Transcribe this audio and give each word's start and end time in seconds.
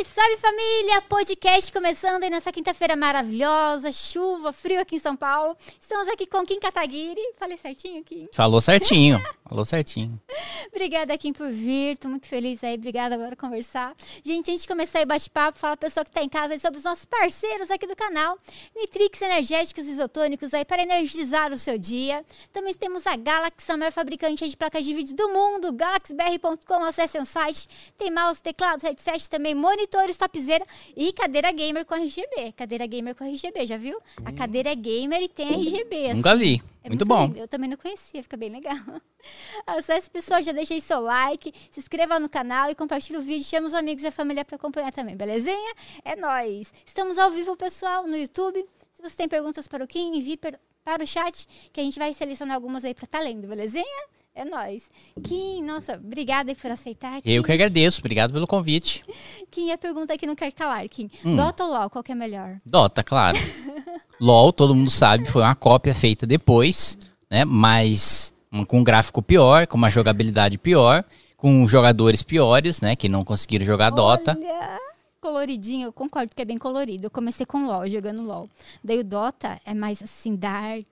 Salve, 0.00 0.04
salve 0.04 0.36
família! 0.36 1.02
Podcast 1.02 1.72
começando 1.72 2.22
aí 2.22 2.30
nessa 2.30 2.52
quinta-feira 2.52 2.96
maravilhosa, 2.96 3.90
chuva, 3.92 4.52
frio 4.52 4.80
aqui 4.80 4.96
em 4.96 4.98
São 4.98 5.16
Paulo. 5.16 5.56
Estamos 5.80 6.08
aqui 6.08 6.26
com 6.26 6.44
Kim 6.44 6.58
Kataguiri. 6.58 7.20
Falei 7.36 7.56
certinho, 7.56 8.02
Kim? 8.04 8.28
Falou 8.32 8.60
certinho, 8.60 9.20
falou 9.46 9.64
certinho. 9.64 10.20
Obrigada, 10.72 11.16
Kim, 11.18 11.32
por 11.32 11.50
vir. 11.50 11.96
Tô 11.96 12.08
muito 12.08 12.26
feliz 12.26 12.62
aí. 12.62 12.74
Obrigada, 12.74 13.18
bora 13.18 13.34
conversar. 13.34 13.94
Gente, 14.24 14.50
antes 14.50 14.62
de 14.62 14.68
começar 14.68 15.00
aí 15.00 15.04
bate-papo, 15.04 15.58
fala 15.58 15.74
a 15.74 15.76
pessoa 15.76 16.04
que 16.04 16.10
tá 16.10 16.22
em 16.22 16.28
casa 16.28 16.54
aí 16.54 16.60
sobre 16.60 16.78
os 16.78 16.84
nossos 16.84 17.04
parceiros 17.04 17.70
aqui 17.70 17.86
do 17.86 17.96
canal. 17.96 18.38
Nitrix 18.76 19.20
Energéticos 19.20 19.86
Isotônicos 19.86 20.54
aí 20.54 20.64
para 20.64 20.82
energizar 20.82 21.52
o 21.52 21.58
seu 21.58 21.76
dia. 21.76 22.24
Também 22.52 22.74
temos 22.74 23.06
a 23.06 23.16
Galaxy, 23.16 23.70
a 23.72 23.76
maior 23.76 23.92
fabricante 23.92 24.48
de 24.48 24.56
placas 24.56 24.84
de 24.84 24.94
vídeo 24.94 25.16
do 25.16 25.28
mundo. 25.28 25.72
galaxybr.com, 25.72 26.84
acesse 26.84 27.18
o 27.18 27.24
site. 27.24 27.68
Tem 27.98 28.10
mouse, 28.10 28.40
teclado, 28.40 28.82
headset 28.82 29.28
também, 29.28 29.54
monitores, 29.90 30.16
topzera 30.16 30.64
e 30.96 31.12
cadeira 31.12 31.50
gamer 31.50 31.84
com 31.84 31.94
RGB. 31.94 32.52
Cadeira 32.52 32.86
gamer 32.86 33.14
com 33.14 33.24
RGB, 33.24 33.66
já 33.66 33.76
viu? 33.76 34.00
A 34.24 34.32
cadeira 34.32 34.70
é 34.70 34.74
gamer 34.74 35.20
e 35.20 35.28
tem 35.28 35.48
RGB. 35.48 36.06
Assim. 36.06 36.14
Nunca 36.14 36.36
vi. 36.36 36.62
É 36.82 36.88
muito, 36.88 37.04
bom. 37.04 37.26
lindo. 37.26 37.38
Eu 37.38 37.48
também 37.48 37.68
não 37.68 37.76
conhecia, 37.76 38.22
fica 38.22 38.36
bem 38.36 38.50
legal. 38.50 38.76
Acesse 39.66 40.08
pessoal, 40.08 40.42
já 40.42 40.52
deixei 40.52 40.80
seu 40.80 41.00
like, 41.00 41.52
se 41.70 41.80
inscreva 41.80 42.18
no 42.20 42.28
canal 42.28 42.70
e 42.70 42.74
compartilhe 42.74 43.18
o 43.18 43.22
vídeo. 43.22 43.44
Chama 43.44 43.66
os 43.66 43.74
amigos 43.74 44.04
e 44.04 44.06
a 44.06 44.12
família 44.12 44.44
para 44.44 44.56
acompanhar 44.56 44.92
também, 44.92 45.16
belezinha? 45.16 45.74
É 46.04 46.16
nóis! 46.16 46.72
Estamos 46.86 47.18
ao 47.18 47.30
vivo, 47.30 47.56
pessoal, 47.56 48.06
no 48.06 48.16
YouTube. 48.16 48.64
Se 48.94 49.02
você 49.02 49.16
tem 49.16 49.28
perguntas 49.28 49.66
para 49.66 49.84
o 49.84 49.86
Kim, 49.86 50.16
envie 50.16 50.36
para 50.36 51.02
o 51.02 51.06
chat, 51.06 51.46
que 51.72 51.80
a 51.80 51.84
gente 51.84 51.98
vai 51.98 52.14
selecionar 52.14 52.54
algumas 52.54 52.84
aí 52.84 52.94
para 52.94 53.04
estar 53.04 53.20
lendo, 53.20 53.48
belezinha? 53.48 54.19
É 54.40 54.44
nóis. 54.46 54.84
Kim, 55.22 55.62
nossa, 55.64 55.96
obrigada 56.02 56.54
por 56.54 56.70
aceitar. 56.70 57.16
Eu 57.22 57.42
Kim. 57.42 57.46
que 57.46 57.52
agradeço, 57.52 58.00
obrigado 58.00 58.32
pelo 58.32 58.46
convite. 58.46 59.04
Kim, 59.50 59.70
a 59.70 59.76
pergunta 59.76 60.14
aqui 60.14 60.26
não 60.26 60.34
quer 60.34 60.50
calar, 60.50 60.88
Kim. 60.88 61.10
Hum. 61.22 61.36
Dota 61.36 61.62
ou 61.64 61.70
LOL, 61.70 61.90
qual 61.90 62.02
que 62.02 62.10
é 62.10 62.14
melhor? 62.14 62.56
Dota, 62.64 63.04
claro. 63.04 63.36
LOL, 64.18 64.50
todo 64.50 64.74
mundo 64.74 64.90
sabe, 64.90 65.26
foi 65.26 65.42
uma 65.42 65.54
cópia 65.54 65.94
feita 65.94 66.26
depois, 66.26 66.96
né? 67.30 67.44
Mas 67.44 68.32
um- 68.50 68.64
com 68.64 68.78
um 68.78 68.84
gráfico 68.84 69.20
pior, 69.20 69.66
com 69.66 69.76
uma 69.76 69.90
jogabilidade 69.90 70.56
pior, 70.56 71.04
com 71.36 71.68
jogadores 71.68 72.22
piores, 72.22 72.80
né? 72.80 72.96
Que 72.96 73.10
não 73.10 73.22
conseguiram 73.22 73.66
jogar 73.66 73.90
Dota. 73.90 74.38
Coloridinho, 75.20 75.88
eu 75.88 75.92
concordo 75.92 76.34
que 76.34 76.40
é 76.40 76.44
bem 76.44 76.56
colorido. 76.58 77.06
Eu 77.06 77.10
comecei 77.10 77.44
com 77.44 77.66
LOL, 77.66 77.88
jogando 77.88 78.22
LOL. 78.22 78.48
Daí 78.82 78.98
o 78.98 79.04
Dota 79.04 79.60
é 79.66 79.74
mais 79.74 80.02
assim, 80.02 80.34
dark. 80.34 80.86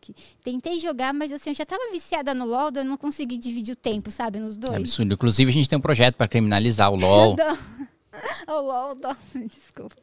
Tentei 0.44 0.78
jogar, 0.78 1.14
mas 1.14 1.32
assim, 1.32 1.50
eu 1.50 1.54
já 1.54 1.64
tava 1.64 1.90
viciada 1.90 2.34
no 2.34 2.44
LOL, 2.44 2.70
daí 2.70 2.84
eu 2.84 2.88
não 2.88 2.96
consegui 2.98 3.38
dividir 3.38 3.72
o 3.72 3.76
tempo, 3.76 4.10
sabe, 4.10 4.38
nos 4.38 4.56
É 4.56 4.60
dois. 4.60 4.76
absurdo. 4.76 5.14
Inclusive, 5.14 5.50
a 5.50 5.54
gente 5.54 5.68
tem 5.68 5.78
um 5.78 5.82
projeto 5.82 6.16
para 6.16 6.28
criminalizar 6.28 6.92
o 6.92 6.96
LOL. 6.96 7.36
O 8.48 8.60
LOL, 8.60 8.94
dó. 8.96 9.14
Desculpa. 9.32 9.94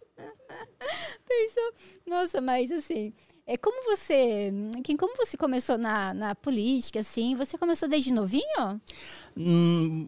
Pensou, 1.27 1.73
nossa, 2.07 2.39
mas 2.39 2.71
assim, 2.71 3.11
é 3.45 3.57
como 3.57 3.83
você, 3.83 4.53
Kim, 4.83 4.95
como 4.95 5.17
você 5.17 5.35
começou 5.35 5.77
na, 5.77 6.13
na 6.13 6.33
política, 6.35 7.01
assim? 7.01 7.35
Você 7.35 7.57
começou 7.57 7.89
desde 7.89 8.13
novinho? 8.13 8.79
Hum, 9.35 10.07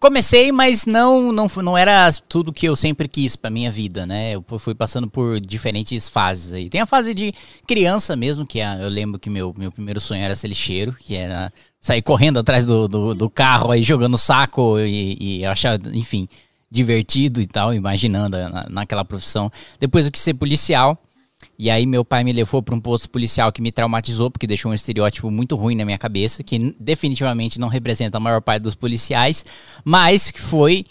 comecei, 0.00 0.50
mas 0.50 0.86
não, 0.86 1.30
não, 1.32 1.46
não 1.62 1.76
era 1.76 2.10
tudo 2.28 2.52
que 2.52 2.66
eu 2.66 2.74
sempre 2.74 3.06
quis 3.08 3.36
pra 3.36 3.50
minha 3.50 3.70
vida, 3.70 4.06
né? 4.06 4.34
Eu 4.34 4.44
fu- 4.46 4.58
fui 4.58 4.74
passando 4.74 5.08
por 5.08 5.38
diferentes 5.40 6.08
fases 6.08 6.52
aí. 6.52 6.70
Tem 6.70 6.80
a 6.80 6.86
fase 6.86 7.12
de 7.12 7.32
criança 7.66 8.16
mesmo, 8.16 8.46
que 8.46 8.60
é, 8.60 8.82
eu 8.82 8.88
lembro 8.88 9.18
que 9.20 9.28
meu, 9.28 9.54
meu 9.56 9.70
primeiro 9.70 10.00
sonho 10.00 10.22
era 10.22 10.34
ser 10.34 10.48
lixeiro, 10.48 10.94
que 10.94 11.14
era 11.14 11.52
sair 11.80 12.02
correndo 12.02 12.38
atrás 12.38 12.66
do, 12.66 12.88
do, 12.88 13.14
do 13.14 13.28
carro 13.30 13.70
aí, 13.70 13.82
jogando 13.82 14.16
saco 14.18 14.78
e, 14.80 15.16
e 15.20 15.44
eu 15.44 15.50
achava, 15.50 15.78
enfim, 15.92 16.26
divertido 16.70 17.40
e 17.40 17.46
tal, 17.46 17.72
imaginando 17.74 18.36
na, 18.38 18.66
naquela 18.70 19.04
profissão. 19.04 19.50
Depois 19.78 20.06
eu 20.06 20.12
quis 20.12 20.22
ser 20.22 20.34
policial. 20.34 20.98
E 21.58 21.70
aí 21.70 21.86
meu 21.86 22.04
pai 22.04 22.22
me 22.22 22.32
levou 22.32 22.62
para 22.62 22.74
um 22.74 22.80
posto 22.80 23.08
policial 23.08 23.50
que 23.50 23.62
me 23.62 23.72
traumatizou, 23.72 24.30
porque 24.30 24.46
deixou 24.46 24.70
um 24.70 24.74
estereótipo 24.74 25.30
muito 25.30 25.56
ruim 25.56 25.74
na 25.74 25.84
minha 25.84 25.96
cabeça, 25.98 26.42
que 26.42 26.74
definitivamente 26.78 27.58
não 27.58 27.68
representa 27.68 28.18
a 28.18 28.20
maior 28.20 28.42
parte 28.42 28.62
dos 28.62 28.74
policiais, 28.74 29.44
mas 29.84 30.30
que 30.30 30.40
foi 30.40 30.84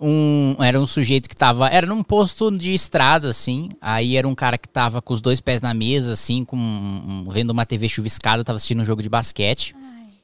um 0.00 0.56
era 0.60 0.80
um 0.80 0.86
sujeito 0.86 1.28
que 1.28 1.34
tava 1.36 1.68
era 1.68 1.86
num 1.86 2.02
posto 2.02 2.50
de 2.56 2.72
estrada 2.72 3.28
assim, 3.28 3.68
aí 3.80 4.16
era 4.16 4.26
um 4.26 4.34
cara 4.34 4.56
que 4.56 4.68
tava 4.68 5.02
com 5.02 5.12
os 5.12 5.20
dois 5.20 5.40
pés 5.40 5.60
na 5.60 5.74
mesa 5.74 6.12
assim, 6.14 6.44
com 6.44 6.56
um- 6.56 7.26
vendo 7.30 7.50
uma 7.50 7.66
TV 7.66 7.88
chuviscada, 7.88 8.42
tava 8.42 8.56
assistindo 8.56 8.80
um 8.80 8.84
jogo 8.84 9.02
de 9.02 9.08
basquete. 9.08 9.74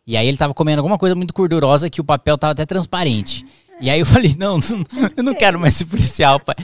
E 0.07 0.17
aí 0.17 0.27
ele 0.29 0.37
tava 0.37 0.55
comendo 0.55 0.79
alguma 0.81 0.97
coisa 0.97 1.15
muito 1.17 1.35
gordurosa 1.35 1.91
que 1.91 2.01
o 2.01 2.05
papel 2.05 2.39
tava 2.39 2.53
até 2.53 2.65
transparente. 2.65 3.45
E 3.81 3.91
aí 3.91 4.01
eu 4.01 4.07
falei, 4.07 4.35
não, 4.39 4.59
não, 4.71 5.11
eu 5.17 5.23
não 5.23 5.35
quero 5.35 5.61
mais 5.61 5.75
ser 5.75 5.85
policial, 5.85 6.41
pai. 6.41 6.55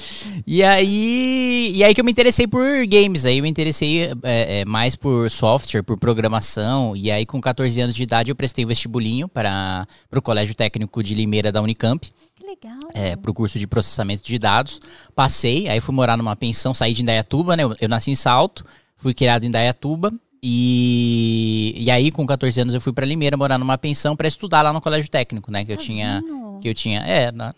E 0.47 0.63
aí, 0.63 1.73
e 1.75 1.85
aí 1.85 1.95
que 1.95 2.01
eu 2.01 2.05
me 2.05 2.11
interessei 2.11 2.47
por 2.47 2.65
games, 2.87 3.25
aí 3.25 3.39
eu 3.39 3.43
me 3.43 3.49
interessei 3.51 4.05
é, 4.05 4.13
é, 4.23 4.65
mais 4.65 4.97
por 4.97 5.31
software, 5.31 5.83
por 5.83 5.99
programação. 5.99 6.97
E 6.97 7.11
aí 7.11 7.27
com 7.27 7.41
14 7.41 7.81
anos 7.81 7.95
de 7.95 8.03
idade 8.03 8.31
eu 8.31 8.37
prestei 8.37 8.65
o 8.65 8.69
vestibulinho 8.69 9.29
para 9.29 9.87
o 10.15 10.23
Colégio 10.23 10.55
Técnico 10.55 11.03
de 11.03 11.15
Limeira 11.15 11.53
da 11.53 11.61
Unicamp, 11.61 12.09
Que 12.35 12.47
legal. 12.47 12.79
é, 12.95 13.15
para 13.15 13.31
o 13.31 13.35
curso 13.35 13.59
de 13.59 13.67
processamento 13.67 14.23
de 14.23 14.39
dados. 14.39 14.81
Passei, 15.15 15.69
aí 15.69 15.81
fui 15.81 15.95
morar 15.95 16.17
numa 16.17 16.35
pensão, 16.35 16.73
saí 16.73 16.95
de 16.95 17.03
Indaiatuba, 17.03 17.57
né? 17.57 17.65
Eu, 17.65 17.77
eu 17.81 17.89
nasci 17.89 18.11
em 18.11 18.17
Salto, 18.17 18.65
fui 18.97 19.13
criado 19.13 19.45
em 19.45 19.49
Indaiatuba. 19.49 20.13
E, 20.43 21.75
e 21.77 21.91
aí, 21.91 22.11
com 22.11 22.27
14 22.27 22.61
anos, 22.61 22.75
eu 22.75 22.81
fui 22.81 22.93
para 22.93 23.07
Limeira 23.07 23.37
morar 23.37 23.59
numa 23.59 23.79
pensão 23.79 24.17
para 24.17 24.27
estudar 24.27 24.63
lá 24.63 24.73
no 24.73 24.81
colégio 24.81 25.11
técnico, 25.11 25.51
né? 25.53 25.65
Que 25.65 25.73
eu 25.73 25.77
tinha. 25.77 26.21
Sozinho? 26.21 26.59
Que 26.61 26.69
eu 26.69 26.75
tinha. 26.75 27.01
É, 27.01 27.31
na, 27.31 27.53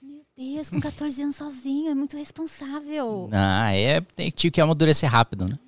Meu 0.00 0.22
Deus, 0.54 0.70
com 0.70 0.80
14 0.80 1.22
anos 1.22 1.36
sozinho, 1.36 1.90
é 1.90 1.94
muito 1.94 2.16
responsável. 2.16 3.28
Ah, 3.32 3.74
é, 3.74 4.00
tinha 4.34 4.50
que 4.50 4.60
amadurecer 4.60 5.10
rápido, 5.10 5.48
né? 5.48 5.58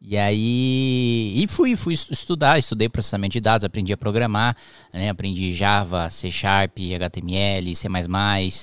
E 0.00 0.16
aí, 0.16 1.32
e 1.36 1.46
fui, 1.48 1.74
fui 1.74 1.94
estu- 1.94 2.12
estudar, 2.12 2.58
estudei 2.58 2.88
processamento 2.88 3.32
de 3.32 3.40
dados, 3.40 3.64
aprendi 3.64 3.92
a 3.92 3.96
programar, 3.96 4.56
né? 4.94 5.08
Aprendi 5.10 5.52
Java, 5.52 6.08
C 6.08 6.30
Sharp, 6.30 6.78
HTML, 6.94 7.74
C++, 7.74 7.88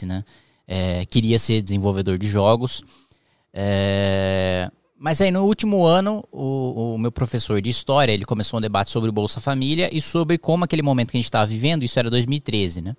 né? 0.06 0.24
É, 0.68 1.06
queria 1.06 1.38
ser 1.38 1.62
desenvolvedor 1.62 2.18
de 2.18 2.28
jogos. 2.28 2.82
É, 3.54 4.72
mas 5.04 5.20
aí 5.20 5.32
no 5.32 5.44
último 5.44 5.84
ano, 5.84 6.24
o, 6.32 6.94
o 6.94 6.98
meu 6.98 7.12
professor 7.12 7.62
de 7.62 7.70
história, 7.70 8.14
ele 8.14 8.24
começou 8.24 8.58
um 8.58 8.62
debate 8.62 8.90
sobre 8.90 9.10
o 9.10 9.12
Bolsa 9.12 9.42
Família 9.42 9.90
e 9.92 10.00
sobre 10.00 10.38
como 10.38 10.64
aquele 10.64 10.82
momento 10.82 11.12
que 11.12 11.18
a 11.18 11.20
gente 11.20 11.26
estava 11.26 11.46
vivendo, 11.46 11.84
isso 11.84 12.00
era 12.00 12.10
2013, 12.10 12.82
né? 12.82 12.96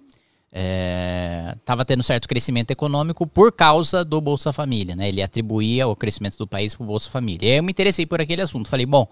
estava 1.58 1.82
tendo 1.82 2.02
certo 2.02 2.28
crescimento 2.28 2.70
econômico 2.72 3.26
por 3.26 3.50
causa 3.50 4.04
do 4.04 4.20
Bolsa 4.20 4.52
Família, 4.52 4.94
né? 4.94 5.08
Ele 5.08 5.22
atribuía 5.22 5.88
o 5.88 5.96
crescimento 5.96 6.36
do 6.36 6.46
país 6.46 6.74
para 6.74 6.84
o 6.84 6.86
Bolsa 6.86 7.08
Família. 7.08 7.48
E 7.48 7.52
aí 7.52 7.56
eu 7.56 7.62
me 7.62 7.72
interessei 7.72 8.04
por 8.04 8.20
aquele 8.20 8.42
assunto. 8.42 8.68
Falei, 8.68 8.84
bom, 8.84 9.08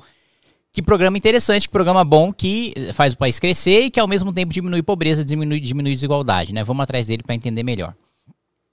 que 0.71 0.83
programa 0.83 1.17
interessante, 1.17 1.69
que 1.69 1.73
programa 1.73 2.05
bom 2.05 2.31
que 2.31 2.75
faz 2.93 3.15
o 3.15 3.17
país 3.17 3.39
crescer 3.39 3.87
e 3.87 3.91
que 3.91 4.01
ao 4.01 4.07
mesmo 4.07 4.35
tempo 4.35 4.53
diminui 4.53 4.83
pobreza, 4.83 5.25
diminui, 5.25 5.61
diminui 5.61 5.93
desigualdade, 5.93 6.53
né? 6.53 6.63
Vamos 6.63 6.85
atrás 6.85 7.07
dele 7.07 7.23
para 7.23 7.35
entender 7.35 7.63
melhor. 7.63 7.95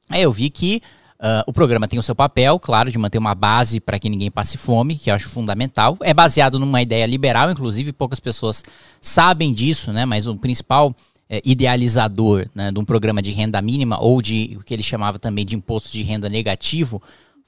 Aí 0.09 0.21
eu 0.21 0.31
vi 0.31 0.49
que 0.49 0.81
ah, 1.19 1.43
o 1.45 1.51
programa 1.51 1.87
tem 1.87 1.99
o 1.99 2.03
seu 2.03 2.15
papel, 2.15 2.57
claro, 2.59 2.89
de 2.89 2.97
manter 2.97 3.17
uma 3.17 3.35
base 3.35 3.81
para 3.81 3.99
que 3.99 4.09
ninguém 4.09 4.31
passe 4.31 4.57
fome, 4.57 4.95
que 4.95 5.11
eu 5.11 5.15
acho 5.15 5.27
fundamental. 5.27 5.97
É 6.01 6.13
baseado 6.13 6.57
numa 6.57 6.81
ideia 6.81 7.05
liberal, 7.05 7.51
inclusive 7.51 7.91
poucas 7.91 8.19
pessoas 8.19 8.63
sabem 9.01 9.53
disso, 9.53 9.91
né? 9.91 10.05
Mas 10.05 10.27
o 10.27 10.35
principal 10.37 10.95
eh, 11.29 11.41
idealizador 11.43 12.47
né, 12.55 12.71
de 12.71 12.79
um 12.79 12.85
programa 12.85 13.21
de 13.21 13.31
renda 13.31 13.61
mínima 13.61 14.01
ou 14.01 14.21
de 14.21 14.57
o 14.59 14.63
que 14.63 14.73
ele 14.73 14.81
chamava 14.81 15.19
também 15.19 15.45
de 15.45 15.55
imposto 15.55 15.91
de 15.91 16.03
renda 16.03 16.29
negativo 16.29 17.01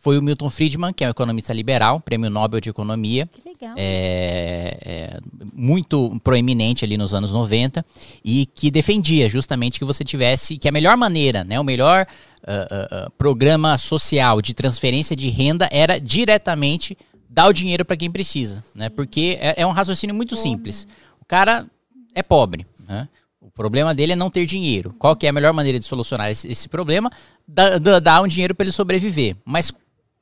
foi 0.04 0.18
o 0.18 0.22
Milton 0.22 0.50
Friedman, 0.50 0.92
que 0.92 1.04
é 1.04 1.08
um 1.08 1.12
economista 1.12 1.54
liberal, 1.54 2.00
prêmio 2.00 2.28
Nobel 2.28 2.60
de 2.60 2.70
Economia 2.72 3.30
Que 3.32 3.48
legal. 3.50 3.76
é, 3.78 4.78
é, 4.82 5.20
muito 5.54 6.20
proeminente 6.24 6.84
ali 6.84 6.98
nos 6.98 7.14
anos 7.14 7.32
90 7.32 7.86
e 8.26 8.48
que 8.48 8.72
defendia 8.72 9.30
justamente 9.30 9.78
que 9.78 9.86
você 9.86 10.04
tivesse 10.04 10.58
que 10.58 10.68
a 10.68 10.72
melhor 10.72 10.98
maneira, 10.98 11.44
né, 11.44 11.60
o 11.60 11.64
melhor 11.64 12.08
ah, 12.48 12.88
ah, 12.92 13.12
programa 13.16 13.78
social 13.78 14.42
de 14.42 14.56
transferência 14.56 15.16
de 15.16 15.30
renda 15.30 15.70
era 15.72 16.00
diretamente 16.00 16.98
dar 17.30 17.48
o 17.48 17.54
dinheiro 17.54 17.86
para 17.86 17.96
quem 17.96 18.10
precisa, 18.10 18.64
né? 18.74 18.90
Porque 18.90 19.38
é, 19.40 19.62
é 19.62 19.68
um 19.68 19.72
raciocínio 19.72 20.16
muito 20.16 20.36
simples. 20.36 20.88
O 21.22 21.26
cara 21.26 21.68
é 22.16 22.24
pobre, 22.24 22.66
né? 22.90 23.08
O 23.40 23.50
problema 23.52 23.94
dele 23.94 24.14
é 24.14 24.16
não 24.16 24.30
ter 24.30 24.46
dinheiro. 24.46 24.94
Qual 24.98 25.16
que 25.16 25.28
é 25.28 25.30
a 25.30 25.34
melhor 25.34 25.54
maneira 25.54 25.80
de 25.80 25.86
solucionar 25.86 26.32
esse, 26.32 26.48
esse 26.50 26.68
problema? 26.68 27.10
Dá- 27.48 27.78
Dar 28.00 28.22
um 28.22 28.28
dinheiro 28.28 28.56
para 28.56 28.66
ele 28.66 28.72
sobreviver. 28.72 29.36
Mas 29.46 29.72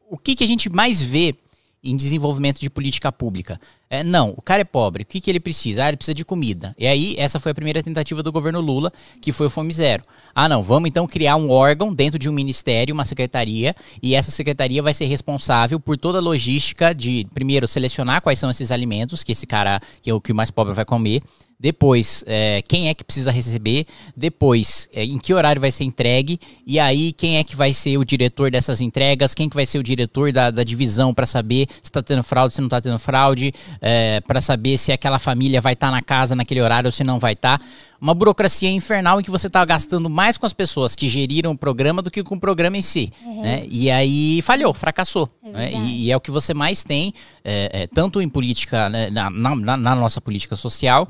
o 0.10 0.18
que, 0.18 0.36
que 0.36 0.44
a 0.44 0.48
gente 0.48 0.70
mais 0.70 1.02
vê 1.02 1.36
em 1.82 1.96
desenvolvimento 1.96 2.60
de 2.60 2.70
política 2.70 3.12
pública? 3.12 3.60
É, 3.90 4.04
não, 4.04 4.34
o 4.36 4.42
cara 4.42 4.62
é 4.62 4.66
pobre. 4.66 5.04
O 5.04 5.06
que, 5.06 5.22
que 5.22 5.32
ele 5.32 5.40
precisa? 5.40 5.86
Ah, 5.86 5.88
ele 5.88 5.98
precisa 5.98 6.14
de 6.14 6.26
comida. 6.26 6.76
E 6.78 6.86
aí, 6.86 7.16
essa 7.18 7.40
foi 7.40 7.52
a 7.52 7.56
primeira 7.56 7.82
tentativa 7.82 8.22
do 8.22 8.32
governo 8.32 8.60
Lula, 8.60 8.92
que 9.22 9.32
foi 9.32 9.48
o 9.48 9.50
Fome 9.50 9.72
Zero. 9.72 10.04
Ah, 10.36 10.50
não, 10.50 10.62
vamos 10.62 10.90
então 10.90 11.08
criar 11.08 11.36
um 11.38 11.50
órgão 11.50 11.94
dentro 11.94 12.20
de 12.20 12.30
um 12.30 12.34
ministério, 12.34 12.94
uma 12.94 13.06
secretaria, 13.06 13.74
e 14.04 14.14
essa 14.14 14.30
secretaria 14.30 14.84
vai 14.84 14.94
ser 14.94 15.06
responsável 15.06 15.80
por 15.80 15.98
toda 15.98 16.18
a 16.18 16.22
logística 16.22 16.94
de, 16.94 17.26
primeiro, 17.34 17.68
selecionar 17.68 18.22
quais 18.22 18.40
são 18.40 18.52
esses 18.52 18.72
alimentos 18.72 19.24
que 19.24 19.32
esse 19.32 19.48
cara, 19.48 19.82
que 20.02 20.10
é 20.10 20.14
o 20.14 20.20
que 20.20 20.32
o 20.32 20.36
mais 20.36 20.52
pobre 20.52 20.74
vai 20.74 20.86
comer, 20.86 21.24
depois 21.60 22.24
é, 22.26 22.62
quem 22.68 22.88
é 22.88 22.94
que 22.94 23.04
precisa 23.04 23.32
receber, 23.32 23.86
depois 24.16 24.88
é, 24.94 25.04
em 25.04 25.18
que 25.18 25.34
horário 25.34 25.60
vai 25.60 25.72
ser 25.72 25.84
entregue, 25.84 26.40
e 26.66 26.80
aí 26.80 27.12
quem 27.12 27.38
é 27.38 27.44
que 27.44 27.56
vai 27.56 27.74
ser 27.74 27.98
o 27.98 28.06
diretor 28.06 28.50
dessas 28.50 28.80
entregas, 28.80 29.34
quem 29.34 29.50
que 29.50 29.56
vai 29.56 29.66
ser 29.66 29.78
o 29.78 29.84
diretor 29.84 30.32
da, 30.32 30.52
da 30.52 30.64
divisão 30.64 31.14
para 31.14 31.26
saber 31.26 31.68
se 31.70 31.90
está 31.90 32.02
tendo 32.02 32.24
fraude, 32.24 32.54
se 32.54 32.62
não 32.62 32.68
está 32.68 32.80
tendo 32.80 32.98
fraude, 32.98 33.52
é, 33.82 34.22
para 34.22 34.40
saber 34.40 34.78
se 34.78 34.94
aquela 34.94 35.20
família 35.20 35.60
vai 35.60 35.74
estar 35.74 35.88
tá 35.88 35.92
na 35.92 36.02
casa 36.02 36.34
naquele 36.34 36.62
horário 36.62 36.88
ou 36.88 36.92
se 36.94 37.04
não 37.04 37.20
vai 37.20 37.34
estar. 37.34 37.58
Tá. 37.58 37.66
Uma 38.00 38.14
burocracia 38.14 38.70
infernal 38.70 39.20
em 39.20 39.24
que 39.24 39.30
você 39.30 39.48
está 39.48 39.66
gastando 39.66 40.10
mais 40.10 40.38
com 40.38 40.46
as 40.46 40.54
pessoas 40.54 40.96
que 40.96 41.10
geriram 41.10 41.52
o 41.52 41.58
programa 41.58 42.02
do 42.02 42.10
que 42.10 42.24
com 42.24 42.36
o 42.36 42.40
programa 42.40 42.78
em 42.78 42.82
si. 42.82 43.12
Uhum. 43.26 43.42
Né? 43.42 43.66
E 43.70 43.92
aí 43.92 44.42
falhou, 44.42 44.74
fracassou. 44.74 45.30
É 45.44 45.52
né? 45.52 45.72
e, 45.74 46.06
e, 46.06 46.12
é 46.12 46.16
o 46.16 46.22
que 46.22 46.32
você 46.32 46.54
mais 46.54 46.82
tem, 46.82 47.14
é, 47.44 47.82
é, 47.82 47.88
tanto 47.88 48.22
em 48.22 48.30
política, 48.30 48.90
né, 48.90 49.10
na, 49.10 49.30
na, 49.30 49.76
na 49.76 49.96
nossa 49.96 50.22
política 50.22 50.56
social, 50.56 51.10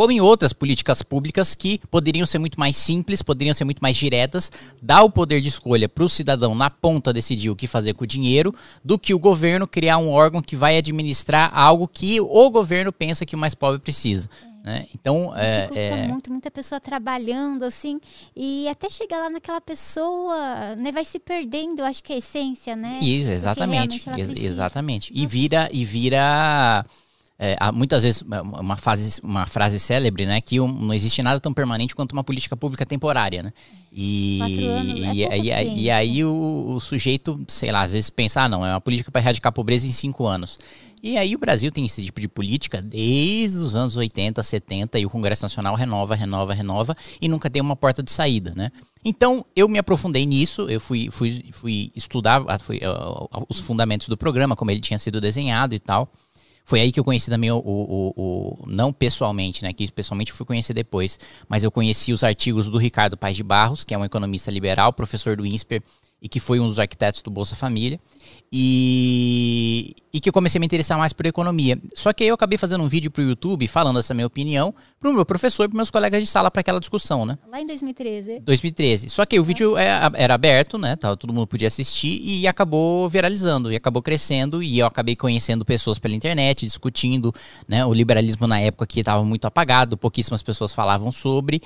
como 0.00 0.12
em 0.12 0.18
outras 0.18 0.54
políticas 0.54 1.02
públicas 1.02 1.54
que 1.54 1.78
poderiam 1.90 2.24
ser 2.24 2.38
muito 2.38 2.58
mais 2.58 2.74
simples, 2.74 3.20
poderiam 3.20 3.52
ser 3.52 3.66
muito 3.66 3.80
mais 3.80 3.94
diretas, 3.94 4.50
dar 4.80 5.02
o 5.02 5.10
poder 5.10 5.42
de 5.42 5.48
escolha 5.48 5.90
para 5.90 6.02
o 6.02 6.08
cidadão 6.08 6.54
na 6.54 6.70
ponta 6.70 7.12
decidir 7.12 7.50
o 7.50 7.54
que 7.54 7.66
fazer 7.66 7.92
com 7.92 8.04
o 8.04 8.06
dinheiro, 8.06 8.54
do 8.82 8.98
que 8.98 9.12
o 9.12 9.18
governo 9.18 9.66
criar 9.66 9.98
um 9.98 10.08
órgão 10.08 10.40
que 10.40 10.56
vai 10.56 10.78
administrar 10.78 11.50
algo 11.52 11.86
que 11.86 12.18
o 12.18 12.48
governo 12.48 12.90
pensa 12.90 13.26
que 13.26 13.36
o 13.36 13.38
mais 13.38 13.54
pobre 13.54 13.78
precisa. 13.78 14.26
Né? 14.64 14.86
Então, 14.94 15.36
é, 15.36 15.68
é... 15.74 16.08
muito, 16.08 16.32
muita 16.32 16.50
pessoa 16.50 16.80
trabalhando 16.80 17.62
assim, 17.66 18.00
e 18.34 18.68
até 18.68 18.88
chegar 18.88 19.18
lá 19.18 19.28
naquela 19.28 19.60
pessoa, 19.60 20.76
né, 20.76 20.90
vai 20.92 21.04
se 21.04 21.18
perdendo, 21.18 21.82
acho 21.82 22.02
que 22.02 22.14
a 22.14 22.16
essência, 22.16 22.74
né? 22.74 23.00
Isso, 23.02 23.30
exatamente, 23.30 24.08
ex 24.16 24.30
exatamente. 24.30 25.12
E 25.14 25.26
vira, 25.26 25.68
e 25.70 25.84
vira 25.84 26.86
é, 27.42 27.56
há 27.58 27.72
muitas 27.72 28.02
vezes 28.02 28.22
uma, 28.22 28.76
fase, 28.76 29.18
uma 29.22 29.46
frase 29.46 29.80
célebre, 29.80 30.26
né? 30.26 30.42
Que 30.42 30.60
um, 30.60 30.68
não 30.70 30.92
existe 30.92 31.22
nada 31.22 31.40
tão 31.40 31.54
permanente 31.54 31.96
quanto 31.96 32.12
uma 32.12 32.22
política 32.22 32.54
pública 32.54 32.84
temporária, 32.84 33.42
né? 33.42 33.50
E, 33.90 34.38
e, 35.14 35.24
é 35.24 35.38
e, 35.38 35.50
e, 35.50 35.82
e, 35.84 35.90
aí 35.90 36.22
o, 36.22 36.74
o, 36.74 36.78
sujeito, 36.80 37.42
sei 37.48 37.72
lá, 37.72 37.80
às 37.80 37.92
vezes 37.92 38.10
pensa, 38.10 38.42
ah, 38.42 38.48
não, 38.48 38.64
é 38.64 38.74
uma 38.74 38.80
política 38.80 39.10
para 39.10 39.22
erradicar 39.22 39.48
a 39.48 39.52
pobreza 39.52 39.86
em 39.86 39.92
cinco 39.92 40.26
anos. 40.26 40.58
E 41.02 41.16
aí 41.16 41.34
o 41.34 41.38
Brasil 41.38 41.70
tem 41.70 41.86
esse 41.86 42.04
tipo 42.04 42.20
de 42.20 42.28
política 42.28 42.82
desde 42.82 43.56
os 43.56 43.74
anos 43.74 43.96
80, 43.96 44.42
70, 44.42 44.98
e 44.98 45.06
o 45.06 45.10
Congresso 45.10 45.42
Nacional 45.42 45.74
renova, 45.74 46.14
renova, 46.14 46.52
renova, 46.52 46.94
e 47.22 47.26
nunca 47.26 47.48
tem 47.48 47.62
uma 47.62 47.74
porta 47.74 48.02
de 48.02 48.12
saída, 48.12 48.52
né? 48.54 48.70
Então, 49.02 49.46
eu 49.56 49.66
me 49.66 49.78
aprofundei 49.78 50.26
nisso, 50.26 50.68
eu 50.68 50.78
fui, 50.78 51.08
fui, 51.10 51.46
fui 51.52 51.90
estudar 51.96 52.44
fui, 52.58 52.82
uh, 52.84 53.46
os 53.48 53.58
fundamentos 53.60 54.08
do 54.08 54.16
programa, 54.16 54.54
como 54.54 54.70
ele 54.70 54.80
tinha 54.80 54.98
sido 54.98 55.22
desenhado 55.22 55.74
e 55.74 55.78
tal. 55.78 56.12
Foi 56.70 56.80
aí 56.80 56.92
que 56.92 57.00
eu 57.00 57.02
conheci 57.02 57.28
também 57.28 57.50
o, 57.50 57.56
o, 57.56 58.12
o, 58.16 58.64
não 58.64 58.92
pessoalmente, 58.92 59.64
né? 59.64 59.72
Que 59.72 59.90
pessoalmente 59.90 60.30
eu 60.30 60.36
fui 60.36 60.46
conhecer 60.46 60.72
depois, 60.72 61.18
mas 61.48 61.64
eu 61.64 61.70
conheci 61.72 62.12
os 62.12 62.22
artigos 62.22 62.70
do 62.70 62.78
Ricardo 62.78 63.16
Paes 63.16 63.36
de 63.36 63.42
Barros, 63.42 63.82
que 63.82 63.92
é 63.92 63.98
um 63.98 64.04
economista 64.04 64.52
liberal, 64.52 64.92
professor 64.92 65.36
do 65.36 65.44
INSPER 65.44 65.82
e 66.22 66.28
que 66.28 66.38
foi 66.38 66.60
um 66.60 66.68
dos 66.68 66.78
arquitetos 66.78 67.22
do 67.22 67.30
Bolsa 67.30 67.56
Família 67.56 67.98
e, 68.52 69.96
e 70.12 70.20
que 70.20 70.28
eu 70.28 70.32
comecei 70.32 70.58
a 70.58 70.60
me 70.60 70.66
interessar 70.66 70.98
mais 70.98 71.12
por 71.12 71.26
economia. 71.26 71.78
Só 71.94 72.12
que 72.12 72.24
aí 72.24 72.28
eu 72.28 72.34
acabei 72.34 72.58
fazendo 72.58 72.82
um 72.82 72.88
vídeo 72.88 73.10
para 73.10 73.22
o 73.22 73.24
YouTube 73.26 73.66
falando 73.68 73.98
essa 73.98 74.12
minha 74.12 74.26
opinião 74.26 74.74
para 74.98 75.10
o 75.10 75.12
meu 75.12 75.24
professor 75.24 75.64
e 75.64 75.68
para 75.68 75.76
meus 75.76 75.90
colegas 75.90 76.20
de 76.20 76.26
sala 76.26 76.50
para 76.50 76.60
aquela 76.60 76.80
discussão, 76.80 77.24
né? 77.24 77.38
Lá 77.50 77.60
em 77.60 77.66
2013. 77.66 78.40
2013. 78.40 79.08
Só 79.08 79.24
que 79.24 79.38
o 79.38 79.44
vídeo 79.44 79.76
é, 79.76 79.88
era 80.14 80.34
aberto, 80.34 80.76
né? 80.76 80.96
Todo 80.96 81.32
mundo 81.32 81.46
podia 81.46 81.68
assistir 81.68 82.20
e 82.22 82.46
acabou 82.46 83.08
viralizando 83.08 83.72
e 83.72 83.76
acabou 83.76 84.02
crescendo 84.02 84.62
e 84.62 84.78
eu 84.78 84.86
acabei 84.86 85.16
conhecendo 85.16 85.64
pessoas 85.64 85.98
pela 85.98 86.14
internet, 86.14 86.66
discutindo, 86.66 87.32
né? 87.68 87.84
O 87.84 87.94
liberalismo 87.94 88.46
na 88.46 88.60
época 88.60 88.86
que 88.86 89.00
estava 89.00 89.24
muito 89.24 89.46
apagado, 89.46 89.96
pouquíssimas 89.96 90.42
pessoas 90.42 90.72
falavam 90.72 91.12
sobre 91.12 91.62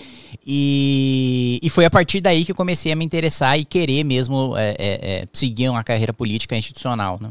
e, 0.47 1.59
e 1.63 1.71
foi 1.71 1.85
a 1.85 1.91
partir 1.91 2.21
daí 2.21 2.45
que 2.45 2.53
eu 2.53 2.57
comecei 2.57 2.93
a 2.93 2.97
me 2.97 3.05
interessar 3.05 3.59
e 3.59 3.65
querer 3.65 4.05
mesmo 4.05 4.57
é, 4.57 4.71
é, 4.71 4.77
é, 4.79 5.29
seguir 5.33 5.69
uma 5.69 5.83
carreira 5.83 6.13
política 6.13 6.57
institucional, 6.57 7.19
né? 7.21 7.31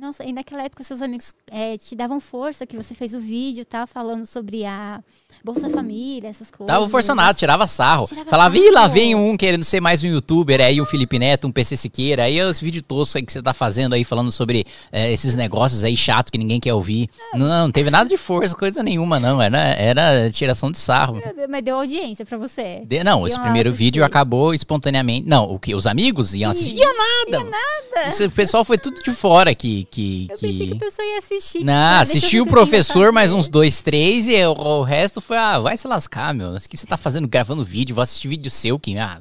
Nossa, 0.00 0.24
e 0.24 0.32
naquela 0.32 0.62
época 0.62 0.84
seus 0.84 1.02
amigos 1.02 1.32
é, 1.50 1.76
te 1.76 1.96
davam 1.96 2.20
força, 2.20 2.64
que 2.64 2.76
você 2.76 2.94
fez 2.94 3.14
o 3.14 3.20
vídeo, 3.20 3.64
tá? 3.64 3.84
Falando 3.84 4.26
sobre 4.26 4.64
a 4.64 5.02
Bolsa 5.44 5.68
Família, 5.68 6.28
essas 6.28 6.50
coisas. 6.50 6.72
Dava 6.72 6.88
força 6.88 7.16
nada, 7.16 7.34
tirava 7.34 7.66
sarro. 7.66 8.06
Tirava 8.06 8.30
Falava, 8.30 8.56
ih, 8.56 8.70
lá 8.70 8.86
vem 8.86 9.16
um 9.16 9.36
querendo 9.36 9.64
ser 9.64 9.80
mais 9.80 10.04
um 10.04 10.06
youtuber, 10.06 10.60
aí 10.60 10.80
o 10.80 10.86
Felipe 10.86 11.18
Neto, 11.18 11.48
um 11.48 11.52
PC 11.52 11.76
Siqueira, 11.76 12.24
aí 12.24 12.38
esse 12.38 12.64
vídeo 12.64 12.80
tosco 12.80 13.18
aí 13.18 13.24
que 13.24 13.32
você 13.32 13.42
tá 13.42 13.52
fazendo 13.52 13.94
aí, 13.94 14.04
falando 14.04 14.30
sobre 14.30 14.64
é, 14.92 15.12
esses 15.12 15.34
negócios 15.34 15.82
aí 15.82 15.96
chato 15.96 16.30
que 16.30 16.38
ninguém 16.38 16.60
quer 16.60 16.74
ouvir. 16.74 17.10
É. 17.34 17.38
Não, 17.38 17.46
não 17.48 17.70
teve 17.72 17.90
nada 17.90 18.08
de 18.08 18.16
força, 18.16 18.54
coisa 18.54 18.82
nenhuma, 18.84 19.18
não. 19.18 19.42
Era, 19.42 19.58
era 19.58 20.30
tiração 20.30 20.70
de 20.70 20.78
sarro. 20.78 21.20
Mas 21.48 21.62
deu 21.62 21.76
audiência 21.76 22.24
pra 22.24 22.38
você. 22.38 22.82
De, 22.86 23.02
não, 23.02 23.26
esse 23.26 23.38
primeiro 23.40 23.72
vídeo 23.72 24.04
acabou 24.04 24.54
espontaneamente. 24.54 25.28
Não, 25.28 25.44
o 25.50 25.58
que? 25.58 25.74
Os 25.74 25.88
amigos 25.88 26.34
iam 26.34 26.52
assistir? 26.52 26.76
Ia 26.76 26.86
nada. 26.86 27.44
Ia 27.44 27.50
nada. 27.50 28.08
Isso, 28.08 28.24
o 28.24 28.30
pessoal 28.30 28.64
foi 28.64 28.78
tudo 28.78 29.02
de 29.02 29.10
fora 29.10 29.54
que, 29.54 29.87
que, 29.90 30.28
eu 30.30 30.36
que... 30.36 30.46
pensei 30.46 30.66
que 30.66 30.74
o 30.74 30.78
pessoal 30.78 31.08
ia 31.08 31.18
assistir. 31.18 31.64
Não, 31.64 31.74
tipo, 31.74 32.02
assistiu 32.02 32.44
o 32.44 32.46
professor 32.46 33.12
mais 33.12 33.32
uns 33.32 33.48
dois, 33.48 33.82
três 33.82 34.28
e 34.28 34.44
o, 34.44 34.52
o, 34.52 34.82
resto 34.82 35.20
foi, 35.20 35.36
ah, 35.36 35.58
vai 35.58 35.76
se 35.76 35.86
lascar, 35.88 36.34
meu. 36.34 36.54
O 36.54 36.60
que 36.60 36.76
você 36.76 36.86
tá 36.86 36.96
fazendo, 36.96 37.26
gravando 37.26 37.64
vídeo? 37.64 37.94
Vou 37.94 38.02
assistir 38.02 38.28
vídeo 38.28 38.50
seu, 38.50 38.78
Kim. 38.78 38.98
Ah, 38.98 39.20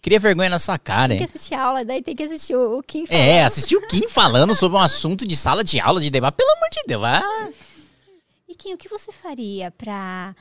cria 0.00 0.18
vergonha 0.18 0.50
na 0.50 0.58
sua 0.58 0.78
cara, 0.78 1.12
hein? 1.12 1.20
Tem 1.20 1.28
que 1.28 1.36
assistir 1.36 1.54
a 1.54 1.62
aula, 1.62 1.84
daí 1.84 2.02
tem 2.02 2.14
que 2.14 2.22
assistir 2.22 2.56
o, 2.56 2.78
o 2.78 2.82
Kim 2.82 3.04
é, 3.04 3.06
falando. 3.06 3.22
É, 3.22 3.44
assistir 3.44 3.76
o 3.76 3.86
Kim 3.86 4.08
falando 4.08 4.54
sobre 4.54 4.78
um 4.78 4.82
assunto 4.82 5.26
de 5.26 5.36
sala 5.36 5.62
de 5.62 5.80
aula, 5.80 6.00
de 6.00 6.10
debate. 6.10 6.36
Pelo 6.36 6.50
amor 6.50 6.68
de 6.70 6.82
Deus, 6.86 7.04
ah. 7.04 7.50
E 8.48 8.54
Kim, 8.54 8.74
o 8.74 8.78
que 8.78 8.88
você 8.88 9.12
faria 9.12 9.70
pra... 9.70 10.34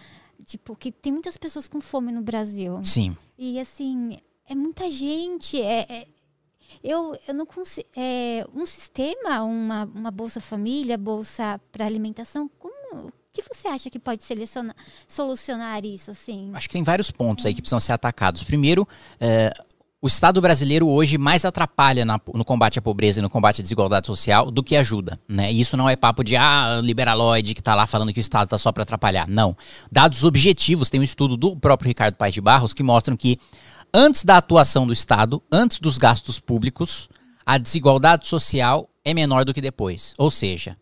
Tipo, 0.45 0.75
que 0.75 0.91
tem 0.91 1.13
muitas 1.13 1.37
pessoas 1.37 1.69
com 1.69 1.79
fome 1.79 2.11
no 2.11 2.21
Brasil. 2.21 2.79
Sim. 2.83 3.15
E 3.37 3.59
assim, 3.59 4.17
é 4.49 4.55
muita 4.55 4.89
gente, 4.91 5.61
é, 5.61 5.85
é 5.87 6.07
eu, 6.83 7.15
eu 7.27 7.33
não 7.33 7.45
consigo. 7.45 7.87
É, 7.95 8.45
um 8.53 8.65
sistema, 8.65 9.41
uma, 9.43 9.83
uma 9.93 10.11
Bolsa 10.11 10.39
Família, 10.39 10.97
Bolsa 10.97 11.59
para 11.71 11.85
Alimentação, 11.85 12.49
como. 12.59 13.07
O 13.07 13.33
que 13.33 13.43
você 13.47 13.69
acha 13.69 13.89
que 13.89 13.97
pode 13.97 14.25
selecionar, 14.25 14.75
solucionar 15.07 15.85
isso 15.85 16.11
assim? 16.11 16.51
Acho 16.53 16.67
que 16.67 16.73
tem 16.73 16.83
vários 16.83 17.09
pontos 17.09 17.45
aí 17.45 17.53
que 17.53 17.61
precisam 17.61 17.79
ser 17.79 17.93
atacados. 17.93 18.43
Primeiro, 18.43 18.85
é, 19.21 19.53
o 20.01 20.07
Estado 20.07 20.41
brasileiro 20.41 20.87
hoje 20.87 21.17
mais 21.17 21.45
atrapalha 21.45 22.03
na, 22.03 22.19
no 22.33 22.43
combate 22.43 22.79
à 22.79 22.81
pobreza 22.81 23.19
e 23.19 23.21
no 23.21 23.29
combate 23.29 23.61
à 23.61 23.63
desigualdade 23.63 24.07
social 24.07 24.49
do 24.49 24.63
que 24.63 24.75
ajuda, 24.75 25.19
né? 25.29 25.53
E 25.53 25.61
isso 25.61 25.77
não 25.77 25.87
é 25.87 25.95
papo 25.95 26.23
de 26.23 26.35
ah, 26.35 26.81
liberaloide 26.83 27.53
que 27.53 27.61
está 27.61 27.75
lá 27.75 27.85
falando 27.85 28.11
que 28.11 28.19
o 28.19 28.21
Estado 28.21 28.45
está 28.45 28.57
só 28.57 28.71
para 28.71 28.81
atrapalhar. 28.81 29.27
Não. 29.27 29.55
Dados 29.91 30.23
objetivos, 30.23 30.89
tem 30.89 30.99
um 30.99 31.03
estudo 31.03 31.37
do 31.37 31.55
próprio 31.55 31.87
Ricardo 31.87 32.15
Paes 32.15 32.33
de 32.33 32.41
Barros 32.41 32.73
que 32.73 32.81
mostram 32.81 33.15
que 33.15 33.37
antes 33.93 34.23
da 34.23 34.37
atuação 34.37 34.87
do 34.87 34.93
Estado, 34.93 35.41
antes 35.51 35.79
dos 35.79 35.97
gastos 35.97 36.39
públicos, 36.39 37.09
a 37.45 37.57
desigualdade 37.57 38.27
social 38.27 38.89
é 39.03 39.13
menor 39.13 39.45
do 39.45 39.53
que 39.53 39.61
depois. 39.61 40.13
Ou 40.17 40.31
seja, 40.31 40.77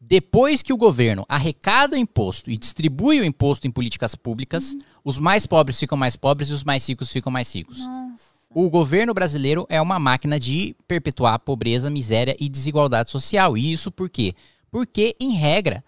depois 0.00 0.62
que 0.62 0.72
o 0.72 0.76
governo 0.76 1.24
arrecada 1.28 1.96
o 1.96 1.98
imposto 1.98 2.50
e 2.50 2.58
distribui 2.58 3.20
o 3.20 3.24
imposto 3.24 3.66
em 3.66 3.70
políticas 3.70 4.14
públicas, 4.14 4.72
uhum. 4.72 4.78
os 5.04 5.18
mais 5.18 5.46
pobres 5.46 5.78
ficam 5.78 5.96
mais 5.96 6.16
pobres 6.16 6.48
e 6.48 6.52
os 6.52 6.64
mais 6.64 6.86
ricos 6.88 7.10
ficam 7.10 7.32
mais 7.32 7.54
ricos. 7.54 7.78
Nossa. 7.78 8.32
O 8.54 8.68
governo 8.68 9.14
brasileiro 9.14 9.66
é 9.70 9.80
uma 9.80 9.98
máquina 9.98 10.38
de 10.38 10.76
perpetuar 10.86 11.38
pobreza, 11.38 11.88
miséria 11.88 12.36
e 12.38 12.48
desigualdade 12.48 13.10
social. 13.10 13.56
E 13.56 13.72
isso 13.72 13.90
por 13.90 14.10
quê? 14.10 14.34
Porque, 14.70 15.14
em 15.18 15.32
regra, 15.32 15.82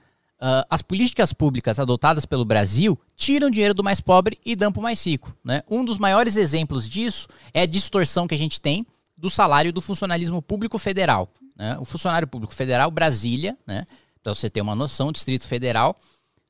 Uh, 0.45 0.61
as 0.69 0.83
políticas 0.83 1.33
públicas 1.33 1.79
adotadas 1.79 2.27
pelo 2.27 2.45
Brasil 2.45 3.01
tiram 3.17 3.49
dinheiro 3.49 3.73
do 3.73 3.83
mais 3.83 3.99
pobre 3.99 4.39
e 4.45 4.55
dão 4.55 4.71
para 4.71 4.81
o 4.81 4.83
mais 4.83 5.03
rico. 5.07 5.35
Né? 5.43 5.63
Um 5.71 5.83
dos 5.83 5.97
maiores 5.97 6.37
exemplos 6.37 6.87
disso 6.87 7.27
é 7.55 7.63
a 7.63 7.67
distorção 7.67 8.29
que 8.29 8.35
a 8.35 8.39
gente 8.39 8.61
tem 8.61 8.87
do 9.17 9.31
salário 9.31 9.73
do 9.73 9.81
funcionalismo 9.81 10.43
público 10.43 10.79
federal. 10.79 11.31
Né? 11.57 11.79
O 11.81 11.87
funcionário 11.87 12.29
público 12.29 12.55
federal, 12.55 12.91
Brasília, 12.91 13.57
né? 13.67 13.87
para 14.23 14.35
você 14.35 14.51
ter 14.51 14.61
uma 14.61 14.75
noção, 14.75 15.11
Distrito 15.11 15.47
Federal, 15.47 15.97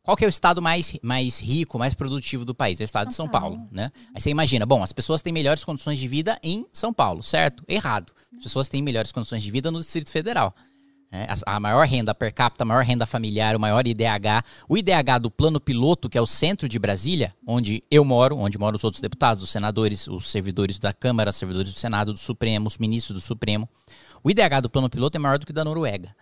qual 0.02 0.16
que 0.16 0.24
é 0.24 0.26
o 0.26 0.28
estado 0.28 0.60
mais, 0.60 0.98
mais 1.00 1.38
rico, 1.38 1.78
mais 1.78 1.94
produtivo 1.94 2.44
do 2.44 2.52
país? 2.52 2.80
É 2.80 2.82
o 2.82 2.86
estado 2.86 3.08
de 3.08 3.14
São 3.14 3.28
Paulo, 3.28 3.58
Paulo 3.58 3.70
né? 3.72 3.92
Aí 4.12 4.20
você 4.20 4.28
imagina, 4.28 4.66
bom, 4.66 4.82
as 4.82 4.92
pessoas 4.92 5.22
têm 5.22 5.32
melhores 5.32 5.64
condições 5.64 6.00
de 6.00 6.08
vida 6.08 6.36
em 6.42 6.66
São 6.72 6.92
Paulo, 6.92 7.22
certo? 7.22 7.64
Errado. 7.68 8.12
As 8.36 8.42
pessoas 8.42 8.68
têm 8.68 8.82
melhores 8.82 9.12
condições 9.12 9.42
de 9.42 9.50
vida 9.52 9.70
no 9.70 9.78
Distrito 9.78 10.10
Federal. 10.10 10.54
É, 11.16 11.28
a, 11.30 11.54
a, 11.54 11.60
maior 11.60 11.86
renda 11.86 12.12
per 12.12 12.34
capita, 12.34 12.64
a 12.64 12.66
maior 12.66 12.82
renda 12.82 13.06
familiar, 13.06 13.54
o 13.54 13.60
maior 13.60 13.86
IDH. 13.86 14.44
O 14.68 14.76
IDH 14.76 15.20
do 15.22 15.30
plano 15.30 15.60
piloto, 15.60 16.08
que 16.08 16.18
é 16.18 16.20
o 16.20 16.26
centro 16.26 16.68
de 16.68 16.76
Brasília, 16.76 17.32
onde 17.46 17.84
eu 17.88 18.04
moro, 18.04 18.36
onde 18.36 18.58
moram 18.58 18.74
os 18.74 18.82
outros 18.82 19.00
deputados, 19.00 19.40
os 19.40 19.48
senadores, 19.48 20.08
os 20.08 20.28
servidores 20.28 20.80
da 20.80 20.92
Câmara, 20.92 21.30
os 21.30 21.36
servidores 21.36 21.72
do 21.72 21.78
Senado, 21.78 22.12
do 22.12 22.18
Supremo, 22.18 22.66
os 22.66 22.78
ministros 22.78 23.22
do 23.22 23.24
Supremo. 23.24 23.68
O 24.24 24.30
IDH 24.30 24.60
do 24.60 24.68
plano 24.68 24.90
piloto 24.90 25.16
é 25.16 25.20
maior 25.20 25.38
do 25.38 25.46
que 25.46 25.52
o 25.52 25.54
da 25.54 25.64
Noruega. 25.64 26.12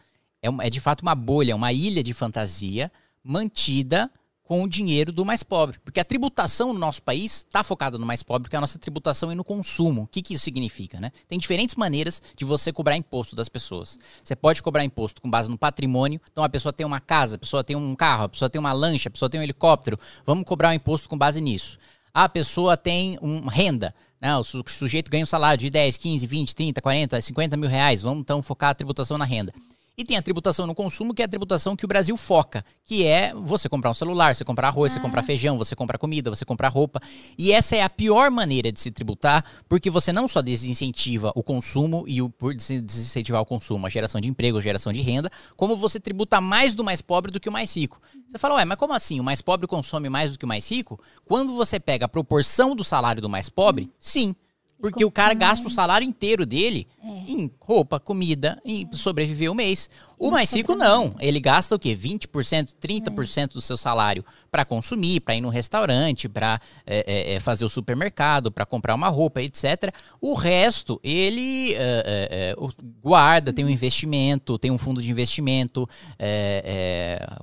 é, 0.42 0.66
é 0.66 0.68
de 0.68 0.78
fato 0.78 1.00
uma 1.00 1.14
bolha, 1.14 1.56
uma 1.56 1.72
ilha 1.72 2.02
de 2.02 2.12
fantasia 2.12 2.92
mantida 3.24 4.10
com 4.44 4.62
o 4.62 4.68
dinheiro 4.68 5.12
do 5.12 5.24
mais 5.24 5.42
pobre. 5.42 5.78
Porque 5.84 6.00
a 6.00 6.04
tributação 6.04 6.72
no 6.72 6.78
nosso 6.78 7.02
país 7.02 7.38
está 7.38 7.62
focada 7.62 7.96
no 7.98 8.04
mais 8.04 8.22
pobre, 8.22 8.44
porque 8.44 8.56
a 8.56 8.60
nossa 8.60 8.78
tributação 8.78 9.30
é 9.30 9.34
no 9.34 9.44
consumo. 9.44 10.02
O 10.02 10.06
que, 10.06 10.22
que 10.22 10.34
isso 10.34 10.44
significa? 10.44 11.00
Né? 11.00 11.12
Tem 11.28 11.38
diferentes 11.38 11.76
maneiras 11.76 12.20
de 12.36 12.44
você 12.44 12.72
cobrar 12.72 12.96
imposto 12.96 13.36
das 13.36 13.48
pessoas. 13.48 13.98
Você 14.22 14.34
pode 14.34 14.62
cobrar 14.62 14.84
imposto 14.84 15.20
com 15.20 15.30
base 15.30 15.50
no 15.50 15.58
patrimônio. 15.58 16.20
Então 16.30 16.42
a 16.44 16.48
pessoa 16.48 16.72
tem 16.72 16.84
uma 16.84 17.00
casa, 17.00 17.36
a 17.36 17.38
pessoa 17.38 17.64
tem 17.64 17.76
um 17.76 17.94
carro, 17.94 18.24
a 18.24 18.28
pessoa 18.28 18.50
tem 18.50 18.58
uma 18.58 18.72
lancha, 18.72 19.08
a 19.08 19.12
pessoa 19.12 19.30
tem 19.30 19.40
um 19.40 19.44
helicóptero. 19.44 19.98
Vamos 20.26 20.44
cobrar 20.44 20.70
um 20.70 20.74
imposto 20.74 21.08
com 21.08 21.16
base 21.16 21.40
nisso. 21.40 21.78
A 22.12 22.28
pessoa 22.28 22.76
tem 22.76 23.16
uma 23.22 23.50
renda. 23.50 23.94
Né? 24.20 24.36
O 24.36 24.44
sujeito 24.44 25.10
ganha 25.10 25.24
um 25.24 25.26
salário 25.26 25.58
de 25.58 25.70
10, 25.70 25.96
15, 25.96 26.26
20, 26.26 26.54
30, 26.54 26.82
40, 26.82 27.20
50 27.20 27.56
mil 27.56 27.68
reais. 27.68 28.02
Vamos 28.02 28.20
então 28.20 28.42
focar 28.42 28.70
a 28.70 28.74
tributação 28.74 29.16
na 29.16 29.24
renda. 29.24 29.52
E 29.96 30.04
tem 30.04 30.16
a 30.16 30.22
tributação 30.22 30.66
no 30.66 30.74
consumo, 30.74 31.12
que 31.12 31.20
é 31.20 31.26
a 31.26 31.28
tributação 31.28 31.76
que 31.76 31.84
o 31.84 31.88
Brasil 31.88 32.16
foca, 32.16 32.64
que 32.82 33.06
é 33.06 33.34
você 33.34 33.68
comprar 33.68 33.90
um 33.90 33.94
celular, 33.94 34.34
você 34.34 34.42
comprar 34.42 34.68
arroz, 34.68 34.92
ah. 34.92 34.94
você 34.94 35.00
comprar 35.00 35.22
feijão, 35.22 35.58
você 35.58 35.76
comprar 35.76 35.98
comida, 35.98 36.30
você 36.30 36.46
comprar 36.46 36.68
roupa. 36.68 36.98
E 37.36 37.52
essa 37.52 37.76
é 37.76 37.82
a 37.82 37.90
pior 37.90 38.30
maneira 38.30 38.72
de 38.72 38.80
se 38.80 38.90
tributar, 38.90 39.44
porque 39.68 39.90
você 39.90 40.10
não 40.10 40.26
só 40.26 40.40
desincentiva 40.40 41.30
o 41.34 41.42
consumo 41.42 42.04
e 42.08 42.22
o 42.22 42.30
por 42.30 42.54
desincentivar 42.54 43.42
o 43.42 43.46
consumo, 43.46 43.86
a 43.86 43.90
geração 43.90 44.18
de 44.18 44.28
emprego, 44.28 44.56
a 44.56 44.62
geração 44.62 44.92
de 44.94 45.02
renda, 45.02 45.30
como 45.56 45.76
você 45.76 46.00
tributa 46.00 46.40
mais 46.40 46.74
do 46.74 46.82
mais 46.82 47.02
pobre 47.02 47.30
do 47.30 47.38
que 47.38 47.48
o 47.48 47.52
mais 47.52 47.76
rico. 47.76 48.00
Você 48.28 48.38
fala, 48.38 48.54
ué, 48.54 48.64
mas 48.64 48.78
como 48.78 48.94
assim? 48.94 49.20
O 49.20 49.24
mais 49.24 49.42
pobre 49.42 49.66
consome 49.66 50.08
mais 50.08 50.32
do 50.32 50.38
que 50.38 50.46
o 50.46 50.48
mais 50.48 50.70
rico? 50.70 50.98
Quando 51.26 51.54
você 51.54 51.78
pega 51.78 52.06
a 52.06 52.08
proporção 52.08 52.74
do 52.74 52.82
salário 52.82 53.20
do 53.20 53.28
mais 53.28 53.50
pobre, 53.50 53.90
sim. 54.00 54.34
Porque 54.82 55.04
o 55.04 55.12
cara 55.12 55.32
gasta 55.32 55.68
o 55.68 55.70
salário 55.70 56.04
inteiro 56.04 56.44
dele 56.44 56.88
é. 57.00 57.30
em 57.30 57.48
roupa, 57.60 58.00
comida, 58.00 58.60
em 58.64 58.88
sobreviver 58.90 59.48
o 59.48 59.54
mês. 59.54 59.88
O 60.22 60.30
mais 60.30 60.52
rico 60.52 60.76
não. 60.76 61.12
Ele 61.18 61.40
gasta 61.40 61.74
o 61.74 61.78
quê? 61.80 61.96
20%, 61.96 62.76
30% 62.80 63.42
é. 63.42 63.46
do 63.48 63.60
seu 63.60 63.76
salário 63.76 64.24
para 64.52 64.64
consumir, 64.64 65.18
para 65.18 65.34
ir 65.34 65.40
no 65.40 65.48
restaurante, 65.48 66.28
para 66.28 66.60
é, 66.86 67.32
é, 67.32 67.34
é, 67.34 67.40
fazer 67.40 67.64
o 67.64 67.68
supermercado, 67.68 68.52
para 68.52 68.64
comprar 68.64 68.94
uma 68.94 69.08
roupa, 69.08 69.42
etc. 69.42 69.92
O 70.20 70.34
resto, 70.34 71.00
ele 71.02 71.74
é, 71.74 72.54
guarda, 73.02 73.52
tem 73.52 73.64
um 73.64 73.68
investimento, 73.68 74.56
tem 74.58 74.70
um 74.70 74.78
fundo 74.78 75.02
de 75.02 75.10
investimento, 75.10 75.88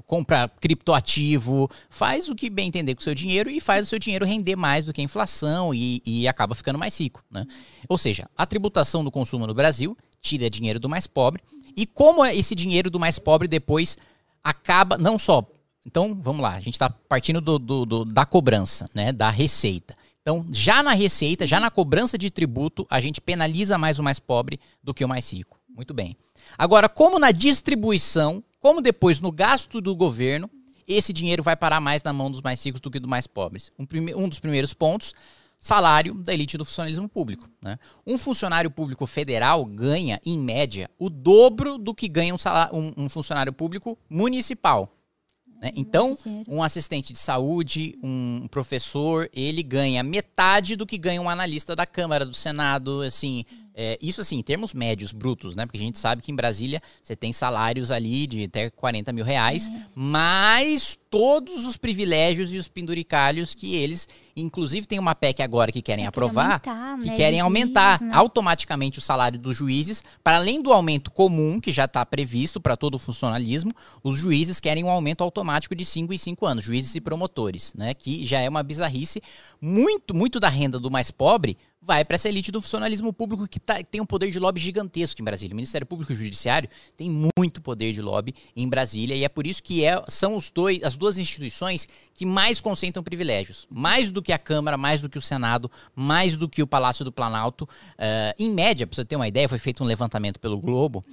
compra 0.05 0.47
criptoativo, 0.47 1.69
faz 1.89 2.29
o 2.29 2.35
que 2.35 2.49
bem 2.49 2.69
entender 2.69 2.95
com 2.95 3.01
o 3.01 3.03
seu 3.03 3.15
dinheiro 3.15 3.49
e 3.49 3.59
faz 3.59 3.87
o 3.87 3.89
seu 3.89 3.99
dinheiro 3.99 4.25
render 4.25 4.55
mais 4.55 4.85
do 4.85 4.93
que 4.93 5.01
a 5.01 5.03
inflação 5.03 5.73
e, 5.73 6.01
e 6.05 6.29
acaba 6.29 6.55
ficando 6.55 6.79
mais 6.79 6.97
rico. 6.97 7.25
Né? 7.29 7.45
Ou 7.89 7.97
seja, 7.97 8.29
a 8.37 8.45
tributação 8.45 9.03
do 9.03 9.11
consumo 9.11 9.45
no 9.45 9.53
Brasil 9.53 9.97
tira 10.21 10.49
dinheiro 10.49 10.79
do 10.79 10.87
mais 10.87 11.07
pobre 11.07 11.43
e 11.75 11.85
como 11.85 12.25
esse 12.25 12.55
dinheiro 12.55 12.89
do 12.89 12.99
mais 12.99 13.19
pobre 13.19 13.47
depois 13.47 13.97
acaba, 14.43 14.97
não 14.97 15.17
só. 15.17 15.45
Então, 15.85 16.17
vamos 16.21 16.41
lá, 16.41 16.53
a 16.53 16.59
gente 16.59 16.73
está 16.73 16.89
partindo 16.89 17.41
do, 17.41 17.57
do, 17.57 17.85
do, 17.85 18.05
da 18.05 18.25
cobrança, 18.25 18.85
né? 18.93 19.11
Da 19.11 19.29
receita. 19.29 19.95
Então, 20.21 20.45
já 20.51 20.83
na 20.83 20.91
receita, 20.91 21.47
já 21.47 21.59
na 21.59 21.71
cobrança 21.71 22.17
de 22.17 22.29
tributo, 22.29 22.85
a 22.89 22.99
gente 23.01 23.21
penaliza 23.21 23.77
mais 23.77 23.97
o 23.97 24.03
mais 24.03 24.19
pobre 24.19 24.59
do 24.83 24.93
que 24.93 25.03
o 25.03 25.09
mais 25.09 25.31
rico. 25.31 25.59
Muito 25.67 25.93
bem. 25.93 26.15
Agora, 26.57 26.89
como 26.89 27.17
na 27.17 27.31
distribuição, 27.31 28.43
como 28.59 28.81
depois 28.81 29.19
no 29.19 29.31
gasto 29.31 29.79
do 29.79 29.95
governo, 29.95 30.49
esse 30.87 31.13
dinheiro 31.13 31.41
vai 31.41 31.55
parar 31.55 31.79
mais 31.79 32.03
na 32.03 32.11
mão 32.11 32.29
dos 32.29 32.41
mais 32.41 32.63
ricos 32.65 32.81
do 32.81 32.91
que 32.91 32.99
dos 32.99 33.09
mais 33.09 33.27
pobres. 33.27 33.71
Um, 33.79 33.87
um 34.17 34.27
dos 34.27 34.39
primeiros 34.39 34.73
pontos 34.73 35.13
salário 35.59 36.13
da 36.13 36.33
elite 36.33 36.57
do 36.57 36.65
funcionalismo 36.65 37.07
público. 37.07 37.49
Né? 37.61 37.77
Um 38.07 38.17
funcionário 38.17 38.71
público 38.71 39.05
federal 39.05 39.65
ganha, 39.65 40.19
em 40.25 40.37
média, 40.39 40.89
o 40.97 41.09
dobro 41.09 41.77
do 41.77 41.93
que 41.93 42.07
ganha 42.07 42.33
um, 42.33 42.37
salário, 42.37 42.75
um, 42.75 42.93
um 42.95 43.09
funcionário 43.09 43.51
público 43.51 43.97
municipal. 44.09 44.95
Né? 45.61 45.71
Então, 45.75 46.17
um 46.47 46.63
assistente 46.63 47.11
de 47.11 47.19
saúde, 47.19 47.95
um 48.01 48.47
professor, 48.49 49.29
ele 49.33 49.61
ganha 49.61 50.01
metade 50.01 50.75
do 50.75 50.85
que 50.85 50.97
ganha 50.97 51.21
um 51.21 51.29
analista 51.29 51.75
da 51.75 51.85
Câmara, 51.85 52.25
do 52.25 52.33
Senado, 52.33 53.01
assim. 53.01 53.43
É, 53.81 53.97
isso 54.01 54.19
assim, 54.19 54.37
em 54.37 54.43
termos 54.43 54.73
médios, 54.73 55.13
brutos, 55.13 55.55
né? 55.55 55.65
Porque 55.65 55.77
a 55.77 55.81
gente 55.81 55.97
sabe 55.97 56.21
que 56.21 56.33
em 56.33 56.35
Brasília 56.35 56.81
você 57.01 57.15
tem 57.15 57.31
salários 57.31 57.91
ali 57.91 58.27
de 58.27 58.43
até 58.43 58.69
40 58.69 59.13
mil 59.13 59.23
reais, 59.23 59.69
é. 59.69 59.85
mais 59.95 60.99
todos 61.09 61.65
os 61.65 61.77
privilégios 61.77 62.51
e 62.51 62.57
os 62.57 62.67
penduricalhos 62.67 63.55
que 63.55 63.75
eles, 63.75 64.05
inclusive 64.35 64.85
tem 64.85 64.99
uma 64.99 65.15
PEC 65.15 65.41
agora 65.41 65.71
que 65.71 65.81
querem 65.81 66.03
é, 66.03 66.07
aprovar, 66.09 66.61
aumentar, 66.67 66.99
que 66.99 67.07
né, 67.07 67.15
querem 67.15 67.39
aumentar 67.39 67.99
juiz, 67.99 68.11
né? 68.11 68.17
automaticamente 68.17 68.99
o 68.99 69.01
salário 69.01 69.39
dos 69.39 69.55
juízes, 69.55 70.03
para 70.21 70.35
além 70.35 70.61
do 70.61 70.73
aumento 70.73 71.09
comum 71.09 71.61
que 71.61 71.71
já 71.71 71.85
está 71.85 72.05
previsto 72.05 72.59
para 72.59 72.75
todo 72.75 72.95
o 72.95 72.99
funcionalismo, 72.99 73.71
os 74.03 74.17
juízes 74.17 74.59
querem 74.59 74.83
um 74.83 74.89
aumento 74.89 75.23
automático 75.23 75.73
de 75.73 75.85
5 75.85 76.13
em 76.13 76.17
5 76.17 76.45
anos, 76.45 76.65
juízes 76.65 76.93
e 76.95 76.99
promotores, 76.99 77.73
né? 77.75 77.93
Que 77.93 78.25
já 78.25 78.41
é 78.41 78.49
uma 78.49 78.61
bizarrice. 78.61 79.21
Muito, 79.61 80.13
muito 80.13 80.37
da 80.37 80.49
renda 80.49 80.77
do 80.81 80.91
mais 80.91 81.11
pobre 81.11 81.57
vai 81.81 82.03
para 82.03 82.15
essa 82.15 82.27
elite 82.27 82.51
do 82.51 82.61
funcionalismo 82.61 83.11
público 83.13 83.47
que 83.47 83.59
tá, 83.59 83.81
tem 83.83 84.01
um 84.01 84.05
poder 84.05 84.29
de 84.29 84.39
lobby 84.39 84.59
gigantesco 84.59 85.21
em 85.21 85.23
Brasília. 85.23 85.53
O 85.53 85.55
Ministério 85.55 85.87
Público 85.87 86.11
e 86.11 86.15
o 86.15 86.17
Judiciário 86.17 86.69
tem 86.97 87.09
muito 87.37 87.61
poder 87.61 87.93
de 87.93 88.01
lobby 88.01 88.35
em 88.55 88.67
Brasília 88.67 89.15
e 89.15 89.23
é 89.23 89.29
por 89.29 89.47
isso 89.47 89.63
que 89.63 89.85
é, 89.85 90.03
são 90.07 90.35
os 90.35 90.51
dois, 90.51 90.83
as 90.83 90.97
duas 90.97 91.17
instituições 91.17 91.87
que 92.13 92.25
mais 92.25 92.59
concentram 92.59 93.01
privilégios. 93.01 93.65
Mais 93.69 94.11
do 94.11 94.21
que 94.21 94.33
a 94.33 94.37
Câmara, 94.37 94.77
mais 94.77 94.99
do 94.99 95.09
que 95.09 95.17
o 95.17 95.21
Senado, 95.21 95.71
mais 95.95 96.35
do 96.35 96.49
que 96.49 96.61
o 96.61 96.67
Palácio 96.67 97.05
do 97.05 97.11
Planalto. 97.11 97.63
Uh, 97.63 98.35
em 98.37 98.49
média, 98.51 98.85
para 98.85 98.95
você 98.95 99.05
ter 99.05 99.15
uma 99.15 99.27
ideia, 99.27 99.47
foi 99.47 99.59
feito 99.59 99.83
um 99.83 99.87
levantamento 99.87 100.39
pelo 100.39 100.59
Globo. 100.59 101.03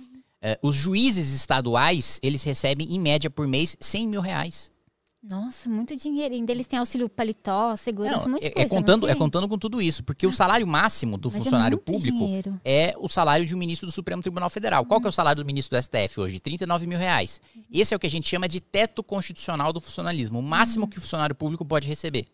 Uh, 0.43 0.69
os 0.69 0.75
juízes 0.75 1.33
estaduais, 1.33 2.19
eles 2.23 2.43
recebem, 2.43 2.95
em 2.95 3.01
média, 3.01 3.31
por 3.31 3.47
mês, 3.47 3.77
100 3.81 4.09
mil 4.09 4.21
reais. 4.21 4.73
Nossa, 5.29 5.69
muito 5.69 5.97
dinheiro. 5.97 6.35
Ainda 6.35 6.53
eles 6.53 6.67
têm 6.67 6.79
auxílio 6.79 7.09
paletó, 7.09 7.75
segurança, 7.75 8.19
não, 8.19 8.27
um 8.27 8.31
monte 8.33 8.43
de 8.43 8.47
é, 8.47 8.51
coisa. 8.51 8.67
É 8.67 8.69
contando, 8.69 9.09
é 9.09 9.15
contando 9.15 9.49
com 9.49 9.59
tudo 9.59 9.83
isso, 9.83 10.05
porque 10.05 10.25
ah, 10.25 10.29
o 10.29 10.33
salário 10.33 10.67
máximo 10.67 11.19
do 11.19 11.29
é 11.29 11.33
funcionário 11.33 11.77
é 11.77 11.93
público 11.93 12.19
dinheiro. 12.19 12.61
é 12.65 12.95
o 12.99 13.09
salário 13.09 13.45
de 13.45 13.55
um 13.55 13.59
ministro 13.59 13.87
do 13.87 13.93
Supremo 13.93 14.23
Tribunal 14.23 14.49
Federal. 14.49 14.87
Qual 14.87 15.01
que 15.01 15.07
é 15.07 15.11
o 15.11 15.13
salário 15.13 15.43
do 15.43 15.47
ministro 15.47 15.77
do 15.77 15.83
STF 15.83 16.21
hoje? 16.21 16.39
39 16.39 16.87
mil 16.87 16.99
reais. 16.99 17.41
Esse 17.73 17.93
é 17.93 17.97
o 17.97 18.01
que 18.01 18.07
a 18.07 18.11
gente 18.11 18.29
chama 18.29 18.49
de 18.49 18.61
teto 18.61 19.03
constitucional 19.03 19.73
do 19.73 19.81
funcionalismo, 19.81 20.39
o 20.39 20.43
máximo 20.43 20.85
uhum. 20.85 20.91
que 20.91 20.99
o 20.99 21.01
funcionário 21.01 21.35
público 21.35 21.65
pode 21.65 21.89
receber. 21.89 22.27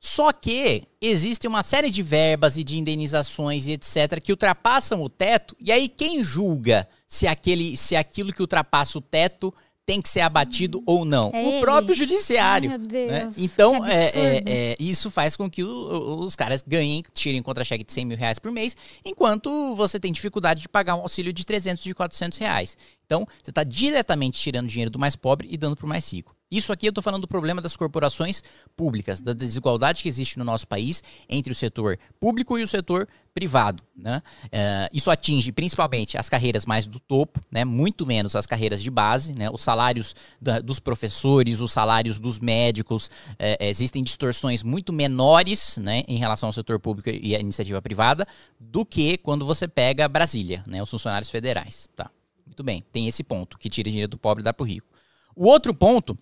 Só 0.00 0.32
que 0.32 0.82
existe 1.00 1.48
uma 1.48 1.62
série 1.62 1.88
de 1.90 2.02
verbas 2.02 2.58
e 2.58 2.62
de 2.62 2.76
indenizações 2.76 3.66
e 3.66 3.72
etc. 3.72 4.20
que 4.20 4.32
ultrapassam 4.32 5.00
o 5.02 5.08
teto, 5.08 5.56
e 5.58 5.72
aí 5.72 5.88
quem 5.88 6.22
julga 6.22 6.86
se, 7.08 7.26
aquele, 7.26 7.74
se 7.74 7.96
aquilo 7.96 8.30
que 8.30 8.42
ultrapassa 8.42 8.98
o 8.98 9.00
teto 9.00 9.54
tem 9.86 10.00
que 10.00 10.08
ser 10.08 10.20
abatido 10.20 10.82
ou 10.86 11.04
não? 11.04 11.30
É 11.32 11.42
o 11.42 11.48
ele. 11.52 11.60
próprio 11.60 11.94
judiciário. 11.94 12.70
Ai, 12.70 12.78
né? 12.78 13.32
Então, 13.36 13.84
é, 13.84 14.06
é, 14.14 14.42
é, 14.46 14.76
isso 14.78 15.10
faz 15.10 15.36
com 15.36 15.50
que 15.50 15.62
o, 15.62 16.20
os 16.20 16.34
caras 16.34 16.62
ganhem, 16.66 17.02
tirem 17.12 17.42
contra-cheque 17.42 17.84
de 17.84 17.92
100 17.92 18.04
mil 18.04 18.16
reais 18.16 18.38
por 18.38 18.50
mês, 18.50 18.76
enquanto 19.04 19.74
você 19.74 20.00
tem 20.00 20.12
dificuldade 20.12 20.62
de 20.62 20.68
pagar 20.68 20.96
um 20.96 21.00
auxílio 21.00 21.32
de 21.32 21.44
300, 21.44 21.82
de 21.82 21.94
400 21.94 22.38
reais. 22.38 22.78
Então, 23.06 23.26
você 23.42 23.50
está 23.50 23.62
diretamente 23.62 24.40
tirando 24.40 24.68
dinheiro 24.68 24.90
do 24.90 24.98
mais 24.98 25.14
pobre 25.14 25.48
e 25.50 25.56
dando 25.56 25.76
para 25.76 25.86
o 25.86 25.88
mais 25.88 26.10
rico. 26.12 26.33
Isso 26.50 26.72
aqui 26.72 26.86
eu 26.86 26.90
estou 26.90 27.02
falando 27.02 27.22
do 27.22 27.28
problema 27.28 27.60
das 27.60 27.76
corporações 27.76 28.42
públicas, 28.76 29.20
da 29.20 29.32
desigualdade 29.32 30.02
que 30.02 30.08
existe 30.08 30.38
no 30.38 30.44
nosso 30.44 30.68
país 30.68 31.02
entre 31.28 31.52
o 31.52 31.54
setor 31.54 31.98
público 32.20 32.58
e 32.58 32.62
o 32.62 32.68
setor 32.68 33.08
privado. 33.32 33.82
Né? 33.96 34.22
Uh, 34.46 34.88
isso 34.92 35.10
atinge 35.10 35.50
principalmente 35.50 36.16
as 36.16 36.28
carreiras 36.28 36.64
mais 36.64 36.86
do 36.86 37.00
topo, 37.00 37.40
né? 37.50 37.64
muito 37.64 38.06
menos 38.06 38.36
as 38.36 38.46
carreiras 38.46 38.82
de 38.82 38.90
base. 38.90 39.34
Né? 39.34 39.50
Os 39.50 39.62
salários 39.62 40.14
da, 40.40 40.60
dos 40.60 40.78
professores, 40.78 41.60
os 41.60 41.72
salários 41.72 42.20
dos 42.20 42.38
médicos, 42.38 43.06
uh, 43.06 43.58
existem 43.58 44.04
distorções 44.04 44.62
muito 44.62 44.92
menores 44.92 45.76
né? 45.78 46.04
em 46.06 46.18
relação 46.18 46.48
ao 46.48 46.52
setor 46.52 46.78
público 46.78 47.10
e 47.10 47.34
à 47.34 47.40
iniciativa 47.40 47.82
privada 47.82 48.26
do 48.60 48.84
que 48.84 49.18
quando 49.18 49.44
você 49.44 49.66
pega 49.66 50.06
Brasília, 50.06 50.62
né? 50.68 50.80
os 50.80 50.90
funcionários 50.90 51.30
federais. 51.30 51.88
Tá? 51.96 52.08
Muito 52.46 52.62
bem, 52.62 52.84
tem 52.92 53.08
esse 53.08 53.24
ponto, 53.24 53.58
que 53.58 53.68
tira 53.68 53.90
dinheiro 53.90 54.10
do 54.10 54.18
pobre 54.18 54.42
e 54.42 54.44
dá 54.44 54.52
para 54.52 54.62
o 54.62 54.66
rico. 54.66 54.86
O 55.34 55.46
outro 55.46 55.74
ponto 55.74 56.16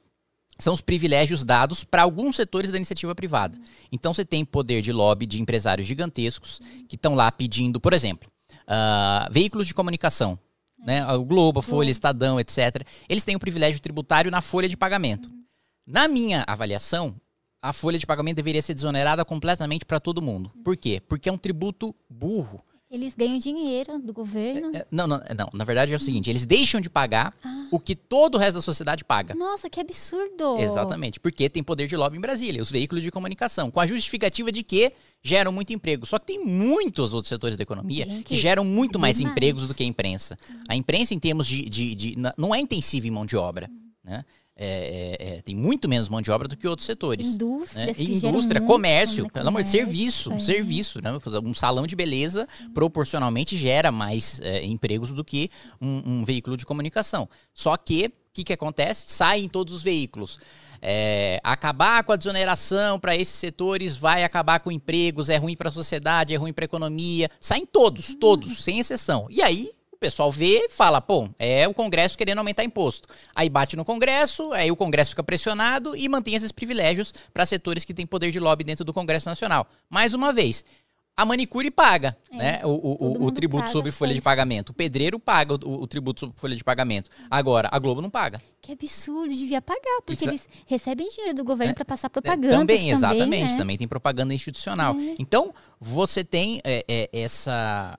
são 0.63 0.73
os 0.73 0.81
privilégios 0.81 1.45
dados 1.45 1.85
para 1.85 2.03
alguns 2.03 2.37
setores 2.37 2.71
da 2.71 2.77
iniciativa 2.77 3.15
privada. 3.15 3.59
Então 3.91 4.15
você 4.15 4.25
tem 4.25 4.45
poder 4.45 4.81
de 4.83 4.93
lobby 4.93 5.27
de 5.27 5.41
empresários 5.41 5.87
gigantescos 5.87 6.61
que 6.89 6.97
estão 6.97 7.15
lá 7.15 7.31
pedindo, 7.31 7.81
por 7.81 7.93
exemplo, 7.93 8.31
uh, 8.63 9.33
veículos 9.33 9.67
de 9.67 9.75
comunicação, 9.75 10.39
né? 10.79 11.07
o 11.13 11.25
Globo, 11.25 11.61
a 11.61 11.63
Folha, 11.63 11.91
Estadão, 11.91 12.39
etc. 12.39 12.87
Eles 13.09 13.25
têm 13.25 13.35
o 13.35 13.37
um 13.37 13.41
privilégio 13.41 13.81
tributário 13.81 14.31
na 14.31 14.41
folha 14.41 14.69
de 14.69 14.77
pagamento. 14.77 15.31
Na 15.87 16.07
minha 16.07 16.45
avaliação, 16.47 17.15
a 17.61 17.73
folha 17.73 17.99
de 17.99 18.07
pagamento 18.07 18.37
deveria 18.37 18.63
ser 18.63 18.75
desonerada 18.75 19.25
completamente 19.25 19.85
para 19.85 20.01
todo 20.01 20.23
mundo. 20.23 20.51
Por 20.65 20.77
quê? 20.77 21.01
Porque 21.09 21.29
é 21.29 21.33
um 21.33 21.39
tributo 21.39 21.95
burro. 22.09 22.65
Eles 22.93 23.15
ganham 23.15 23.39
dinheiro 23.39 23.99
do 23.99 24.13
governo. 24.13 24.77
É, 24.77 24.87
não, 24.91 25.07
não, 25.07 25.19
não, 25.35 25.49
na 25.55 25.65
verdade 25.65 25.95
é 25.95 25.97
o 25.97 25.99
seguinte, 25.99 26.29
eles 26.29 26.45
deixam 26.45 26.79
de 26.79 26.91
pagar 26.91 27.33
ah. 27.43 27.67
o 27.71 27.81
que 27.81 27.97
todo 27.97 28.35
o 28.35 28.39
resto 28.39 28.57
da 28.57 28.61
sociedade 28.61 29.03
paga. 29.03 29.35
Nossa, 29.35 29.71
que 29.71 29.81
absurdo! 29.81 30.59
Exatamente, 30.59 31.19
porque 31.19 31.49
tem 31.49 31.63
poder 31.63 31.87
de 31.87 31.97
lobby 31.97 32.19
em 32.19 32.21
Brasília, 32.21 32.61
os 32.61 32.71
veículos 32.71 33.03
de 33.03 33.11
comunicação, 33.11 33.71
com 33.71 33.81
a 33.81 33.87
justificativa 33.87 34.53
de 34.53 34.63
que 34.63 34.93
geram 35.23 35.51
muito 35.51 35.73
emprego. 35.73 36.05
Só 36.05 36.19
que 36.19 36.27
tem 36.27 36.45
muitos 36.45 37.15
outros 37.15 37.31
setores 37.31 37.57
da 37.57 37.63
economia 37.63 38.05
que, 38.05 38.25
que, 38.25 38.37
geram 38.37 38.63
muito 38.63 38.99
mais, 38.99 39.19
mais, 39.19 39.33
empregos 39.33 39.67
do 39.67 39.75
que 39.75 39.83
a 39.83 39.87
imprensa. 39.87 40.37
A 40.69 40.77
imprensa, 40.77 41.15
em 41.15 41.19
termos 41.19 41.47
de, 41.47 41.67
de, 41.71 41.95
de, 41.95 42.17
não 42.37 42.55
é 42.55 42.61
intensiva 42.61 43.07
em 43.07 43.11
mão 43.11 43.25
de 43.25 43.39
obra, 43.39 43.71
né? 44.05 44.23
É, 44.65 45.17
é, 45.19 45.39
é, 45.39 45.43
tem 45.43 45.57
muito 45.57 45.89
menos 45.89 46.09
mão 46.09 46.23
de 46.23 46.31
obra 46.31 46.47
do 46.47 46.57
que 46.57 46.69
outros 46.69 46.87
setores. 46.87 47.27
Indústria, 47.27 47.87
né? 47.87 47.95
Indústria, 47.99 48.61
comércio, 48.61 49.29
pelo 49.29 49.49
amor 49.49 49.65
de 49.65 49.69
serviço, 49.69 50.33
é. 50.33 50.39
serviço, 50.39 51.01
né? 51.03 51.11
Um 51.43 51.53
salão 51.53 51.85
de 51.85 51.97
beleza 51.97 52.47
Sim. 52.57 52.71
proporcionalmente 52.71 53.57
gera 53.57 53.91
mais 53.91 54.41
é, 54.41 54.65
empregos 54.65 55.11
do 55.11 55.25
que 55.25 55.51
um, 55.81 56.03
um, 56.07 56.25
veículo 56.25 56.57
de 56.57 56.65
comunicação. 56.65 57.29
Só 57.53 57.77
que 57.77 58.07
o 58.07 58.13
que, 58.33 58.45
que 58.45 58.53
acontece? 58.53 59.13
Saem 59.13 59.49
todos 59.49 59.75
os 59.75 59.83
veículos. 59.83 60.39
É, 60.81 61.41
acabar 61.43 62.05
com 62.05 62.13
a 62.13 62.17
desoneração 62.17 63.01
para 63.01 63.17
esses 63.17 63.35
setores 63.35 63.97
vai 63.97 64.23
acabar 64.23 64.61
com 64.61 64.71
empregos, 64.71 65.29
é 65.29 65.37
ruim 65.39 65.57
para 65.57 65.71
a 65.71 65.73
sociedade, 65.73 66.35
é 66.35 66.37
ruim 66.37 66.53
para 66.53 66.65
a 66.65 66.67
economia. 66.67 67.29
Saem 67.41 67.67
todos, 67.67 68.15
todos, 68.15 68.63
sem 68.63 68.79
exceção. 68.79 69.27
E 69.29 69.43
aí 69.43 69.73
pessoal 70.03 70.33
vê 70.33 70.67
e 70.67 70.69
fala, 70.69 71.01
pô, 71.01 71.29
é 71.39 71.69
o 71.69 71.73
Congresso 71.73 72.19
querendo 72.19 72.39
aumentar 72.39 72.65
imposto. 72.65 73.09
Aí 73.35 73.49
bate 73.49 73.77
no 73.77 73.85
Congresso, 73.85 74.53
aí 74.53 74.69
o 74.69 74.77
Congresso 74.77 75.11
fica 75.11 75.23
pressionado 75.23 75.97
e 75.97 76.09
mantém 76.09 76.35
esses 76.35 76.51
privilégios 76.51 77.15
para 77.33 77.47
setores 77.47 77.85
que 77.85 77.95
têm 77.95 78.05
poder 78.05 78.33
de 78.33 78.41
lobby 78.41 78.65
dentro 78.65 78.85
do 78.85 78.93
Congresso 78.93 79.29
Nacional. 79.29 79.65
Mais 79.89 80.13
uma 80.13 80.33
vez, 80.33 80.65
a 81.17 81.25
manicure 81.25 81.71
paga 81.71 82.17
é, 82.33 82.37
né, 82.37 82.61
o, 82.65 82.71
o, 82.71 83.23
o, 83.23 83.27
o 83.27 83.31
tributo 83.31 83.71
sobre 83.71 83.93
folha 83.93 84.13
de 84.13 84.21
pagamento. 84.21 84.71
O 84.71 84.75
pedreiro 84.75 85.21
paga 85.21 85.55
o, 85.55 85.87
tributo 85.87 86.21
sobre 86.21 86.37
folha 86.37 86.57
de 86.57 86.65
pagamento. 86.65 87.11
Agora, 87.31 87.69
a 87.71 87.79
Globo 87.79 88.01
não 88.01 88.11
paga. 88.11 88.41
Que 88.61 88.73
absurdo, 88.73 89.33
devia 89.33 89.63
pagar, 89.63 90.01
porque 90.05 90.13
Isso, 90.13 90.25
é 90.25 90.29
eles 90.29 90.49
recebem 90.67 91.09
dinheiro 91.11 91.35
do 91.35 91.45
governo 91.45 91.73
é, 91.73 91.75
para 91.75 91.85
passar 91.85 92.11
propaganda. 92.11 92.55
É, 92.55 92.59
também, 92.59 92.91
exatamente. 92.91 93.53
Né? 93.53 93.59
Também 93.59 93.79
tem 93.79 93.87
propaganda 93.87 94.35
institucional. 94.35 94.97
É. 94.99 95.15
Então, 95.19 95.55
você 95.79 96.25
tem 96.25 96.61
é, 96.65 97.09
essa, 97.13 97.97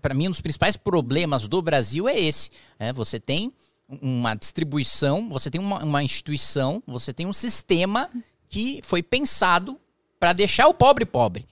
para 0.00 0.14
mim, 0.14 0.28
um 0.28 0.30
dos 0.30 0.40
principais 0.40 0.76
problemas 0.76 1.46
do 1.46 1.62
Brasil 1.62 2.08
é 2.08 2.18
esse. 2.18 2.50
É, 2.78 2.92
você 2.92 3.20
tem 3.20 3.52
uma 3.88 4.34
distribuição, 4.34 5.28
você 5.28 5.50
tem 5.50 5.60
uma, 5.60 5.82
uma 5.82 6.02
instituição, 6.02 6.82
você 6.86 7.12
tem 7.12 7.26
um 7.26 7.32
sistema 7.32 8.10
que 8.48 8.80
foi 8.82 9.02
pensado 9.02 9.78
para 10.18 10.32
deixar 10.32 10.66
o 10.68 10.74
pobre 10.74 11.06
pobre. 11.06 11.46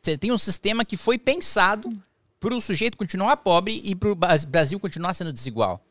Você 0.00 0.16
tem 0.16 0.32
um 0.32 0.38
sistema 0.38 0.84
que 0.84 0.96
foi 0.96 1.18
pensado 1.18 1.90
para 2.38 2.54
o 2.54 2.60
sujeito 2.60 2.96
continuar 2.96 3.36
pobre 3.38 3.80
e 3.84 3.94
para 3.94 4.10
o 4.10 4.16
Brasil 4.48 4.78
continuar 4.80 5.14
sendo 5.14 5.32
desigual. 5.32 5.84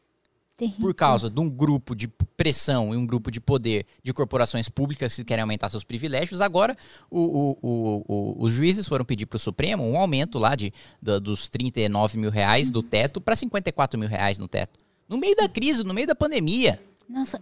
Terrível. 0.59 0.81
por 0.81 0.93
causa 0.93 1.29
de 1.29 1.39
um 1.39 1.49
grupo 1.49 1.95
de 1.95 2.09
pressão 2.35 2.93
e 2.93 2.97
um 2.97 3.07
grupo 3.07 3.31
de 3.31 3.39
poder 3.39 3.85
de 4.03 4.13
corporações 4.13 4.67
públicas 4.67 5.15
que 5.15 5.23
querem 5.23 5.41
aumentar 5.41 5.69
seus 5.69 5.85
privilégios, 5.85 6.41
agora 6.41 6.77
o, 7.09 7.55
o, 7.61 8.03
o, 8.05 8.43
os 8.43 8.53
juízes 8.53 8.85
foram 8.85 9.05
pedir 9.05 9.25
para 9.25 9.37
o 9.37 9.39
Supremo 9.39 9.89
um 9.89 9.97
aumento 9.97 10.37
lá 10.37 10.55
de, 10.55 10.73
de, 11.01 11.19
dos 11.21 11.47
39 11.47 12.17
mil 12.17 12.29
reais 12.29 12.69
do 12.69 12.83
teto 12.83 13.21
para 13.21 13.37
54 13.37 13.97
mil 13.97 14.09
reais 14.09 14.37
no 14.37 14.49
teto. 14.49 14.77
No 15.07 15.17
meio 15.17 15.35
da 15.35 15.47
crise, 15.47 15.81
no 15.81 15.93
meio 15.93 16.05
da 16.05 16.13
pandemia. 16.13 16.79
Nossa, 17.07 17.41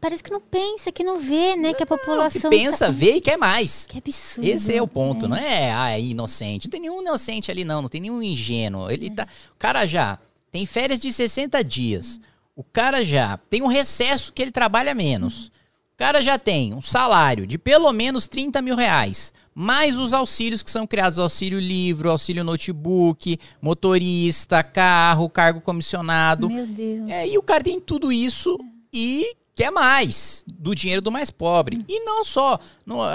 parece 0.00 0.22
que 0.22 0.30
não 0.30 0.40
pensa, 0.40 0.92
que 0.92 1.02
não 1.02 1.18
vê, 1.18 1.56
né? 1.56 1.68
Não, 1.68 1.74
que 1.74 1.82
a 1.82 1.86
população. 1.86 2.50
Que 2.50 2.56
pensa, 2.56 2.86
tá... 2.86 2.92
vê 2.92 3.12
e 3.12 3.20
quer 3.20 3.38
mais. 3.38 3.86
Que 3.86 3.98
absurdo. 3.98 4.46
Esse 4.46 4.74
é 4.74 4.82
o 4.82 4.86
ponto, 4.86 5.24
é. 5.24 5.28
não 5.28 5.36
é 5.36 5.72
ah, 5.72 5.98
inocente. 5.98 6.66
Não 6.66 6.70
tem 6.70 6.80
nenhum 6.80 7.00
inocente 7.00 7.50
ali, 7.50 7.64
não. 7.64 7.80
Não 7.80 7.88
tem 7.88 8.02
nenhum 8.02 8.22
ingênuo. 8.22 8.90
Ele 8.90 9.06
é. 9.06 9.10
tá. 9.10 9.26
O 9.52 9.58
cara 9.58 9.86
já 9.86 10.18
tem 10.50 10.66
férias 10.66 11.00
de 11.00 11.10
60 11.10 11.64
dias. 11.64 12.20
O 12.58 12.64
cara 12.64 13.04
já 13.04 13.36
tem 13.48 13.62
um 13.62 13.68
recesso 13.68 14.32
que 14.32 14.42
ele 14.42 14.50
trabalha 14.50 14.92
menos. 14.92 15.46
O 15.46 15.96
cara 15.96 16.20
já 16.20 16.36
tem 16.36 16.74
um 16.74 16.80
salário 16.82 17.46
de 17.46 17.56
pelo 17.56 17.92
menos 17.92 18.26
30 18.26 18.60
mil 18.60 18.74
reais. 18.74 19.32
Mais 19.54 19.96
os 19.96 20.12
auxílios 20.12 20.60
que 20.60 20.68
são 20.68 20.84
criados: 20.84 21.20
auxílio 21.20 21.60
livro, 21.60 22.10
auxílio 22.10 22.42
notebook, 22.42 23.38
motorista, 23.62 24.64
carro, 24.64 25.30
cargo 25.30 25.60
comissionado. 25.60 26.50
Meu 26.50 26.66
Deus. 26.66 27.08
É, 27.08 27.28
e 27.28 27.38
o 27.38 27.42
cara 27.44 27.62
tem 27.62 27.80
tudo 27.80 28.10
isso 28.10 28.58
e 28.92 29.36
quer 29.54 29.70
mais 29.70 30.44
do 30.48 30.74
dinheiro 30.74 31.00
do 31.00 31.12
mais 31.12 31.30
pobre. 31.30 31.78
E 31.88 32.00
não 32.00 32.24
só. 32.24 32.58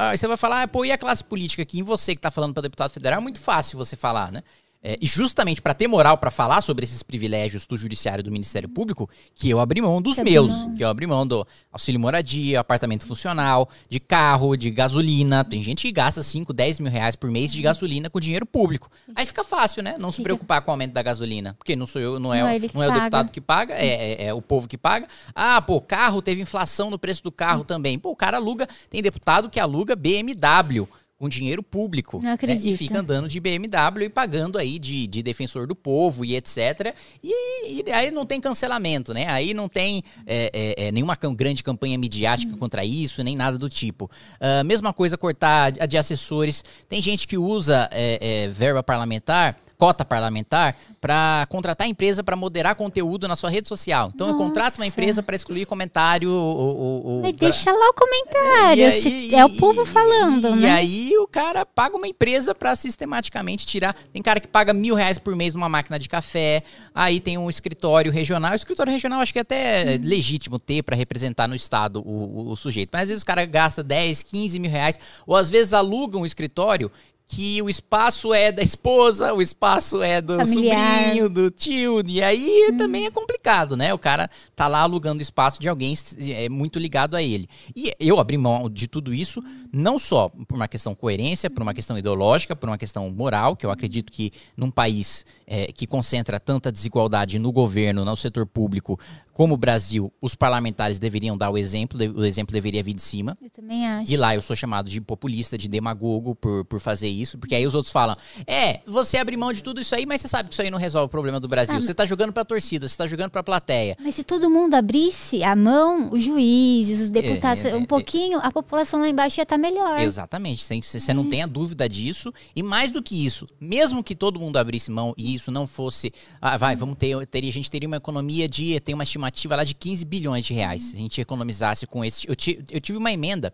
Aí 0.09 0.17
você 0.17 0.25
vai 0.25 0.37
falar, 0.37 0.63
ah, 0.63 0.67
pô, 0.69 0.85
e 0.85 0.91
a 0.93 0.97
classe 0.97 1.21
política 1.21 1.63
aqui? 1.63 1.79
Em 1.79 1.83
você 1.83 2.15
que 2.15 2.19
está 2.19 2.31
falando 2.31 2.53
para 2.53 2.63
deputado 2.63 2.91
federal, 2.91 3.19
é 3.19 3.21
muito 3.21 3.41
fácil 3.41 3.77
você 3.77 3.97
falar, 3.97 4.31
né? 4.31 4.41
É, 4.85 4.97
e 5.01 5.07
justamente 5.07 5.61
para 5.61 5.73
ter 5.73 5.87
moral 5.87 6.17
para 6.17 6.29
falar 6.29 6.61
sobre 6.61 6.83
esses 6.83 7.01
privilégios 7.01 7.65
do 7.65 7.77
judiciário 7.77 8.19
e 8.19 8.23
do 8.23 8.29
Ministério 8.29 8.67
Público, 8.67 9.09
que 9.33 9.49
eu 9.49 9.61
abri 9.61 9.81
mão 9.81 10.01
dos 10.01 10.15
que 10.15 10.23
meus, 10.25 10.51
que 10.75 10.83
eu 10.83 10.89
abri 10.89 11.07
mão 11.07 11.25
do 11.25 11.47
auxílio 11.71 12.01
moradia, 12.01 12.59
apartamento 12.59 13.07
funcional, 13.07 13.69
de 13.89 13.97
carro, 13.97 14.57
de 14.57 14.69
gasolina. 14.69 15.45
Tem 15.45 15.63
gente 15.63 15.83
que 15.83 15.91
gasta 15.91 16.21
5, 16.21 16.51
10 16.51 16.81
mil 16.81 16.91
reais 16.91 17.15
por 17.15 17.31
mês 17.31 17.53
de 17.53 17.61
gasolina 17.61 18.09
com 18.09 18.19
dinheiro 18.19 18.45
público. 18.45 18.91
Aí 19.15 19.25
fica 19.25 19.45
fácil, 19.45 19.81
né? 19.81 19.95
Não 19.97 20.11
se 20.11 20.21
preocupar 20.21 20.61
com 20.61 20.71
o 20.71 20.73
aumento 20.73 20.91
da 20.91 21.01
gasolina. 21.01 21.53
Porque 21.53 21.77
não 21.77 21.87
sou 21.87 22.01
eu, 22.01 22.19
não 22.19 22.33
é, 22.33 22.41
não, 22.41 22.67
o, 22.67 22.71
não 22.73 22.83
é 22.83 22.89
o 22.89 22.91
deputado 22.91 23.31
que 23.31 23.39
paga, 23.39 23.75
é, 23.75 23.85
é, 23.85 24.25
é, 24.25 24.33
o 24.33 24.41
povo 24.41 24.67
que 24.67 24.77
paga. 24.77 25.07
Ah, 25.33 25.61
pô, 25.61 25.79
carro 25.79 26.21
teve 26.21 26.41
inflação 26.41 26.89
no 26.89 26.99
preço 26.99 27.23
do 27.23 27.31
carro 27.31 27.61
hum. 27.61 27.65
também. 27.65 27.97
Pô, 27.97 28.09
o 28.09 28.15
cara 28.17 28.35
aluga, 28.35 28.67
tem 28.89 29.01
deputado 29.01 29.49
que 29.49 29.61
aluga 29.61 29.95
BMW 29.95 30.85
com 31.17 31.29
dinheiro 31.29 31.63
público. 31.63 32.19
Não 32.21 32.33
acredito. 32.33 32.65
Né? 32.65 32.71
E 32.71 32.77
fica 32.77 32.99
andando 32.99 33.27
de 33.27 33.39
BMW 33.39 34.05
e 34.05 34.09
pagando 34.09 34.57
aí 34.57 34.77
de, 34.77 35.07
de 35.07 35.23
defensor 35.23 35.67
do 35.67 35.75
povo 35.75 36.25
e 36.25 36.35
etc. 36.35 36.93
E, 37.23 37.81
e 37.81 37.91
aí 37.91 38.11
não 38.11 38.25
tem 38.25 38.41
cancelamento, 38.41 39.13
né? 39.13 39.27
Aí 39.27 39.53
não 39.53 39.69
tem 39.69 40.03
é, 40.25 40.51
é, 40.53 40.87
é 40.87 40.91
nenhuma 40.91 41.17
grande 41.35 41.63
campanha 41.63 41.97
midiática 41.97 42.57
contra 42.57 42.83
isso, 42.83 43.23
nem 43.23 43.35
nada 43.35 43.57
do 43.57 43.69
tipo. 43.69 44.05
Uh, 44.35 44.65
mesma 44.65 44.91
coisa 44.91 45.17
cortar 45.17 45.73
a 45.79 45.85
de 45.85 45.97
assessores. 45.97 46.63
Tem 46.89 47.01
gente 47.01 47.27
que 47.27 47.37
usa 47.37 47.87
é, 47.91 48.45
é, 48.45 48.47
verba 48.49 48.83
parlamentar 48.83 49.55
cota 49.83 50.05
parlamentar 50.05 50.77
para 51.01 51.45
contratar 51.49 51.85
a 51.85 51.89
empresa 51.89 52.23
para 52.23 52.37
moderar 52.37 52.73
conteúdo 52.73 53.27
na 53.27 53.35
sua 53.35 53.49
rede 53.49 53.67
social. 53.67 54.09
Então 54.15 54.27
Nossa. 54.27 54.39
eu 54.39 54.47
contrato 54.47 54.75
uma 54.77 54.85
empresa 54.85 55.21
para 55.21 55.35
excluir 55.35 55.65
comentário. 55.65 56.29
O, 56.29 57.19
o, 57.19 57.21
Mas 57.21 57.33
pra... 57.33 57.49
deixa 57.49 57.69
lá 57.69 57.89
o 57.89 57.93
comentário. 57.93 58.87
Aí, 58.87 59.35
é 59.35 59.43
o 59.43 59.49
povo 59.57 59.85
falando, 59.85 60.47
e, 60.47 60.55
né? 60.55 60.67
E 60.67 60.69
aí 60.69 61.17
o 61.17 61.27
cara 61.27 61.65
paga 61.65 61.97
uma 61.97 62.07
empresa 62.07 62.55
para 62.55 62.73
sistematicamente 62.77 63.67
tirar. 63.67 63.93
Tem 64.13 64.21
cara 64.21 64.39
que 64.39 64.47
paga 64.47 64.71
mil 64.71 64.95
reais 64.95 65.19
por 65.19 65.35
mês 65.35 65.53
numa 65.53 65.67
máquina 65.67 65.99
de 65.99 66.07
café. 66.07 66.63
Aí 66.95 67.19
tem 67.19 67.37
um 67.37 67.49
escritório 67.49 68.09
regional. 68.09 68.53
O 68.53 68.55
escritório 68.55 68.93
regional 68.93 69.19
acho 69.19 69.33
que 69.33 69.39
é 69.39 69.41
até 69.41 69.99
hum. 70.01 70.07
legítimo 70.07 70.57
ter 70.57 70.81
para 70.81 70.95
representar 70.95 71.45
no 71.45 71.55
estado 71.55 72.01
o, 72.05 72.51
o, 72.53 72.55
sujeito. 72.55 72.91
Mas 72.93 73.01
às 73.01 73.07
vezes 73.09 73.23
o 73.23 73.25
cara 73.25 73.43
gasta 73.43 73.83
10, 73.83 74.23
15 74.23 74.59
mil 74.59 74.71
reais. 74.71 74.97
Ou 75.27 75.35
às 75.35 75.49
vezes 75.49 75.73
aluga 75.73 76.17
um 76.17 76.25
escritório 76.25 76.89
que 77.33 77.59
o 77.63 77.69
espaço 77.69 78.31
é 78.31 78.51
da 78.51 78.61
esposa, 78.61 79.33
o 79.33 79.41
espaço 79.41 80.03
é 80.03 80.21
do 80.21 80.37
Familiar. 80.37 81.03
sobrinho, 81.03 81.29
do 81.29 81.49
tio, 81.49 82.03
e 82.05 82.21
aí 82.21 82.69
hum. 82.69 82.77
também 82.77 83.07
é 83.07 83.11
complicado, 83.11 83.75
né? 83.75 83.91
O 83.91 83.97
cara 83.97 84.29
tá 84.55 84.67
lá 84.67 84.81
alugando 84.81 85.19
espaço 85.19 85.59
de 85.59 85.67
alguém 85.67 85.95
é 86.29 86.47
muito 86.47 86.77
ligado 86.77 87.15
a 87.15 87.23
ele. 87.23 87.49
E 87.75 87.91
eu 87.99 88.19
abri 88.19 88.37
mão 88.37 88.69
de 88.69 88.87
tudo 88.87 89.11
isso, 89.11 89.41
não 89.71 89.97
só 89.97 90.29
por 90.47 90.55
uma 90.55 90.67
questão 90.67 90.93
coerência, 90.93 91.49
por 91.49 91.63
uma 91.63 91.73
questão 91.73 91.97
ideológica, 91.97 92.55
por 92.55 92.69
uma 92.69 92.77
questão 92.77 93.09
moral, 93.09 93.55
que 93.55 93.65
eu 93.65 93.71
acredito 93.71 94.11
que 94.11 94.31
num 94.55 94.69
país 94.69 95.25
é, 95.47 95.71
que 95.71 95.87
concentra 95.87 96.39
tanta 96.39 96.71
desigualdade 96.71 97.39
no 97.39 97.51
governo, 97.51 98.05
no 98.05 98.15
setor 98.15 98.45
público, 98.45 98.99
como 99.33 99.55
o 99.55 99.57
Brasil, 99.57 100.13
os 100.21 100.35
parlamentares 100.35 100.99
deveriam 100.99 101.35
dar 101.35 101.49
o 101.49 101.57
exemplo, 101.57 101.99
o 102.15 102.23
exemplo 102.23 102.53
deveria 102.53 102.83
vir 102.83 102.93
de 102.93 103.01
cima. 103.01 103.35
Eu 103.41 103.49
também 103.49 103.87
acho. 103.87 104.11
E 104.11 104.15
lá 104.15 104.35
eu 104.35 104.41
sou 104.41 104.55
chamado 104.55 104.89
de 104.89 105.01
populista, 105.01 105.57
de 105.57 105.67
demagogo 105.67 106.35
por, 106.35 106.63
por 106.65 106.79
fazer 106.79 107.07
isso, 107.07 107.37
porque 107.39 107.55
aí 107.55 107.65
os 107.65 107.73
outros 107.73 107.91
falam: 107.91 108.15
é, 108.45 108.81
você 108.85 109.17
abre 109.17 109.35
mão 109.35 109.51
de 109.51 109.63
tudo 109.63 109.81
isso 109.81 109.95
aí, 109.95 110.05
mas 110.05 110.21
você 110.21 110.27
sabe 110.27 110.49
que 110.49 110.53
isso 110.53 110.61
aí 110.61 110.69
não 110.69 110.77
resolve 110.77 111.07
o 111.07 111.09
problema 111.09 111.39
do 111.39 111.47
Brasil. 111.47 111.75
Ah, 111.75 111.81
você 111.81 111.93
tá 111.93 112.05
jogando 112.05 112.31
pra 112.31 112.45
torcida, 112.45 112.87
você 112.87 112.95
tá 112.95 113.07
jogando 113.07 113.31
pra 113.31 113.41
plateia. 113.41 113.97
Mas 113.99 114.15
se 114.15 114.23
todo 114.23 114.49
mundo 114.51 114.75
abrisse 114.75 115.43
a 115.43 115.55
mão, 115.55 116.11
os 116.11 116.23
juízes, 116.23 117.01
os 117.01 117.09
deputados, 117.09 117.65
é, 117.65 117.71
é, 117.71 117.75
um 117.75 117.83
é, 117.83 117.87
pouquinho, 117.87 118.39
a 118.39 118.51
população 118.51 118.99
lá 118.99 119.09
embaixo 119.09 119.39
ia 119.39 119.43
estar 119.43 119.55
tá 119.55 119.61
melhor. 119.61 119.99
Exatamente, 119.99 120.63
você, 120.63 120.99
você 120.99 121.13
não 121.13 121.27
tem 121.27 121.41
a 121.41 121.47
dúvida 121.47 121.89
disso. 121.89 122.31
E 122.55 122.61
mais 122.61 122.91
do 122.91 123.01
que 123.01 123.25
isso, 123.25 123.47
mesmo 123.59 124.03
que 124.03 124.13
todo 124.13 124.39
mundo 124.39 124.57
abrisse 124.57 124.91
mão 124.91 125.11
e 125.17 125.33
isso 125.33 125.49
não 125.49 125.65
fosse. 125.65 126.13
Ah, 126.39 126.55
vai, 126.55 126.75
vamos 126.75 126.97
ter, 126.97 127.25
ter. 127.25 127.43
A 127.43 127.51
gente 127.51 127.69
teria 127.69 127.87
uma 127.87 127.97
economia 127.97 128.47
de. 128.47 128.79
Tem 128.79 128.93
uma 128.93 129.03
estimativa 129.03 129.22
lá 129.55 129.63
de 129.63 129.73
15 129.73 130.05
bilhões 130.05 130.45
de 130.45 130.53
reais. 130.53 130.81
Se 130.81 130.95
a 130.95 130.99
gente 130.99 131.19
economizasse 131.19 131.85
com 131.87 132.03
esse. 132.03 132.27
Eu, 132.27 132.35
eu 132.71 132.81
tive 132.81 132.97
uma 132.97 133.11
emenda 133.11 133.53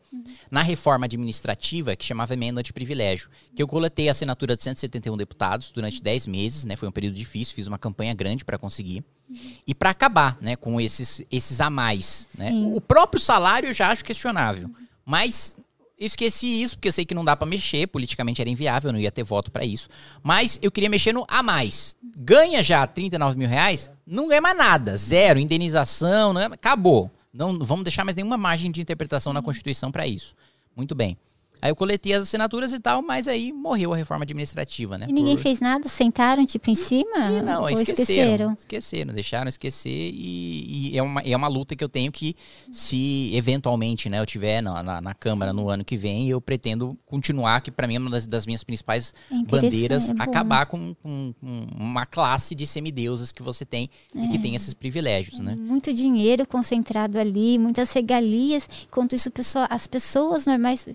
na 0.49 0.61
reforma 0.61 1.05
administrativa 1.05 1.95
que 1.95 2.05
chamava 2.05 2.33
emenda 2.33 2.63
de 2.63 2.73
privilégio. 2.73 3.29
Que 3.55 3.61
eu 3.61 3.67
coletei 3.67 4.07
a 4.07 4.11
assinatura 4.11 4.55
de 4.55 4.63
171 4.63 5.17
deputados 5.17 5.71
durante 5.71 6.01
10 6.01 6.27
meses, 6.27 6.65
né? 6.65 6.75
Foi 6.75 6.87
um 6.87 6.91
período 6.91 7.15
difícil, 7.15 7.55
fiz 7.55 7.67
uma 7.67 7.77
campanha 7.77 8.13
grande 8.13 8.45
para 8.45 8.57
conseguir. 8.57 9.03
E 9.65 9.75
para 9.75 9.91
acabar, 9.91 10.37
né, 10.41 10.55
com 10.55 10.81
esses, 10.81 11.21
esses 11.29 11.61
a 11.61 11.69
mais, 11.69 12.27
né? 12.35 12.51
O 12.73 12.81
próprio 12.81 13.21
salário 13.21 13.69
eu 13.69 13.73
já 13.73 13.89
acho 13.89 14.03
questionável. 14.03 14.69
Mas 15.05 15.55
Eu 15.99 16.07
esqueci 16.07 16.61
isso, 16.61 16.77
porque 16.77 16.87
eu 16.87 16.93
sei 16.93 17.03
que 17.03 17.13
não 17.13 17.25
dá 17.25 17.35
para 17.35 17.45
mexer, 17.45 17.85
politicamente 17.87 18.39
era 18.39 18.49
inviável, 18.49 18.93
não 18.93 18.99
ia 18.99 19.11
ter 19.11 19.23
voto 19.23 19.51
para 19.51 19.65
isso. 19.65 19.89
Mas 20.23 20.57
eu 20.61 20.71
queria 20.71 20.89
mexer 20.89 21.11
no 21.11 21.25
a 21.27 21.43
mais. 21.43 21.93
Ganha 22.21 22.63
já 22.63 22.87
39 22.87 23.37
mil 23.37 23.49
reais, 23.49 23.91
não 24.07 24.29
ganha 24.29 24.39
mais 24.39 24.57
nada. 24.57 24.95
Zero, 24.95 25.37
indenização, 25.37 26.31
não 26.31 26.39
é, 26.39 26.45
acabou. 26.45 27.11
Não 27.33 27.59
vamos 27.59 27.83
deixar 27.83 28.05
mais 28.05 28.15
nenhuma 28.15 28.37
margem 28.37 28.71
de 28.71 28.79
interpretação 28.81 29.33
na 29.33 29.41
Constituição 29.41 29.91
para 29.91 30.07
isso. 30.07 30.33
Muito 30.73 30.95
bem. 30.95 31.17
Aí 31.61 31.69
eu 31.71 31.75
coletei 31.75 32.13
as 32.13 32.23
assinaturas 32.23 32.71
e 32.73 32.79
tal, 32.79 33.01
mas 33.01 33.27
aí 33.27 33.51
morreu 33.51 33.93
a 33.93 33.97
reforma 33.97 34.23
administrativa, 34.23 34.97
né? 34.97 35.07
E 35.09 35.13
ninguém 35.13 35.35
Por... 35.35 35.41
fez 35.43 35.59
nada? 35.59 35.87
Sentaram, 35.89 36.45
tipo, 36.45 36.69
em 36.69 36.75
cima? 36.75 37.17
E 37.31 37.41
não, 37.41 37.61
Ou 37.63 37.69
esqueceram, 37.69 37.93
esqueceram? 38.03 38.53
esqueceram. 38.53 39.13
deixaram 39.13 39.49
esquecer 39.49 39.89
e, 40.13 40.91
e 40.93 40.97
é, 40.97 41.03
uma, 41.03 41.21
é 41.21 41.35
uma 41.35 41.47
luta 41.47 41.75
que 41.75 41.83
eu 41.83 41.89
tenho 41.89 42.11
que, 42.11 42.35
se 42.71 43.31
eventualmente 43.33 44.09
né, 44.09 44.19
eu 44.19 44.25
tiver 44.25 44.61
na, 44.61 44.81
na, 44.83 45.01
na 45.01 45.13
Câmara 45.13 45.51
no 45.51 45.69
ano 45.69 45.83
que 45.83 45.97
vem, 45.97 46.29
eu 46.29 46.39
pretendo 46.39 46.97
continuar, 47.05 47.61
que 47.61 47.71
para 47.71 47.87
mim 47.87 47.95
é 47.95 47.99
uma 47.99 48.09
das, 48.09 48.25
das 48.25 48.45
minhas 48.45 48.63
principais 48.63 49.13
É 49.31 49.43
bandeiras, 49.43 50.09
é 50.09 50.13
bom. 50.13 50.23
acabar 50.23 50.65
com, 50.65 50.93
com- 50.95 51.33
com 51.39 51.67
uma 51.77 52.05
classe 52.05 52.55
de 52.55 52.65
semideusas 52.65 53.31
que 53.31 53.43
você 53.43 53.65
tem 53.65 53.89
e 54.15 54.25
É. 54.25 54.27
que 54.29 54.39
tem 54.39 54.55
esses 54.55 54.73
privilégios, 54.73 55.39
né? 55.39 55.55
Muito 55.59 55.93
dinheiro 55.93 56.47
concentrado 56.47 57.19
ali, 57.19 57.57
muitas 57.59 57.91
regalias. 57.91 58.67
Enquanto 58.87 59.13
isso, 59.15 59.29
o 59.29 59.31
pessoal- 59.31 59.67
as 59.69 59.87
pessoas 59.87 60.45
normais 60.45 60.87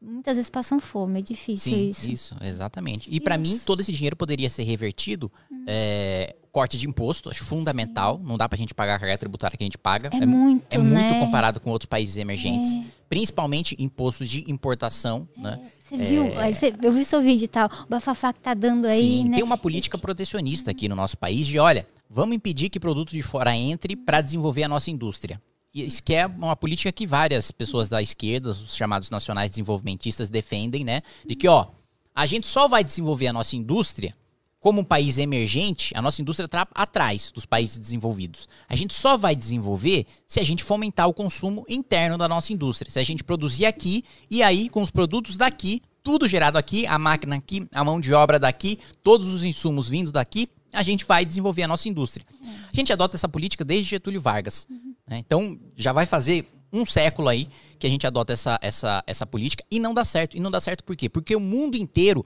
muitas 0.00 0.36
vezes 0.36 0.50
passam 0.50 0.80
fome. 0.80 1.18
É 1.18 1.22
difícil 1.22 1.72
Sim, 1.74 1.88
isso. 1.90 2.10
isso. 2.10 2.36
exatamente. 2.40 3.08
E 3.12 3.20
para 3.20 3.36
mim, 3.36 3.58
todo 3.64 3.80
esse 3.80 3.92
dinheiro 3.92 4.16
poderia 4.16 4.48
ser 4.50 4.64
revertido. 4.64 5.30
Hum. 5.50 5.64
é, 5.66 6.36
corte 6.50 6.76
de 6.76 6.88
imposto, 6.88 7.30
acho 7.30 7.44
fundamental. 7.44 8.20
Não 8.24 8.36
dá 8.36 8.48
pra 8.48 8.58
gente 8.58 8.74
pagar 8.74 8.96
a 8.96 8.98
carga 8.98 9.16
tributária 9.18 9.56
que 9.56 9.62
a 9.62 9.66
gente 9.66 9.78
paga. 9.78 10.10
É, 10.12 10.26
muito, 10.26 10.74
é 10.74 10.78
muito 10.78 10.94
né? 10.94 11.20
comparado 11.20 11.60
com 11.60 11.70
outros 11.70 11.86
países 11.86 12.16
emergentes. 12.16 12.72
É. 12.72 12.84
Principalmente 13.08 13.76
impostos 13.78 14.28
de 14.28 14.50
importação, 14.50 15.28
né? 15.36 15.60
Você 15.84 15.96
viu? 15.96 16.30
Você- 16.30 16.74
eu 16.82 16.92
vi 16.92 17.04
seu 17.04 17.20
vídeo 17.20 17.44
e 17.44 17.48
tal. 17.48 17.68
O 17.84 17.86
bafafá 17.88 18.32
que 18.32 18.40
tá 18.40 18.54
dando 18.54 18.86
aí, 18.86 19.00
Sim, 19.00 19.28
né? 19.28 19.34
tem 19.36 19.44
uma 19.44 19.58
política 19.58 19.98
protecionista 19.98 20.70
aqui 20.70 20.88
no 20.88 20.94
nosso 20.96 21.16
país 21.18 21.46
de, 21.46 21.58
olha, 21.58 21.86
vamos 22.08 22.34
impedir 22.36 22.68
que 22.68 22.78
produto 22.80 23.10
de 23.10 23.22
fora 23.22 23.56
entre 23.56 23.94
para 23.96 24.20
desenvolver 24.20 24.62
a 24.64 24.68
nossa 24.68 24.90
indústria. 24.90 25.40
Isso 25.72 26.02
que 26.02 26.14
é 26.14 26.26
uma 26.26 26.56
política 26.56 26.90
que 26.90 27.06
várias 27.06 27.50
pessoas 27.50 27.88
da 27.88 28.02
esquerda, 28.02 28.50
os 28.50 28.74
chamados 28.74 29.08
nacionais 29.08 29.50
desenvolvimentistas, 29.50 30.28
defendem, 30.28 30.84
né? 30.84 31.02
De 31.24 31.36
que, 31.36 31.46
ó, 31.46 31.68
a 32.14 32.26
gente 32.26 32.46
só 32.46 32.66
vai 32.66 32.82
desenvolver 32.82 33.28
a 33.28 33.32
nossa 33.32 33.56
indústria 33.56 34.14
como 34.58 34.82
um 34.82 34.84
país 34.84 35.16
emergente, 35.16 35.96
a 35.96 36.02
nossa 36.02 36.20
indústria 36.20 36.44
está 36.44 36.68
atrás 36.74 37.32
dos 37.32 37.46
países 37.46 37.78
desenvolvidos. 37.78 38.46
A 38.68 38.76
gente 38.76 38.92
só 38.92 39.16
vai 39.16 39.34
desenvolver 39.34 40.04
se 40.26 40.38
a 40.38 40.44
gente 40.44 40.62
fomentar 40.62 41.08
o 41.08 41.14
consumo 41.14 41.64
interno 41.66 42.18
da 42.18 42.28
nossa 42.28 42.52
indústria. 42.52 42.90
Se 42.90 42.98
a 42.98 43.02
gente 43.02 43.24
produzir 43.24 43.64
aqui 43.64 44.04
e 44.30 44.42
aí, 44.42 44.68
com 44.68 44.82
os 44.82 44.90
produtos 44.90 45.38
daqui, 45.38 45.80
tudo 46.02 46.28
gerado 46.28 46.58
aqui, 46.58 46.86
a 46.86 46.98
máquina 46.98 47.36
aqui, 47.36 47.66
a 47.74 47.82
mão 47.82 47.98
de 47.98 48.12
obra 48.12 48.38
daqui, 48.38 48.78
todos 49.02 49.28
os 49.28 49.44
insumos 49.44 49.88
vindo 49.88 50.12
daqui, 50.12 50.46
a 50.72 50.82
gente 50.82 51.04
vai 51.04 51.24
desenvolver 51.24 51.62
a 51.62 51.68
nossa 51.68 51.88
indústria. 51.88 52.26
A 52.42 52.74
gente 52.74 52.92
adota 52.92 53.16
essa 53.16 53.28
política 53.28 53.64
desde 53.64 53.90
Getúlio 53.90 54.20
Vargas. 54.20 54.66
né? 55.06 55.18
Então, 55.18 55.58
já 55.76 55.92
vai 55.92 56.06
fazer 56.06 56.46
um 56.72 56.86
século 56.86 57.28
aí 57.28 57.48
que 57.78 57.86
a 57.86 57.90
gente 57.90 58.06
adota 58.06 58.32
essa, 58.32 58.58
essa, 58.62 59.02
essa 59.06 59.26
política 59.26 59.64
e 59.70 59.80
não 59.80 59.92
dá 59.92 60.04
certo. 60.04 60.36
E 60.36 60.40
não 60.40 60.50
dá 60.50 60.60
certo 60.60 60.84
por 60.84 60.94
quê? 60.96 61.08
Porque 61.08 61.34
o 61.34 61.40
mundo 61.40 61.76
inteiro, 61.76 62.24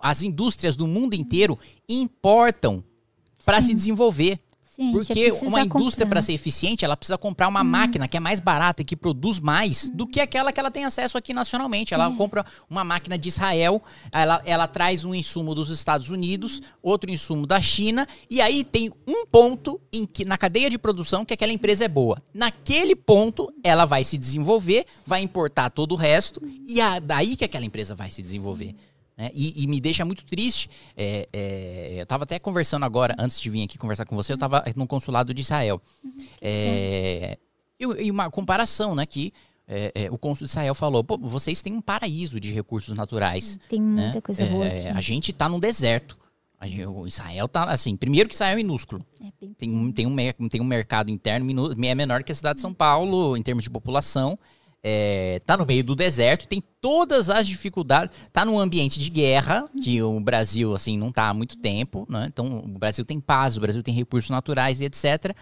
as 0.00 0.22
indústrias 0.22 0.76
do 0.76 0.86
mundo 0.86 1.14
inteiro 1.14 1.58
importam 1.88 2.82
para 3.44 3.60
se 3.60 3.74
desenvolver. 3.74 4.40
Porque 4.92 5.30
uma 5.42 5.60
indústria, 5.60 6.06
para 6.06 6.22
ser 6.22 6.32
eficiente, 6.32 6.84
ela 6.84 6.96
precisa 6.96 7.18
comprar 7.18 7.48
uma 7.48 7.62
máquina 7.62 8.08
que 8.08 8.16
é 8.16 8.20
mais 8.20 8.40
barata 8.40 8.82
e 8.82 8.84
que 8.84 8.96
produz 8.96 9.38
mais 9.38 9.90
do 9.90 10.06
que 10.06 10.20
aquela 10.20 10.52
que 10.52 10.58
ela 10.58 10.70
tem 10.70 10.84
acesso 10.84 11.18
aqui 11.18 11.34
nacionalmente. 11.34 11.92
Ela 11.92 12.10
compra 12.12 12.44
uma 12.70 12.82
máquina 12.82 13.18
de 13.18 13.28
Israel, 13.28 13.82
ela, 14.10 14.42
ela 14.46 14.66
traz 14.66 15.04
um 15.04 15.14
insumo 15.14 15.54
dos 15.54 15.70
Estados 15.70 16.08
Unidos, 16.08 16.62
outro 16.82 17.10
insumo 17.10 17.46
da 17.46 17.60
China, 17.60 18.08
e 18.30 18.40
aí 18.40 18.64
tem 18.64 18.90
um 19.06 19.26
ponto 19.26 19.80
em 19.92 20.06
que 20.06 20.24
na 20.24 20.38
cadeia 20.38 20.70
de 20.70 20.78
produção 20.78 21.24
que 21.24 21.34
aquela 21.34 21.52
empresa 21.52 21.84
é 21.84 21.88
boa. 21.88 22.22
Naquele 22.32 22.96
ponto, 22.96 23.52
ela 23.62 23.84
vai 23.84 24.04
se 24.04 24.16
desenvolver, 24.16 24.86
vai 25.06 25.22
importar 25.22 25.70
todo 25.70 25.92
o 25.92 25.96
resto, 25.96 26.40
e 26.66 26.80
é 26.80 26.98
daí 26.98 27.36
que 27.36 27.44
aquela 27.44 27.64
empresa 27.64 27.94
vai 27.94 28.10
se 28.10 28.22
desenvolver. 28.22 28.74
Né? 29.22 29.30
E, 29.32 29.62
e 29.62 29.66
me 29.68 29.80
deixa 29.80 30.04
muito 30.04 30.24
triste. 30.24 30.68
é, 30.96 31.28
é, 31.32 31.98
eu 31.98 32.02
estava 32.02 32.24
até 32.24 32.40
conversando 32.40 32.84
agora, 32.84 33.14
antes 33.16 33.40
de 33.40 33.48
vir 33.48 33.62
aqui 33.62 33.78
conversar 33.78 34.04
com 34.04 34.16
você, 34.16 34.32
eu 34.32 34.34
estava 34.34 34.64
no 34.74 34.84
consulado 34.84 35.32
de 35.32 35.40
Israel. 35.40 35.80
É, 36.40 37.38
e, 37.78 38.10
uma 38.10 38.28
comparação, 38.30 38.96
né? 38.96 39.06
Que 39.06 39.32
é, 39.68 39.92
é, 39.94 40.10
o 40.10 40.18
cônsul 40.18 40.44
de 40.44 40.50
Israel 40.50 40.74
falou: 40.74 41.06
vocês 41.20 41.62
têm 41.62 41.72
um 41.72 41.80
paraíso 41.80 42.40
de 42.40 42.52
recursos 42.52 42.96
naturais. 42.96 43.60
Tem 43.68 43.80
né? 43.80 44.04
muita 44.04 44.20
coisa 44.20 44.44
boa 44.46 44.66
aqui. 44.66 44.86
a 44.88 45.00
gente 45.00 45.30
está 45.30 45.48
num 45.48 45.60
deserto. 45.60 46.18
O 46.88 47.06
Israel 47.06 47.48
tá 47.48 47.64
assim. 47.64 47.96
Primeiro 47.96 48.28
que 48.28 48.34
Israel 48.34 48.52
é 48.52 48.56
minúsculo. 48.56 49.04
É 49.20 49.46
Tem 49.56 49.70
um, 49.70 49.92
tem 49.92 50.06
um, 50.06 50.48
tem 50.48 50.60
um 50.60 50.64
mercado 50.64 51.10
interno, 51.10 51.74
é 51.84 51.94
menor 51.94 52.22
que 52.22 52.30
a 52.30 52.34
cidade 52.34 52.56
de 52.56 52.60
São 52.60 52.72
Paulo 52.74 53.36
em 53.36 53.42
termos 53.42 53.64
de 53.64 53.70
população. 53.70 54.38
É, 54.84 55.40
tá 55.46 55.56
no 55.56 55.64
meio 55.64 55.84
do 55.84 55.94
deserto, 55.94 56.48
tem 56.48 56.60
todas 56.80 57.30
as 57.30 57.46
dificuldades, 57.46 58.16
tá 58.32 58.44
num 58.44 58.58
ambiente 58.58 58.98
de 58.98 59.08
guerra, 59.08 59.68
que 59.82 60.02
o 60.02 60.18
Brasil, 60.18 60.74
assim, 60.74 60.98
não 60.98 61.12
tá 61.12 61.28
há 61.28 61.34
muito 61.34 61.56
tempo, 61.56 62.04
né? 62.08 62.26
Então, 62.26 62.58
o 62.58 62.78
Brasil 62.78 63.04
tem 63.04 63.20
paz, 63.20 63.56
o 63.56 63.60
Brasil 63.60 63.82
tem 63.82 63.94
recursos 63.94 64.30
naturais 64.30 64.80
e 64.80 64.84
etc. 64.84 65.36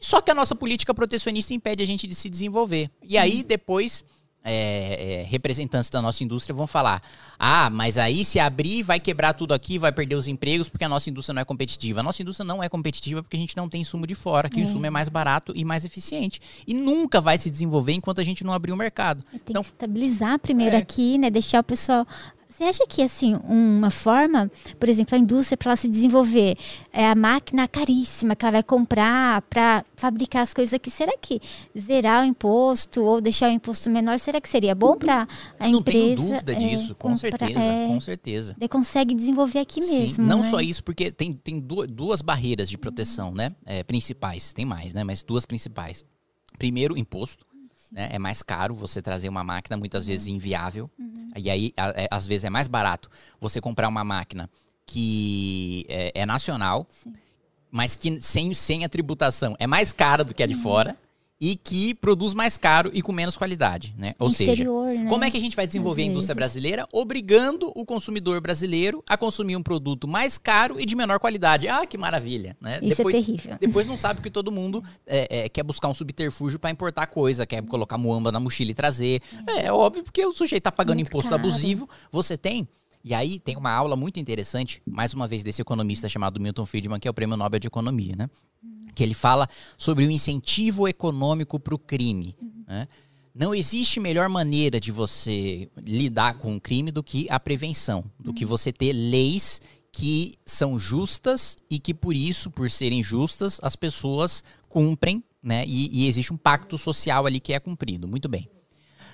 Só 0.00 0.20
que 0.20 0.30
a 0.30 0.34
nossa 0.34 0.54
política 0.54 0.94
protecionista 0.94 1.52
impede 1.52 1.82
a 1.82 1.86
gente 1.86 2.06
de 2.06 2.14
se 2.14 2.30
desenvolver. 2.30 2.90
E 3.02 3.18
aí, 3.18 3.42
depois, 3.42 4.04
é, 4.44 5.20
é, 5.20 5.22
representantes 5.24 5.90
da 5.90 6.00
nossa 6.00 6.22
indústria 6.24 6.54
vão 6.54 6.66
falar: 6.66 7.02
ah, 7.38 7.68
mas 7.70 7.98
aí 7.98 8.24
se 8.24 8.38
abrir, 8.38 8.82
vai 8.82 8.98
quebrar 8.98 9.34
tudo 9.34 9.52
aqui, 9.52 9.78
vai 9.78 9.92
perder 9.92 10.14
os 10.14 10.28
empregos 10.28 10.68
porque 10.68 10.84
a 10.84 10.88
nossa 10.88 11.10
indústria 11.10 11.34
não 11.34 11.42
é 11.42 11.44
competitiva. 11.44 12.00
A 12.00 12.02
nossa 12.02 12.22
indústria 12.22 12.44
não 12.44 12.62
é 12.62 12.68
competitiva 12.68 13.22
porque 13.22 13.36
a 13.36 13.40
gente 13.40 13.56
não 13.56 13.68
tem 13.68 13.82
insumo 13.82 14.06
de 14.06 14.14
fora, 14.14 14.48
que 14.48 14.60
o 14.60 14.62
insumo 14.62 14.86
é 14.86 14.90
mais 14.90 15.08
barato 15.08 15.52
e 15.54 15.64
mais 15.64 15.84
eficiente. 15.84 16.40
E 16.66 16.74
nunca 16.74 17.20
vai 17.20 17.38
se 17.38 17.50
desenvolver 17.50 17.92
enquanto 17.92 18.20
a 18.20 18.24
gente 18.24 18.44
não 18.44 18.52
abrir 18.52 18.72
o 18.72 18.76
mercado. 18.76 19.22
Tem 19.22 19.40
Então, 19.48 19.62
que 19.62 19.68
estabilizar 19.68 20.38
primeiro 20.38 20.76
é. 20.76 20.78
aqui, 20.78 21.18
né? 21.18 21.30
Deixar 21.30 21.60
o 21.60 21.64
pessoal. 21.64 22.06
Você 22.58 22.64
acha 22.64 22.84
que, 22.88 23.02
assim, 23.02 23.36
uma 23.44 23.88
forma, 23.88 24.50
por 24.80 24.88
exemplo, 24.88 25.14
a 25.14 25.18
indústria 25.18 25.56
para 25.56 25.70
ela 25.70 25.76
se 25.76 25.88
desenvolver, 25.88 26.56
é 26.92 27.06
a 27.08 27.14
máquina 27.14 27.68
caríssima 27.68 28.34
que 28.34 28.44
ela 28.44 28.50
vai 28.50 28.62
comprar 28.64 29.42
para 29.42 29.84
fabricar 29.94 30.42
as 30.42 30.52
coisas 30.52 30.74
aqui, 30.74 30.90
será 30.90 31.12
que 31.20 31.40
zerar 31.78 32.24
o 32.24 32.26
imposto 32.26 33.00
ou 33.04 33.20
deixar 33.20 33.48
o 33.48 33.52
imposto 33.52 33.88
menor, 33.88 34.18
será 34.18 34.40
que 34.40 34.48
seria 34.48 34.74
bom 34.74 34.96
para 34.96 35.28
a 35.56 35.68
não 35.68 35.78
empresa? 35.78 35.98
tenho 36.04 36.16
dúvida 36.16 36.52
é, 36.52 36.56
disso, 36.56 36.96
com 36.96 37.10
comprar- 37.14 37.16
certeza, 37.38 37.60
é, 37.60 37.86
com 37.86 38.00
certeza. 38.00 38.56
daí 38.58 38.68
consegue 38.68 39.14
desenvolver 39.14 39.60
aqui 39.60 39.80
Sim, 39.80 40.00
mesmo. 40.00 40.26
não 40.26 40.40
né? 40.40 40.50
só 40.50 40.60
isso, 40.60 40.82
porque 40.82 41.12
tem, 41.12 41.32
tem 41.32 41.60
du- 41.60 41.86
duas 41.86 42.20
barreiras 42.20 42.68
de 42.68 42.76
proteção, 42.76 43.32
né? 43.32 43.54
É, 43.64 43.84
principais, 43.84 44.52
tem 44.52 44.64
mais, 44.64 44.92
né? 44.92 45.04
Mas 45.04 45.22
duas 45.22 45.46
principais. 45.46 46.04
Primeiro, 46.58 46.98
imposto. 46.98 47.46
Né? 47.92 48.08
É 48.12 48.18
mais 48.18 48.42
caro 48.42 48.74
você 48.74 49.00
trazer 49.02 49.28
uma 49.28 49.42
máquina, 49.44 49.76
muitas 49.76 50.06
vezes 50.06 50.26
inviável. 50.28 50.90
E 51.36 51.50
aí, 51.50 51.72
a- 51.76 51.88
é, 51.96 52.08
às 52.10 52.26
vezes, 52.26 52.44
é 52.44 52.50
mais 52.50 52.66
barato 52.68 53.10
você 53.40 53.60
comprar 53.60 53.88
uma 53.88 54.04
máquina 54.04 54.48
que 54.86 55.84
é, 55.88 56.12
é 56.22 56.26
nacional, 56.26 56.86
Sim. 56.90 57.12
mas 57.70 57.94
que 57.94 58.20
sem, 58.20 58.52
sem 58.54 58.84
a 58.84 58.88
tributação 58.88 59.54
é 59.58 59.66
mais 59.66 59.92
cara 59.92 60.24
do 60.24 60.32
que 60.34 60.42
a 60.42 60.46
de 60.46 60.54
fora 60.54 60.96
e 61.40 61.54
que 61.54 61.94
produz 61.94 62.34
mais 62.34 62.56
caro 62.56 62.90
e 62.92 63.00
com 63.00 63.12
menos 63.12 63.36
qualidade, 63.36 63.94
né? 63.96 64.14
Ou 64.18 64.30
seja, 64.30 64.52
Inferior, 64.52 64.88
né? 64.88 65.08
como 65.08 65.24
é 65.24 65.30
que 65.30 65.36
a 65.36 65.40
gente 65.40 65.54
vai 65.54 65.66
desenvolver 65.66 66.02
a 66.02 66.06
indústria 66.06 66.34
brasileira 66.34 66.86
obrigando 66.92 67.72
o 67.76 67.84
consumidor 67.84 68.40
brasileiro 68.40 69.02
a 69.06 69.16
consumir 69.16 69.56
um 69.56 69.62
produto 69.62 70.08
mais 70.08 70.36
caro 70.36 70.80
e 70.80 70.84
de 70.84 70.96
menor 70.96 71.20
qualidade? 71.20 71.68
Ah, 71.68 71.86
que 71.86 71.96
maravilha, 71.96 72.56
né? 72.60 72.78
Isso 72.82 72.96
depois, 72.96 73.14
é 73.14 73.18
terrível. 73.18 73.56
depois 73.60 73.86
não 73.86 73.96
sabe 73.96 74.20
que 74.20 74.30
todo 74.30 74.50
mundo 74.50 74.82
é, 75.06 75.44
é, 75.44 75.48
quer 75.48 75.62
buscar 75.62 75.88
um 75.88 75.94
subterfúgio 75.94 76.58
para 76.58 76.70
importar 76.70 77.06
coisa, 77.06 77.46
quer 77.46 77.62
colocar 77.62 77.96
muamba 77.96 78.32
na 78.32 78.40
mochila 78.40 78.72
e 78.72 78.74
trazer. 78.74 79.22
É, 79.46 79.66
é 79.66 79.72
óbvio 79.72 80.02
porque 80.02 80.24
o 80.26 80.32
sujeito 80.32 80.64
tá 80.64 80.72
pagando 80.72 80.96
Muito 80.96 81.08
imposto 81.08 81.30
caro. 81.30 81.40
abusivo, 81.40 81.88
você 82.10 82.36
tem. 82.36 82.68
E 83.04 83.14
aí 83.14 83.38
tem 83.38 83.56
uma 83.56 83.70
aula 83.70 83.96
muito 83.96 84.18
interessante, 84.18 84.82
mais 84.86 85.14
uma 85.14 85.26
vez, 85.26 85.44
desse 85.44 85.62
economista 85.62 86.08
chamado 86.08 86.40
Milton 86.40 86.66
Friedman, 86.66 87.00
que 87.00 87.08
é 87.08 87.10
o 87.10 87.14
prêmio 87.14 87.36
Nobel 87.36 87.60
de 87.60 87.66
Economia, 87.66 88.14
né? 88.16 88.28
Que 88.94 89.02
ele 89.02 89.14
fala 89.14 89.48
sobre 89.76 90.04
o 90.04 90.10
incentivo 90.10 90.88
econômico 90.88 91.60
para 91.60 91.74
o 91.74 91.78
crime. 91.78 92.36
né? 92.66 92.88
Não 93.34 93.54
existe 93.54 94.00
melhor 94.00 94.28
maneira 94.28 94.80
de 94.80 94.90
você 94.90 95.70
lidar 95.76 96.38
com 96.38 96.56
o 96.56 96.60
crime 96.60 96.90
do 96.90 97.02
que 97.04 97.26
a 97.30 97.38
prevenção, 97.38 98.04
do 98.18 98.34
que 98.34 98.44
você 98.44 98.72
ter 98.72 98.92
leis 98.92 99.60
que 99.92 100.34
são 100.44 100.78
justas 100.78 101.56
e 101.70 101.78
que 101.78 101.94
por 101.94 102.14
isso, 102.14 102.50
por 102.50 102.68
serem 102.68 103.02
justas, 103.02 103.58
as 103.62 103.76
pessoas 103.76 104.42
cumprem, 104.68 105.22
né? 105.42 105.64
E, 105.66 106.02
e 106.04 106.08
existe 106.08 106.32
um 106.32 106.36
pacto 106.36 106.76
social 106.76 107.26
ali 107.26 107.40
que 107.40 107.52
é 107.52 107.60
cumprido. 107.60 108.08
Muito 108.08 108.28
bem. 108.28 108.48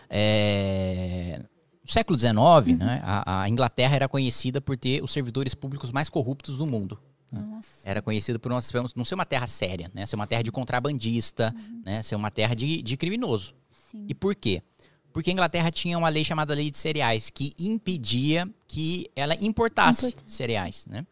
É, 0.08 1.44
No 1.84 1.90
século 1.90 2.18
XIX, 2.18 2.78
né, 2.78 3.00
a, 3.04 3.42
a 3.42 3.48
Inglaterra 3.48 3.94
era 3.94 4.08
conhecida 4.08 4.60
por 4.60 4.76
ter 4.76 5.02
os 5.02 5.12
servidores 5.12 5.54
públicos 5.54 5.90
mais 5.90 6.08
corruptos 6.08 6.56
do 6.58 6.66
mundo. 6.66 6.98
Nossa. 7.30 7.88
Era 7.88 8.00
conhecida 8.00 8.38
por 8.38 8.50
uma- 8.52 8.60
não 8.96 9.04
ser 9.04 9.14
uma 9.14 9.26
terra 9.26 9.46
séria, 9.46 9.90
né? 9.92 10.06
Ser 10.06 10.14
uma 10.16 10.26
terra 10.26 10.42
de 10.42 10.50
contrabandista, 10.52 11.54
né? 11.84 12.02
Ser 12.02 12.14
uma 12.14 12.30
terra 12.30 12.54
de, 12.54 12.80
de 12.80 12.96
criminoso. 12.96 13.54
Sim. 13.70 14.06
E 14.08 14.14
por 14.14 14.34
quê? 14.34 14.62
Porque 15.12 15.30
a 15.30 15.32
Inglaterra 15.32 15.70
tinha 15.70 15.98
uma 15.98 16.08
lei 16.08 16.24
chamada 16.24 16.54
Lei 16.54 16.70
de 16.70 16.78
Cereais, 16.78 17.30
que 17.30 17.52
impedia 17.58 18.48
que 18.66 19.10
ela 19.14 19.34
importasse 19.40 20.06
Importa. 20.08 20.22
cereais, 20.26 20.86
né? 20.88 21.04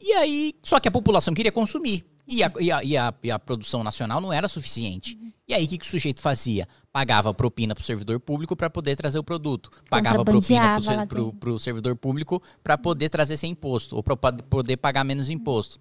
E 0.00 0.12
aí, 0.12 0.54
só 0.62 0.78
que 0.80 0.88
a 0.88 0.90
população 0.90 1.34
queria 1.34 1.52
consumir. 1.52 2.04
E 2.26 2.42
a, 2.42 2.52
e 2.58 2.72
a, 2.72 2.84
e 2.84 2.96
a, 2.96 3.14
e 3.22 3.30
a 3.30 3.38
produção 3.38 3.84
nacional 3.84 4.20
não 4.20 4.32
era 4.32 4.48
suficiente. 4.48 5.18
E 5.48 5.54
aí, 5.54 5.64
o 5.64 5.68
que, 5.68 5.78
que 5.78 5.86
o 5.86 5.88
sujeito 5.88 6.20
fazia? 6.20 6.66
Pagava 6.92 7.32
propina 7.32 7.74
pro 7.74 7.84
servidor 7.84 8.18
público 8.18 8.56
para 8.56 8.68
poder 8.68 8.96
trazer 8.96 9.18
o 9.18 9.22
produto. 9.22 9.70
Pagava 9.88 10.24
propina 10.24 10.80
dentro. 10.80 11.32
pro 11.34 11.58
servidor 11.58 11.94
público 11.94 12.42
para 12.64 12.76
poder 12.76 13.08
trazer 13.08 13.36
sem 13.36 13.52
imposto, 13.52 13.94
ou 13.94 14.02
para 14.02 14.16
poder 14.16 14.76
pagar 14.76 15.04
menos 15.04 15.30
imposto. 15.30 15.78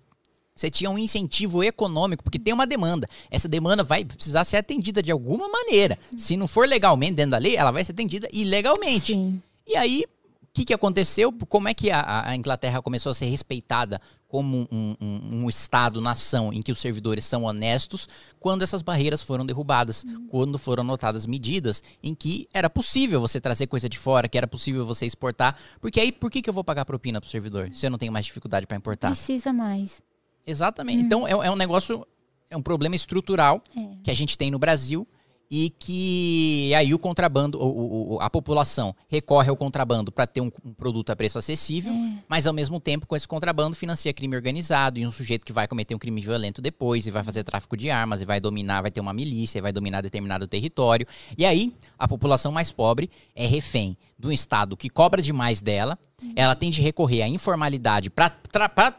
Você 0.55 0.69
tinha 0.69 0.89
um 0.89 0.97
incentivo 0.97 1.63
econômico, 1.63 2.23
porque 2.23 2.39
tem 2.39 2.53
uma 2.53 2.67
demanda. 2.67 3.09
Essa 3.29 3.47
demanda 3.47 3.83
vai 3.83 4.05
precisar 4.05 4.45
ser 4.45 4.57
atendida 4.57 5.03
de 5.03 5.11
alguma 5.11 5.49
maneira. 5.49 5.97
Se 6.15 6.37
não 6.37 6.47
for 6.47 6.67
legalmente 6.67 7.15
dentro 7.15 7.31
da 7.31 7.37
lei, 7.37 7.57
ela 7.57 7.71
vai 7.71 7.83
ser 7.83 7.91
atendida 7.91 8.29
ilegalmente. 8.31 9.13
Sim. 9.13 9.41
E 9.67 9.75
aí, 9.75 10.05
o 10.05 10.47
que, 10.53 10.63
que 10.63 10.73
aconteceu? 10.73 11.33
Como 11.49 11.67
é 11.67 11.73
que 11.73 11.91
a, 11.91 12.29
a 12.29 12.35
Inglaterra 12.35 12.81
começou 12.81 13.09
a 13.09 13.15
ser 13.15 13.25
respeitada 13.25 13.99
como 14.35 14.67
um, 14.69 14.95
um- 14.99 15.43
um 15.45 15.49
Estado-nação 15.49 16.51
em 16.51 16.61
que 16.61 16.69
os 16.69 16.79
servidores 16.79 17.23
são 17.23 17.45
honestos 17.45 18.05
quando 18.37 18.63
essas 18.63 18.81
barreiras 18.81 19.21
foram 19.21 19.45
derrubadas, 19.45 20.05
quando 20.29 20.57
foram 20.57 20.83
notadas 20.83 21.25
medidas 21.25 21.81
em 22.03 22.13
que 22.13 22.45
era 22.53 22.69
possível 22.69 23.21
você 23.21 23.39
trazer 23.39 23.67
coisa 23.67 23.87
de 23.87 23.97
fora, 23.97 24.27
que 24.27 24.37
era 24.37 24.45
possível 24.45 24.85
você 24.85 25.05
exportar. 25.05 25.57
Porque 25.79 26.01
aí, 26.01 26.11
por 26.11 26.29
que, 26.29 26.41
que 26.41 26.49
eu 26.49 26.53
vou 26.53 26.65
pagar 26.65 26.83
propina 26.83 27.21
pro 27.21 27.29
servidor 27.29 27.69
se 27.73 27.85
eu 27.85 27.89
não 27.89 27.97
tenho 27.97 28.11
mais 28.11 28.25
dificuldade 28.25 28.67
para 28.67 28.75
importar? 28.75 29.07
Precisa 29.07 29.53
mais. 29.53 30.01
Exatamente. 30.45 31.01
Então, 31.01 31.25
é, 31.25 31.31
é 31.31 31.49
um 31.49 31.55
negócio, 31.55 32.05
é 32.49 32.57
um 32.57 32.61
problema 32.61 32.93
estrutural 32.93 33.63
É. 33.73 33.87
que 34.03 34.11
a 34.11 34.13
gente 34.13 34.37
tem 34.37 34.51
no 34.51 34.59
Brasil 34.59 35.07
e 35.49 35.69
que 35.69 36.73
aí 36.75 36.93
o 36.93 36.99
contrabando, 36.99 37.59
o- 37.61 38.15
o- 38.15 38.19
a 38.21 38.29
população 38.29 38.95
recorre 39.07 39.49
ao 39.49 39.55
contrabando 39.55 40.11
para 40.11 40.25
ter 40.25 40.41
um, 40.41 40.49
um 40.63 40.73
produto 40.73 41.09
a 41.11 41.15
preço 41.15 41.37
acessível, 41.37 41.93
mas 42.27 42.47
ao 42.47 42.53
mesmo 42.53 42.79
tempo 42.79 43.05
com 43.05 43.15
esse 43.15 43.27
contrabando 43.27 43.75
financia 43.75 44.11
crime 44.13 44.35
organizado 44.35 44.97
e 44.99 45.05
um 45.05 45.11
sujeito 45.11 45.45
que 45.45 45.53
vai 45.53 45.67
cometer 45.67 45.93
um 45.95 45.99
crime 45.99 46.21
violento 46.21 46.61
depois 46.61 47.05
e 47.07 47.11
vai 47.11 47.23
fazer 47.23 47.43
tráfico 47.43 47.77
de 47.77 47.89
armas 47.89 48.21
e 48.21 48.25
vai 48.25 48.39
dominar, 48.39 48.81
vai 48.81 48.91
ter 48.91 49.01
uma 49.01 49.13
milícia, 49.13 49.59
e 49.59 49.61
vai 49.61 49.71
dominar 49.71 50.01
determinado 50.01 50.47
território. 50.47 51.05
E 51.37 51.45
aí 51.45 51.73
a 51.97 52.07
população 52.07 52.51
mais 52.51 52.71
pobre 52.71 53.09
é 53.35 53.45
refém 53.45 53.95
de 54.17 54.27
um 54.27 54.31
estado 54.31 54.75
que 54.77 54.89
cobra 54.89 55.21
demais 55.21 55.61
dela, 55.61 55.97
ela 56.35 56.55
tem 56.55 56.69
de 56.69 56.81
recorrer 56.81 57.21
à 57.21 57.27
informalidade 57.27 58.09
para 58.09 58.29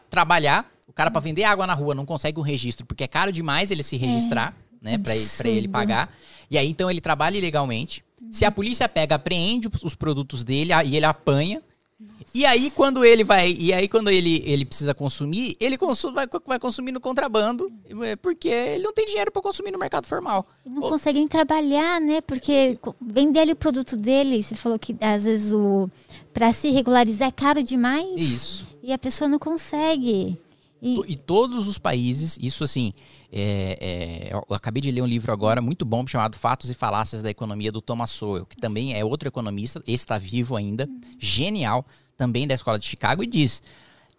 trabalhar. 0.09 0.71
O 0.87 0.93
cara 0.93 1.11
para 1.11 1.19
vender 1.21 1.43
água 1.43 1.67
na 1.67 1.73
rua 1.73 1.93
não 1.93 2.05
consegue 2.05 2.39
um 2.39 2.43
registro 2.43 2.85
porque 2.85 3.03
é 3.03 3.07
caro 3.07 3.31
demais 3.31 3.69
ele 3.71 3.83
se 3.83 3.97
registrar, 3.97 4.55
né, 4.87 4.97
para 4.97 5.49
ele 5.49 5.67
pagar. 5.67 6.15
E 6.49 6.57
aí 6.57 6.69
então 6.69 6.89
ele 6.89 7.01
trabalha 7.01 7.37
ilegalmente. 7.37 8.03
Se 8.31 8.45
a 8.45 8.51
polícia 8.51 8.87
pega, 8.89 9.15
apreende 9.15 9.69
os 9.83 9.95
produtos 9.95 10.43
dele 10.43 10.71
e 10.85 10.95
ele 10.95 11.05
apanha. 11.05 11.61
E 12.33 12.45
aí 12.45 12.69
quando 12.69 13.03
ele 13.03 13.23
vai, 13.23 13.55
e 13.57 13.73
aí 13.73 13.87
quando 13.87 14.09
ele, 14.09 14.43
ele 14.45 14.65
precisa 14.65 14.93
consumir, 14.93 15.57
ele 15.59 15.77
vai, 16.13 16.27
vai 16.45 16.59
consumir 16.59 16.91
no 16.91 16.99
contrabando, 16.99 17.71
é, 18.03 18.15
porque 18.15 18.47
ele 18.47 18.83
não 18.83 18.93
tem 18.93 19.05
dinheiro 19.05 19.31
para 19.31 19.41
consumir 19.41 19.71
no 19.71 19.79
mercado 19.79 20.05
formal. 20.05 20.45
Não 20.65 20.81
conseguem 20.81 21.27
trabalhar, 21.27 21.99
né? 21.99 22.21
Porque 22.21 22.77
vender 23.01 23.39
ali 23.39 23.53
o 23.53 23.55
produto 23.55 23.97
dele, 23.97 24.43
você 24.43 24.55
falou 24.55 24.77
que 24.77 24.95
às 25.01 25.23
vezes 25.23 25.51
o 25.51 25.89
para 26.33 26.53
se 26.53 26.69
regularizar 26.69 27.29
é 27.29 27.31
caro 27.31 27.63
demais. 27.63 28.19
Isso. 28.19 28.67
E 28.83 28.93
a 28.93 28.97
pessoa 28.97 29.27
não 29.27 29.39
consegue. 29.39 30.37
E, 30.81 31.01
E 31.07 31.17
todos 31.17 31.67
os 31.67 31.79
países, 31.79 32.37
isso 32.39 32.63
assim, 32.63 32.93
é, 33.31 34.29
é, 34.29 34.33
eu 34.33 34.55
acabei 34.55 34.81
de 34.81 34.91
ler 34.91 35.01
um 35.01 35.07
livro 35.07 35.31
agora 35.31 35.61
muito 35.61 35.85
bom 35.85 36.05
chamado 36.07 36.37
Fatos 36.37 36.69
e 36.69 36.73
Falácias 36.73 37.21
da 37.21 37.29
Economia 37.29 37.71
do 37.71 37.81
Thomas 37.81 38.11
Sowell, 38.11 38.45
que 38.45 38.55
também 38.55 38.97
é 38.97 39.03
outro 39.03 39.27
economista, 39.27 39.81
esse 39.85 40.03
está 40.03 40.17
vivo 40.17 40.55
ainda, 40.55 40.87
genial, 41.19 41.85
também 42.15 42.47
da 42.47 42.53
Escola 42.53 42.79
de 42.79 42.85
Chicago, 42.85 43.23
e 43.23 43.27
diz: 43.27 43.61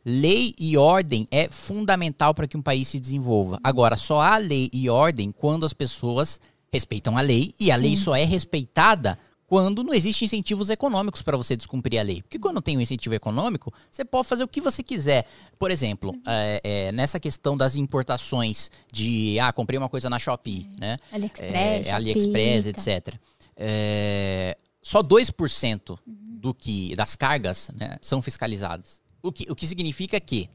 lei 0.04 0.54
e 0.58 0.76
ordem 0.76 1.26
é 1.30 1.48
fundamental 1.48 2.34
para 2.34 2.46
que 2.46 2.56
um 2.56 2.62
país 2.62 2.88
se 2.88 3.00
desenvolva. 3.00 3.58
Agora, 3.62 3.96
só 3.96 4.20
há 4.20 4.36
lei 4.36 4.68
e 4.72 4.90
ordem 4.90 5.30
quando 5.30 5.64
as 5.64 5.72
pessoas 5.72 6.40
respeitam 6.70 7.16
a 7.16 7.20
lei, 7.22 7.54
e 7.58 7.70
a 7.70 7.76
lei 7.76 7.96
só 7.96 8.14
é 8.14 8.24
respeitada 8.24 9.18
quando 9.48 9.82
não 9.82 9.94
existem 9.94 10.26
incentivos 10.26 10.68
econômicos 10.68 11.22
para 11.22 11.34
você 11.34 11.56
descumprir 11.56 11.98
a 11.98 12.02
lei. 12.02 12.20
Porque 12.20 12.38
quando 12.38 12.60
tem 12.60 12.76
um 12.76 12.82
incentivo 12.82 13.14
econômico, 13.14 13.72
você 13.90 14.04
pode 14.04 14.28
fazer 14.28 14.44
o 14.44 14.48
que 14.48 14.60
você 14.60 14.82
quiser. 14.82 15.26
Por 15.58 15.70
exemplo, 15.70 16.14
é, 16.26 16.60
é, 16.62 16.92
nessa 16.92 17.18
questão 17.18 17.56
das 17.56 17.74
importações 17.74 18.70
de, 18.92 19.40
ah, 19.40 19.50
comprei 19.50 19.78
uma 19.78 19.88
coisa 19.88 20.10
na 20.10 20.18
Shopee, 20.18 20.68
né? 20.78 20.96
AliExpress, 21.10 21.86
É, 21.86 21.90
AliExpress, 21.90 22.64
tá. 22.64 22.70
etc. 22.70 23.14
É, 23.56 24.58
só 24.82 25.02
2% 25.02 25.98
do 26.06 26.52
que, 26.52 26.94
das 26.94 27.16
cargas 27.16 27.70
né, 27.74 27.96
são 28.02 28.20
fiscalizadas. 28.20 29.00
O 29.22 29.32
que, 29.32 29.50
o 29.50 29.56
que 29.56 29.66
significa 29.66 30.20
que 30.20 30.50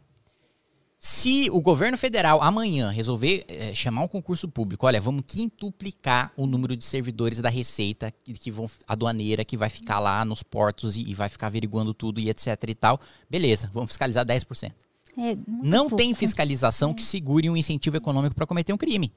se 1.05 1.49
o 1.51 1.59
governo 1.59 1.97
federal 1.97 2.41
amanhã 2.41 2.89
resolver 2.89 3.43
eh, 3.49 3.75
chamar 3.75 4.03
um 4.03 4.07
concurso 4.07 4.47
público, 4.47 4.87
olha, 4.87 5.01
vamos 5.01 5.25
quintuplicar 5.27 6.31
o 6.37 6.47
número 6.47 6.77
de 6.77 6.85
servidores 6.85 7.39
da 7.39 7.49
Receita, 7.49 8.09
que, 8.23 8.31
que 8.31 8.49
vão, 8.49 8.69
aduaneira, 8.87 9.43
que 9.43 9.57
vai 9.57 9.69
ficar 9.69 9.99
lá 9.99 10.23
nos 10.23 10.43
portos 10.43 10.95
e, 10.95 11.01
e 11.01 11.13
vai 11.13 11.27
ficar 11.27 11.47
averiguando 11.47 11.93
tudo 11.93 12.21
e 12.21 12.29
etc 12.29 12.57
e 12.69 12.73
tal, 12.73 13.01
beleza, 13.29 13.69
vamos 13.73 13.89
fiscalizar 13.91 14.25
10%. 14.25 14.71
É, 15.17 15.37
Não 15.45 15.89
pouco. 15.89 15.97
tem 15.97 16.13
fiscalização 16.13 16.93
que 16.93 17.03
segure 17.03 17.49
um 17.49 17.57
incentivo 17.57 17.97
econômico 17.97 18.33
para 18.33 18.47
cometer 18.47 18.71
um 18.71 18.77
crime. 18.77 19.11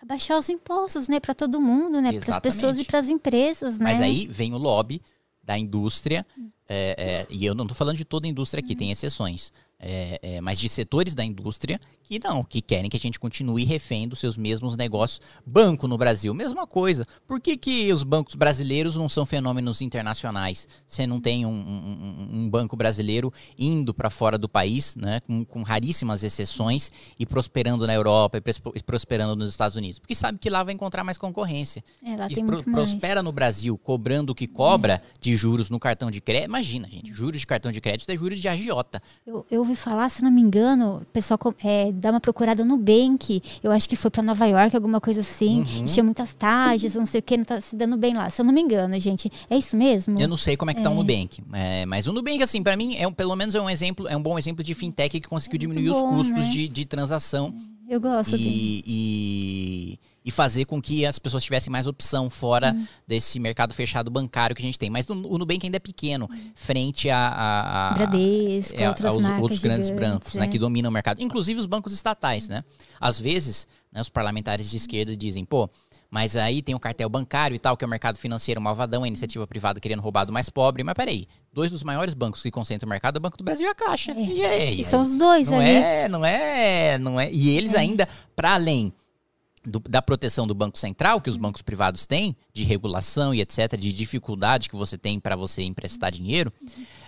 Abaixar 0.00 0.38
os 0.38 0.48
impostos, 0.48 1.08
né? 1.08 1.20
Para 1.20 1.34
todo 1.34 1.60
mundo, 1.60 2.00
né? 2.00 2.18
Para 2.18 2.36
as 2.36 2.40
pessoas 2.40 2.78
e 2.78 2.84
para 2.84 3.00
as 3.00 3.10
empresas, 3.10 3.78
né? 3.78 3.84
Mas 3.84 4.00
aí 4.00 4.26
vem 4.28 4.54
o 4.54 4.56
lobby 4.56 5.02
da 5.42 5.58
indústria, 5.58 6.26
é, 6.66 6.94
é, 6.98 7.26
e 7.30 7.44
eu 7.44 7.54
não 7.54 7.64
estou 7.64 7.76
falando 7.76 7.98
de 7.98 8.04
toda 8.06 8.26
a 8.26 8.30
indústria 8.30 8.62
aqui, 8.62 8.74
tem 8.74 8.90
exceções, 8.90 9.52
é, 9.80 10.18
é, 10.22 10.40
mas 10.40 10.58
de 10.58 10.68
setores 10.68 11.14
da 11.14 11.24
indústria 11.24 11.80
que 12.02 12.18
não, 12.18 12.42
que 12.42 12.62
querem 12.62 12.88
que 12.88 12.96
a 12.96 13.00
gente 13.00 13.20
continue 13.20 13.64
refém 13.64 14.08
dos 14.08 14.18
seus 14.18 14.38
mesmos 14.38 14.76
negócios. 14.78 15.20
Banco 15.44 15.86
no 15.86 15.98
Brasil, 15.98 16.32
mesma 16.32 16.66
coisa. 16.66 17.04
Por 17.26 17.38
que, 17.38 17.54
que 17.54 17.92
os 17.92 18.02
bancos 18.02 18.34
brasileiros 18.34 18.94
não 18.96 19.10
são 19.10 19.26
fenômenos 19.26 19.82
internacionais? 19.82 20.66
Você 20.86 21.06
não 21.06 21.20
tem 21.20 21.44
um, 21.44 21.50
um- 21.50 22.28
um 22.44 22.48
banco 22.48 22.74
brasileiro 22.76 23.30
indo 23.58 23.92
para 23.92 24.08
fora 24.08 24.38
do 24.38 24.48
país, 24.48 24.96
né, 24.96 25.20
com, 25.20 25.44
com 25.44 25.62
raríssimas 25.62 26.24
exceções, 26.24 26.90
e 27.18 27.26
prosperando 27.26 27.86
na 27.86 27.92
Europa 27.92 28.38
e 28.38 28.82
prosperando 28.82 29.36
nos 29.36 29.50
Estados 29.50 29.76
Unidos? 29.76 29.98
Porque 29.98 30.14
sabe 30.14 30.38
que 30.38 30.48
lá 30.48 30.62
vai 30.64 30.72
encontrar 30.72 31.04
mais 31.04 31.18
concorrência 31.18 31.84
É, 32.02 32.16
lá 32.16 32.26
e 32.30 32.34
tem 32.34 32.44
pro- 32.46 32.64
prospera 32.64 33.22
no 33.22 33.32
Brasil 33.32 33.76
cobrando 33.76 34.32
o 34.32 34.34
que 34.34 34.46
cobra 34.46 35.02
de 35.20 35.36
juros 35.36 35.68
no 35.68 35.78
cartão 35.78 36.10
de 36.10 36.22
crédito. 36.22 36.48
Imagina, 36.48 36.88
gente, 36.88 37.12
juros 37.12 37.38
de 37.40 37.46
cartão 37.46 37.70
de 37.70 37.82
crédito 37.82 38.08
é 38.10 38.16
juros 38.16 38.38
de 38.40 38.48
agiota. 38.48 39.02
Eu, 39.26 39.46
eu 39.50 39.62
ouvi 39.68 39.76
falar, 39.80 40.08
se 40.08 40.22
não 40.22 40.30
me 40.30 40.40
engano, 40.40 41.00
o 41.02 41.06
pessoal 41.06 41.38
é, 41.64 41.92
dá 41.92 42.10
uma 42.10 42.20
procurada 42.20 42.64
no 42.64 42.76
Nubank. 42.76 43.42
Eu 43.62 43.70
acho 43.70 43.88
que 43.88 43.96
foi 43.96 44.10
para 44.10 44.22
Nova 44.22 44.46
York, 44.46 44.74
alguma 44.74 45.00
coisa 45.00 45.20
assim. 45.20 45.60
Uhum. 45.60 45.84
Tinha 45.84 46.04
muitas 46.04 46.34
taxas, 46.34 46.94
não 46.94 47.06
sei 47.06 47.20
o 47.20 47.22
que, 47.22 47.36
não 47.36 47.44
tá 47.44 47.60
se 47.60 47.76
dando 47.76 47.96
bem 47.96 48.14
lá. 48.14 48.30
Se 48.30 48.40
eu 48.40 48.44
não 48.44 48.52
me 48.52 48.60
engano, 48.60 48.98
gente. 48.98 49.30
É 49.50 49.56
isso 49.56 49.76
mesmo? 49.76 50.18
Eu 50.18 50.28
não 50.28 50.36
sei 50.36 50.56
como 50.56 50.70
é 50.70 50.74
que 50.74 50.82
tá 50.82 50.90
o 50.90 50.94
Nubank, 50.94 51.42
é, 51.52 51.86
mas 51.86 52.06
o 52.06 52.12
Nubank, 52.12 52.42
assim, 52.42 52.62
para 52.62 52.76
mim, 52.76 52.96
é 52.96 53.06
um, 53.06 53.12
pelo 53.12 53.34
menos 53.36 53.54
é 53.54 53.60
um 53.60 53.68
exemplo, 53.68 54.08
é 54.08 54.16
um 54.16 54.22
bom 54.22 54.38
exemplo 54.38 54.62
de 54.64 54.74
fintech 54.74 55.20
que 55.20 55.28
conseguiu 55.28 55.58
diminuir 55.58 55.90
os 55.90 56.00
bom, 56.00 56.16
custos 56.16 56.44
né? 56.44 56.50
de, 56.50 56.68
de 56.68 56.84
transação 56.84 57.54
Eu 57.88 58.00
gosto 58.00 58.36
e, 58.36 58.82
e, 58.86 59.98
e 60.28 60.30
fazer 60.30 60.66
com 60.66 60.78
que 60.82 61.06
as 61.06 61.18
pessoas 61.18 61.42
tivessem 61.42 61.70
mais 61.72 61.86
opção 61.86 62.28
fora 62.28 62.74
Uhum. 62.74 62.86
desse 63.06 63.40
mercado 63.40 63.72
fechado 63.72 64.10
bancário 64.10 64.54
que 64.54 64.60
a 64.60 64.66
gente 64.66 64.78
tem. 64.78 64.90
Mas 64.90 65.08
o, 65.08 65.14
Nubank 65.14 65.64
ainda 65.64 65.78
é 65.78 65.80
pequeno, 65.80 66.28
frente 66.54 67.08
a, 67.08 67.16
a, 67.18 67.88
a- 67.88 67.94
Bradesco, 67.94 68.78
é, 68.78 68.86
outras 68.90 69.06
aos 69.14 69.22
marcas 69.22 69.40
outros 69.42 69.62
grandes 69.62 69.88
bancos, 69.88 70.34
né, 70.34 70.44
é. 70.44 70.48
que 70.48 70.58
dominam 70.58 70.90
o 70.90 70.92
mercado, 70.92 71.22
inclusive 71.22 71.58
os 71.58 71.64
bancos 71.64 71.94
estatais, 71.94 72.46
né? 72.50 72.62
Às 73.00 73.18
vezes, 73.18 73.66
né, 73.90 74.02
os 74.02 74.10
parlamentares 74.10 74.68
de 74.70 74.76
esquerda 74.76 75.16
dizem, 75.16 75.46
pô, 75.46 75.70
mas 76.10 76.36
aí 76.36 76.60
tem 76.60 76.74
o 76.74 76.78
cartel 76.80 77.08
bancário 77.08 77.54
e 77.54 77.58
tal, 77.58 77.74
que 77.74 77.82
é 77.82 77.86
o 77.86 77.90
mercado 77.90 78.18
financeiro 78.18 78.60
malvadão, 78.60 79.04
a 79.04 79.08
iniciativa 79.08 79.46
privada 79.46 79.80
querendo 79.80 80.00
roubar 80.02 80.26
do 80.26 80.32
mais 80.32 80.50
pobre, 80.50 80.84
mas 80.84 80.94
peraí, 80.94 81.26
dois 81.54 81.70
dos 81.70 81.82
maiores 81.82 82.12
bancos 82.12 82.42
que 82.42 82.50
concentram 82.50 82.86
o 82.86 82.90
mercado 82.90 83.16
é 83.16 83.18
o 83.18 83.22
Banco 83.22 83.38
do 83.38 83.44
Brasil 83.44 83.66
e 83.66 83.70
a 83.70 83.74
Caixa. 83.74 84.12
E 84.12 84.44
aí? 84.44 84.80
E 84.80 84.84
são 84.84 85.02
os 85.02 85.16
dois 85.16 85.48
não 85.48 85.58
ali. 85.58 85.70
é, 85.70 86.06
não 86.08 86.22
é, 86.24 86.98
não 86.98 87.18
é. 87.18 87.32
E 87.32 87.48
eles 87.56 87.74
ainda, 87.74 88.06
para 88.36 88.52
além 88.54 88.92
do- 89.68 89.80
da 89.80 90.00
proteção 90.02 90.46
do 90.46 90.54
Banco 90.54 90.78
Central 90.78 91.20
que 91.20 91.30
os 91.30 91.36
bancos 91.36 91.62
privados 91.62 92.06
têm, 92.06 92.36
de 92.52 92.64
regulação 92.64 93.34
e 93.34 93.40
etc., 93.40 93.76
de 93.76 93.92
dificuldade 93.92 94.68
que 94.68 94.76
você 94.76 94.96
tem 94.98 95.20
para 95.20 95.36
você 95.36 95.62
emprestar 95.62 96.10
dinheiro, 96.10 96.52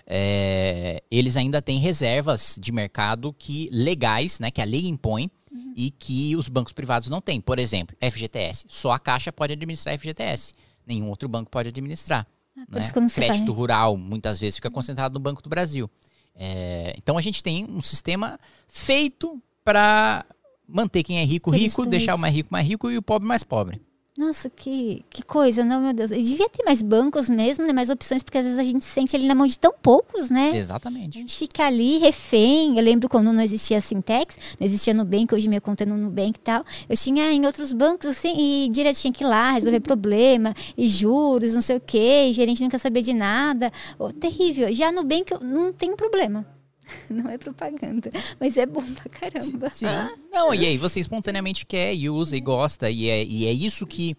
é, 0.07 1.03
eles 1.11 1.37
ainda 1.37 1.61
têm 1.62 1.79
reservas 1.79 2.57
de 2.61 2.73
mercado 2.73 3.33
que 3.33 3.68
legais, 3.73 4.38
né, 4.40 4.51
que 4.51 4.61
a 4.61 4.64
lei 4.64 4.87
impõe 4.88 5.31
e 5.77 5.90
que 5.90 6.37
os 6.37 6.49
bancos 6.49 6.73
privados 6.73 7.09
não 7.09 7.20
têm. 7.20 7.40
Por 7.40 7.59
exemplo, 7.59 7.96
FGTS. 8.01 8.64
Só 8.68 8.92
a 8.92 8.99
Caixa 8.99 9.33
pode 9.33 9.53
administrar 9.53 9.94
FGTS. 9.99 10.53
Nenhum 10.87 11.09
outro 11.09 11.29
banco 11.29 11.51
pode 11.51 11.68
administrar. 11.68 12.27
Ah, 12.57 12.61
né? 12.68 12.81
Crédito 13.29 13.46
falar. 13.46 13.57
rural, 13.59 13.96
muitas 13.96 14.38
vezes, 14.40 14.57
fica 14.57 14.70
concentrado 14.70 15.14
no 15.14 15.20
Banco 15.20 15.42
do 15.42 15.49
Brasil. 15.49 15.88
É, 16.35 16.94
então 16.96 17.16
a 17.18 17.20
gente 17.20 17.42
tem 17.42 17.64
um 17.64 17.81
sistema 17.81 18.38
feito 18.68 19.42
para 19.64 20.25
manter 20.72 21.02
quem 21.02 21.18
é 21.18 21.24
rico 21.24 21.50
rico, 21.50 21.85
deixar 21.87 22.14
o 22.14 22.18
mais 22.18 22.35
rico 22.35 22.48
mais 22.50 22.66
rico 22.66 22.90
e 22.90 22.96
o 22.96 23.02
pobre 23.02 23.26
mais 23.26 23.42
pobre. 23.42 23.80
Nossa, 24.20 24.50
que, 24.50 25.02
que 25.09 25.22
coisa, 25.22 25.64
não, 25.64 25.80
meu 25.80 25.94
Deus. 25.94 26.11
E 26.11 26.22
devia 26.22 26.46
ter 26.50 26.62
mais 26.62 26.83
bancos 26.83 27.26
mesmo, 27.26 27.64
né? 27.64 27.72
Mais 27.72 27.88
opções, 27.88 28.22
porque 28.22 28.37
às 28.37 28.44
vezes 28.44 28.59
a 28.59 28.64
gente 28.64 28.85
sente 28.85 29.16
ali 29.16 29.26
na 29.26 29.35
mão 29.35 29.46
de 29.46 29.59
tão 29.59 29.72
poucos, 29.72 30.28
né? 30.28 30.50
Exatamente. 30.54 31.16
A 31.16 31.20
gente 31.22 31.38
fica 31.38 31.64
ali 31.64 31.96
refém. 31.96 32.76
Eu 32.76 32.85
lembro 32.85 33.09
quando 33.09 33.33
não 33.33 33.42
existia 33.42 33.78
a 33.78 33.80
Sintex, 33.80 34.56
não 34.61 34.66
existia 34.66 34.92
Nubank, 34.92 35.35
hoje 35.35 35.48
minha 35.48 35.61
conta 35.61 35.85
é 35.85 35.87
no 35.87 35.96
Nubank 35.96 36.38
e 36.38 36.42
tal. 36.42 36.62
Eu 36.87 36.96
tinha 36.98 37.33
em 37.33 37.46
outros 37.46 37.72
bancos, 37.72 38.09
assim, 38.11 38.66
e 38.66 38.68
direto 38.68 38.98
tinha 38.98 39.12
que 39.12 39.24
ir 39.24 39.26
lá 39.26 39.52
resolver 39.52 39.80
problema, 39.80 40.52
e 40.76 40.87
juros, 40.87 41.54
não 41.54 41.62
sei 41.62 41.76
o 41.76 41.80
quê, 41.80 42.26
e 42.28 42.35
gerente 42.35 42.62
nunca 42.62 42.78
sabia 42.78 43.02
de 43.02 43.14
nada. 43.14 43.70
Oh, 43.98 44.12
terrível. 44.12 44.70
Já 44.70 44.92
no 44.92 45.00
Nubank 45.00 45.33
eu 45.33 45.40
não 45.40 45.72
tenho 45.72 45.96
problema. 45.96 46.44
Não 47.11 47.31
é 47.31 47.38
propaganda, 47.38 48.11
mas 48.38 48.57
é 48.57 48.66
bom 48.66 48.85
pra 48.94 49.11
caramba. 49.11 49.68
Sim. 49.70 49.87
Não, 50.33 50.55
e 50.55 50.64
aí 50.66 50.76
você 50.76 51.00
espontaneamente 51.00 51.66
quer 51.66 51.94
e 51.94 52.09
usa 52.09 52.37
e 52.37 52.40
gosta, 52.40 52.90
e 52.90 53.09
é, 53.09 53.24
e 53.24 53.46
é 53.46 53.53
isso 53.53 53.87
que 53.87 54.16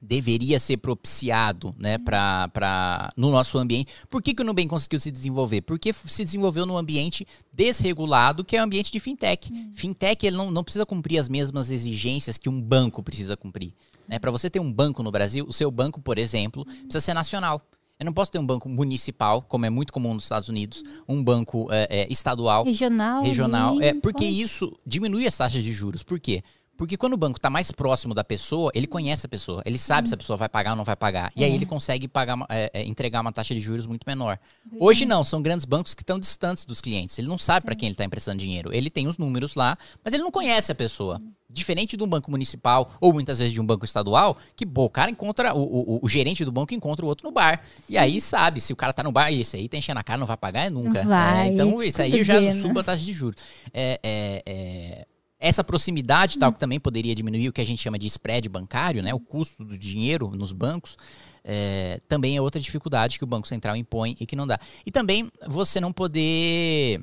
deveria 0.00 0.58
ser 0.58 0.76
propiciado 0.76 1.74
né, 1.78 1.98
pra, 1.98 2.48
pra, 2.48 3.12
no 3.16 3.30
nosso 3.30 3.58
ambiente. 3.58 3.92
Por 4.08 4.22
que, 4.22 4.34
que 4.34 4.42
o 4.42 4.44
Nubank 4.44 4.68
conseguiu 4.68 5.00
se 5.00 5.10
desenvolver? 5.10 5.62
Porque 5.62 5.92
se 5.92 6.24
desenvolveu 6.24 6.66
num 6.66 6.76
ambiente 6.76 7.26
desregulado, 7.52 8.44
que 8.44 8.56
é 8.56 8.60
o 8.60 8.64
ambiente 8.64 8.92
de 8.92 9.00
fintech. 9.00 9.52
Hum. 9.52 9.72
Fintech 9.74 10.26
ele 10.26 10.36
não, 10.36 10.50
não 10.50 10.62
precisa 10.62 10.84
cumprir 10.84 11.18
as 11.18 11.28
mesmas 11.28 11.70
exigências 11.70 12.36
que 12.36 12.48
um 12.48 12.60
banco 12.60 13.02
precisa 13.02 13.36
cumprir. 13.36 13.72
Né? 14.06 14.18
Para 14.18 14.30
você 14.30 14.50
ter 14.50 14.60
um 14.60 14.72
banco 14.72 15.02
no 15.02 15.10
Brasil, 15.10 15.44
o 15.48 15.52
seu 15.52 15.70
banco, 15.70 16.00
por 16.00 16.18
exemplo, 16.18 16.64
precisa 16.64 17.00
ser 17.00 17.14
nacional. 17.14 17.62
Eu 17.98 18.04
não 18.04 18.12
posso 18.12 18.30
ter 18.30 18.38
um 18.38 18.46
banco 18.46 18.68
municipal, 18.68 19.40
como 19.40 19.64
é 19.64 19.70
muito 19.70 19.90
comum 19.90 20.12
nos 20.12 20.24
Estados 20.24 20.50
Unidos, 20.50 20.82
um 21.08 21.24
banco 21.24 21.68
é, 21.70 22.02
é, 22.02 22.12
estadual, 22.12 22.62
regional, 22.64 23.22
regional, 23.24 23.80
é 23.80 23.94
porque 23.94 24.24
pode. 24.24 24.40
isso 24.42 24.70
diminui 24.86 25.26
as 25.26 25.34
taxas 25.34 25.64
de 25.64 25.72
juros. 25.72 26.02
Por 26.02 26.20
quê? 26.20 26.42
Porque 26.76 26.96
quando 26.96 27.14
o 27.14 27.16
banco 27.16 27.38
está 27.38 27.48
mais 27.48 27.70
próximo 27.70 28.14
da 28.14 28.22
pessoa, 28.22 28.70
ele 28.74 28.86
conhece 28.86 29.26
a 29.26 29.28
pessoa, 29.28 29.62
ele 29.64 29.78
sabe 29.78 30.06
hum. 30.06 30.08
se 30.08 30.14
a 30.14 30.16
pessoa 30.16 30.36
vai 30.36 30.48
pagar 30.48 30.70
ou 30.72 30.76
não 30.76 30.84
vai 30.84 30.96
pagar. 30.96 31.32
E 31.34 31.42
aí 31.42 31.50
é. 31.50 31.54
ele 31.54 31.66
consegue 31.66 32.06
pagar, 32.06 32.38
é, 32.48 32.70
é, 32.72 32.84
entregar 32.84 33.20
uma 33.20 33.32
taxa 33.32 33.54
de 33.54 33.60
juros 33.60 33.86
muito 33.86 34.04
menor. 34.06 34.38
Hoje 34.78 35.04
não, 35.04 35.24
são 35.24 35.40
grandes 35.40 35.64
bancos 35.64 35.94
que 35.94 36.02
estão 36.02 36.18
distantes 36.18 36.66
dos 36.66 36.80
clientes. 36.80 37.18
Ele 37.18 37.28
não 37.28 37.38
sabe 37.38 37.64
para 37.64 37.74
quem 37.74 37.86
ele 37.86 37.94
está 37.94 38.04
emprestando 38.04 38.38
dinheiro. 38.38 38.72
Ele 38.72 38.90
tem 38.90 39.06
os 39.06 39.16
números 39.18 39.54
lá, 39.54 39.78
mas 40.04 40.12
ele 40.12 40.22
não 40.22 40.30
conhece 40.30 40.70
a 40.70 40.74
pessoa. 40.74 41.20
Diferente 41.48 41.96
de 41.96 42.02
um 42.02 42.08
banco 42.08 42.30
municipal 42.30 42.92
ou 43.00 43.12
muitas 43.12 43.38
vezes 43.38 43.54
de 43.54 43.60
um 43.60 43.64
banco 43.64 43.84
estadual, 43.84 44.36
que 44.54 44.66
pô, 44.66 44.84
o 44.84 44.90
cara 44.90 45.10
encontra, 45.10 45.54
o, 45.54 45.62
o, 45.62 46.00
o 46.02 46.08
gerente 46.08 46.44
do 46.44 46.52
banco 46.52 46.74
encontra 46.74 47.04
o 47.04 47.08
outro 47.08 47.26
no 47.26 47.32
bar. 47.32 47.62
Sim. 47.78 47.94
E 47.94 47.98
aí 47.98 48.20
sabe, 48.20 48.60
se 48.60 48.72
o 48.72 48.76
cara 48.76 48.92
tá 48.92 49.02
no 49.02 49.12
bar, 49.12 49.32
esse 49.32 49.56
aí 49.56 49.68
tá 49.68 49.76
enchendo 49.76 50.00
a 50.00 50.02
cara, 50.02 50.18
não 50.18 50.26
vai 50.26 50.36
pagar, 50.36 50.66
é 50.66 50.70
nunca. 50.70 51.02
Vai, 51.04 51.48
é, 51.48 51.52
então 51.52 51.82
isso 51.82 52.02
aí 52.02 52.22
já 52.24 52.52
suba 52.60 52.80
a 52.80 52.84
taxa 52.84 53.04
de 53.04 53.12
juros. 53.12 53.40
É, 53.72 54.00
é, 54.02 54.42
é 54.44 55.06
essa 55.46 55.62
proximidade, 55.62 56.38
tal, 56.38 56.52
que 56.52 56.58
também 56.58 56.80
poderia 56.80 57.14
diminuir 57.14 57.48
o 57.48 57.52
que 57.52 57.60
a 57.60 57.66
gente 57.66 57.80
chama 57.80 57.98
de 57.98 58.06
spread 58.08 58.48
bancário, 58.48 59.02
né? 59.02 59.14
O 59.14 59.20
custo 59.20 59.64
do 59.64 59.78
dinheiro 59.78 60.28
nos 60.30 60.52
bancos. 60.52 60.96
É, 61.44 62.00
também 62.08 62.36
é 62.36 62.40
outra 62.40 62.60
dificuldade 62.60 63.18
que 63.18 63.24
o 63.24 63.26
Banco 63.26 63.46
Central 63.46 63.76
impõe 63.76 64.16
e 64.18 64.26
que 64.26 64.34
não 64.34 64.46
dá. 64.46 64.58
E 64.84 64.90
também 64.90 65.30
você 65.46 65.80
não 65.80 65.92
poder. 65.92 67.00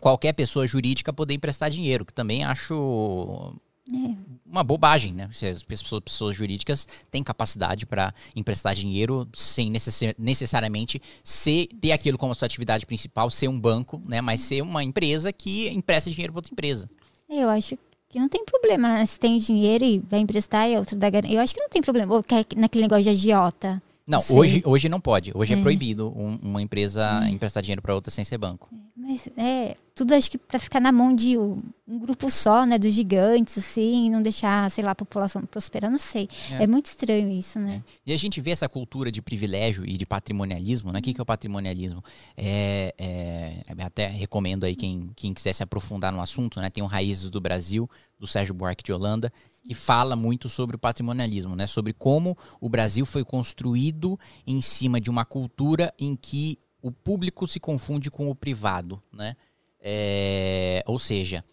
Qualquer 0.00 0.32
pessoa 0.32 0.66
jurídica 0.66 1.12
poder 1.12 1.34
emprestar 1.34 1.70
dinheiro, 1.70 2.04
que 2.04 2.14
também 2.14 2.44
acho 2.44 3.54
é. 3.92 4.14
uma 4.44 4.62
bobagem, 4.62 5.12
né? 5.12 5.28
Se 5.32 5.46
as 5.46 5.62
pessoas, 5.62 6.02
pessoas 6.02 6.36
jurídicas 6.36 6.86
têm 7.10 7.22
capacidade 7.22 7.86
para 7.86 8.12
emprestar 8.34 8.74
dinheiro 8.74 9.28
sem 9.32 9.70
necess 9.70 10.14
necessariamente 10.18 11.00
ser, 11.22 11.68
ter 11.80 11.92
aquilo 11.92 12.18
como 12.18 12.34
sua 12.34 12.46
atividade 12.46 12.86
principal, 12.86 13.30
ser 13.30 13.48
um 13.48 13.58
banco, 13.58 14.02
né? 14.08 14.20
Mas 14.20 14.40
ser 14.40 14.62
uma 14.62 14.82
empresa 14.82 15.32
que 15.32 15.68
empresta 15.68 16.10
dinheiro 16.10 16.32
para 16.32 16.38
outra 16.38 16.52
empresa. 16.52 16.88
Eu 17.28 17.48
acho 17.50 17.78
que 18.08 18.18
não 18.18 18.28
tem 18.28 18.44
problema, 18.44 18.88
né? 18.88 19.06
Se 19.06 19.18
tem 19.18 19.38
dinheiro 19.38 19.84
e 19.84 19.98
vai 19.98 20.20
emprestar 20.20 20.68
e 20.68 20.74
a 20.74 20.78
outra 20.78 20.96
dá 20.96 21.10
garantia. 21.10 21.36
Eu 21.36 21.42
acho 21.42 21.54
que 21.54 21.60
não 21.60 21.68
tem 21.68 21.82
problema. 21.82 22.14
Ou 22.14 22.22
quer 22.22 22.46
naquele 22.56 22.82
negócio 22.82 23.04
de 23.04 23.10
agiota. 23.10 23.82
Não, 24.06 24.18
hoje, 24.30 24.62
hoje 24.64 24.88
não 24.88 25.00
pode. 25.00 25.32
Hoje 25.34 25.52
é, 25.52 25.58
é 25.58 25.60
proibido 25.60 26.08
um, 26.16 26.38
uma 26.42 26.62
empresa 26.62 27.26
é. 27.26 27.28
emprestar 27.28 27.62
dinheiro 27.62 27.82
para 27.82 27.94
outra 27.94 28.10
sem 28.10 28.24
ser 28.24 28.38
banco. 28.38 28.68
Mas 28.96 29.28
é, 29.36 29.76
tudo 29.98 30.14
acho 30.14 30.30
que 30.30 30.38
para 30.38 30.60
ficar 30.60 30.78
na 30.78 30.92
mão 30.92 31.12
de 31.12 31.36
um, 31.36 31.60
um, 31.86 31.98
grupo 31.98 32.30
só, 32.30 32.64
né, 32.64 32.78
dos 32.78 32.94
gigantes, 32.94 33.58
assim, 33.58 34.08
não 34.08 34.22
deixar, 34.22 34.70
sei 34.70 34.84
lá, 34.84 34.92
a 34.92 34.94
população 34.94 35.42
prosperar, 35.42 35.90
não 35.90 35.98
sei. 35.98 36.28
É, 36.52 36.62
é 36.62 36.66
muito 36.68 36.86
estranho 36.86 37.28
isso, 37.28 37.58
né? 37.58 37.82
É. 37.84 37.92
E 38.06 38.12
a 38.12 38.16
gente 38.16 38.40
vê 38.40 38.52
essa 38.52 38.68
cultura 38.68 39.10
de 39.10 39.20
privilégio 39.20 39.84
e 39.84 39.96
de 39.96 40.06
patrimonialismo, 40.06 40.92
né? 40.92 41.00
O 41.00 41.02
que, 41.02 41.12
que 41.12 41.20
é 41.20 41.22
o 41.22 41.26
patrimonialismo? 41.26 42.00
É, 42.36 42.94
é, 42.96 43.62
até 43.82 44.06
recomendo 44.06 44.62
aí 44.62 44.76
quem, 44.76 45.10
quem 45.16 45.34
quiser 45.34 45.52
se 45.52 45.64
aprofundar 45.64 46.12
no 46.12 46.20
assunto, 46.20 46.60
né? 46.60 46.70
Tem 46.70 46.84
o 46.84 46.86
Raízes 46.86 47.28
do 47.28 47.40
Brasil, 47.40 47.90
do 48.20 48.26
Sérgio 48.28 48.54
Buarque 48.54 48.84
de 48.84 48.92
Holanda, 48.92 49.32
que 49.64 49.74
fala 49.74 50.14
muito 50.14 50.48
sobre 50.48 50.76
o 50.76 50.78
patrimonialismo, 50.78 51.56
né? 51.56 51.66
Sobre 51.66 51.92
como 51.92 52.38
o 52.60 52.68
Brasil 52.68 53.04
foi 53.04 53.24
construído 53.24 54.16
em 54.46 54.60
cima 54.60 55.00
de 55.00 55.10
uma 55.10 55.24
cultura 55.24 55.92
em 55.98 56.14
que 56.14 56.56
o 56.80 56.92
público 56.92 57.48
se 57.48 57.58
confunde 57.58 58.12
com 58.12 58.30
o 58.30 58.34
privado, 58.36 59.02
né? 59.12 59.34
É, 59.80 60.82
ou 60.86 60.98
seja, 60.98 61.44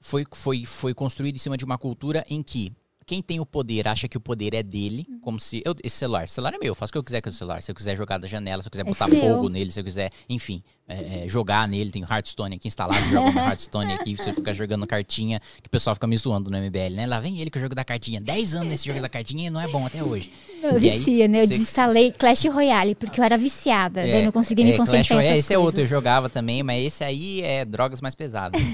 foi, 0.00 0.24
foi, 0.34 0.64
foi 0.64 0.94
construído 0.94 1.36
em 1.36 1.38
cima 1.38 1.56
de 1.56 1.64
uma 1.64 1.78
cultura 1.78 2.24
em 2.28 2.42
que 2.42 2.72
quem 3.10 3.20
tem 3.20 3.40
o 3.40 3.46
poder 3.46 3.88
acha 3.88 4.06
que 4.06 4.16
o 4.16 4.20
poder 4.20 4.54
é 4.54 4.62
dele, 4.62 5.04
como 5.20 5.40
se. 5.40 5.60
Eu, 5.64 5.74
esse 5.82 5.96
celular, 5.96 6.22
esse 6.22 6.34
celular 6.34 6.54
é 6.54 6.58
meu, 6.58 6.68
eu 6.68 6.74
faço 6.76 6.90
o 6.90 6.92
que 6.92 6.98
eu 6.98 7.02
quiser 7.02 7.20
com 7.20 7.28
o 7.28 7.32
celular. 7.32 7.60
Se 7.60 7.68
eu 7.68 7.74
quiser 7.74 7.96
jogar 7.96 8.18
da 8.18 8.28
janela, 8.28 8.62
se 8.62 8.68
eu 8.68 8.70
quiser 8.70 8.86
é 8.86 8.88
botar 8.88 9.10
é 9.10 9.16
fogo 9.16 9.48
nele, 9.48 9.72
se 9.72 9.80
eu 9.80 9.84
quiser, 9.84 10.12
enfim, 10.28 10.62
é, 10.90 11.24
é, 11.24 11.28
jogar 11.28 11.68
nele, 11.68 11.92
tem 11.92 12.02
Hearthstone 12.02 12.56
aqui 12.56 12.66
instalado, 12.66 13.00
joga 13.08 13.30
no 13.30 13.38
Hearthstone 13.38 13.92
aqui, 13.92 14.16
você 14.16 14.32
fica 14.32 14.52
jogando 14.52 14.84
cartinha, 14.88 15.40
que 15.62 15.68
o 15.68 15.70
pessoal 15.70 15.94
fica 15.94 16.06
me 16.08 16.16
zoando 16.16 16.50
no 16.50 16.58
MBL, 16.58 16.96
né? 16.96 17.06
Lá 17.06 17.20
vem 17.20 17.40
ele 17.40 17.48
com 17.48 17.60
o 17.60 17.62
jogo 17.62 17.76
da 17.76 17.84
cartinha. 17.84 18.20
10 18.20 18.56
anos 18.56 18.68
nesse 18.68 18.86
jogo 18.88 19.00
da 19.00 19.08
cartinha 19.08 19.46
e 19.46 19.50
não 19.50 19.60
é 19.60 19.68
bom 19.68 19.86
até 19.86 20.02
hoje. 20.02 20.32
Eu 20.60 20.80
vicia, 20.80 21.28
né? 21.28 21.42
Eu 21.42 21.46
você... 21.46 21.52
desinstalei 21.52 22.10
Clash 22.10 22.44
Royale, 22.46 22.96
porque 22.96 23.20
eu 23.20 23.24
era 23.24 23.38
viciada, 23.38 24.00
é, 24.00 24.12
daí 24.12 24.24
não 24.24 24.32
conseguia 24.32 24.64
me 24.64 24.72
é, 24.72 24.76
concentrar. 24.76 25.04
Clash 25.04 25.16
Royale, 25.16 25.38
esse 25.38 25.54
é 25.54 25.58
outro, 25.58 25.80
eu 25.80 25.86
jogava 25.86 26.28
também, 26.28 26.60
mas 26.64 26.84
esse 26.84 27.04
aí 27.04 27.40
é 27.40 27.64
drogas 27.64 28.00
mais 28.00 28.16
pesadas. 28.16 28.60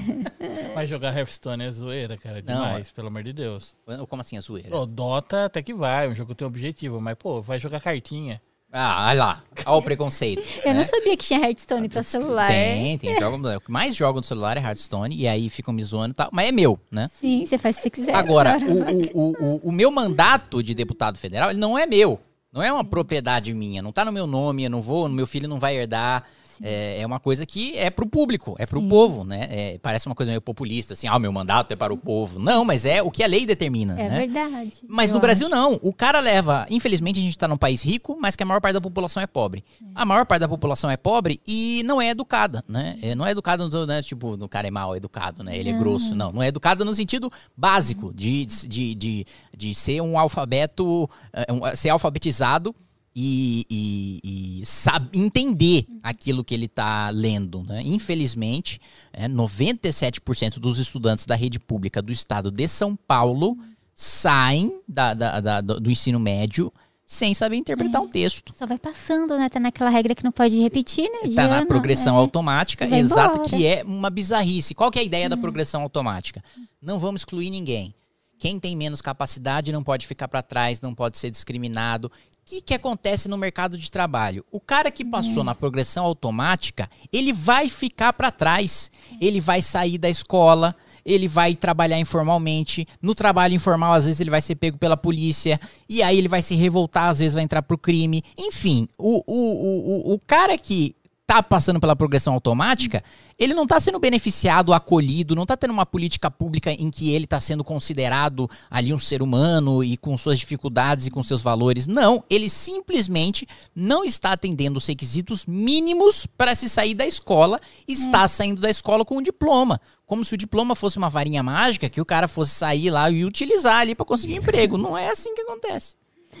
Mas 0.75 0.89
jogar 0.89 1.15
Hearthstone 1.15 1.63
é 1.63 1.71
zoeira, 1.71 2.17
cara, 2.17 2.39
demais, 2.39 2.87
não, 2.87 2.93
pelo 2.93 3.07
amor 3.07 3.23
de 3.23 3.33
Deus. 3.33 3.75
Como 4.07 4.21
assim 4.21 4.37
é 4.37 4.41
zoeira? 4.41 4.69
Oh, 4.71 4.85
Dota 4.85 5.45
até 5.45 5.63
que 5.63 5.73
vai, 5.73 6.07
um 6.07 6.13
jogo 6.13 6.35
tem 6.35 6.47
objetivo, 6.47 7.01
mas, 7.01 7.15
pô, 7.15 7.41
vai 7.41 7.59
jogar 7.59 7.79
cartinha. 7.79 8.39
Ah, 8.79 9.07
olha 9.09 9.19
lá. 9.19 9.43
Olha 9.65 9.77
o 9.77 9.81
preconceito. 9.81 10.43
Eu 10.63 10.73
né? 10.73 10.79
não 10.79 10.83
sabia 10.83 11.17
que 11.17 11.25
tinha 11.25 11.39
Hearthstone 11.39 11.89
pra 11.89 12.03
celular. 12.03 12.47
Tem, 12.47 12.95
tem. 12.99 13.19
Jogo, 13.19 13.55
o 13.55 13.59
que 13.59 13.71
mais 13.71 13.95
jogo 13.95 14.19
no 14.19 14.23
celular 14.23 14.55
é 14.55 14.59
Hearthstone, 14.59 15.15
e 15.15 15.27
aí 15.27 15.49
ficam 15.49 15.73
me 15.73 15.83
zoando 15.83 16.11
e 16.11 16.13
tal. 16.13 16.29
Mas 16.31 16.49
é 16.49 16.51
meu, 16.51 16.79
né? 16.91 17.09
Sim, 17.19 17.43
você 17.43 17.57
faz 17.57 17.75
o 17.75 17.77
que 17.79 17.83
você 17.83 17.89
quiser. 17.89 18.13
Agora, 18.13 18.55
o, 18.59 19.19
o, 19.19 19.35
o, 19.39 19.61
o, 19.69 19.71
meu 19.71 19.89
mandato 19.89 20.61
de 20.61 20.75
deputado 20.75 21.17
federal, 21.17 21.49
ele 21.49 21.59
não 21.59 21.75
é 21.75 21.87
meu. 21.87 22.19
Não 22.53 22.61
é 22.61 22.71
uma 22.71 22.83
propriedade 22.83 23.51
minha. 23.51 23.81
Não 23.81 23.91
tá 23.91 24.05
no 24.05 24.11
meu 24.11 24.27
nome, 24.27 24.65
eu 24.65 24.69
não 24.69 24.81
vou, 24.81 25.09
meu 25.09 25.25
filho 25.25 25.49
não 25.49 25.59
vai 25.59 25.75
herdar. 25.75 26.23
É, 26.61 27.01
é, 27.01 27.05
uma 27.05 27.19
coisa 27.19 27.45
que 27.45 27.77
é 27.77 27.89
pro 27.89 28.07
público, 28.07 28.55
é 28.57 28.65
pro 28.65 28.81
Sim. 28.81 28.89
povo, 28.89 29.23
né? 29.23 29.47
É, 29.49 29.79
parece 29.79 30.07
uma 30.07 30.15
coisa 30.15 30.31
meio 30.31 30.41
populista, 30.41 30.93
assim, 30.93 31.07
ah, 31.07 31.15
o 31.15 31.19
meu 31.19 31.31
mandato 31.31 31.71
é 31.71 31.75
para 31.75 31.93
o 31.93 31.97
povo. 31.97 32.39
Não, 32.39 32.65
mas 32.65 32.85
é 32.85 33.01
o 33.01 33.11
que 33.11 33.23
a 33.23 33.27
lei 33.27 33.45
determina, 33.45 33.99
é 33.99 34.09
né? 34.09 34.19
verdade. 34.19 34.83
Mas 34.87 35.11
no 35.11 35.19
Brasil 35.19 35.49
não. 35.49 35.79
O 35.81 35.93
cara 35.93 36.19
leva, 36.19 36.65
infelizmente 36.69 37.19
a 37.19 37.23
gente 37.23 37.37
tá 37.37 37.47
num 37.47 37.57
país 37.57 37.81
rico, 37.81 38.17
mas 38.19 38.35
que 38.35 38.43
a 38.43 38.45
maior 38.45 38.59
parte 38.59 38.73
da 38.73 38.81
população 38.81 39.21
é 39.21 39.27
pobre. 39.27 39.63
É. 39.81 39.85
A 39.95 40.05
maior 40.05 40.25
parte 40.25 40.41
da 40.41 40.47
população 40.47 40.89
é 40.89 40.97
pobre 40.97 41.39
e 41.45 41.81
não 41.85 42.01
é 42.01 42.09
educada, 42.09 42.63
né? 42.67 42.97
É, 43.01 43.15
não 43.15 43.25
é 43.25 43.31
educada, 43.31 43.67
no, 43.67 43.85
né? 43.85 44.01
tipo, 44.01 44.33
o 44.33 44.49
cara 44.49 44.67
é 44.67 44.71
mal 44.71 44.95
educado, 44.95 45.43
né? 45.43 45.57
Ele 45.57 45.69
é 45.69 45.73
grosso. 45.73 46.15
Não, 46.15 46.31
não 46.31 46.43
é 46.43 46.47
educada 46.47 46.83
no 46.83 46.93
sentido 46.93 47.31
básico 47.55 48.13
de, 48.13 48.45
de, 48.45 48.95
de, 48.95 49.25
de 49.55 49.75
ser 49.75 50.01
um 50.01 50.17
alfabeto, 50.17 51.09
é, 51.33 51.75
ser 51.75 51.89
alfabetizado 51.89 52.75
e, 53.19 53.65
e, 53.67 54.59
e 54.61 54.65
sabe, 54.65 55.09
entender 55.17 55.87
aquilo 56.03 56.43
que 56.43 56.53
ele 56.53 56.67
está 56.67 57.09
lendo. 57.09 57.63
Né? 57.63 57.81
Infelizmente, 57.83 58.79
é, 59.11 59.27
97% 59.27 60.59
dos 60.59 60.77
estudantes 60.77 61.25
da 61.25 61.33
rede 61.33 61.59
pública 61.59 61.99
do 61.99 62.11
estado 62.11 62.51
de 62.51 62.67
São 62.67 62.95
Paulo 62.95 63.57
saem 63.95 64.79
da, 64.87 65.15
da, 65.15 65.39
da, 65.41 65.61
do 65.61 65.89
ensino 65.89 66.19
médio 66.19 66.71
sem 67.07 67.33
saber 67.33 67.55
interpretar 67.55 68.01
é, 68.01 68.03
um 68.03 68.07
texto. 68.07 68.53
Só 68.55 68.67
vai 68.67 68.77
passando, 68.77 69.35
né? 69.35 69.49
Tá 69.49 69.59
naquela 69.59 69.89
regra 69.89 70.13
que 70.13 70.23
não 70.23 70.31
pode 70.31 70.59
repetir, 70.59 71.09
né? 71.09 71.33
Tá 71.33 71.47
na 71.47 71.65
progressão 71.65 72.17
é. 72.17 72.19
automática, 72.19 72.85
exata, 72.85 73.49
que 73.49 73.65
é 73.65 73.81
uma 73.83 74.11
bizarrice. 74.11 74.75
Qual 74.75 74.91
que 74.91 74.99
é 74.99 75.01
a 75.01 75.05
ideia 75.05 75.27
da 75.27 75.35
hum. 75.35 75.41
progressão 75.41 75.81
automática? 75.81 76.43
Não 76.79 76.99
vamos 76.99 77.21
excluir 77.21 77.49
ninguém. 77.49 77.95
Quem 78.37 78.59
tem 78.59 78.75
menos 78.75 79.01
capacidade 79.01 79.71
não 79.71 79.83
pode 79.83 80.05
ficar 80.05 80.27
para 80.27 80.43
trás, 80.43 80.81
não 80.81 80.93
pode 80.93 81.17
ser 81.17 81.31
discriminado 81.31 82.11
que, 82.47 82.61
que 82.61 82.73
acontece 82.73 83.27
no 83.27 83.37
mercado 83.37 83.77
de 83.77 83.91
trabalho? 83.91 84.43
O 84.49 84.59
cara 84.61 84.89
que 84.89 85.03
passou 85.03 85.43
na 85.43 85.53
progressão 85.53 86.05
automática, 86.05 86.89
ele 87.11 87.33
vai 87.33 87.67
ficar 87.67 88.13
para 88.13 88.31
trás. 88.31 88.89
Ele 89.19 89.41
vai 89.41 89.61
sair 89.61 89.97
da 89.97 90.09
escola, 90.09 90.73
ele 91.05 91.27
vai 91.27 91.55
trabalhar 91.55 91.99
informalmente. 91.99 92.87
No 93.01 93.13
trabalho 93.13 93.53
informal, 93.53 93.93
às 93.93 94.05
vezes, 94.05 94.21
ele 94.21 94.29
vai 94.29 94.41
ser 94.41 94.55
pego 94.55 94.77
pela 94.77 94.95
polícia. 94.95 95.59
E 95.89 96.01
aí 96.01 96.17
ele 96.17 96.29
vai 96.29 96.41
se 96.41 96.55
revoltar, 96.55 97.09
às 97.09 97.19
vezes 97.19 97.33
vai 97.33 97.43
entrar 97.43 97.61
pro 97.61 97.77
crime. 97.77 98.23
Enfim, 98.37 98.87
o, 98.97 99.23
o, 99.27 100.11
o, 100.11 100.13
o 100.13 100.19
cara 100.19 100.57
que 100.57 100.95
tá 101.27 101.43
passando 101.43 101.77
pela 101.77 101.93
progressão 101.93 102.33
automática, 102.33 103.03
ele 103.37 103.53
não 103.53 103.63
está 103.63 103.77
sendo 103.81 103.99
beneficiado, 103.99 104.73
acolhido, 104.73 105.35
não 105.35 105.43
está 105.43 105.57
tendo 105.57 105.71
uma 105.71 105.85
política 105.85 106.31
pública 106.31 106.71
em 106.71 106.89
que 106.89 107.11
ele 107.11 107.25
está 107.25 107.37
sendo 107.41 107.65
considerado 107.65 108.49
ali 108.71 108.93
um 108.93 108.97
ser 108.97 109.21
humano 109.21 109.83
e 109.83 109.97
com 109.97 110.17
suas 110.17 110.39
dificuldades 110.39 111.05
e 111.05 111.11
com 111.11 111.21
seus 111.21 111.41
valores. 111.41 111.85
Não, 111.85 112.23
ele 112.29 112.49
simplesmente 112.49 113.45
não 113.75 114.05
está 114.05 114.31
atendendo 114.31 114.77
os 114.77 114.87
requisitos 114.87 115.45
mínimos 115.45 116.25
para 116.25 116.55
se 116.55 116.69
sair 116.69 116.95
da 116.95 117.05
escola, 117.05 117.59
está 117.85 118.23
é. 118.23 118.27
saindo 118.29 118.61
da 118.61 118.69
escola 118.69 119.03
com 119.03 119.17
um 119.17 119.21
diploma. 119.21 119.81
Como 120.05 120.23
se 120.23 120.33
o 120.33 120.37
diploma 120.37 120.75
fosse 120.75 120.97
uma 120.97 121.09
varinha 121.09 121.43
mágica 121.43 121.89
que 121.89 121.99
o 121.99 122.05
cara 122.05 122.29
fosse 122.29 122.55
sair 122.55 122.89
lá 122.89 123.11
e 123.11 123.25
utilizar 123.25 123.81
ali 123.81 123.93
para 123.93 124.05
conseguir 124.05 124.35
emprego. 124.39 124.77
Não 124.77 124.97
é 124.97 125.09
assim 125.09 125.35
que 125.35 125.41
acontece. 125.41 125.97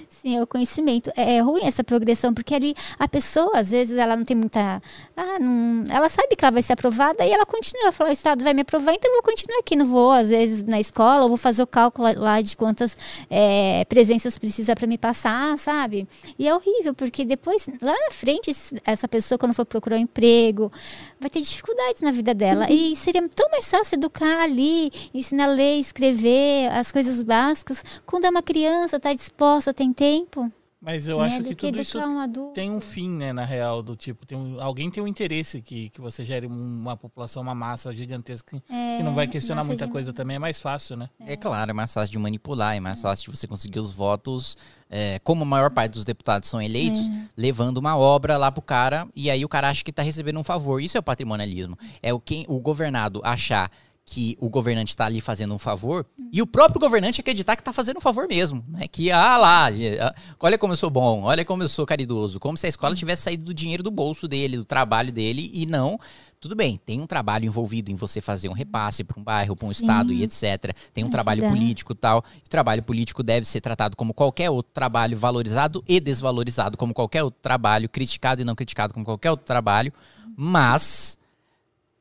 Sim, 0.09 0.37
é 0.37 0.41
o 0.41 0.47
conhecimento. 0.47 1.11
É, 1.15 1.35
é 1.35 1.39
ruim 1.41 1.63
essa 1.63 1.83
progressão, 1.83 2.33
porque 2.33 2.53
ali 2.55 2.75
a 2.97 3.07
pessoa, 3.07 3.59
às 3.59 3.69
vezes, 3.69 3.97
ela 3.97 4.15
não 4.15 4.25
tem 4.25 4.35
muita. 4.35 4.81
Ah, 5.15 5.39
não, 5.39 5.85
ela 5.89 6.09
sabe 6.09 6.35
que 6.35 6.43
ela 6.43 6.51
vai 6.51 6.63
ser 6.63 6.73
aprovada 6.73 7.25
e 7.25 7.31
ela 7.31 7.45
continua. 7.45 7.91
Fala, 7.91 8.09
o 8.09 8.13
Estado 8.13 8.43
vai 8.43 8.53
me 8.53 8.61
aprovar, 8.61 8.93
então 8.93 9.09
eu 9.11 9.15
vou 9.15 9.23
continuar 9.23 9.59
aqui. 9.59 9.75
Não 9.75 9.85
vou, 9.85 10.11
às 10.11 10.29
vezes, 10.29 10.63
na 10.63 10.79
escola, 10.79 11.25
eu 11.25 11.27
vou 11.27 11.37
fazer 11.37 11.61
o 11.61 11.67
cálculo 11.67 12.07
lá 12.17 12.41
de 12.41 12.57
quantas 12.57 12.97
é, 13.29 13.85
presenças 13.85 14.37
precisa 14.37 14.75
para 14.75 14.87
me 14.87 14.97
passar, 14.97 15.57
sabe? 15.59 16.07
E 16.37 16.47
é 16.47 16.53
horrível, 16.53 16.93
porque 16.93 17.23
depois, 17.23 17.67
lá 17.81 17.93
na 17.93 18.11
frente, 18.11 18.55
essa 18.83 19.07
pessoa, 19.07 19.37
quando 19.37 19.53
for 19.53 19.65
procurar 19.65 19.97
um 19.97 20.01
emprego, 20.01 20.71
vai 21.19 21.29
ter 21.29 21.41
dificuldades 21.41 22.01
na 22.01 22.11
vida 22.11 22.33
dela. 22.33 22.65
Uhum. 22.69 22.75
E 22.75 22.95
seria 22.95 23.27
tão 23.29 23.49
mais 23.49 23.69
fácil 23.69 23.95
educar 23.95 24.41
ali, 24.41 24.91
ensinar 25.13 25.45
a 25.45 25.53
ler, 25.53 25.79
escrever, 25.79 26.69
as 26.71 26.91
coisas 26.91 27.23
básicas, 27.23 27.83
quando 28.05 28.25
é 28.25 28.29
uma 28.29 28.41
criança, 28.41 28.97
está 28.97 29.13
disposta, 29.13 29.73
tem 29.73 29.93
tempo. 29.93 30.51
Mas 30.79 31.07
eu 31.07 31.19
né? 31.19 31.25
acho 31.25 31.37
que, 31.37 31.49
que 31.49 31.55
tudo 31.55 31.81
isso 31.81 31.97
um 31.99 32.53
tem 32.53 32.69
um 32.69 32.79
fim, 32.79 33.09
né, 33.09 33.33
na 33.33 33.43
real, 33.43 33.81
do 33.81 33.95
tipo, 33.95 34.27
tem 34.27 34.37
um, 34.37 34.61
alguém 34.61 34.91
tem 34.91 35.01
um 35.01 35.07
interesse 35.07 35.59
que, 35.59 35.89
que 35.89 35.99
você 35.99 36.23
gere 36.23 36.45
uma 36.45 36.95
população, 36.95 37.41
uma 37.41 37.55
massa 37.55 37.93
gigantesca 37.95 38.61
é, 38.69 38.97
que 38.97 39.03
não 39.03 39.15
vai 39.15 39.27
questionar 39.27 39.63
muita 39.63 39.87
de... 39.87 39.91
coisa 39.91 40.13
também, 40.13 40.35
é 40.35 40.39
mais 40.39 40.59
fácil, 40.59 40.95
né? 40.95 41.09
É. 41.19 41.33
é. 41.33 41.35
claro, 41.35 41.71
é 41.71 41.73
mais 41.73 41.91
fácil 41.91 42.11
de 42.11 42.19
manipular, 42.19 42.75
é 42.75 42.79
mais 42.79 43.01
fácil 43.01 43.31
de 43.31 43.37
você 43.37 43.47
conseguir 43.47 43.79
os 43.79 43.91
votos, 43.91 44.55
é, 44.87 45.19
como 45.23 45.41
a 45.41 45.45
maior 45.45 45.71
parte 45.71 45.93
dos 45.93 46.05
deputados 46.05 46.47
são 46.47 46.61
eleitos, 46.61 46.99
é. 46.99 47.27
levando 47.35 47.77
uma 47.77 47.97
obra 47.97 48.37
lá 48.37 48.51
pro 48.51 48.61
cara, 48.61 49.07
e 49.15 49.31
aí 49.31 49.43
o 49.43 49.49
cara 49.49 49.69
acha 49.69 49.83
que 49.83 49.91
tá 49.91 50.03
recebendo 50.03 50.39
um 50.39 50.43
favor. 50.43 50.79
Isso 50.79 50.95
é 50.95 50.99
o 50.99 51.03
patrimonialismo. 51.03 51.75
É 52.03 52.13
o, 52.13 52.19
quem, 52.19 52.45
o 52.47 52.59
governado 52.59 53.19
achar 53.23 53.71
que 54.09 54.37
o 54.39 54.49
governante 54.49 54.87
está 54.87 55.05
ali 55.05 55.19
fazendo 55.19 55.53
um 55.53 55.59
favor 55.59 56.05
e 56.31 56.41
o 56.41 56.47
próprio 56.47 56.79
governante 56.79 57.19
acreditar 57.19 57.57
que 57.57 57.61
está 57.61 57.73
fazendo 57.73 57.97
um 57.97 58.01
favor 58.01 58.25
mesmo, 58.25 58.63
né? 58.69 58.87
Que 58.87 59.11
ah 59.11 59.35
lá, 59.35 59.67
ah, 59.67 60.15
olha 60.39 60.57
como 60.57 60.71
eu 60.71 60.77
sou 60.77 60.89
bom, 60.89 61.23
olha 61.23 61.43
como 61.43 61.61
eu 61.61 61.67
sou 61.67 61.85
caridoso, 61.85 62.39
como 62.39 62.57
se 62.57 62.65
a 62.65 62.69
escola 62.69 62.95
tivesse 62.95 63.23
saído 63.23 63.43
do 63.43 63.53
dinheiro 63.53 63.83
do 63.83 63.91
bolso 63.91 64.25
dele, 64.25 64.55
do 64.55 64.63
trabalho 64.63 65.11
dele 65.11 65.51
e 65.53 65.65
não. 65.65 65.99
Tudo 66.39 66.55
bem, 66.55 66.79
tem 66.85 67.01
um 67.01 67.05
trabalho 67.05 67.45
envolvido 67.47 67.91
em 67.91 67.95
você 67.95 68.21
fazer 68.21 68.47
um 68.47 68.53
repasse 68.53 69.03
para 69.03 69.19
um 69.19 69.23
bairro, 69.23 69.57
para 69.57 69.67
um 69.67 69.73
Sim. 69.73 69.83
estado 69.83 70.13
e 70.13 70.23
etc. 70.23 70.73
Tem 70.93 71.03
um 71.03 71.09
trabalho 71.09 71.45
político 71.49 71.93
tal. 71.93 72.19
O 72.45 72.49
trabalho 72.49 72.83
político 72.83 73.21
deve 73.21 73.45
ser 73.45 73.59
tratado 73.59 73.97
como 73.97 74.13
qualquer 74.13 74.49
outro 74.49 74.71
trabalho, 74.73 75.17
valorizado 75.17 75.83
e 75.85 75.99
desvalorizado 75.99 76.77
como 76.77 76.93
qualquer 76.93 77.23
outro 77.23 77.41
trabalho, 77.41 77.89
criticado 77.89 78.41
e 78.41 78.45
não 78.45 78.55
criticado 78.55 78.93
como 78.93 79.05
qualquer 79.05 79.31
outro 79.31 79.45
trabalho, 79.45 79.91
mas 80.33 81.17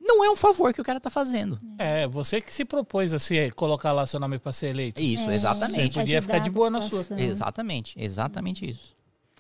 não 0.07 0.25
é 0.25 0.31
um 0.31 0.37
favor 0.37 0.73
que 0.73 0.81
o 0.81 0.85
cara 0.85 1.01
tá 1.01 1.11
fazendo. 1.11 1.59
É, 1.79 2.07
você 2.07 2.41
que 2.41 2.53
se 2.53 2.65
propôs 2.65 3.13
a 3.13 3.19
se 3.19 3.51
colocar 3.53 3.93
lá 3.93 4.07
seu 4.07 4.21
nome 4.21 4.39
para 4.39 4.53
ser 4.53 4.69
eleito. 4.69 5.03
Isso, 5.03 5.29
é, 5.31 5.35
exatamente. 5.35 5.95
Você 5.95 6.01
podia 6.01 6.23
ficar 6.23 6.39
de 6.39 6.51
boa 6.51 6.71
na 6.71 6.81
sua. 6.81 7.05
Exatamente, 7.19 7.95
exatamente 7.99 8.69
isso. 8.69 8.97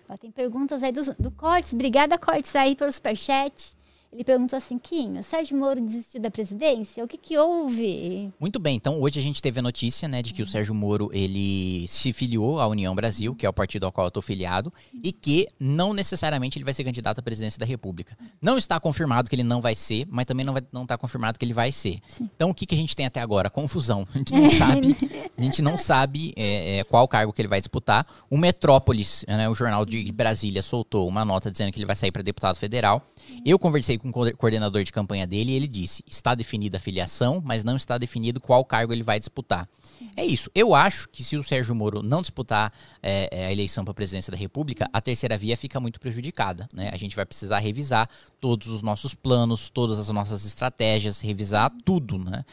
Ó, 0.09 0.17
tem 0.17 0.31
perguntas 0.31 0.83
aí 0.83 0.93
do, 0.93 1.03
do 1.19 1.31
Cortes. 1.31 1.73
Obrigada, 1.73 2.19
Cortes, 2.19 2.55
aí 2.55 2.77
pelo 2.77 2.91
superchat. 2.93 3.76
Ele 4.13 4.25
perguntou 4.25 4.57
assim, 4.57 4.79
Quinho, 4.79 5.23
Sérgio 5.23 5.57
Moro 5.57 5.81
desistiu 5.81 6.21
da 6.21 6.31
presidência? 6.31 7.05
O 7.05 7.09
que 7.09 7.17
que 7.17 7.37
houve? 7.37 8.33
Muito 8.41 8.59
bem, 8.59 8.77
então 8.77 9.01
hoje 9.01 9.19
a 9.19 9.23
gente 9.23 9.43
teve 9.43 9.59
a 9.59 9.63
notícia, 9.63 10.09
né, 10.09 10.23
de 10.23 10.33
que 10.33 10.43
o 10.43 10.47
Sérgio 10.47 10.75
Moro, 10.75 11.11
ele 11.13 11.87
se 11.89 12.13
filiou 12.13 12.61
à 12.61 12.67
União 12.67 12.95
Brasil, 12.95 13.35
que 13.35 13.45
é 13.45 13.49
o 13.49 13.53
partido 13.53 13.85
ao 13.85 13.93
qual 13.93 14.07
eu 14.07 14.11
tô 14.11 14.23
filiado, 14.23 14.73
e 15.03 15.13
que 15.13 15.47
não 15.59 15.93
necessariamente 15.93 16.57
ele 16.57 16.65
vai 16.65 16.73
ser 16.73 16.85
candidato 16.85 17.19
à 17.19 17.23
presidência 17.23 17.59
da 17.59 17.67
República. 17.67 18.17
Não 18.41 18.57
está 18.57 18.81
confirmado 18.81 19.29
que 19.29 19.35
ele 19.35 19.43
não 19.43 19.61
vai 19.61 19.75
ser, 19.75 20.07
mas 20.09 20.25
também 20.25 20.47
não, 20.47 20.53
vai, 20.53 20.63
não 20.73 20.83
está 20.83 20.97
confirmado 20.97 21.39
que 21.39 21.45
ele 21.45 21.53
vai 21.55 21.71
ser. 21.71 21.99
Sim. 22.09 22.31
Então 22.35 22.51
o 22.51 22.55
que, 22.55 22.65
que 22.65 22.75
a 22.75 22.79
gente 22.79 22.97
tem 22.97 23.07
até 23.07 23.21
agora? 23.21 23.51
Confusão. 23.51 24.07
A 24.15 24.19
gente 24.19 24.33
não 24.33 24.49
sabe, 24.49 24.97
a 25.37 25.43
gente 25.43 25.63
não 25.63 25.77
sabe 25.77 26.33
é, 26.37 26.79
é, 26.79 26.85
qual 26.85 27.07
cargo 27.07 27.33
que 27.33 27.41
ele 27.41 27.49
vai 27.49 27.61
disputar. 27.61 28.07
O 28.31 28.37
Metrópolis, 28.37 29.25
né, 29.29 29.49
o 29.49 29.55
jornal 29.55 29.85
de 29.85 30.11
Brasília, 30.11 30.63
soltou 30.63 31.07
uma 31.07 31.25
nota 31.25 31.51
dizendo 31.51 31.71
que 31.71 31.79
ele 31.79 31.87
vai 31.87 31.97
sair 31.97 32.11
para 32.11 32.23
deputado 32.23 32.57
federal. 32.57 33.03
Eu 33.45 33.59
conversei 33.59 33.96
com 33.99 34.09
o 34.09 34.37
coordenador 34.37 34.83
de 34.83 34.93
campanha 34.93 35.27
dele 35.27 35.53
e 35.53 35.55
ele 35.55 35.69
disse: 35.69 36.03
está 36.07 36.35
definida 36.35 36.77
a 36.77 36.81
filiação, 36.81 37.43
mas 37.45 37.65
não 37.65 37.77
está 37.77 37.99
definido 37.99 38.41
qual 38.41 38.65
cargo 38.65 38.93
ele 38.93 39.03
vai 39.03 39.19
disputar. 39.19 39.69
É 40.17 40.25
isso. 40.25 40.51
Eu 40.55 40.75
acho 40.75 41.09
que 41.09 41.23
se 41.23 41.37
o 41.37 41.43
Sérgio 41.43 41.75
Moro 41.75 42.03
não 42.03 42.21
disputar 42.21 42.73
é, 43.03 43.29
é 43.31 43.47
a 43.47 43.53
eleição 43.53 43.85
para 43.85 43.93
a 43.93 43.95
presidência 43.95 44.31
da 44.31 44.37
República, 44.37 44.89
a 44.93 45.01
terceira 45.01 45.37
via 45.37 45.57
fica 45.57 45.79
muito 45.79 46.01
prejudicada. 46.01 46.67
Né? 46.73 46.91
A 46.93 46.97
gente 46.97 47.15
vai 47.15 47.27
precisar 47.27 47.59
revisar 47.59 48.09
todos 48.41 48.69
os 48.69 48.83
nossos 48.83 49.15
planos, 49.15 49.71
todas 49.71 49.99
as 49.99 50.09
nossas 50.09 50.45
estratégias, 50.45 51.21
revisar 51.21 51.71
tudo. 51.85 52.19
Né? 52.19 52.45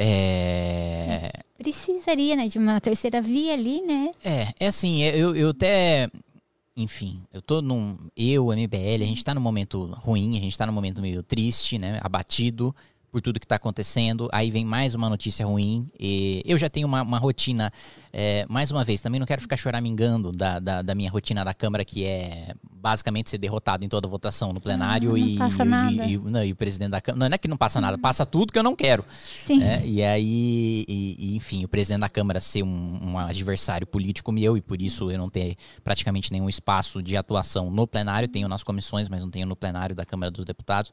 É... 0.00 1.32
Precisaria, 1.58 2.36
né, 2.36 2.46
de 2.46 2.56
uma 2.56 2.80
terceira 2.80 3.20
via 3.20 3.54
ali, 3.54 3.80
né? 3.82 4.12
É, 4.24 4.54
é 4.60 4.66
assim, 4.68 5.02
eu, 5.02 5.34
eu 5.34 5.48
até 5.48 6.08
enfim, 6.78 7.24
eu 7.32 7.42
tô 7.42 7.60
num. 7.60 7.98
Eu, 8.16 8.52
MBL, 8.52 9.02
a 9.02 9.06
gente 9.06 9.24
tá 9.24 9.34
num 9.34 9.40
momento 9.40 9.90
ruim, 9.96 10.36
a 10.36 10.40
gente 10.40 10.56
tá 10.56 10.64
num 10.64 10.72
momento 10.72 11.02
meio 11.02 11.24
triste, 11.24 11.76
né? 11.76 11.98
Abatido 12.00 12.74
por 13.10 13.20
tudo 13.20 13.40
que 13.40 13.46
está 13.46 13.56
acontecendo. 13.56 14.28
Aí 14.32 14.50
vem 14.50 14.64
mais 14.64 14.94
uma 14.94 15.08
notícia 15.08 15.46
ruim. 15.46 15.86
E 15.98 16.42
eu 16.44 16.58
já 16.58 16.68
tenho 16.68 16.86
uma, 16.86 17.02
uma 17.02 17.18
rotina, 17.18 17.72
é, 18.12 18.44
mais 18.48 18.70
uma 18.70 18.84
vez, 18.84 19.00
também 19.00 19.18
não 19.18 19.26
quero 19.26 19.40
ficar 19.40 19.56
choramingando 19.56 20.30
da, 20.30 20.58
da, 20.58 20.82
da, 20.82 20.94
minha 20.94 21.10
rotina 21.10 21.44
da 21.44 21.54
Câmara, 21.54 21.84
que 21.84 22.04
é 22.04 22.54
basicamente 22.70 23.30
ser 23.30 23.38
derrotado 23.38 23.84
em 23.84 23.88
toda 23.88 24.06
votação 24.06 24.52
no 24.52 24.60
plenário 24.60 25.14
ah, 25.14 25.18
e, 25.18 25.36
passa 25.36 25.64
nada. 25.64 26.04
E, 26.04 26.14
e, 26.14 26.18
não, 26.18 26.44
e, 26.44 26.52
o 26.52 26.56
presidente 26.56 26.90
da 26.90 27.00
Câmara. 27.00 27.28
Não 27.28 27.34
é 27.34 27.38
que 27.38 27.48
não 27.48 27.56
passa 27.56 27.80
nada, 27.80 27.96
passa 27.96 28.26
tudo 28.26 28.52
que 28.52 28.58
eu 28.58 28.62
não 28.62 28.76
quero. 28.76 29.04
Sim. 29.10 29.62
É, 29.62 29.84
e 29.84 30.02
aí, 30.02 30.84
e, 30.86 31.36
enfim, 31.36 31.64
o 31.64 31.68
presidente 31.68 32.00
da 32.00 32.08
Câmara 32.08 32.40
ser 32.40 32.62
um, 32.62 33.00
um 33.02 33.18
adversário 33.18 33.86
político 33.86 34.30
meu 34.30 34.56
e 34.56 34.60
por 34.60 34.80
isso 34.80 35.10
eu 35.10 35.18
não 35.18 35.28
ter 35.28 35.56
praticamente 35.82 36.30
nenhum 36.30 36.48
espaço 36.48 37.02
de 37.02 37.16
atuação 37.16 37.70
no 37.70 37.86
plenário. 37.86 38.28
Tenho 38.28 38.48
nas 38.48 38.62
comissões, 38.62 39.08
mas 39.08 39.22
não 39.22 39.30
tenho 39.30 39.46
no 39.46 39.56
plenário 39.56 39.94
da 39.96 40.04
Câmara 40.04 40.30
dos 40.30 40.44
Deputados. 40.44 40.92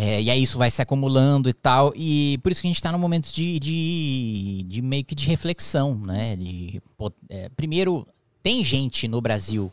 É, 0.00 0.22
e 0.22 0.30
aí 0.30 0.40
isso 0.40 0.56
vai 0.56 0.70
se 0.70 0.80
acumulando 0.80 1.48
e 1.48 1.52
tal. 1.52 1.92
E 1.96 2.38
por 2.38 2.52
isso 2.52 2.60
que 2.60 2.68
a 2.68 2.70
gente 2.70 2.76
está 2.76 2.92
num 2.92 3.00
momento 3.00 3.32
de, 3.32 3.58
de, 3.58 4.64
de, 4.64 4.80
meio 4.80 5.04
que 5.04 5.12
de 5.12 5.26
reflexão, 5.26 5.98
né? 5.98 6.36
De, 6.36 6.80
é, 7.28 7.48
primeiro, 7.48 8.06
tem 8.40 8.62
gente 8.62 9.08
no 9.08 9.20
Brasil, 9.20 9.72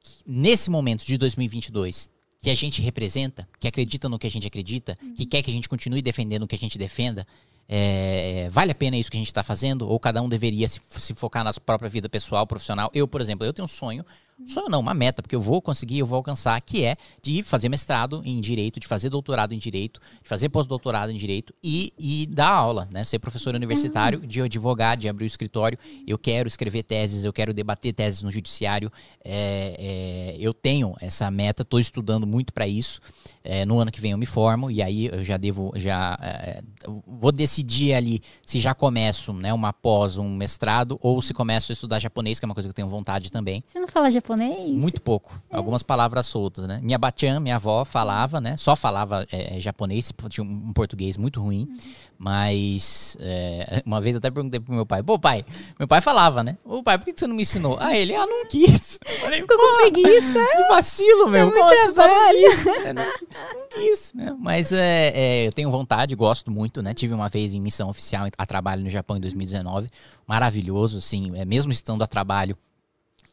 que, 0.00 0.14
nesse 0.26 0.70
momento 0.70 1.04
de 1.04 1.18
2022, 1.18 2.08
que 2.40 2.48
a 2.48 2.54
gente 2.54 2.80
representa, 2.80 3.46
que 3.60 3.68
acredita 3.68 4.08
no 4.08 4.18
que 4.18 4.26
a 4.26 4.30
gente 4.30 4.46
acredita, 4.46 4.96
uhum. 5.02 5.14
que 5.14 5.26
quer 5.26 5.42
que 5.42 5.50
a 5.50 5.54
gente 5.54 5.68
continue 5.68 6.00
defendendo 6.00 6.44
o 6.44 6.46
que 6.46 6.54
a 6.54 6.58
gente 6.58 6.78
defenda. 6.78 7.26
É, 7.68 8.48
vale 8.50 8.72
a 8.72 8.74
pena 8.74 8.96
isso 8.96 9.10
que 9.10 9.18
a 9.18 9.20
gente 9.20 9.26
está 9.26 9.42
fazendo? 9.42 9.86
Ou 9.86 10.00
cada 10.00 10.22
um 10.22 10.28
deveria 10.28 10.66
se, 10.68 10.80
se 10.88 11.12
focar 11.12 11.44
na 11.44 11.52
sua 11.52 11.60
própria 11.60 11.90
vida 11.90 12.08
pessoal, 12.08 12.46
profissional? 12.46 12.90
Eu, 12.94 13.06
por 13.06 13.20
exemplo, 13.20 13.44
eu 13.44 13.52
tenho 13.52 13.66
um 13.66 13.68
sonho 13.68 14.06
sonho 14.46 14.68
não, 14.68 14.80
uma 14.80 14.92
meta, 14.92 15.22
porque 15.22 15.34
eu 15.34 15.40
vou 15.40 15.62
conseguir, 15.62 15.98
eu 15.98 16.06
vou 16.06 16.18
alcançar, 16.18 16.60
que 16.60 16.84
é 16.84 16.96
de 17.22 17.42
fazer 17.42 17.70
mestrado 17.70 18.20
em 18.24 18.38
direito, 18.38 18.78
de 18.78 18.86
fazer 18.86 19.08
doutorado 19.08 19.54
em 19.54 19.58
direito, 19.58 19.98
de 20.22 20.28
fazer 20.28 20.50
pós-doutorado 20.50 21.10
em 21.10 21.16
direito 21.16 21.54
e, 21.62 21.92
e 21.98 22.26
dar 22.26 22.50
aula, 22.50 22.86
né? 22.90 23.02
Ser 23.02 23.18
professor 23.18 23.54
universitário, 23.54 24.20
de 24.26 24.42
advogar, 24.42 24.96
de 24.96 25.08
abrir 25.08 25.24
o 25.24 25.26
escritório. 25.26 25.78
Eu 26.06 26.18
quero 26.18 26.48
escrever 26.48 26.82
teses, 26.82 27.24
eu 27.24 27.32
quero 27.32 27.54
debater 27.54 27.94
teses 27.94 28.22
no 28.22 28.30
judiciário. 28.30 28.92
É, 29.24 29.76
é, 29.78 30.36
eu 30.38 30.52
tenho 30.52 30.94
essa 31.00 31.30
meta, 31.30 31.62
estou 31.62 31.80
estudando 31.80 32.26
muito 32.26 32.52
para 32.52 32.66
isso. 32.66 33.00
É, 33.42 33.64
no 33.64 33.78
ano 33.78 33.90
que 33.90 34.00
vem 34.00 34.10
eu 34.10 34.18
me 34.18 34.26
formo 34.26 34.70
e 34.70 34.82
aí 34.82 35.06
eu 35.06 35.22
já 35.22 35.36
devo, 35.36 35.72
já 35.76 36.18
é, 36.20 36.62
vou 37.06 37.30
decidir 37.30 37.94
ali 37.94 38.20
se 38.44 38.60
já 38.60 38.74
começo, 38.74 39.32
né, 39.32 39.52
uma 39.54 39.72
pós, 39.72 40.18
um 40.18 40.28
mestrado 40.28 40.98
ou 41.00 41.22
se 41.22 41.32
começo 41.32 41.70
a 41.70 41.74
estudar 41.74 42.00
japonês, 42.00 42.40
que 42.40 42.44
é 42.44 42.48
uma 42.48 42.54
coisa 42.54 42.68
que 42.68 42.70
eu 42.70 42.74
tenho 42.74 42.88
vontade 42.88 43.30
também. 43.30 43.62
Você 43.66 43.78
não 43.78 43.88
fala 43.88 44.10
japonês? 44.10 44.25
Japonês? 44.26 44.70
Muito 44.72 45.00
pouco. 45.00 45.40
É. 45.50 45.56
Algumas 45.56 45.82
palavras 45.82 46.26
soltas, 46.26 46.66
né? 46.66 46.80
Minha 46.82 46.98
batian, 46.98 47.38
minha 47.38 47.56
avó, 47.56 47.84
falava, 47.84 48.40
né? 48.40 48.56
Só 48.56 48.74
falava 48.74 49.26
é, 49.30 49.56
é 49.56 49.60
japonês, 49.60 50.12
tinha 50.28 50.44
um, 50.44 50.72
português 50.72 51.16
muito 51.16 51.40
ruim. 51.40 51.68
Uhum. 51.70 51.78
Mas 52.18 53.16
é, 53.20 53.82
uma 53.86 54.00
vez 54.00 54.16
eu 54.16 54.18
até 54.18 54.30
perguntei 54.30 54.58
pro 54.58 54.74
meu 54.74 54.84
pai, 54.84 55.02
pô, 55.02 55.18
pai, 55.18 55.44
meu 55.78 55.86
pai 55.86 56.00
falava, 56.00 56.42
né? 56.42 56.58
Ô 56.64 56.82
pai, 56.82 56.98
por 56.98 57.04
que 57.04 57.14
você 57.16 57.26
não 57.26 57.36
me 57.36 57.42
ensinou? 57.42 57.76
Ah, 57.80 57.96
ele, 57.96 58.14
ah, 58.14 58.26
não 58.26 58.46
quis. 58.46 58.98
Falei, 59.20 59.40
Ficou 59.40 59.56
com 59.56 59.90
preguiça. 59.90 60.32
Que 60.32 60.68
vacilo, 60.68 61.28
meu. 61.28 61.50
Como 61.52 61.64
você 61.64 61.90
só 61.92 62.08
não 62.08 62.30
quis? 62.32 62.64
Né? 62.64 62.92
Não, 62.92 63.04
não, 63.04 63.68
quis, 63.68 64.12
né? 64.14 64.36
Mas 64.38 64.72
é, 64.72 65.12
é, 65.14 65.46
eu 65.46 65.52
tenho 65.52 65.70
vontade, 65.70 66.14
gosto 66.14 66.50
muito, 66.50 66.82
né? 66.82 66.92
Tive 66.94 67.14
uma 67.14 67.28
vez 67.28 67.54
em 67.54 67.60
missão 67.60 67.88
oficial 67.88 68.26
a 68.36 68.46
trabalho 68.46 68.82
no 68.82 68.90
Japão 68.90 69.16
em 69.16 69.20
2019. 69.20 69.88
Maravilhoso, 70.26 70.98
assim, 70.98 71.32
é, 71.36 71.44
mesmo 71.44 71.70
estando 71.70 72.02
a 72.02 72.06
trabalho 72.06 72.56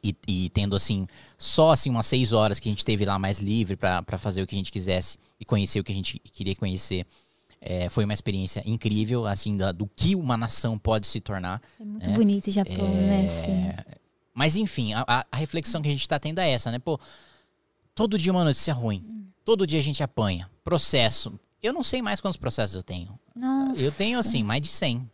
e, 0.04 0.16
e, 0.28 0.50
tendo 0.50 0.76
assim 0.76 1.08
só 1.38 1.72
assim 1.72 1.90
umas 1.90 2.06
seis 2.06 2.34
horas 2.34 2.60
que 2.60 2.68
a 2.68 2.72
gente 2.72 2.84
teve 2.84 3.06
lá 3.06 3.18
mais 3.18 3.40
livre 3.40 3.78
para 3.78 4.18
fazer 4.18 4.42
o 4.42 4.48
que 4.48 4.54
a 4.54 4.58
gente 4.58 4.72
quisesse 4.72 5.18
e 5.40 5.46
conhecer 5.46 5.80
o 5.80 5.84
que 5.84 5.92
a 5.92 5.96
gente 5.96 6.20
queria 6.20 6.56
conhecer 6.56 7.06
é, 7.62 7.90
foi 7.90 8.04
uma 8.04 8.14
experiência 8.14 8.62
incrível 8.66 9.26
assim 9.26 9.56
da, 9.56 9.72
do 9.72 9.88
que 9.96 10.16
uma 10.16 10.36
nação 10.36 10.78
pode 10.78 11.08
se 11.08 11.22
tornar 11.22 11.62
é 11.80 11.84
muito 11.86 12.10
né? 12.10 12.16
bonito 12.16 12.48
o 12.48 12.52
Japão 12.52 12.86
é, 12.86 13.08
né 13.08 13.28
Sim. 13.28 13.94
mas 14.34 14.58
enfim 14.58 14.94
a, 14.94 15.06
a, 15.08 15.38
reflexão 15.38 15.82
que 15.82 15.88
a 15.88 15.92
gente 15.92 16.02
está 16.02 16.20
tendo 16.20 16.40
é 16.40 16.50
essa 16.50 16.70
né 16.70 16.80
pô 16.80 17.00
todo 17.96 18.18
dia 18.18 18.32
uma 18.34 18.44
notícia 18.44 18.74
ruim 18.74 19.06
hum. 19.08 19.26
todo 19.46 19.66
dia 19.66 19.80
a 19.80 19.84
gente 19.84 20.04
apanha 20.04 20.50
processo 20.64 21.40
eu 21.62 21.72
não 21.72 21.84
sei 21.84 22.02
mais 22.02 22.20
quantos 22.20 22.38
processos 22.38 22.76
eu 22.76 22.84
tenho 22.84 23.18
Nossa. 23.34 23.82
eu 23.82 23.92
tenho 23.92 24.20
assim 24.20 24.44
mais 24.44 24.62
de 24.62 24.68
100 24.68 25.10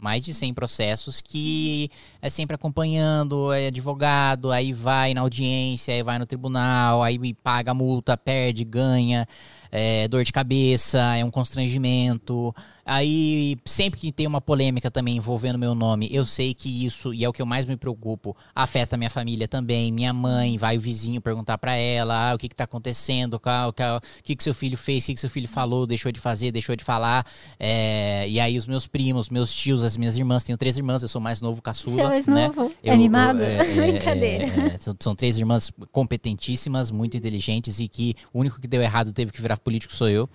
mais 0.00 0.24
de 0.24 0.32
100 0.32 0.54
processos 0.54 1.20
que 1.20 1.90
é 2.20 2.30
sempre 2.30 2.54
acompanhando, 2.54 3.52
é 3.52 3.68
advogado, 3.68 4.50
aí 4.50 4.72
vai 4.72 5.14
na 5.14 5.20
audiência, 5.20 5.94
aí 5.94 6.02
vai 6.02 6.18
no 6.18 6.26
tribunal, 6.26 7.02
aí 7.02 7.34
paga 7.34 7.74
multa, 7.74 8.16
perde, 8.16 8.64
ganha 8.64 9.26
é, 9.70 10.08
dor 10.08 10.24
de 10.24 10.32
cabeça, 10.32 11.16
é 11.16 11.24
um 11.24 11.30
constrangimento. 11.30 12.54
Aí, 12.84 13.56
sempre 13.64 14.00
que 14.00 14.12
tem 14.12 14.26
uma 14.26 14.40
polêmica 14.40 14.90
também 14.90 15.16
envolvendo 15.16 15.58
meu 15.58 15.74
nome, 15.74 16.08
eu 16.10 16.24
sei 16.26 16.54
que 16.54 16.84
isso, 16.84 17.12
e 17.14 17.24
é 17.24 17.28
o 17.28 17.32
que 17.32 17.42
eu 17.42 17.46
mais 17.46 17.64
me 17.64 17.76
preocupo, 17.76 18.36
afeta 18.54 18.96
minha 18.96 19.10
família 19.10 19.46
também. 19.46 19.92
Minha 19.92 20.12
mãe, 20.12 20.58
vai 20.58 20.76
o 20.76 20.80
vizinho 20.80 21.20
perguntar 21.20 21.58
para 21.58 21.74
ela 21.74 22.30
ah, 22.30 22.34
o 22.34 22.38
que, 22.38 22.48
que 22.48 22.54
tá 22.54 22.64
acontecendo, 22.64 23.34
o 23.34 24.00
que, 24.22 24.36
que 24.36 24.42
seu 24.42 24.54
filho 24.54 24.76
fez, 24.76 25.04
o 25.04 25.06
que, 25.06 25.14
que 25.14 25.20
seu 25.20 25.30
filho 25.30 25.48
falou, 25.48 25.86
deixou 25.86 26.10
de 26.10 26.20
fazer, 26.20 26.52
deixou 26.52 26.74
de 26.76 26.84
falar. 26.84 27.26
É, 27.58 28.28
e 28.28 28.40
aí, 28.40 28.56
os 28.56 28.66
meus 28.66 28.86
primos, 28.86 29.30
meus 29.30 29.54
tios, 29.54 29.82
as 29.82 29.96
minhas 29.96 30.16
irmãs, 30.16 30.42
tenho 30.42 30.58
três 30.58 30.76
irmãs, 30.76 31.02
eu 31.02 31.08
sou 31.08 31.20
mais 31.20 31.40
novo, 31.40 31.62
caçula. 31.62 31.96
Você 31.96 32.02
é 32.02 32.08
mais 32.08 32.26
né? 32.26 32.46
novo? 32.48 32.72
Eu, 32.82 32.92
é 32.92 32.94
animado? 32.94 33.42
É, 33.42 33.56
é, 33.60 33.90
Brincadeira. 33.90 34.44
É, 34.74 34.78
são, 34.78 34.94
são 34.98 35.14
três 35.14 35.38
irmãs 35.38 35.70
competentíssimas, 35.90 36.90
muito 36.90 37.16
inteligentes 37.16 37.80
e 37.80 37.88
que 37.88 38.14
o 38.32 38.40
único 38.40 38.60
que 38.60 38.68
deu 38.68 38.82
errado 38.82 39.12
teve 39.12 39.32
que 39.32 39.40
virar 39.40 39.56
político 39.58 39.94
sou 39.94 40.08
eu. 40.08 40.28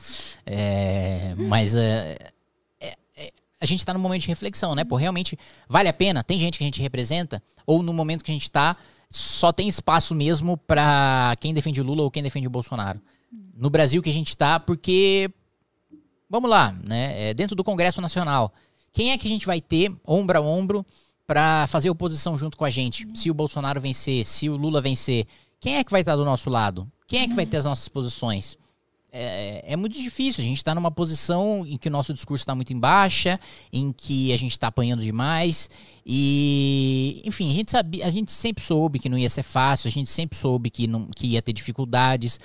É, 0.45 1.33
mas 1.37 1.75
é, 1.75 1.85
é, 1.85 2.17
é 2.21 2.31
a 3.60 3.66
gente 3.66 3.80
está 3.80 3.93
num 3.93 3.99
momento 3.99 4.24
de 4.24 4.28
reflexão, 4.28 4.76
né? 4.76 4.84
Pô, 4.84 4.95
realmente 4.95 5.38
vale 5.68 5.88
a 5.89 5.93
pena? 5.93 6.24
Tem 6.24 6.39
gente 6.39 6.58
que 6.58 6.64
a 6.64 6.68
gente 6.68 6.82
representa? 6.82 7.41
Ou 7.66 7.82
no 7.82 7.93
momento 7.93 8.24
que 8.24 8.32
a 8.32 8.34
gente 8.34 8.43
está, 8.43 8.76
só 9.10 9.51
tem 9.51 9.68
espaço 9.68 10.14
mesmo 10.14 10.58
para 10.58 11.36
quem 11.39 11.53
defende 11.53 11.82
Lula 11.82 12.03
ou 12.03 12.12
quem 12.12 12.22
defende 12.22 12.47
o 12.47 12.51
Bolsonaro? 12.51 13.01
No 13.56 13.70
Brasil 13.70 14.01
que 14.01 14.10
a 14.10 14.14
gente 14.14 14.30
está, 14.30 14.60
porque. 14.60 15.30
Vamos 16.30 16.49
lá, 16.49 16.76
né? 16.88 17.30
É 17.30 17.34
dentro 17.34 17.56
do 17.56 17.64
Congresso 17.64 18.01
Nacional. 18.01 18.53
Quem 18.91 19.12
é 19.12 19.18
que 19.18 19.28
a 19.28 19.30
gente 19.30 19.45
vai 19.45 19.62
ter, 19.62 19.93
ombro 20.06 20.38
a 20.38 20.41
ombro, 20.41 20.86
para 21.28 21.68
fazer 21.68 21.89
oposição 21.89 22.38
junto 22.38 22.58
com 22.58 22.66
a 22.66 22.70
gente? 22.70 23.08
Se 23.14 23.30
o 23.30 23.34
Bolsonaro 23.34 23.80
vencer, 23.80 24.26
se 24.26 24.49
o 24.49 24.56
Lula 24.56 24.82
vencer, 24.82 25.28
quem 25.60 25.78
é 25.78 25.84
que 25.84 25.91
vai 25.91 26.01
estar 26.01 26.16
do 26.16 26.26
nosso 26.26 26.49
lado? 26.49 26.89
Quem 27.08 27.22
é 27.22 27.28
que 27.28 27.34
vai 27.34 27.45
ter 27.45 27.58
as 27.58 27.66
nossas 27.66 27.88
posições? 27.88 28.58
É, 29.18 29.63
é, 29.74 29.76
muito 29.78 29.97
difícil. 29.97 30.43
A 30.43 30.47
gente 30.47 30.57
está 30.57 30.76
numa 30.76 30.91
posição 30.91 31.66
em 31.66 31.78
que 31.78 31.88
o 31.88 31.91
nosso 31.91 32.13
discurso 32.13 32.41
está 32.41 32.53
muito 32.53 32.74
em 32.74 32.80
baixa, 32.80 33.39
em 33.72 33.93
que 33.93 34.34
a 34.34 34.38
gente 34.38 34.51
está 34.51 34.68
apanhando 34.68 35.01
demais. 35.01 35.70
E, 36.05 37.22
enfim, 37.24 37.49
a 37.49 37.53
gente, 37.53 37.76
a 38.03 38.09
gente 38.09 38.32
sempre 38.32 38.61
soube 38.61 38.99
que 38.99 39.07
não 39.07 39.18
ia 39.18 39.30
ser 39.30 39.43
fácil, 39.43 39.88
a 39.88 39.91
gente 39.91 40.09
sempre 40.09 40.38
soube 40.38 40.70
que, 40.70 40.86
não, 40.86 41.07
que 41.16 41.28
ia 41.28 41.41
ter 41.41 41.53
dificuldades. 41.53 42.39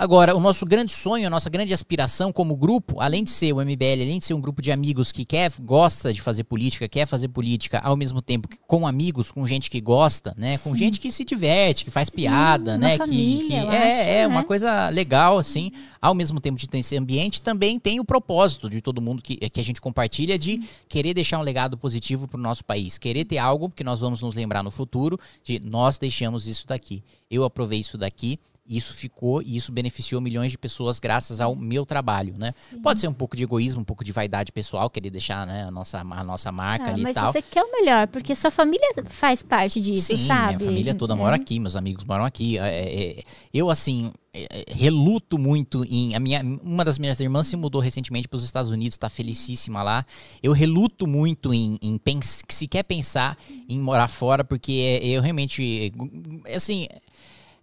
Agora, 0.00 0.36
o 0.36 0.38
nosso 0.38 0.64
grande 0.64 0.92
sonho, 0.92 1.26
a 1.26 1.30
nossa 1.30 1.50
grande 1.50 1.74
aspiração 1.74 2.32
como 2.32 2.56
grupo, 2.56 3.00
além 3.00 3.24
de 3.24 3.30
ser 3.30 3.52
o 3.52 3.56
MBL, 3.56 4.00
além 4.00 4.20
de 4.20 4.26
ser 4.26 4.32
um 4.32 4.40
grupo 4.40 4.62
de 4.62 4.70
amigos 4.70 5.10
que 5.10 5.24
quer, 5.24 5.52
gosta 5.58 6.14
de 6.14 6.22
fazer 6.22 6.44
política, 6.44 6.88
quer 6.88 7.04
fazer 7.04 7.26
política 7.26 7.80
ao 7.80 7.96
mesmo 7.96 8.22
tempo 8.22 8.48
com 8.64 8.86
amigos, 8.86 9.32
com 9.32 9.44
gente 9.44 9.68
que 9.68 9.80
gosta, 9.80 10.32
né? 10.38 10.56
Com 10.58 10.76
gente 10.76 11.00
que 11.00 11.10
se 11.10 11.24
diverte, 11.24 11.84
que 11.84 11.90
faz 11.90 12.08
piada, 12.08 12.74
Sim, 12.74 12.78
né? 12.78 12.96
Família, 12.96 13.40
que, 13.40 13.48
que 13.48 13.74
é, 13.74 14.00
acho, 14.00 14.08
é 14.08 14.20
né? 14.20 14.26
uma 14.28 14.44
coisa 14.44 14.88
legal, 14.88 15.36
assim. 15.36 15.72
Ao 16.00 16.14
mesmo 16.14 16.38
tempo 16.38 16.56
de 16.56 16.68
ter 16.68 16.78
esse 16.78 16.96
ambiente, 16.96 17.42
também 17.42 17.76
tem 17.76 17.98
o 17.98 18.04
propósito 18.04 18.70
de 18.70 18.80
todo 18.80 19.02
mundo 19.02 19.20
que, 19.20 19.36
que 19.50 19.58
a 19.58 19.64
gente 19.64 19.80
compartilha 19.80 20.38
de 20.38 20.62
querer 20.88 21.12
deixar 21.12 21.40
um 21.40 21.42
legado 21.42 21.76
positivo 21.76 22.28
para 22.28 22.38
o 22.38 22.40
nosso 22.40 22.64
país, 22.64 22.98
querer 22.98 23.24
ter 23.24 23.38
algo 23.38 23.68
que 23.68 23.82
nós 23.82 23.98
vamos 23.98 24.22
nos 24.22 24.36
lembrar 24.36 24.62
no 24.62 24.70
futuro 24.70 25.18
de 25.42 25.58
nós 25.58 25.98
deixamos 25.98 26.46
isso 26.46 26.68
daqui. 26.68 27.02
Eu 27.28 27.42
aprovei 27.42 27.80
isso 27.80 27.98
daqui 27.98 28.38
isso 28.68 28.92
ficou 28.92 29.40
e 29.42 29.56
isso 29.56 29.72
beneficiou 29.72 30.20
milhões 30.20 30.52
de 30.52 30.58
pessoas 30.58 31.00
graças 31.00 31.40
ao 31.40 31.56
meu 31.56 31.86
trabalho, 31.86 32.34
né? 32.36 32.52
Sim. 32.68 32.80
Pode 32.80 33.00
ser 33.00 33.08
um 33.08 33.14
pouco 33.14 33.36
de 33.36 33.42
egoísmo, 33.42 33.80
um 33.80 33.84
pouco 33.84 34.04
de 34.04 34.12
vaidade 34.12 34.52
pessoal, 34.52 34.90
querer 34.90 35.10
deixar 35.10 35.46
né, 35.46 35.64
a, 35.66 35.70
nossa, 35.70 36.00
a 36.00 36.24
nossa 36.24 36.52
marca 36.52 36.86
ah, 36.86 36.92
ali 36.92 37.02
e 37.02 37.14
tal. 37.14 37.24
Mas 37.24 37.32
você 37.32 37.42
quer 37.42 37.62
o 37.62 37.72
melhor, 37.72 38.06
porque 38.08 38.34
sua 38.34 38.50
família 38.50 38.86
faz 39.06 39.42
parte 39.42 39.80
disso, 39.80 40.16
Sim, 40.16 40.26
sabe? 40.26 40.56
minha 40.56 40.70
família 40.70 40.94
toda 40.94 41.14
é. 41.14 41.16
mora 41.16 41.36
aqui, 41.36 41.58
meus 41.58 41.76
amigos 41.76 42.04
moram 42.04 42.24
aqui. 42.24 42.58
É, 42.58 42.62
é, 42.62 43.18
é 43.18 43.22
eu, 43.54 43.70
assim, 43.70 44.12
reluto 44.68 45.38
muito 45.38 45.84
em... 45.84 46.14
A 46.14 46.20
minha, 46.20 46.42
uma 46.62 46.84
das 46.84 46.98
minhas 46.98 47.18
irmãs 47.20 47.46
se 47.46 47.56
mudou 47.56 47.80
recentemente 47.80 48.28
para 48.28 48.36
os 48.36 48.44
Estados 48.44 48.70
Unidos, 48.70 48.94
está 48.94 49.08
felicíssima 49.08 49.82
lá. 49.82 50.04
Eu 50.42 50.52
reluto 50.52 51.06
muito 51.06 51.54
em, 51.54 51.78
em 51.80 51.96
pens, 51.96 52.42
se 52.48 52.68
quer 52.68 52.82
pensar 52.82 53.38
em 53.68 53.78
morar 53.78 54.08
fora, 54.08 54.44
porque 54.44 55.00
eu 55.02 55.22
realmente... 55.22 55.92
Assim 56.54 56.86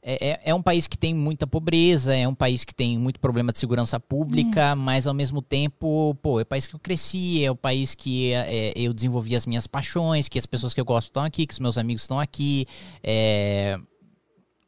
é, 0.07 0.29
é, 0.29 0.41
é, 0.45 0.53
um 0.53 0.61
país 0.61 0.85
que 0.85 0.95
tem 0.95 1.15
muita 1.15 1.47
pobreza, 1.47 2.15
é 2.15 2.27
um 2.27 2.35
país 2.35 2.63
que 2.63 2.75
tem 2.75 2.95
muito 2.95 3.19
problema 3.19 3.51
de 3.51 3.57
segurança 3.57 3.99
pública, 3.99 4.61
é. 4.61 4.75
mas 4.75 5.07
ao 5.07 5.15
mesmo 5.15 5.41
tempo, 5.41 6.13
pô, 6.21 6.39
é 6.39 6.43
o 6.43 6.45
país 6.45 6.67
que 6.67 6.75
eu 6.75 6.79
cresci, 6.79 7.43
é 7.43 7.49
o 7.49 7.55
país 7.55 7.95
que 7.95 8.31
é, 8.31 8.71
eu 8.75 8.93
desenvolvi 8.93 9.35
as 9.35 9.47
minhas 9.47 9.65
paixões, 9.65 10.29
que 10.29 10.37
as 10.37 10.45
pessoas 10.45 10.75
que 10.75 10.79
eu 10.79 10.85
gosto 10.85 11.07
estão 11.07 11.23
aqui, 11.23 11.47
que 11.47 11.53
os 11.53 11.59
meus 11.59 11.75
amigos 11.75 12.03
estão 12.03 12.19
aqui. 12.19 12.67
É, 13.01 13.79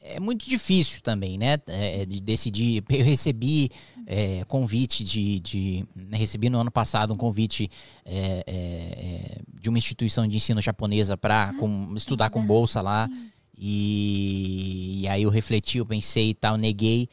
é 0.02 0.20
muito 0.20 0.50
difícil 0.50 1.02
também, 1.02 1.38
né? 1.38 1.58
É, 1.68 2.04
de 2.04 2.20
decidir. 2.20 2.84
Eu 2.90 3.06
recebi 3.06 3.70
é, 4.08 4.44
convite 4.46 5.04
de. 5.04 5.40
de 5.40 5.86
né, 5.96 6.18
recebi 6.18 6.50
no 6.50 6.60
ano 6.60 6.72
passado 6.72 7.14
um 7.14 7.18
convite 7.18 7.70
é, 8.04 8.44
é 8.48 9.42
de 9.60 9.70
uma 9.70 9.78
instituição 9.78 10.28
de 10.28 10.38
ensino 10.38 10.62
japonesa 10.62 11.16
para 11.16 11.52
ah, 11.52 11.96
estudar 11.96 12.32
com 12.32 12.44
bolsa 12.44 12.82
lá. 12.82 13.08
Sim. 13.08 13.37
E, 13.58 15.01
e 15.01 15.08
aí 15.08 15.24
eu 15.24 15.30
refleti, 15.30 15.80
eu 15.80 15.86
pensei 15.86 16.30
e 16.30 16.34
tal, 16.34 16.58
neguei. 16.58 17.10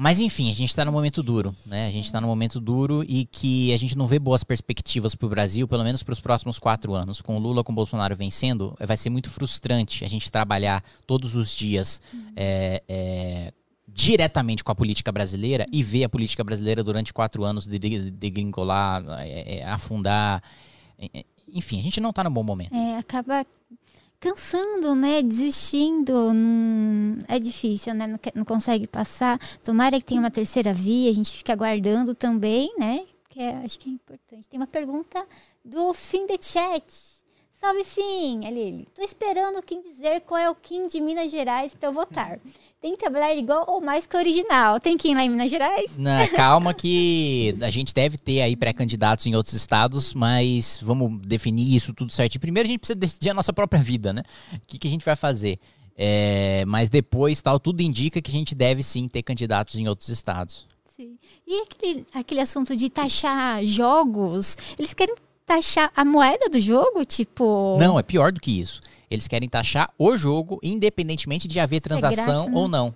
Mas 0.00 0.20
enfim, 0.20 0.48
a 0.48 0.54
gente 0.54 0.68
está 0.68 0.84
num 0.84 0.92
momento 0.92 1.24
duro, 1.24 1.52
né? 1.66 1.88
A 1.88 1.90
gente 1.90 2.04
está 2.04 2.20
num 2.20 2.28
momento 2.28 2.60
duro 2.60 3.04
e 3.08 3.24
que 3.24 3.72
a 3.72 3.76
gente 3.76 3.98
não 3.98 4.06
vê 4.06 4.16
boas 4.16 4.44
perspectivas 4.44 5.16
para 5.16 5.26
o 5.26 5.28
Brasil, 5.28 5.66
pelo 5.66 5.82
menos 5.82 6.04
para 6.04 6.12
os 6.12 6.20
próximos 6.20 6.60
quatro 6.60 6.94
anos. 6.94 7.20
Com 7.20 7.36
o 7.36 7.40
Lula, 7.40 7.64
com 7.64 7.72
o 7.72 7.74
Bolsonaro 7.74 8.14
vencendo, 8.14 8.76
vai 8.78 8.96
ser 8.96 9.10
muito 9.10 9.28
frustrante 9.28 10.04
a 10.04 10.08
gente 10.08 10.30
trabalhar 10.30 10.84
todos 11.04 11.34
os 11.34 11.52
dias 11.52 12.00
é, 12.36 12.80
é, 12.88 13.52
diretamente 13.88 14.62
com 14.62 14.70
a 14.70 14.74
política 14.74 15.10
brasileira 15.10 15.66
e 15.72 15.82
ver 15.82 16.04
a 16.04 16.08
política 16.08 16.44
brasileira 16.44 16.84
durante 16.84 17.12
quatro 17.12 17.42
anos 17.42 17.66
degringolar, 17.66 19.02
de, 19.02 19.08
de 19.08 19.14
é, 19.14 19.58
é, 19.58 19.64
afundar. 19.64 20.40
Enfim, 21.52 21.80
a 21.80 21.82
gente 21.82 22.00
não 22.00 22.10
está 22.10 22.22
num 22.22 22.30
bom 22.30 22.44
momento. 22.44 22.72
É, 22.72 22.98
acaba 22.98 23.44
cansando, 24.20 24.94
né? 24.94 25.22
Desistindo. 25.22 26.12
Hum, 26.32 27.18
é 27.28 27.38
difícil, 27.38 27.94
né? 27.94 28.06
Não, 28.06 28.18
não, 28.34 28.44
consegue 28.44 28.86
passar. 28.86 29.38
Tomara 29.62 29.98
que 29.98 30.04
tenha 30.04 30.20
uma 30.20 30.30
terceira 30.30 30.72
via, 30.72 31.10
a 31.10 31.14
gente 31.14 31.36
fica 31.36 31.52
aguardando 31.52 32.14
também, 32.14 32.72
né? 32.78 33.06
Que 33.28 33.40
é, 33.40 33.56
acho 33.64 33.78
que 33.78 33.88
é 33.88 33.92
importante. 33.92 34.48
Tem 34.48 34.58
uma 34.58 34.66
pergunta 34.66 35.24
do 35.64 35.92
fim 35.94 36.26
de 36.26 36.38
chat. 36.42 37.17
Salve, 37.60 37.82
Fim! 37.82 38.46
Ali, 38.46 38.86
tô 38.94 39.02
esperando 39.02 39.58
o 39.58 39.62
Kim 39.62 39.82
dizer 39.82 40.20
qual 40.20 40.38
é 40.38 40.48
o 40.48 40.54
Kim 40.54 40.86
de 40.86 41.00
Minas 41.00 41.28
Gerais 41.28 41.74
para 41.74 41.88
eu 41.88 41.92
votar. 41.92 42.38
Tem 42.80 42.92
que 42.92 42.98
trabalhar 42.98 43.34
igual 43.34 43.64
ou 43.66 43.80
mais 43.80 44.06
que 44.06 44.16
original. 44.16 44.78
Tem 44.78 44.96
Kim 44.96 45.12
lá 45.14 45.24
em 45.24 45.28
Minas 45.28 45.50
Gerais? 45.50 45.98
Não, 45.98 46.28
calma 46.36 46.72
que 46.72 47.56
a 47.60 47.68
gente 47.68 47.92
deve 47.92 48.16
ter 48.16 48.42
aí 48.42 48.54
pré-candidatos 48.54 49.26
em 49.26 49.34
outros 49.34 49.54
estados, 49.54 50.14
mas 50.14 50.78
vamos 50.80 51.20
definir 51.26 51.74
isso 51.74 51.92
tudo 51.92 52.12
certo. 52.12 52.38
Primeiro 52.38 52.68
a 52.68 52.70
gente 52.70 52.78
precisa 52.78 52.98
decidir 52.98 53.30
a 53.30 53.34
nossa 53.34 53.52
própria 53.52 53.82
vida, 53.82 54.12
né? 54.12 54.22
O 54.52 54.60
que, 54.64 54.78
que 54.78 54.86
a 54.86 54.90
gente 54.90 55.04
vai 55.04 55.16
fazer? 55.16 55.58
É, 55.96 56.64
mas 56.64 56.88
depois, 56.88 57.42
tal, 57.42 57.58
tudo 57.58 57.80
indica 57.80 58.22
que 58.22 58.30
a 58.30 58.34
gente 58.34 58.54
deve 58.54 58.84
sim 58.84 59.08
ter 59.08 59.24
candidatos 59.24 59.74
em 59.74 59.88
outros 59.88 60.10
estados. 60.10 60.64
Sim. 60.96 61.18
E 61.44 61.62
aquele, 61.62 62.06
aquele 62.14 62.40
assunto 62.40 62.76
de 62.76 62.88
taxar 62.88 63.64
jogos, 63.64 64.56
eles 64.78 64.94
querem 64.94 65.16
taxar 65.48 65.90
a 65.96 66.04
moeda 66.04 66.48
do 66.50 66.60
jogo? 66.60 67.04
Tipo. 67.04 67.78
Não, 67.80 67.98
é 67.98 68.02
pior 68.02 68.30
do 68.30 68.40
que 68.40 68.60
isso. 68.60 68.80
Eles 69.10 69.26
querem 69.26 69.48
taxar 69.48 69.90
o 69.98 70.16
jogo, 70.16 70.60
independentemente 70.62 71.48
de 71.48 71.58
haver 71.58 71.80
transação 71.80 72.44
grátis, 72.44 72.54
ou 72.54 72.68
não. 72.68 72.94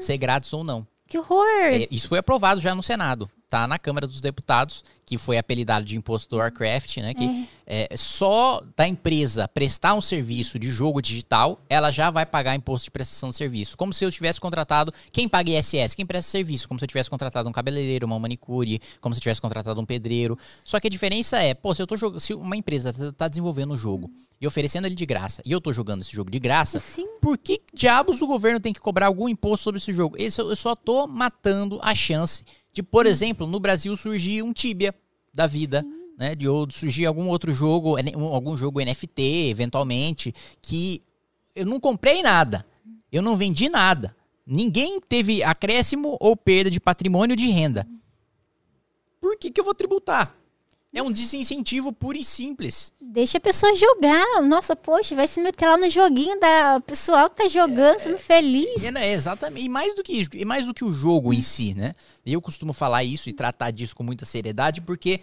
Ser 0.00 0.18
grátis 0.18 0.52
ou 0.52 0.62
não. 0.62 0.86
Que 1.06 1.18
horror! 1.18 1.46
É, 1.70 1.86
isso 1.92 2.08
foi 2.08 2.18
aprovado 2.18 2.60
já 2.60 2.74
no 2.74 2.82
Senado. 2.82 3.30
Tá 3.48 3.66
na 3.66 3.78
Câmara 3.78 4.06
dos 4.06 4.20
Deputados, 4.20 4.84
que 5.06 5.18
foi 5.18 5.38
apelidado 5.38 5.84
de 5.84 5.96
imposto 5.96 6.28
do 6.30 6.36
Warcraft, 6.36 6.98
né? 6.98 7.14
Que 7.14 7.48
é. 7.66 7.88
É, 7.90 7.96
só 7.96 8.62
da 8.76 8.86
empresa 8.86 9.48
prestar 9.48 9.94
um 9.94 10.00
serviço 10.00 10.58
de 10.58 10.70
jogo 10.70 11.00
digital, 11.00 11.60
ela 11.68 11.90
já 11.90 12.10
vai 12.10 12.26
pagar 12.26 12.54
imposto 12.54 12.84
de 12.84 12.90
prestação 12.90 13.30
de 13.30 13.36
serviço. 13.36 13.76
Como 13.76 13.92
se 13.92 14.04
eu 14.04 14.10
tivesse 14.10 14.40
contratado. 14.40 14.92
Quem 15.12 15.28
paga 15.28 15.50
ISS? 15.50 15.94
Quem 15.94 16.04
presta 16.04 16.30
serviço? 16.30 16.68
Como 16.68 16.78
se 16.78 16.84
eu 16.84 16.88
tivesse 16.88 17.08
contratado 17.08 17.48
um 17.48 17.52
cabeleireiro, 17.52 18.06
uma 18.06 18.18
manicure, 18.18 18.80
como 19.00 19.14
se 19.14 19.18
eu 19.18 19.22
tivesse 19.22 19.40
contratado 19.40 19.80
um 19.80 19.86
pedreiro. 19.86 20.38
Só 20.62 20.78
que 20.78 20.88
a 20.88 20.90
diferença 20.90 21.40
é, 21.40 21.54
pô, 21.54 21.74
se 21.74 21.80
eu 21.80 21.86
tô 21.86 21.96
jogando. 21.96 22.20
Se 22.20 22.34
uma 22.34 22.56
empresa 22.56 22.92
tá, 22.92 23.12
tá 23.12 23.28
desenvolvendo 23.28 23.72
um 23.72 23.76
jogo 23.76 24.10
e 24.40 24.46
oferecendo 24.46 24.86
ele 24.86 24.94
de 24.94 25.06
graça, 25.06 25.40
e 25.44 25.52
eu 25.52 25.60
tô 25.60 25.72
jogando 25.72 26.02
esse 26.02 26.12
jogo 26.12 26.30
de 26.30 26.38
graça, 26.38 26.78
Sim. 26.78 27.06
por 27.20 27.38
que 27.38 27.62
diabos 27.72 28.20
o 28.20 28.26
governo 28.26 28.60
tem 28.60 28.72
que 28.72 28.80
cobrar 28.80 29.06
algum 29.06 29.28
imposto 29.28 29.64
sobre 29.64 29.78
esse 29.78 29.92
jogo? 29.92 30.16
Esse, 30.18 30.40
eu 30.40 30.56
só 30.56 30.74
tô 30.74 31.06
matando 31.06 31.78
a 31.82 31.94
chance 31.94 32.44
de, 32.74 32.82
por 32.82 33.06
exemplo, 33.06 33.46
no 33.46 33.58
Brasil 33.58 33.96
surgir 33.96 34.42
um 34.42 34.52
Tibia 34.52 34.94
da 35.32 35.46
vida. 35.46 35.82
Sim. 35.82 36.04
Né, 36.16 36.32
de 36.36 36.48
ou 36.48 36.70
surgir 36.70 37.06
algum 37.06 37.26
outro 37.26 37.52
jogo, 37.52 37.96
algum 38.32 38.56
jogo 38.56 38.80
NFT, 38.80 39.48
eventualmente, 39.50 40.32
que 40.62 41.02
eu 41.56 41.66
não 41.66 41.80
comprei 41.80 42.22
nada, 42.22 42.64
eu 43.10 43.20
não 43.20 43.36
vendi 43.36 43.68
nada, 43.68 44.14
ninguém 44.46 45.00
teve 45.00 45.42
acréscimo 45.42 46.16
ou 46.20 46.36
perda 46.36 46.70
de 46.70 46.78
patrimônio 46.78 47.34
de 47.34 47.48
renda. 47.48 47.84
Por 49.20 49.36
que, 49.36 49.50
que 49.50 49.60
eu 49.60 49.64
vou 49.64 49.74
tributar? 49.74 50.36
É 50.94 51.02
um 51.02 51.10
desincentivo 51.10 51.92
puro 51.92 52.16
e 52.16 52.22
simples. 52.22 52.92
Deixa 53.00 53.38
a 53.38 53.40
pessoa 53.40 53.74
jogar. 53.74 54.40
Nossa, 54.42 54.76
poxa, 54.76 55.16
vai 55.16 55.26
se 55.26 55.40
meter 55.40 55.66
lá 55.66 55.76
no 55.76 55.90
joguinho 55.90 56.38
da 56.38 56.80
pessoal 56.86 57.28
que 57.28 57.42
tá 57.42 57.48
jogando, 57.48 57.96
é, 57.96 57.98
sendo 57.98 58.18
feliz. 58.18 58.82
É, 58.84 58.92
né, 58.92 59.12
exatamente. 59.12 59.66
E 59.66 59.68
mais 59.68 59.92
do 59.96 60.04
que 60.04 60.12
isso, 60.12 60.30
e 60.32 60.44
mais 60.44 60.66
do 60.66 60.72
que 60.72 60.84
o 60.84 60.92
jogo 60.92 61.32
em 61.32 61.42
si, 61.42 61.74
né? 61.74 61.94
Eu 62.24 62.40
costumo 62.40 62.72
falar 62.72 63.02
isso 63.02 63.28
e 63.28 63.32
tratar 63.32 63.72
disso 63.72 63.96
com 63.96 64.04
muita 64.04 64.24
seriedade, 64.24 64.80
porque 64.80 65.20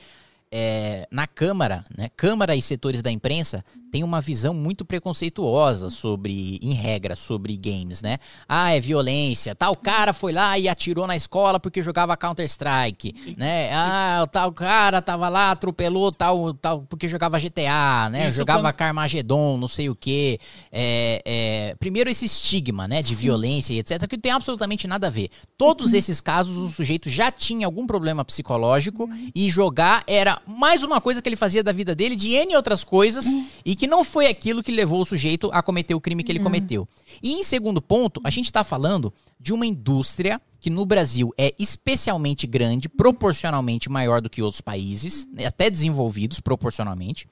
é, 0.52 1.08
na 1.10 1.26
Câmara, 1.26 1.84
né, 1.98 2.10
Câmara 2.16 2.56
e 2.56 2.62
setores 2.62 3.02
da 3.02 3.10
imprensa 3.10 3.64
têm 3.92 4.04
uma 4.04 4.22
visão 4.22 4.54
muito 4.54 4.86
preconceituosa 4.86 5.90
sobre, 5.90 6.58
em 6.62 6.74
regra, 6.74 7.16
sobre 7.16 7.58
games, 7.58 8.02
né? 8.02 8.18
Ah, 8.48 8.72
é 8.72 8.80
violência, 8.80 9.54
tal 9.54 9.76
cara 9.76 10.14
foi 10.14 10.32
lá 10.32 10.58
e 10.58 10.70
atirou 10.70 11.06
na 11.06 11.16
escola 11.16 11.60
porque 11.60 11.82
jogava 11.82 12.16
Counter-Strike, 12.16 13.36
né? 13.38 13.70
Ah, 13.74 14.26
tal 14.32 14.54
cara 14.54 15.02
tava 15.02 15.28
lá, 15.28 15.52
atropelou 15.52 16.12
tal, 16.12 16.54
tal 16.54 16.82
porque 16.84 17.08
jogava 17.08 17.38
GTA, 17.38 18.10
né? 18.10 18.28
Isso 18.30 18.38
jogava 18.38 18.62
quando... 18.62 18.76
Carmageddon, 18.76 19.58
não 19.58 19.68
sei 19.68 19.90
o 19.90 19.96
quê. 19.96 20.40
É, 20.72 21.22
é, 21.26 21.76
primeiro 21.78 22.10
esse 22.10 22.26
estigma, 22.26 22.88
né, 22.88 23.02
de 23.02 23.10
Sim. 23.10 23.16
violência 23.16 23.74
e 23.74 23.80
etc, 23.80 24.08
que 24.08 24.16
não 24.16 24.22
tem 24.22 24.32
absolutamente 24.32 24.88
nada 24.88 25.08
a 25.08 25.10
ver. 25.10 25.30
Todos 25.58 25.94
esses 25.94 26.22
casos 26.22 26.56
o 26.58 26.70
sujeito 26.70 27.10
já 27.10 27.30
tinha 27.30 27.66
algum 27.66 27.86
problema 27.86 28.24
psicológico 28.24 29.10
e 29.36 29.50
jogar 29.50 30.04
era 30.08 30.41
mais 30.48 30.84
uma 30.84 31.00
coisa 31.00 31.22
que 31.22 31.30
ele 31.30 31.36
fazia 31.36 31.64
da 31.64 31.72
vida 31.72 31.94
dele, 31.96 32.16
de 32.16 32.34
N 32.34 32.56
outras 32.56 32.84
coisas, 32.84 33.26
hum. 33.26 33.46
e 33.66 33.76
que 33.76 33.88
não 33.88 34.04
foi 34.04 34.28
aquilo 34.28 34.64
que 34.64 34.72
levou 34.72 35.02
o 35.02 35.06
sujeito 35.06 35.50
a 35.54 35.62
cometer 35.62 35.94
o 35.96 36.02
crime 36.02 36.24
que 36.24 36.32
ele 36.32 36.40
hum. 36.40 36.44
cometeu. 36.44 36.88
E 37.22 37.34
em 37.34 37.44
segundo 37.44 37.82
ponto, 37.82 38.22
a 38.24 38.30
gente 38.30 38.46
está 38.46 38.64
falando 38.64 39.14
de 39.40 39.54
uma 39.54 39.66
indústria 39.66 40.42
que 40.60 40.70
no 40.70 40.86
Brasil 40.86 41.34
é 41.38 41.54
especialmente 41.58 42.46
grande, 42.46 42.88
proporcionalmente 42.88 43.90
maior 43.90 44.22
do 44.22 44.30
que 44.30 44.42
outros 44.42 44.62
países, 44.62 45.28
né, 45.34 45.46
até 45.46 45.70
desenvolvidos 45.70 46.40
proporcionalmente 46.40 47.28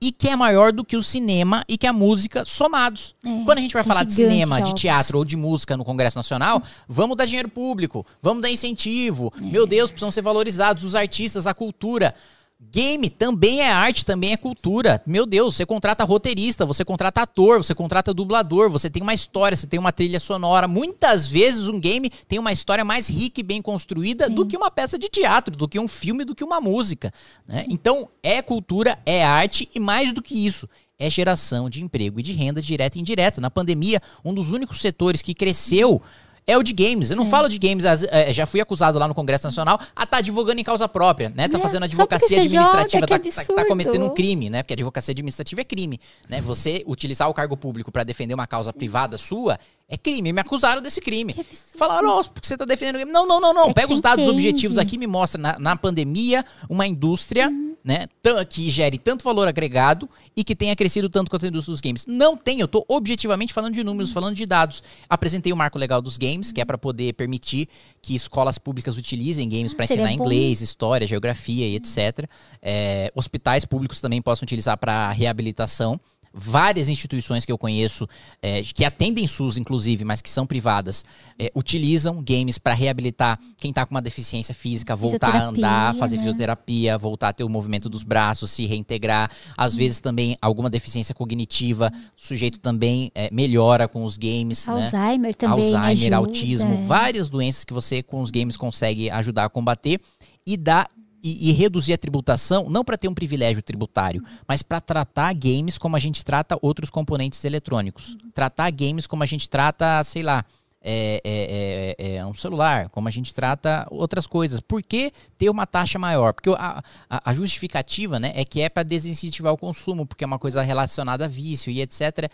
e 0.00 0.10
que 0.10 0.28
é 0.28 0.36
maior 0.36 0.72
do 0.72 0.82
que 0.82 0.96
o 0.96 1.02
cinema 1.02 1.62
e 1.68 1.76
que 1.76 1.86
a 1.86 1.92
música 1.92 2.44
somados. 2.44 3.14
É, 3.24 3.44
Quando 3.44 3.58
a 3.58 3.60
gente 3.60 3.74
vai 3.74 3.82
falar 3.82 4.04
de 4.04 4.14
cinema, 4.14 4.62
de 4.62 4.74
teatro 4.74 5.18
ou 5.18 5.24
de 5.24 5.36
música 5.36 5.76
no 5.76 5.84
Congresso 5.84 6.16
Nacional, 6.16 6.62
vamos 6.88 7.16
dar 7.16 7.26
dinheiro 7.26 7.48
público, 7.48 8.06
vamos 8.22 8.42
dar 8.42 8.50
incentivo. 8.50 9.30
É. 9.42 9.46
Meu 9.46 9.66
Deus, 9.66 9.90
precisam 9.90 10.10
ser 10.10 10.22
valorizados 10.22 10.84
os 10.84 10.94
artistas, 10.94 11.46
a 11.46 11.52
cultura. 11.52 12.14
Game 12.62 13.08
também 13.08 13.60
é 13.60 13.72
arte, 13.72 14.04
também 14.04 14.32
é 14.32 14.36
cultura. 14.36 15.02
Meu 15.06 15.24
Deus, 15.24 15.56
você 15.56 15.64
contrata 15.64 16.04
roteirista, 16.04 16.66
você 16.66 16.84
contrata 16.84 17.22
ator, 17.22 17.56
você 17.56 17.74
contrata 17.74 18.12
dublador, 18.12 18.68
você 18.68 18.90
tem 18.90 19.02
uma 19.02 19.14
história, 19.14 19.56
você 19.56 19.66
tem 19.66 19.80
uma 19.80 19.90
trilha 19.90 20.20
sonora. 20.20 20.68
Muitas 20.68 21.26
vezes 21.26 21.68
um 21.68 21.80
game 21.80 22.10
tem 22.28 22.38
uma 22.38 22.52
história 22.52 22.84
mais 22.84 23.08
rica 23.08 23.40
e 23.40 23.42
bem 23.42 23.62
construída 23.62 24.26
Sim. 24.26 24.34
do 24.34 24.46
que 24.46 24.56
uma 24.56 24.70
peça 24.70 24.98
de 24.98 25.08
teatro, 25.08 25.56
do 25.56 25.66
que 25.66 25.80
um 25.80 25.88
filme, 25.88 26.24
do 26.24 26.34
que 26.34 26.44
uma 26.44 26.60
música. 26.60 27.10
Né? 27.48 27.64
Então, 27.68 28.08
é 28.22 28.42
cultura, 28.42 28.98
é 29.06 29.24
arte 29.24 29.68
e 29.74 29.80
mais 29.80 30.12
do 30.12 30.20
que 30.20 30.34
isso, 30.46 30.68
é 30.98 31.08
geração 31.08 31.70
de 31.70 31.82
emprego 31.82 32.20
e 32.20 32.22
de 32.22 32.32
renda 32.32 32.60
direta 32.60 32.98
e 32.98 33.00
indireta. 33.00 33.40
Na 33.40 33.50
pandemia, 33.50 34.02
um 34.22 34.34
dos 34.34 34.52
únicos 34.52 34.80
setores 34.82 35.22
que 35.22 35.34
cresceu 35.34 36.00
é 36.46 36.56
o 36.56 36.62
de 36.62 36.72
games. 36.72 37.10
Eu 37.10 37.16
não 37.16 37.24
é. 37.24 37.26
falo 37.26 37.48
de 37.48 37.58
games, 37.58 37.84
é, 37.84 38.32
já 38.32 38.46
fui 38.46 38.60
acusado 38.60 38.98
lá 38.98 39.06
no 39.06 39.14
Congresso 39.14 39.46
Nacional 39.46 39.78
a 39.80 40.04
estar 40.04 40.06
tá 40.06 40.16
advogando 40.18 40.60
em 40.60 40.64
causa 40.64 40.88
própria, 40.88 41.32
né? 41.34 41.48
Tá 41.48 41.58
é, 41.58 41.60
fazendo 41.60 41.84
advocacia 41.84 42.38
administrativa, 42.38 43.06
joga, 43.06 43.18
tá, 43.18 43.44
tá, 43.44 43.54
tá, 43.54 43.64
cometendo 43.64 44.04
um 44.06 44.10
crime, 44.10 44.50
né? 44.50 44.62
Porque 44.62 44.74
advocacia 44.74 45.12
administrativa 45.12 45.60
é 45.60 45.64
crime, 45.64 46.00
né? 46.28 46.40
Você 46.40 46.82
utilizar 46.86 47.28
o 47.28 47.34
cargo 47.34 47.56
público 47.56 47.92
para 47.92 48.04
defender 48.04 48.34
uma 48.34 48.46
causa 48.46 48.72
privada 48.72 49.16
sua 49.18 49.58
é 49.90 49.98
crime. 49.98 50.32
Me 50.32 50.40
acusaram 50.40 50.80
desse 50.80 51.00
crime. 51.00 51.34
Falaram, 51.76 52.20
oh, 52.20 52.24
porque 52.24 52.46
você 52.46 52.56
tá 52.56 52.64
defendendo. 52.64 53.10
Não, 53.10 53.26
não, 53.26 53.40
não, 53.40 53.52
não. 53.52 53.70
É 53.70 53.74
Pega 53.74 53.92
os 53.92 54.00
dados 54.00 54.24
entende. 54.24 54.38
objetivos 54.38 54.78
aqui 54.78 54.96
me 54.96 55.06
mostra 55.06 55.40
na, 55.40 55.58
na 55.58 55.76
pandemia 55.76 56.44
uma 56.68 56.86
indústria, 56.86 57.48
uhum. 57.48 57.69
Né, 57.82 58.06
que 58.48 58.70
gere 58.70 58.98
tanto 58.98 59.24
valor 59.24 59.48
agregado 59.48 60.08
e 60.36 60.44
que 60.44 60.54
tenha 60.54 60.76
crescido 60.76 61.08
tanto 61.08 61.30
quanto 61.30 61.44
a 61.44 61.48
indústria 61.48 61.72
dos 61.72 61.80
games. 61.80 62.06
Não 62.06 62.36
tem, 62.36 62.60
eu 62.60 62.68
tô 62.68 62.84
objetivamente 62.88 63.52
falando 63.52 63.74
de 63.74 63.82
números, 63.82 64.12
falando 64.12 64.34
de 64.34 64.46
dados. 64.46 64.82
Apresentei 65.08 65.52
o 65.52 65.56
marco 65.56 65.78
legal 65.78 66.00
dos 66.02 66.18
games, 66.18 66.52
que 66.52 66.60
é 66.60 66.64
para 66.64 66.78
poder 66.78 67.14
permitir 67.14 67.68
que 68.02 68.14
escolas 68.14 68.58
públicas 68.58 68.96
utilizem 68.96 69.48
games 69.48 69.72
ah, 69.72 69.76
para 69.76 69.84
ensinar 69.86 70.12
inglês, 70.12 70.60
história, 70.60 71.06
geografia 71.06 71.66
e 71.66 71.76
etc. 71.76 72.28
É, 72.62 73.10
hospitais 73.14 73.64
públicos 73.64 74.00
também 74.00 74.20
possam 74.20 74.44
utilizar 74.44 74.76
para 74.76 75.10
reabilitação 75.10 76.00
várias 76.32 76.88
instituições 76.88 77.44
que 77.44 77.52
eu 77.52 77.58
conheço, 77.58 78.08
é, 78.40 78.62
que 78.62 78.84
atendem 78.84 79.26
SUS, 79.26 79.58
inclusive, 79.58 80.04
mas 80.04 80.22
que 80.22 80.30
são 80.30 80.46
privadas, 80.46 81.04
é, 81.38 81.50
utilizam 81.54 82.22
games 82.22 82.58
para 82.58 82.72
reabilitar 82.72 83.38
quem 83.56 83.70
está 83.70 83.84
com 83.84 83.94
uma 83.94 84.02
deficiência 84.02 84.54
física, 84.54 84.94
voltar 84.94 85.34
a 85.34 85.44
andar, 85.46 85.94
fazer 85.94 86.16
né? 86.16 86.22
fisioterapia, 86.22 86.96
voltar 86.96 87.30
a 87.30 87.32
ter 87.32 87.44
o 87.44 87.48
movimento 87.48 87.88
dos 87.88 88.02
braços, 88.02 88.50
se 88.50 88.64
reintegrar. 88.66 89.30
Às 89.56 89.74
hum. 89.74 89.78
vezes 89.78 90.00
também 90.00 90.36
alguma 90.40 90.70
deficiência 90.70 91.14
cognitiva, 91.14 91.92
o 92.16 92.26
sujeito 92.26 92.60
também 92.60 93.10
é, 93.14 93.28
melhora 93.32 93.88
com 93.88 94.04
os 94.04 94.16
games. 94.16 94.66
Né? 94.66 94.72
Alzheimer 94.74 95.28
né? 95.28 95.34
também. 95.34 95.74
Alzheimer, 95.74 95.90
ajuda. 95.90 96.16
autismo, 96.16 96.86
várias 96.86 97.28
doenças 97.28 97.64
que 97.64 97.72
você 97.72 98.02
com 98.02 98.20
os 98.20 98.30
games 98.30 98.56
consegue 98.56 99.10
ajudar 99.10 99.44
a 99.46 99.48
combater 99.48 100.00
e 100.46 100.56
dá 100.56 100.88
e, 101.22 101.50
e, 101.50 101.52
reduzir 101.52 101.92
a 101.92 101.98
tributação, 101.98 102.68
não 102.68 102.84
para 102.84 102.96
ter 102.96 103.08
um 103.08 103.14
privilégio 103.14 103.62
tributário, 103.62 104.22
mas 104.46 104.62
para 104.62 104.80
tratar 104.80 105.32
games 105.34 105.78
como 105.78 105.96
a 105.96 105.98
gente 105.98 106.24
trata 106.24 106.58
outros 106.60 106.90
componentes 106.90 107.44
eletrônicos. 107.44 108.16
Tratar 108.34 108.70
games 108.70 109.06
como 109.06 109.22
a 109.22 109.26
gente 109.26 109.48
trata, 109.48 110.02
sei 110.04 110.22
lá, 110.22 110.44
é, 110.82 111.20
é, 111.22 111.96
é, 111.98 112.16
é, 112.16 112.26
um 112.26 112.34
celular, 112.34 112.88
como 112.88 113.06
a 113.06 113.10
gente 113.10 113.34
trata 113.34 113.86
outras 113.90 114.26
coisas. 114.26 114.60
Por 114.60 114.82
que 114.82 115.12
ter 115.36 115.50
uma 115.50 115.66
taxa 115.66 115.98
maior? 115.98 116.32
Porque 116.32 116.50
a, 116.50 116.82
a, 117.08 117.30
a 117.30 117.34
justificativa 117.34 118.18
né, 118.18 118.32
é 118.34 118.44
que 118.44 118.62
é 118.62 118.68
para 118.68 118.82
desincentivar 118.82 119.52
o 119.52 119.58
consumo, 119.58 120.06
porque 120.06 120.24
é 120.24 120.26
uma 120.26 120.38
coisa 120.38 120.62
relacionada 120.62 121.26
a 121.26 121.28
vício 121.28 121.70
e 121.70 121.82
etc. 121.82 122.30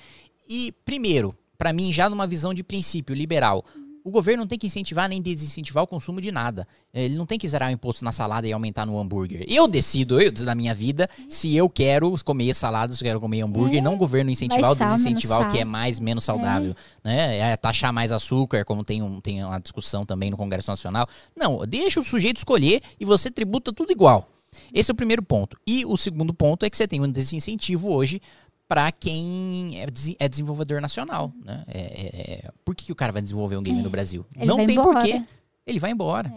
E, 0.48 0.72
primeiro, 0.84 1.36
para 1.58 1.72
mim, 1.72 1.92
já 1.92 2.08
numa 2.08 2.26
visão 2.26 2.54
de 2.54 2.62
princípio 2.62 3.14
liberal, 3.14 3.64
o 4.06 4.10
governo 4.12 4.42
não 4.42 4.46
tem 4.46 4.56
que 4.56 4.68
incentivar 4.68 5.08
nem 5.08 5.20
desincentivar 5.20 5.82
o 5.82 5.86
consumo 5.86 6.20
de 6.20 6.30
nada. 6.30 6.64
Ele 6.94 7.16
não 7.16 7.26
tem 7.26 7.36
que 7.36 7.48
zerar 7.48 7.70
o 7.70 7.72
imposto 7.72 8.04
na 8.04 8.12
salada 8.12 8.46
e 8.46 8.52
aumentar 8.52 8.86
no 8.86 8.96
hambúrguer. 8.96 9.44
Eu 9.48 9.66
decido, 9.66 10.22
eu 10.22 10.32
na 10.44 10.54
minha 10.54 10.72
vida, 10.72 11.10
se 11.28 11.56
eu 11.56 11.68
quero 11.68 12.14
comer 12.24 12.54
salada, 12.54 12.92
se 12.92 13.02
eu 13.02 13.06
quero 13.06 13.20
comer 13.20 13.40
hambúrguer, 13.40 13.80
é. 13.80 13.82
não 13.82 13.94
o 13.94 13.96
governo 13.96 14.30
incentivar 14.30 14.70
ou 14.70 14.76
desincentivar 14.76 15.48
o 15.48 15.50
que 15.50 15.58
é 15.58 15.64
mais, 15.64 15.98
menos 15.98 16.22
saudável. 16.22 16.72
É. 17.02 17.08
Né? 17.08 17.38
É 17.38 17.56
taxar 17.56 17.92
mais 17.92 18.12
açúcar, 18.12 18.64
como 18.64 18.84
tem, 18.84 19.02
um, 19.02 19.20
tem 19.20 19.42
uma 19.42 19.58
discussão 19.58 20.06
também 20.06 20.30
no 20.30 20.36
Congresso 20.36 20.70
Nacional. 20.70 21.08
Não, 21.34 21.66
deixa 21.66 21.98
o 21.98 22.04
sujeito 22.04 22.36
escolher 22.36 22.82
e 23.00 23.04
você 23.04 23.28
tributa 23.28 23.72
tudo 23.72 23.90
igual. 23.90 24.30
Esse 24.72 24.90
é 24.90 24.94
o 24.94 24.96
primeiro 24.96 25.22
ponto. 25.22 25.58
E 25.66 25.84
o 25.84 25.96
segundo 25.96 26.32
ponto 26.32 26.64
é 26.64 26.70
que 26.70 26.76
você 26.76 26.86
tem 26.86 27.00
um 27.00 27.10
desincentivo 27.10 27.92
hoje 27.92 28.22
para 28.68 28.90
quem 28.90 29.80
é, 29.80 29.86
é, 30.18 30.28
desenvolvedor 30.28 30.80
nacional, 30.80 31.32
né? 31.44 31.64
É, 31.68 31.80
é, 31.80 32.32
é, 32.46 32.50
por 32.64 32.74
que, 32.74 32.86
que, 32.86 32.92
o 32.92 32.96
cara 32.96 33.12
vai 33.12 33.22
desenvolver 33.22 33.56
um 33.56 33.62
game 33.62 33.80
no 33.80 33.88
é, 33.88 33.90
Brasil? 33.90 34.26
Ele 34.36 34.46
Não 34.46 34.66
tem 34.66 34.76
porquê. 34.76 35.22
Ele 35.66 35.78
vai 35.78 35.90
embora. 35.90 36.32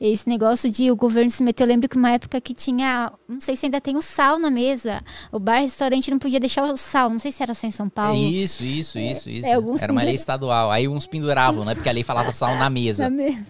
Esse 0.00 0.28
negócio 0.28 0.70
de 0.70 0.90
o 0.90 0.96
governo 0.96 1.30
se 1.30 1.42
meter, 1.42 1.62
eu 1.62 1.68
lembro 1.68 1.88
que 1.88 1.96
uma 1.96 2.10
época 2.10 2.40
que 2.40 2.52
tinha, 2.52 3.12
não 3.28 3.40
sei 3.40 3.54
se 3.54 3.66
ainda 3.66 3.80
tem 3.80 3.96
o 3.96 4.02
sal 4.02 4.38
na 4.38 4.50
mesa. 4.50 5.00
O 5.30 5.38
bar, 5.38 5.60
restaurante 5.60 6.10
não 6.10 6.18
podia 6.18 6.40
deixar 6.40 6.64
o 6.64 6.76
sal, 6.76 7.10
não 7.10 7.20
sei 7.20 7.30
se 7.30 7.42
era 7.42 7.54
só 7.54 7.66
em 7.66 7.70
São 7.70 7.88
Paulo. 7.88 8.18
Isso, 8.18 8.64
isso, 8.64 8.98
isso, 8.98 9.30
isso. 9.30 9.46
era 9.80 9.92
uma 9.92 10.02
lei 10.02 10.14
estadual. 10.14 10.70
Aí 10.70 10.88
uns 10.88 11.06
penduravam, 11.06 11.64
né? 11.64 11.74
Porque 11.74 11.88
a 11.88 11.92
lei 11.92 12.02
falava 12.02 12.30
sal 12.32 12.56
na 12.56 12.68
mesa. 12.68 13.04
Na 13.04 13.10
mesa. 13.10 13.46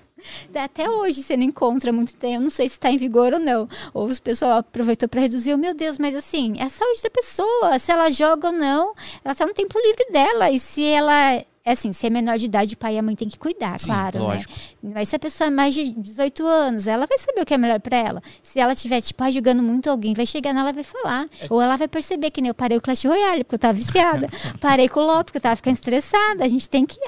Até 0.55 0.89
hoje 0.89 1.23
você 1.23 1.37
não 1.37 1.45
encontra 1.45 1.93
muito 1.93 2.17
tempo, 2.17 2.43
não 2.43 2.51
sei 2.51 2.69
se 2.69 2.77
está 2.77 2.91
em 2.91 2.99
vigor 2.99 3.33
ou 3.33 3.41
não. 3.41 3.69
Ou 3.93 4.11
o 4.11 4.21
pessoal 4.23 4.59
aproveitou 4.59 5.09
para 5.09 5.21
reduzir, 5.21 5.55
oh, 5.55 5.59
meu 5.59 5.75
Deus, 5.75 5.99
mas 5.99 6.15
assim, 6.15 6.55
é 6.59 6.65
a 6.65 6.69
saúde 6.69 7.03
da 7.03 7.11
pessoa. 7.11 7.79
Se 7.79 7.93
ela 7.93 8.11
joga 8.11 8.49
ou 8.49 8.53
não, 8.53 8.95
ela 9.25 9.33
está 9.33 9.47
no 9.47 9.55
tempo 9.55 9.79
livre 9.79 10.07
dela. 10.11 10.51
E 10.51 10.59
se 10.59 10.85
ela 10.85 11.45
é 11.67 11.73
assim, 11.73 11.95
se 11.95 12.07
é 12.07 12.11
menor 12.11 12.37
de 12.37 12.45
idade, 12.45 12.75
o 12.75 12.77
pai 12.77 12.97
e 12.97 12.99
a 12.99 13.03
mãe 13.03 13.17
tem 13.17 13.27
que 13.27 13.39
cuidar, 13.39 13.81
Sim, 13.81 13.87
claro, 13.87 14.19
né? 14.19 14.25
lógico. 14.25 14.53
né? 14.83 14.93
Mas 14.95 15.09
se 15.09 15.17
a 15.17 15.19
pessoa 15.19 15.49
é 15.49 15.51
mais 15.51 15.75
de 15.75 15.91
18 15.91 16.47
anos, 16.47 16.87
ela 16.87 17.07
vai 17.07 17.17
saber 17.17 17.41
o 17.41 17.47
que 17.47 17.55
é 17.55 17.59
melhor 17.59 17.81
para 17.81 17.97
ela. 17.97 18.23
Se 18.43 18.61
ela 18.61 18.75
estiver, 18.75 19.01
tipo, 19.01 19.25
ajudando 19.25 19.63
muito 19.63 19.89
alguém, 19.89 20.13
vai 20.13 20.27
chegar 20.27 20.53
nela 20.53 20.71
e 20.71 20.73
vai 20.75 20.85
falar. 20.85 21.27
É. 21.41 21.47
Ou 21.49 21.63
ela 21.63 21.77
vai 21.77 21.89
perceber 21.89 22.31
que 22.31 22.43
nem 22.43 22.51
eu 22.51 22.55
parei 22.55 22.77
o 22.77 22.83
Clash 22.83 23.05
Royale, 23.05 23.45
porque 23.45 23.55
eu 23.55 23.59
tava 23.59 23.73
viciada. 23.73 24.29
parei 24.61 24.91
com 24.91 25.01
o 25.01 25.07
LOL, 25.07 25.25
porque 25.25 25.39
eu 25.39 25.43
tava 25.43 25.57
ficando 25.57 25.75
estressada. 25.75 26.45
A 26.45 26.49
gente 26.49 26.69
tem 26.69 26.85
que 26.85 26.99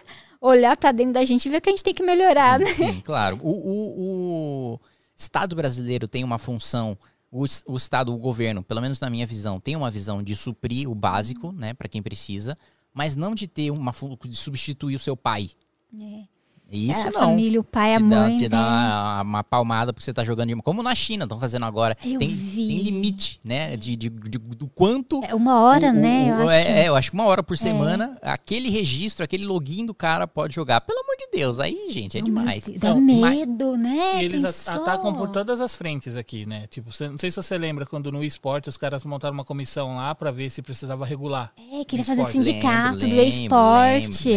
olhar 0.41 0.76
para 0.76 0.93
dentro 0.93 1.14
da 1.14 1.24
gente 1.24 1.47
e 1.47 1.51
ver 1.51 1.61
que 1.61 1.68
a 1.68 1.72
gente 1.72 1.84
tem 1.84 1.95
que 1.95 2.03
melhorar, 2.03 2.59
né? 2.59 2.66
Sim, 2.66 3.01
claro. 3.01 3.39
O, 3.43 3.51
o, 3.51 4.74
o 4.74 4.80
Estado 5.16 5.57
brasileiro 5.57 6.07
tem 6.07 6.22
uma 6.24 6.39
função 6.39 6.99
o, 7.30 7.45
o, 7.66 7.76
Estado, 7.76 8.14
o 8.14 8.18
governo, 8.18 8.62
pelo 8.62 8.80
menos 8.80 9.01
na 9.01 9.11
minha 9.11 9.26
visão, 9.26 9.61
tem 9.61 9.76
uma 9.76 9.91
visão 9.91 10.22
de 10.22 10.34
suprir 10.34 10.89
o 10.89 10.95
básico, 10.95 11.53
né, 11.53 11.74
para 11.74 11.89
quem 11.89 12.03
precisa, 12.03 12.57
mas 12.95 13.16
não 13.16 13.34
de 13.34 13.47
ter 13.47 13.70
uma 13.70 13.93
de 14.26 14.37
substituir 14.37 14.97
o 14.97 15.01
seu 15.01 15.16
pai. 15.16 15.51
É. 15.95 16.24
Isso 16.71 16.99
é, 16.99 17.03
a 17.03 17.12
não. 17.12 17.21
família, 17.21 17.61
o 17.61 17.64
pai, 17.64 17.95
a 17.95 18.01
mãe. 18.01 18.33
Dá, 18.33 18.37
te 18.37 18.49
dá 18.49 19.19
é. 19.19 19.23
uma 19.23 19.45
palmada 19.45 19.93
porque 19.93 20.05
você 20.05 20.12
tá 20.12 20.25
jogando 20.25 20.49
de. 20.49 20.57
Como 20.62 20.83
na 20.83 20.95
China, 20.95 21.25
estão 21.25 21.39
fazendo 21.39 21.64
agora. 21.64 21.97
Eu 22.05 22.19
tem, 22.19 22.29
vi. 22.29 22.67
tem 22.67 22.79
limite, 22.83 23.39
né? 23.45 23.77
De, 23.77 23.97
de, 23.97 24.09
de, 24.09 24.39
do 24.39 24.67
quanto. 24.67 25.23
É 25.25 25.35
uma 25.35 25.61
hora, 25.61 25.91
o, 25.91 25.93
né? 25.93 26.37
O, 26.37 26.43
eu 26.43 26.51
é, 26.51 26.61
acho. 26.61 26.69
É, 26.69 26.89
eu 26.89 26.97
acho 26.97 27.11
que 27.11 27.14
uma 27.14 27.25
hora 27.25 27.43
por 27.43 27.55
é. 27.55 27.57
semana, 27.57 28.19
aquele 28.21 28.69
registro, 28.69 29.25
aquele 29.25 29.47
login 29.47 29.87
do 29.87 29.95
cara 29.95 30.27
pode 30.27 30.55
jogar. 30.55 30.81
Pelo 30.81 30.99
amor 30.99 31.17
de 31.17 31.39
Deus, 31.39 31.61
aí, 31.61 31.87
gente, 31.89 32.19
é 32.19 32.21
demais. 32.21 32.69
Dá 32.79 32.95
não, 32.95 33.01
medo, 33.01 33.71
mas... 33.73 33.81
né? 33.81 34.23
E 34.23 34.25
eles 34.25 34.69
atacam 34.69 35.14
por 35.14 35.29
todas 35.29 35.61
as 35.61 35.75
frentes 35.75 36.17
aqui, 36.17 36.47
né? 36.47 36.64
Tipo, 36.69 36.91
não 37.09 37.19
sei 37.19 37.31
se 37.31 37.37
você 37.37 37.57
lembra 37.57 37.87
quando 37.87 38.11
no 38.11 38.25
esporte 38.25 38.69
os 38.69 38.77
caras 38.77 39.05
montaram 39.05 39.35
uma 39.35 39.45
comissão 39.45 39.97
lá 39.97 40.14
pra 40.17 40.33
ver 40.33 40.51
se 40.51 40.62
precisava 40.62 41.07
regular. 41.07 41.53
É, 41.73 41.85
queria 41.85 42.05
fazer 42.05 42.25
sindicato 42.27 43.05
lembro, 43.05 43.17
do 43.17 43.23
esporte. 43.23 44.31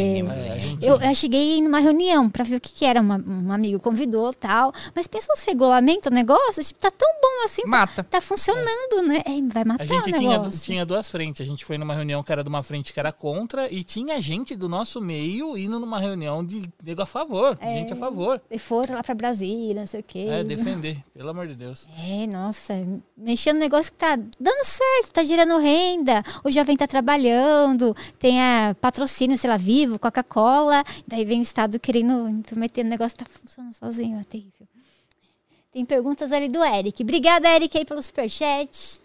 Eu, 0.79 0.99
eu 1.01 1.15
cheguei 1.15 1.59
numa 1.61 1.79
reunião 1.79 2.18
pra 2.27 2.43
ver 2.43 2.55
o 2.55 2.59
que, 2.59 2.73
que 2.73 2.85
era 2.85 2.99
uma, 2.99 3.17
um 3.17 3.51
amigo 3.51 3.79
convidou 3.79 4.33
tal. 4.33 4.73
Mas 4.95 5.05
pensa 5.05 5.29
se 5.35 5.45
regulamenta 5.45 6.09
o 6.09 6.13
negócio, 6.13 6.63
tipo, 6.63 6.79
tá 6.79 6.89
tão 6.89 7.07
bom 7.21 7.45
assim. 7.45 7.61
Tá, 7.61 7.67
Mata. 7.67 8.03
Tá, 8.03 8.03
tá 8.03 8.21
funcionando, 8.21 9.03
né? 9.05 9.21
É, 9.25 9.53
vai 9.53 9.63
matar 9.63 9.83
A 9.83 9.85
gente 9.85 10.11
tinha, 10.11 10.49
tinha 10.49 10.85
duas 10.85 11.09
frentes. 11.09 11.41
A 11.41 11.45
gente 11.45 11.63
foi 11.63 11.77
numa 11.77 11.93
reunião 11.93 12.23
que 12.23 12.31
era 12.31 12.43
de 12.43 12.49
uma 12.49 12.63
frente 12.63 12.91
que 12.91 12.99
era 12.99 13.11
contra 13.11 13.71
e 13.71 13.83
tinha 13.83 14.19
gente 14.19 14.55
do 14.55 14.67
nosso 14.67 14.99
meio 14.99 15.55
indo 15.57 15.79
numa 15.79 15.99
reunião 15.99 16.43
de 16.43 16.69
nego 16.83 17.01
a 17.01 17.05
favor, 17.05 17.57
é, 17.61 17.75
gente 17.75 17.93
a 17.93 17.95
favor. 17.95 18.41
E 18.49 18.57
foram 18.57 18.95
lá 18.95 19.03
pra 19.03 19.13
Brasília, 19.13 19.81
não 19.81 19.87
sei 19.87 19.99
o 19.99 20.03
quê. 20.03 20.25
É, 20.29 20.43
defender, 20.43 21.03
pelo 21.13 21.29
amor 21.29 21.47
de 21.47 21.55
Deus. 21.55 21.87
É, 22.07 22.25
nossa, 22.27 22.73
mexendo 23.15 23.55
no 23.55 23.59
negócio 23.59 23.91
que 23.91 23.97
tá 23.97 24.15
dando 24.15 24.63
certo, 24.63 25.11
tá 25.11 25.23
gerando 25.23 25.57
renda, 25.59 26.23
o 26.43 26.51
jovem 26.51 26.77
tá 26.77 26.87
trabalhando, 26.87 27.95
tem 28.17 28.41
a 28.41 28.75
patrocínio, 28.79 29.37
sei 29.37 29.49
lá, 29.49 29.57
vivo, 29.57 29.99
Coca-Cola, 29.99 30.83
daí 31.07 31.25
vem 31.25 31.39
o 31.39 31.43
Estado 31.43 31.79
querendo 31.79 32.08
intrometer 32.29 32.85
o 32.85 32.89
negócio 32.89 33.17
tá 33.17 33.25
funcionando 33.25 33.73
sozinho, 33.73 34.19
é 34.19 34.23
terrível. 34.23 34.67
Tem 35.71 35.85
perguntas 35.85 36.31
ali 36.31 36.49
do 36.49 36.63
Eric. 36.63 37.03
Obrigada, 37.03 37.47
Eric, 37.49 37.77
aí 37.77 37.85
pelo 37.85 38.01
superchat. 38.01 39.01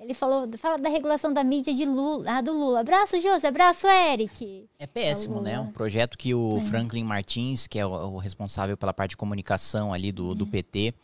Ele 0.00 0.14
falou, 0.14 0.48
fala 0.58 0.78
da 0.78 0.88
regulação 0.88 1.32
da 1.32 1.42
mídia 1.42 1.74
de 1.74 1.84
Lula, 1.84 2.30
ah, 2.30 2.40
do 2.40 2.52
Lula. 2.52 2.80
Abraço, 2.80 3.20
José. 3.20 3.48
Abraço, 3.48 3.86
Eric. 3.86 4.68
É 4.78 4.86
péssimo, 4.86 5.40
né? 5.40 5.58
Um 5.58 5.72
projeto 5.72 6.16
que 6.16 6.32
o 6.34 6.58
é. 6.58 6.60
Franklin 6.60 7.02
Martins, 7.02 7.66
que 7.66 7.78
é 7.80 7.86
o, 7.86 7.90
o, 7.90 8.18
responsável 8.18 8.76
pela 8.76 8.94
parte 8.94 9.10
de 9.10 9.16
comunicação 9.16 9.92
ali 9.92 10.12
do, 10.12 10.32
é. 10.32 10.34
do 10.36 10.46
PT, 10.46 10.94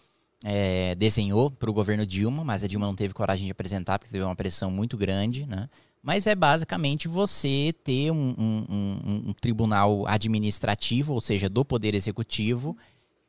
é, 0.45 0.95
desenhou 0.95 1.51
para 1.51 1.69
o 1.69 1.73
governo 1.73 2.07
Dilma, 2.07 2.45
mas 2.45 2.63
a 2.63 2.69
Dilma 2.69 2.87
não 2.87 2.95
teve 2.95 3.13
coragem 3.13 3.47
de 3.47 3.51
apresentar 3.51 3.99
porque 3.99 4.13
teve 4.13 4.25
uma 4.25 4.37
pressão 4.37 4.71
muito 4.71 4.97
grande, 4.97 5.45
né? 5.45 5.69
Mas 6.05 6.27
é 6.27 6.35
basicamente 6.35 7.09
você 7.09 7.75
ter 7.83 8.11
um, 8.11 8.35
um, 8.37 8.65
um, 8.69 9.23
um 9.31 9.33
tribunal 9.33 10.07
administrativo, 10.07 11.15
ou 11.15 11.21
seja, 11.21 11.49
do 11.49 11.65
Poder 11.65 11.95
Executivo, 11.95 12.77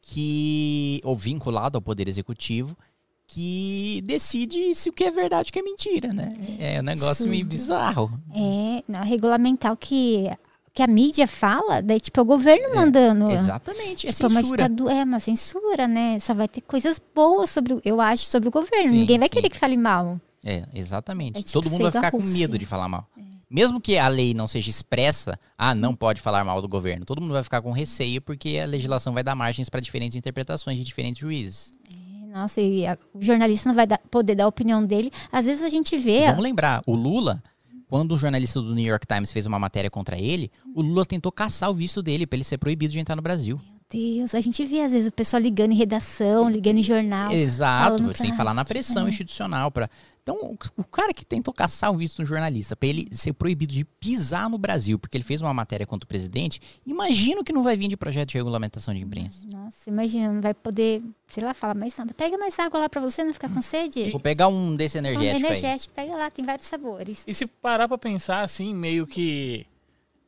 que 0.01 0.99
ou 1.05 1.15
vinculado 1.15 1.77
ao 1.77 1.81
Poder 1.81 2.09
Executivo, 2.09 2.77
que 3.25 4.03
decide 4.05 4.75
se 4.75 4.89
o 4.89 4.93
que 4.93 5.05
é 5.05 5.09
verdade 5.09 5.47
e 5.47 5.49
o 5.51 5.53
que 5.53 5.59
é 5.59 5.63
mentira, 5.63 6.11
né? 6.11 6.33
É 6.59 6.81
um 6.81 6.83
negócio 6.83 7.23
Sim. 7.23 7.29
meio 7.29 7.45
bizarro. 7.45 8.11
É, 8.35 9.03
regulamentar 9.03 9.71
o 9.71 9.77
que 9.77 10.29
que 10.73 10.83
a 10.83 10.87
mídia 10.87 11.25
fala, 11.25 11.81
daí 11.81 12.01
tipo 12.01 12.19
é 12.19 12.23
o 12.23 12.25
governo 12.25 12.65
é, 12.65 12.75
mandando. 12.75 13.31
Exatamente, 13.31 14.07
é 14.07 14.11
tipo, 14.11 14.29
censura. 14.29 14.67
Uma 14.67 14.91
é 14.91 15.03
uma 15.05 15.19
censura, 15.21 15.87
né? 15.87 16.19
Só 16.19 16.33
vai 16.33 16.49
ter 16.49 16.59
coisas 16.59 17.01
boas 17.15 17.49
sobre, 17.49 17.79
eu 17.85 18.01
acho, 18.01 18.25
sobre 18.25 18.49
o 18.49 18.51
governo. 18.51 18.89
Sim, 18.89 18.99
Ninguém 18.99 19.17
vai 19.17 19.29
sim. 19.29 19.35
querer 19.35 19.49
que 19.49 19.57
fale 19.57 19.77
mal. 19.77 20.19
É, 20.45 20.63
exatamente. 20.73 21.39
É 21.39 21.41
tipo 21.41 21.53
Todo 21.53 21.71
mundo 21.71 21.81
vai 21.81 21.91
ficar 21.91 22.11
com 22.11 22.21
medo 22.21 22.57
de 22.57 22.67
falar 22.67 22.87
mal. 22.87 23.09
É. 23.17 23.21
Mesmo 23.49 23.81
que 23.81 23.97
a 23.97 24.07
lei 24.07 24.33
não 24.33 24.47
seja 24.47 24.69
expressa, 24.69 25.39
ah, 25.57 25.73
não 25.73 25.95
pode 25.95 26.21
falar 26.21 26.43
mal 26.43 26.61
do 26.61 26.67
governo. 26.67 27.03
Todo 27.03 27.19
mundo 27.19 27.33
vai 27.33 27.43
ficar 27.43 27.61
com 27.61 27.71
receio 27.71 28.21
porque 28.21 28.59
a 28.61 28.65
legislação 28.65 29.13
vai 29.13 29.23
dar 29.23 29.35
margens 29.35 29.69
para 29.69 29.79
diferentes 29.79 30.15
interpretações 30.15 30.77
de 30.77 30.83
diferentes 30.83 31.19
juízes. 31.19 31.71
É, 31.91 32.27
nossa, 32.37 32.61
e 32.61 32.85
a, 32.85 32.97
o 33.13 33.21
jornalista 33.21 33.69
não 33.69 33.75
vai 33.75 33.87
dar, 33.87 33.97
poder 34.11 34.35
dar 34.35 34.45
a 34.45 34.47
opinião 34.47 34.85
dele. 34.85 35.11
Às 35.31 35.45
vezes 35.45 35.63
a 35.63 35.69
gente 35.69 35.97
vê. 35.97 36.27
Vamos 36.27 36.43
lembrar, 36.43 36.83
o 36.85 36.95
Lula, 36.95 37.41
quando 37.87 38.13
o 38.13 38.17
jornalista 38.17 38.61
do 38.61 38.75
New 38.75 38.85
York 38.85 39.07
Times 39.07 39.31
fez 39.31 39.45
uma 39.45 39.57
matéria 39.57 39.89
contra 39.89 40.17
ele, 40.17 40.51
o 40.75 40.81
Lula 40.81 41.05
tentou 41.05 41.31
caçar 41.31 41.71
o 41.71 41.73
visto 41.73 42.03
dele 42.03 42.27
para 42.27 42.37
ele 42.37 42.43
ser 42.43 42.57
proibido 42.57 42.93
de 42.93 42.99
entrar 42.99 43.15
no 43.15 43.21
Brasil. 43.21 43.59
Deus, 43.89 44.33
a 44.33 44.41
gente 44.41 44.65
vê 44.65 44.81
às 44.81 44.91
vezes 44.91 45.09
o 45.09 45.13
pessoal 45.13 45.41
ligando 45.41 45.71
em 45.71 45.75
redação, 45.75 46.49
ligando 46.49 46.79
em 46.79 46.83
jornal. 46.83 47.31
Exato, 47.31 48.17
sem 48.17 48.33
falar 48.33 48.53
na 48.53 48.65
pressão 48.65 49.05
é. 49.05 49.09
institucional 49.09 49.69
para 49.69 49.89
então, 50.25 50.57
o 50.75 50.83
cara 50.83 51.13
que 51.13 51.23
tentou 51.23 51.53
caçar 51.53 51.91
o 51.91 51.97
visto 51.97 52.19
um 52.19 52.25
jornalista 52.25 52.75
para 52.75 52.89
ele 52.89 53.07
ser 53.11 53.31
proibido 53.33 53.71
de 53.71 53.85
pisar 53.85 54.49
no 54.49 54.57
Brasil, 54.57 54.97
porque 54.97 55.15
ele 55.15 55.23
fez 55.23 55.39
uma 55.39 55.53
matéria 55.53 55.85
contra 55.85 56.03
o 56.03 56.07
presidente, 56.07 56.59
imagino 56.83 57.43
que 57.43 57.53
não 57.53 57.61
vai 57.61 57.77
vir 57.77 57.89
de 57.89 57.95
projeto 57.95 58.29
de 58.29 58.37
regulamentação 58.37 58.91
de 58.91 59.01
imprensa. 59.01 59.45
Nossa, 59.45 59.87
imagina, 59.87 60.33
não 60.33 60.41
vai 60.41 60.55
poder, 60.55 61.03
sei 61.27 61.43
lá, 61.43 61.53
falar 61.53 61.75
mais 61.75 61.95
nada. 61.95 62.11
Pega 62.15 62.39
mais 62.39 62.57
água 62.57 62.79
lá 62.79 62.89
para 62.89 63.01
você 63.01 63.23
não 63.23 63.35
ficar 63.35 63.49
com 63.49 63.61
sede. 63.61 64.09
Vou 64.09 64.19
pegar 64.19 64.47
um 64.47 64.75
desse 64.75 64.97
energético. 64.97 65.45
Um 65.45 65.45
energético, 65.45 65.93
aí. 65.95 66.07
pega 66.07 66.17
lá, 66.17 66.31
tem 66.31 66.43
vários 66.43 66.67
sabores. 66.67 67.23
E 67.27 67.31
se 67.31 67.45
parar 67.45 67.87
para 67.87 67.99
pensar 67.99 68.41
assim, 68.41 68.73
meio 68.73 69.05
que. 69.05 69.67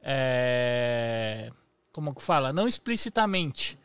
É, 0.04 1.52
como 1.92 2.14
que 2.14 2.22
fala? 2.22 2.54
Não 2.54 2.68
explicitamente, 2.68 3.80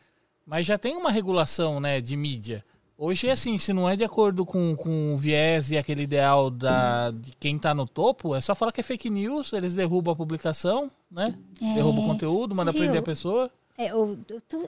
mas 0.44 0.66
já 0.66 0.76
tem 0.76 0.94
uma 0.94 1.10
regulação 1.10 1.80
né, 1.80 2.02
de 2.02 2.14
mídia. 2.18 2.62
Hoje, 3.04 3.28
assim, 3.28 3.58
se 3.58 3.72
não 3.72 3.90
é 3.90 3.96
de 3.96 4.04
acordo 4.04 4.46
com, 4.46 4.76
com 4.76 5.12
o 5.12 5.16
viés 5.16 5.72
e 5.72 5.76
aquele 5.76 6.04
ideal 6.04 6.48
da, 6.48 7.10
de 7.10 7.32
quem 7.40 7.58
tá 7.58 7.74
no 7.74 7.84
topo, 7.84 8.32
é 8.32 8.40
só 8.40 8.54
falar 8.54 8.70
que 8.70 8.80
é 8.80 8.84
fake 8.84 9.10
news, 9.10 9.52
eles 9.52 9.74
derrubam 9.74 10.12
a 10.12 10.16
publicação, 10.16 10.88
né? 11.10 11.34
É, 11.60 11.74
derrubam 11.74 12.04
o 12.04 12.06
conteúdo, 12.06 12.54
manda 12.54 12.72
prender 12.72 12.98
a 12.98 13.02
pessoa. 13.02 13.50
É, 13.76 13.92
o, 13.92 14.12
o, 14.12 14.16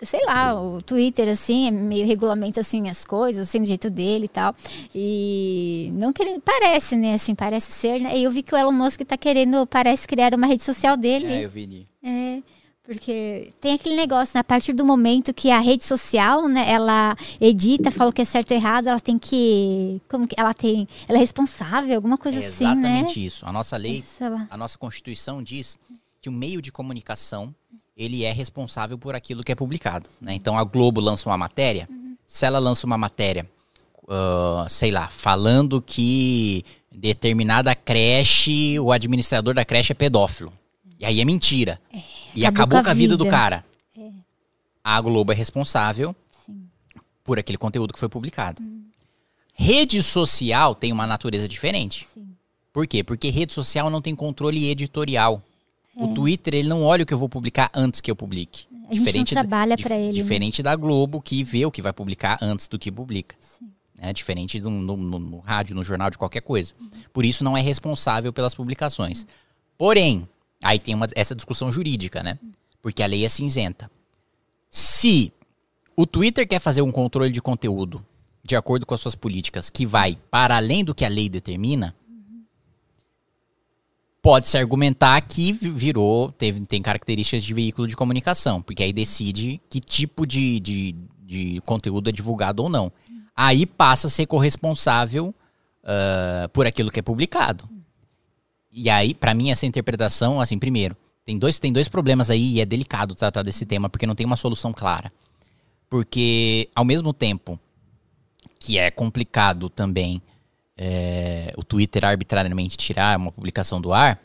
sei 0.02 0.26
lá, 0.26 0.60
o 0.60 0.82
Twitter, 0.82 1.28
assim, 1.28 1.68
é 1.68 1.70
meio 1.70 2.04
regulamenta, 2.04 2.60
assim, 2.60 2.88
as 2.88 3.04
coisas, 3.04 3.48
assim, 3.48 3.60
do 3.60 3.66
jeito 3.66 3.88
dele 3.88 4.24
e 4.24 4.28
tal. 4.28 4.52
E 4.92 5.92
não 5.94 6.12
que 6.12 6.20
ele 6.20 6.40
parece, 6.40 6.96
né, 6.96 7.14
assim, 7.14 7.36
parece 7.36 7.70
ser, 7.70 8.00
né? 8.00 8.18
E 8.18 8.24
eu 8.24 8.32
vi 8.32 8.42
que 8.42 8.52
o 8.52 8.58
Elon 8.58 8.72
Musk 8.72 9.02
tá 9.02 9.16
querendo, 9.16 9.64
parece 9.64 10.08
criar 10.08 10.34
uma 10.34 10.48
rede 10.48 10.64
social 10.64 10.96
dele. 10.96 11.26
É, 11.26 11.44
eu 11.44 11.50
vi. 11.50 11.86
É, 12.02 12.42
porque 12.84 13.50
tem 13.60 13.74
aquele 13.74 13.96
negócio, 13.96 14.32
né? 14.34 14.40
a 14.40 14.44
partir 14.44 14.74
do 14.74 14.84
momento 14.84 15.32
que 15.32 15.50
a 15.50 15.58
rede 15.58 15.82
social, 15.84 16.46
né, 16.46 16.70
ela 16.70 17.16
edita, 17.40 17.90
fala 17.90 18.10
o 18.10 18.12
que 18.12 18.20
é 18.20 18.24
certo 18.26 18.50
ou 18.50 18.56
errado, 18.56 18.88
ela 18.88 19.00
tem 19.00 19.18
que. 19.18 20.00
Como 20.08 20.26
que 20.26 20.34
ela 20.38 20.52
tem. 20.52 20.86
Ela 21.08 21.18
é 21.18 21.20
responsável, 21.20 21.96
alguma 21.96 22.18
coisa 22.18 22.42
é 22.42 22.46
assim, 22.46 22.64
né? 22.64 22.72
Exatamente 22.72 23.24
isso. 23.24 23.48
A 23.48 23.52
nossa 23.52 23.76
lei, 23.76 24.04
a 24.50 24.56
nossa 24.56 24.76
Constituição 24.76 25.42
diz 25.42 25.78
que 26.20 26.28
o 26.28 26.32
meio 26.32 26.60
de 26.60 26.70
comunicação 26.70 27.54
ele 27.96 28.24
é 28.24 28.32
responsável 28.32 28.98
por 28.98 29.14
aquilo 29.14 29.42
que 29.42 29.52
é 29.52 29.54
publicado. 29.54 30.10
Né? 30.20 30.34
Então 30.34 30.58
a 30.58 30.64
Globo 30.64 31.00
lança 31.00 31.28
uma 31.28 31.38
matéria, 31.38 31.88
uhum. 31.90 32.16
se 32.26 32.44
ela 32.44 32.58
lança 32.58 32.86
uma 32.86 32.98
matéria, 32.98 33.48
uh, 34.02 34.68
sei 34.68 34.90
lá, 34.90 35.08
falando 35.08 35.80
que 35.80 36.64
determinada 36.92 37.74
creche, 37.74 38.78
o 38.78 38.92
administrador 38.92 39.54
da 39.54 39.64
creche 39.64 39.92
é 39.92 39.94
pedófilo. 39.94 40.52
E 41.04 41.06
aí 41.06 41.20
é 41.20 41.24
mentira. 41.24 41.78
É. 41.92 42.00
E 42.34 42.46
acabou, 42.46 42.82
com 42.82 42.88
a 42.88 42.94
vida, 42.94 43.14
vida 43.14 43.16
do 43.18 43.28
cara. 43.28 43.62
É. 43.96 44.10
A 44.82 44.98
Globo 45.02 45.32
é 45.32 45.34
responsável 45.34 46.16
Sim. 46.30 46.66
por 47.22 47.38
aquele 47.38 47.58
conteúdo 47.58 47.92
que 47.92 48.00
foi 48.00 48.08
publicado. 48.08 48.62
Hum. 48.62 48.84
Rede 49.52 50.02
social 50.02 50.74
tem 50.74 50.92
uma 50.92 51.06
natureza 51.06 51.46
diferente. 51.46 52.08
Sim. 52.12 52.26
Por 52.72 52.86
quê? 52.86 53.04
Porque 53.04 53.28
rede 53.28 53.52
social 53.52 53.90
não 53.90 54.00
tem 54.00 54.16
controle 54.16 54.66
editorial. 54.66 55.42
É. 55.94 56.02
O 56.02 56.14
Twitter, 56.14 56.54
ele 56.54 56.68
não 56.68 56.82
olha 56.82 57.04
o 57.04 57.06
que 57.06 57.12
eu 57.12 57.18
vou 57.18 57.28
publicar 57.28 57.70
antes 57.74 58.00
que 58.00 58.10
eu 58.10 58.16
publique. 58.16 58.66
A 58.88 58.94
gente 58.94 59.04
diferente 59.04 59.34
não 59.34 59.42
trabalha 59.42 59.76
para 59.76 59.94
ele. 59.94 60.06
Né? 60.06 60.12
Diferente 60.12 60.62
né? 60.62 60.64
da 60.64 60.76
Globo, 60.76 61.20
que 61.20 61.44
vê 61.44 61.66
o 61.66 61.70
que 61.70 61.82
vai 61.82 61.92
publicar 61.92 62.38
antes 62.40 62.66
do 62.66 62.78
que 62.78 62.90
publica. 62.90 63.36
Sim. 63.38 63.70
É 63.98 64.12
diferente 64.12 64.58
do, 64.58 64.70
no, 64.70 64.96
no, 64.96 65.18
no, 65.18 65.38
rádio, 65.38 65.76
no 65.76 65.84
jornal, 65.84 66.10
de 66.10 66.18
qualquer 66.18 66.40
coisa. 66.40 66.74
Uhum. 66.80 66.88
Por 67.12 67.24
isso, 67.26 67.44
não 67.44 67.56
é 67.56 67.60
responsável 67.60 68.32
pelas 68.32 68.54
publicações. 68.54 69.22
Uhum. 69.22 69.28
Porém, 69.78 70.28
Aí 70.64 70.78
tem 70.78 70.94
uma, 70.94 71.06
essa 71.14 71.34
discussão 71.34 71.70
jurídica, 71.70 72.22
né? 72.22 72.38
Porque 72.80 73.02
a 73.02 73.06
lei 73.06 73.24
é 73.24 73.28
cinzenta. 73.28 73.90
Se 74.70 75.30
o 75.94 76.06
Twitter 76.06 76.48
quer 76.48 76.58
fazer 76.58 76.80
um 76.82 76.90
controle 76.90 77.30
de 77.30 77.42
conteúdo 77.42 78.04
de 78.42 78.56
acordo 78.56 78.84
com 78.86 78.94
as 78.94 79.00
suas 79.00 79.14
políticas 79.14 79.70
que 79.70 79.86
vai 79.86 80.18
para 80.30 80.56
além 80.56 80.82
do 80.82 80.94
que 80.94 81.04
a 81.04 81.08
lei 81.08 81.28
determina, 81.28 81.94
Pode-se 84.22 84.56
argumentar 84.56 85.20
que 85.20 85.52
vi- 85.52 85.68
virou, 85.68 86.32
teve, 86.32 86.60
tem 86.62 86.80
características 86.80 87.44
de 87.44 87.52
veículo 87.52 87.86
de 87.86 87.94
comunicação, 87.94 88.62
porque 88.62 88.82
aí 88.82 88.90
decide 88.90 89.60
que 89.68 89.78
tipo 89.78 90.26
de, 90.26 90.58
de, 90.60 90.94
de 91.26 91.60
conteúdo 91.66 92.08
é 92.08 92.12
divulgado 92.12 92.62
ou 92.62 92.70
não. 92.70 92.90
Aí 93.36 93.66
passa 93.66 94.06
a 94.06 94.10
ser 94.10 94.24
corresponsável 94.24 95.34
ah, 95.84 96.48
por 96.54 96.66
aquilo 96.66 96.90
que 96.90 97.00
é 97.00 97.02
publicado. 97.02 97.68
E 98.76 98.90
aí, 98.90 99.14
pra 99.14 99.32
mim, 99.34 99.50
essa 99.50 99.66
interpretação, 99.66 100.40
assim, 100.40 100.58
primeiro, 100.58 100.96
tem 101.24 101.38
dois, 101.38 101.58
tem 101.60 101.72
dois 101.72 101.88
problemas 101.88 102.28
aí 102.28 102.54
e 102.54 102.60
é 102.60 102.66
delicado 102.66 103.14
tratar 103.14 103.42
desse 103.42 103.64
tema, 103.64 103.88
porque 103.88 104.06
não 104.06 104.14
tem 104.16 104.26
uma 104.26 104.36
solução 104.36 104.72
clara. 104.72 105.12
Porque, 105.88 106.68
ao 106.74 106.84
mesmo 106.84 107.12
tempo 107.12 107.58
que 108.58 108.78
é 108.78 108.90
complicado 108.90 109.68
também 109.68 110.20
é, 110.76 111.52
o 111.56 111.62
Twitter 111.62 112.04
arbitrariamente 112.04 112.76
tirar 112.76 113.16
uma 113.18 113.30
publicação 113.30 113.80
do 113.80 113.92
ar, 113.92 114.20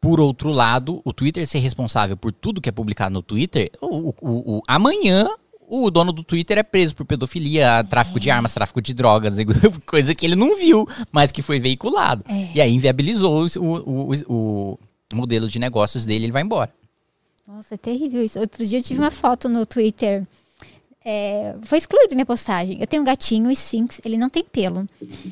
por 0.00 0.20
outro 0.20 0.50
lado, 0.50 1.00
o 1.04 1.12
Twitter 1.12 1.46
ser 1.46 1.58
responsável 1.60 2.16
por 2.16 2.32
tudo 2.32 2.60
que 2.60 2.68
é 2.68 2.72
publicado 2.72 3.12
no 3.14 3.22
Twitter, 3.22 3.70
o, 3.80 4.10
o- 4.10 4.58
o- 4.58 4.62
amanhã 4.66 5.26
o 5.70 5.90
dono 5.90 6.12
do 6.12 6.24
Twitter 6.24 6.58
é 6.58 6.62
preso 6.62 6.94
por 6.96 7.04
pedofilia, 7.04 7.84
tráfico 7.88 8.18
de 8.18 8.30
armas, 8.30 8.52
tráfico 8.52 8.80
de 8.82 8.92
drogas, 8.92 9.36
coisa 9.86 10.14
que 10.14 10.26
ele 10.26 10.36
não 10.36 10.56
viu, 10.56 10.88
mas 11.12 11.30
que 11.30 11.42
foi 11.42 11.60
veiculado. 11.60 12.24
É. 12.28 12.48
E 12.54 12.60
aí 12.60 12.74
inviabilizou 12.74 13.46
o, 13.46 13.62
o- 13.62 14.12
o- 14.28 14.78
o 15.12 15.16
modelo 15.16 15.48
de 15.48 15.58
negócios 15.58 16.04
dele, 16.04 16.24
ele 16.26 16.32
vai 16.32 16.42
embora. 16.42 16.72
Nossa, 17.46 17.74
é 17.74 17.78
terrível 17.78 18.24
isso. 18.24 18.38
Outro 18.38 18.64
dia 18.64 18.78
eu 18.78 18.82
tive 18.82 19.00
uma 19.00 19.10
foto 19.10 19.48
no 19.48 19.66
Twitter. 19.66 20.24
É, 21.04 21.56
foi 21.62 21.78
excluído 21.78 22.14
minha 22.14 22.26
postagem. 22.26 22.78
Eu 22.80 22.86
tenho 22.86 23.02
um 23.02 23.06
gatinho, 23.06 23.48
o 23.48 23.50
Sphinx, 23.52 24.00
ele 24.04 24.16
não 24.18 24.28
tem 24.30 24.44
pelo. 24.44 24.86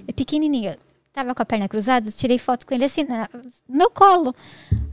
É 0.07 0.13
pequenininho. 0.13 0.71
Eu 0.71 0.77
tava 1.13 1.35
com 1.35 1.43
a 1.43 1.47
perna 1.47 1.69
cruzada, 1.69 2.11
tirei 2.11 2.39
foto 2.39 2.67
com 2.67 2.75
ele 2.75 2.85
assim, 2.85 3.05
na- 3.05 3.29
no 3.69 3.77
meu 3.77 3.91
colo. 3.91 4.35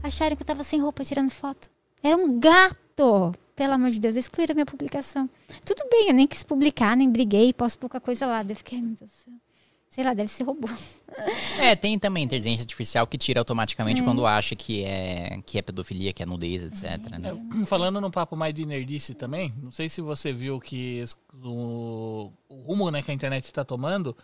Acharam 0.02 0.36
que 0.36 0.42
eu 0.42 0.46
tava 0.46 0.62
sem 0.62 0.80
roupa 0.80 1.04
tirando 1.04 1.30
foto. 1.30 1.68
Era 2.02 2.16
um 2.16 2.38
gato! 2.38 3.32
Pelo 3.56 3.72
amor 3.72 3.90
de 3.90 3.98
Deus, 3.98 4.14
excluíram 4.14 4.52
a 4.52 4.54
minha 4.54 4.66
publicação. 4.66 5.28
Tudo 5.64 5.82
bem, 5.90 6.08
eu 6.08 6.14
nem 6.14 6.26
quis 6.26 6.42
publicar, 6.42 6.94
nem 6.96 7.10
briguei, 7.10 7.52
posso 7.54 7.78
pouca 7.78 7.98
coisa 7.98 8.26
lá. 8.26 8.42
Daí 8.42 8.52
Eu 8.52 8.56
fiquei, 8.56 8.78
ai, 8.78 8.84
meu 8.84 8.94
Deus 8.94 9.10
do 9.10 9.14
céu. 9.16 9.32
Sei 9.88 10.04
lá, 10.04 10.12
deve 10.12 10.28
ser 10.28 10.44
robô. 10.44 10.68
É, 11.58 11.74
tem 11.74 11.98
também 11.98 12.22
inteligência 12.24 12.62
artificial 12.62 13.06
que 13.06 13.16
tira 13.16 13.40
automaticamente 13.40 14.02
quando 14.02 14.26
acha 14.26 14.54
que 14.54 14.84
é, 14.84 15.40
que 15.46 15.56
é 15.56 15.62
pedofilia, 15.62 16.12
que 16.12 16.22
é 16.22 16.26
nudez, 16.26 16.62
etc. 16.64 16.82
né? 17.18 17.30
É, 17.62 17.64
falando 17.64 17.98
no 17.98 18.10
papo 18.10 18.36
mais 18.36 18.52
de 18.52 18.66
nerdice 18.66 19.14
também, 19.14 19.54
não 19.62 19.72
sei 19.72 19.88
se 19.88 20.02
você 20.02 20.30
viu 20.34 20.60
que 20.60 21.02
o, 21.42 22.30
o 22.50 22.54
rumo 22.66 22.90
né, 22.90 23.00
que 23.02 23.10
a 23.10 23.14
internet 23.14 23.44
está 23.44 23.64
tomando, 23.64 24.14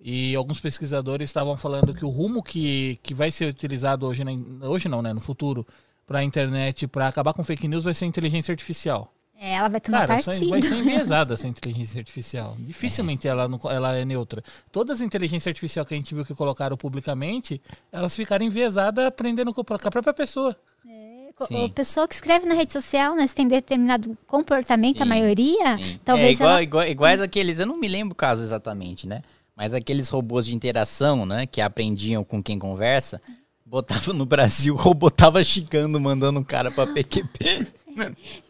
e 0.00 0.34
alguns 0.34 0.58
pesquisadores 0.60 1.28
estavam 1.28 1.56
falando 1.58 1.92
que 1.92 2.04
o 2.04 2.08
rumo 2.08 2.42
que, 2.42 2.98
que 3.02 3.12
vai 3.12 3.30
ser 3.30 3.50
utilizado 3.50 4.06
hoje, 4.06 4.22
in- 4.22 4.58
hoje 4.62 4.88
não, 4.88 5.02
né, 5.02 5.12
no 5.12 5.20
futuro, 5.20 5.66
para 6.08 6.20
a 6.20 6.24
internet, 6.24 6.86
para 6.88 7.06
acabar 7.06 7.34
com 7.34 7.44
fake 7.44 7.68
news, 7.68 7.84
vai 7.84 7.92
ser 7.94 8.06
a 8.06 8.08
inteligência 8.08 8.50
artificial. 8.50 9.12
É, 9.40 9.54
ela 9.54 9.68
vai 9.68 9.80
tomar 9.80 10.06
Cara, 10.08 10.20
partido. 10.24 10.48
vai 10.48 10.60
ser 10.62 10.74
enviesada 10.80 11.34
essa 11.34 11.46
inteligência 11.46 12.00
artificial. 12.00 12.56
Dificilmente 12.58 13.28
ela, 13.28 13.46
não- 13.46 13.60
ela 13.70 13.94
é 13.94 14.04
neutra. 14.04 14.42
Todas 14.72 14.96
as 14.98 15.06
inteligências 15.06 15.46
artificiais 15.46 15.86
que 15.86 15.94
a 15.94 15.96
gente 15.96 16.12
viu 16.14 16.24
que 16.24 16.34
colocaram 16.34 16.76
publicamente, 16.76 17.62
elas 17.92 18.16
ficaram 18.16 18.44
enviesadas 18.44 19.04
aprendendo 19.04 19.52
com 19.54 19.60
a 19.60 19.64
própria 19.64 20.12
pessoa. 20.14 20.56
O 21.40 21.46
Sim. 21.46 21.68
pessoa 21.68 22.08
que 22.08 22.14
escreve 22.16 22.46
na 22.46 22.54
rede 22.56 22.72
social, 22.72 23.14
se 23.20 23.32
tem 23.32 23.46
determinado 23.46 24.18
comportamento, 24.26 25.02
a 25.02 25.04
Sim, 25.04 25.08
maioria, 25.08 25.76
Sim. 25.78 26.00
talvez 26.04 26.30
é, 26.30 26.32
igual, 26.32 26.50
ela... 26.50 26.62
igual- 26.62 26.88
iguais 26.88 27.20
aqueles, 27.20 27.60
eu 27.60 27.66
não 27.66 27.78
me 27.78 27.86
lembro 27.86 28.12
o 28.14 28.16
caso 28.16 28.42
exatamente, 28.42 29.06
né? 29.06 29.20
Mas 29.54 29.72
aqueles 29.72 30.08
robôs 30.08 30.46
de 30.46 30.56
interação, 30.56 31.24
né? 31.24 31.46
Que 31.46 31.60
aprendiam 31.60 32.24
com 32.24 32.42
quem 32.42 32.58
conversa, 32.58 33.20
botava 33.68 34.12
no 34.12 34.24
Brasil, 34.24 34.72
o 34.74 34.76
robô 34.78 35.10
tava 35.10 35.42
xingando, 35.44 36.00
mandando 36.00 36.40
um 36.40 36.44
cara 36.44 36.70
pra 36.70 36.86
PQP. 36.86 37.66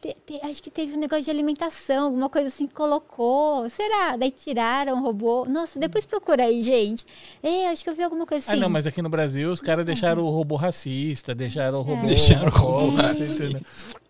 Te- 0.03 0.15
te- 0.27 0.41
acho 0.45 0.63
que 0.63 0.71
teve 0.71 0.93
um 0.95 0.99
negócio 1.01 1.25
de 1.25 1.31
alimentação, 1.31 2.05
alguma 2.05 2.29
coisa 2.29 2.49
assim 2.49 2.67
que 2.67 2.75
colocou. 2.75 3.67
Será? 3.71 4.15
Daí 4.15 4.31
tiraram 4.31 4.99
o 4.99 5.03
robô. 5.03 5.47
Nossa, 5.47 5.79
depois 5.79 6.05
procura 6.05 6.45
aí, 6.45 6.63
gente. 6.63 7.07
É, 7.43 7.67
acho 7.69 7.83
que 7.83 7.89
eu 7.89 7.95
vi 7.95 8.03
alguma 8.03 8.27
coisa 8.27 8.45
assim. 8.45 8.59
Ah, 8.59 8.61
não, 8.61 8.69
mas 8.69 8.87
aqui 8.87 9.01
no 9.01 9.09
Brasil 9.09 9.51
os 9.51 9.59
caras 9.63 9.87
deixaram 9.87 10.23
o 10.23 10.29
robô 10.29 10.55
racista, 10.55 11.35
deixaram 11.35 11.79
o 11.79 11.83
robô. 11.83 12.07
Deixaram 12.07 12.49
o 12.49 12.51
robô 12.51 13.01
entendeu? 13.11 13.61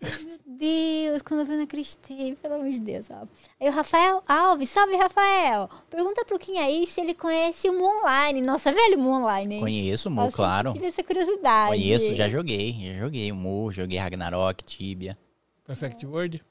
Deus, 0.59 1.21
quando 1.21 1.39
eu 1.39 1.45
vi, 1.45 1.53
eu 1.53 1.57
não 1.57 1.63
acreditei, 1.63 2.35
pelo 2.35 2.55
amor 2.55 2.69
de 2.69 2.79
Deus. 2.79 3.05
Ó. 3.09 3.25
Aí 3.59 3.69
o 3.69 3.71
Rafael 3.71 4.21
Alves, 4.27 4.69
salve 4.69 4.95
Rafael. 4.97 5.69
Pergunta 5.89 6.25
pro 6.25 6.37
Kim 6.37 6.57
aí 6.57 6.85
se 6.85 6.99
ele 6.99 7.13
conhece 7.13 7.69
o 7.69 7.73
Mu 7.73 7.85
Online. 7.85 8.41
Nossa, 8.41 8.71
velho 8.71 8.99
Mu 8.99 9.09
Online, 9.11 9.55
hein? 9.55 9.61
Conheço 9.61 10.09
o 10.09 10.11
Mu, 10.11 10.21
Nossa, 10.21 10.35
claro. 10.35 10.73
Tive 10.73 10.87
essa 10.87 11.03
curiosidade. 11.03 11.71
Conheço, 11.71 12.15
já 12.15 12.29
joguei. 12.29 12.73
Já 12.73 12.99
joguei 12.99 13.31
o 13.31 13.35
Mu, 13.35 13.71
joguei 13.71 13.97
Ragnarok, 13.97 14.63
Tibia. 14.63 15.17
Perfect 15.65 16.05
Word. 16.05 16.43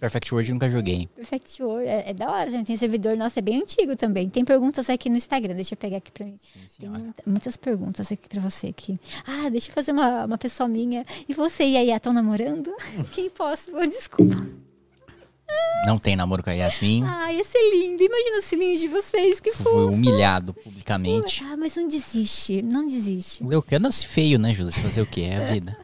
Perfect 0.00 0.32
World 0.34 0.52
nunca 0.54 0.70
joguei. 0.70 1.08
Perfect 1.14 1.62
World, 1.62 1.86
é, 1.86 2.10
é 2.10 2.14
da 2.14 2.30
hora, 2.30 2.50
gente. 2.50 2.66
Tem 2.68 2.76
servidor, 2.76 3.16
nossa, 3.18 3.38
é 3.38 3.42
bem 3.42 3.60
antigo 3.60 3.94
também. 3.94 4.28
Tem 4.30 4.44
perguntas 4.44 4.88
aqui 4.88 5.10
no 5.10 5.16
Instagram, 5.18 5.54
deixa 5.54 5.74
eu 5.74 5.78
pegar 5.78 5.98
aqui 5.98 6.10
pra 6.10 6.24
mim. 6.24 6.36
Sim, 6.38 6.60
Tem 6.80 6.88
muita- 6.88 7.22
muitas 7.26 7.56
perguntas 7.56 8.10
aqui 8.10 8.26
pra 8.28 8.40
você 8.40 8.68
aqui. 8.68 8.98
Ah, 9.26 9.50
deixa 9.50 9.68
eu 9.70 9.74
fazer 9.74 9.92
uma, 9.92 10.24
uma 10.24 10.38
pessoal 10.38 10.68
minha. 10.68 11.04
E 11.28 11.34
você 11.34 11.64
e 11.64 11.76
a 11.76 11.80
Yaya 11.82 11.96
estão 11.98 12.12
namorando? 12.14 12.74
Quem 13.12 13.28
posso? 13.28 13.70
Oh, 13.76 13.86
desculpa. 13.86 14.34
Não 15.86 15.98
tem 15.98 16.14
namoro 16.14 16.42
com 16.42 16.50
a 16.50 16.52
Yasmin. 16.52 17.02
Ah, 17.04 17.32
ia 17.32 17.42
ser 17.44 17.58
lindo. 17.70 18.02
Imagina 18.02 18.38
o 18.38 18.42
cilinho 18.42 18.78
de 18.78 18.86
vocês, 18.88 19.40
que 19.40 19.50
Fui 19.52 19.64
fofo. 19.64 19.86
humilhado 19.94 20.54
publicamente. 20.54 21.42
Ah, 21.44 21.56
mas 21.56 21.74
não 21.74 21.88
desiste, 21.88 22.62
não 22.62 22.86
desiste. 22.86 23.42
Eu 23.50 23.62
que 23.62 23.78
nasci 23.78 24.06
feio, 24.06 24.38
né, 24.38 24.52
Júlia? 24.54 24.72
Fazer 24.72 25.00
o 25.02 25.06
quê? 25.06 25.22
É 25.30 25.36
a 25.36 25.52
vida. 25.52 25.76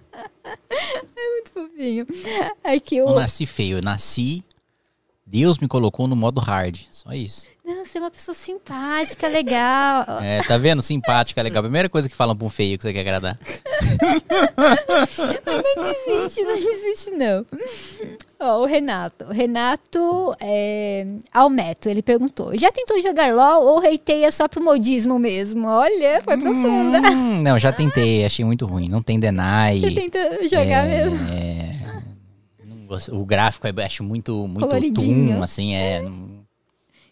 Muito 1.16 1.53
fofinho. 1.53 2.07
Aqui, 2.62 3.01
Não 3.01 3.12
o... 3.12 3.14
nasci 3.14 3.47
feio, 3.47 3.78
eu 3.78 3.82
nasci. 3.82 4.44
Deus 5.26 5.59
me 5.59 5.66
colocou 5.66 6.07
no 6.07 6.14
modo 6.14 6.40
hard. 6.40 6.78
Só 6.90 7.12
isso. 7.12 7.49
Não, 7.67 7.85
você 7.85 7.99
é 7.99 8.01
uma 8.01 8.12
pessoa 8.12 8.33
simpática, 8.33 9.27
legal. 9.27 10.05
É, 10.23 10.41
tá 10.41 10.57
vendo? 10.57 10.81
Simpática, 10.81 11.43
legal. 11.43 11.64
Primeira 11.64 11.89
coisa 11.89 12.09
que 12.09 12.14
falam 12.14 12.37
pra 12.37 12.47
um 12.47 12.49
feio 12.49 12.79
que 12.79 12.85
você 12.85 12.93
quer 12.93 13.01
agradar. 13.01 13.37
Não 15.77 16.23
desiste, 16.23 16.45
não 16.45 16.55
desiste, 16.55 17.11
não. 17.11 17.45
Ó, 18.39 18.62
o 18.62 18.67
Renato. 18.67 19.25
O 19.25 19.33
Renato 19.33 20.37
é, 20.39 21.07
Almeto, 21.33 21.89
ele 21.89 22.03
perguntou: 22.03 22.57
já 22.57 22.71
tentou 22.71 23.03
jogar 23.03 23.35
LOL 23.35 23.64
ou 23.64 23.81
reiteia 23.81 24.31
só 24.31 24.47
pro 24.47 24.62
modismo 24.62 25.19
mesmo? 25.19 25.67
Olha, 25.67 26.23
foi 26.23 26.39
profunda. 26.39 27.01
Hum, 27.01 27.43
não, 27.43 27.59
já 27.59 27.73
tentei, 27.73 28.25
achei 28.25 28.45
muito 28.45 28.64
ruim. 28.64 28.89
Não 28.89 29.03
tem 29.03 29.19
deny. 29.19 29.81
Você 29.81 29.91
tenta 29.91 30.49
jogar 30.49 30.89
é, 30.89 31.05
mesmo? 31.05 31.19
é, 31.33 31.67
o 33.11 33.25
gráfico 33.27 33.67
eu 33.67 33.75
acho 33.85 34.05
muito, 34.05 34.47
muito 34.47 34.93
tum, 34.93 35.43
assim, 35.43 35.75
é. 35.75 36.05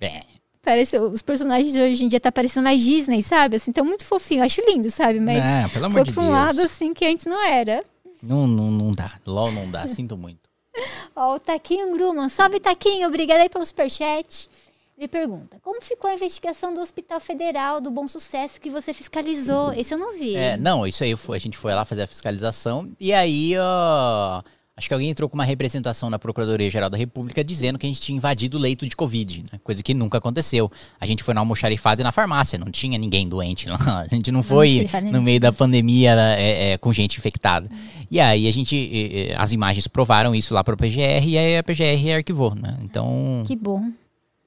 é. 0.00 0.33
Parece, 0.64 0.98
os 0.98 1.20
personagens 1.22 1.72
de 1.72 1.80
hoje 1.80 2.04
em 2.04 2.08
dia 2.08 2.18
tá 2.20 2.32
parecendo 2.32 2.64
mais 2.64 2.80
Disney, 2.82 3.22
sabe? 3.22 3.56
Assim, 3.56 3.70
tão 3.72 3.84
muito 3.84 4.04
fofinho. 4.04 4.42
Acho 4.42 4.60
lindo, 4.66 4.90
sabe? 4.90 5.20
Mas 5.20 5.44
Não, 5.44 5.68
pelo 5.68 5.84
amor 5.86 5.94
foi 5.98 6.04
de 6.04 6.12
pra 6.12 6.22
um 6.22 6.26
Deus. 6.26 6.38
lado 6.38 6.60
assim 6.62 6.94
que 6.94 7.04
antes 7.04 7.26
não 7.26 7.44
era. 7.44 7.84
Não, 8.22 8.46
não, 8.46 8.70
não 8.70 8.92
dá. 8.92 9.12
LOL 9.26 9.52
não 9.52 9.70
dá, 9.70 9.86
sinto 9.86 10.16
muito. 10.16 10.40
Ó, 11.14 11.34
o 11.34 11.38
Taquinho 11.38 11.92
Gruman. 11.92 12.28
Salve, 12.28 12.58
Taquinho. 12.58 13.06
Obrigada 13.08 13.42
aí 13.42 13.48
pelo 13.48 13.64
superchat. 13.66 14.48
Ele 14.96 15.08
pergunta: 15.08 15.58
Como 15.62 15.82
ficou 15.82 16.08
a 16.08 16.14
investigação 16.14 16.72
do 16.72 16.80
Hospital 16.80 17.20
Federal 17.20 17.80
do 17.80 17.90
Bom 17.90 18.06
Sucesso 18.08 18.60
que 18.60 18.70
você 18.70 18.94
fiscalizou? 18.94 19.72
Esse 19.72 19.92
eu 19.92 19.98
não 19.98 20.12
vi. 20.16 20.36
É, 20.36 20.56
não, 20.56 20.86
isso 20.86 21.02
aí 21.04 21.14
foi, 21.16 21.36
a 21.36 21.40
gente 21.40 21.58
foi 21.58 21.74
lá 21.74 21.84
fazer 21.84 22.02
a 22.02 22.06
fiscalização 22.06 22.90
e 22.98 23.12
aí, 23.12 23.54
ó, 23.58 24.40
acho 24.76 24.88
que 24.88 24.94
alguém 24.94 25.10
entrou 25.10 25.28
com 25.28 25.34
uma 25.36 25.44
representação 25.44 26.10
na 26.10 26.18
Procuradoria-Geral 26.18 26.90
da 26.90 26.96
República 26.96 27.44
dizendo 27.44 27.78
que 27.78 27.86
a 27.86 27.88
gente 27.88 28.00
tinha 28.00 28.16
invadido 28.16 28.58
o 28.58 28.60
leito 28.60 28.86
de 28.88 28.96
Covid, 28.96 29.44
né? 29.52 29.60
coisa 29.62 29.82
que 29.82 29.94
nunca 29.94 30.18
aconteceu. 30.18 30.70
A 31.00 31.06
gente 31.06 31.22
foi 31.22 31.32
no 31.32 31.40
almoxarifado 31.40 32.00
e 32.00 32.04
na 32.04 32.10
farmácia, 32.10 32.58
não 32.58 32.70
tinha 32.70 32.98
ninguém 32.98 33.28
doente 33.28 33.68
lá. 33.68 33.78
A 34.04 34.08
gente 34.08 34.32
não 34.32 34.42
foi 34.42 34.88
no 35.10 35.22
meio 35.22 35.38
da 35.40 35.52
pandemia 35.52 36.14
é, 36.36 36.72
é, 36.72 36.78
com 36.78 36.92
gente 36.92 37.18
infectada. 37.18 37.70
E 38.10 38.20
aí 38.20 38.48
a 38.48 38.52
gente, 38.52 38.76
é, 38.76 39.32
é, 39.32 39.36
as 39.36 39.52
imagens 39.52 39.86
provaram 39.86 40.34
isso 40.34 40.52
lá 40.52 40.62
para 40.64 40.74
o 40.74 40.76
PGR 40.76 41.26
e 41.26 41.38
aí 41.38 41.56
a 41.56 41.62
PGR 41.62 42.16
arquivou, 42.16 42.54
né? 42.54 42.78
Então... 42.82 43.42
Que 43.46 43.56
bom. 43.56 43.90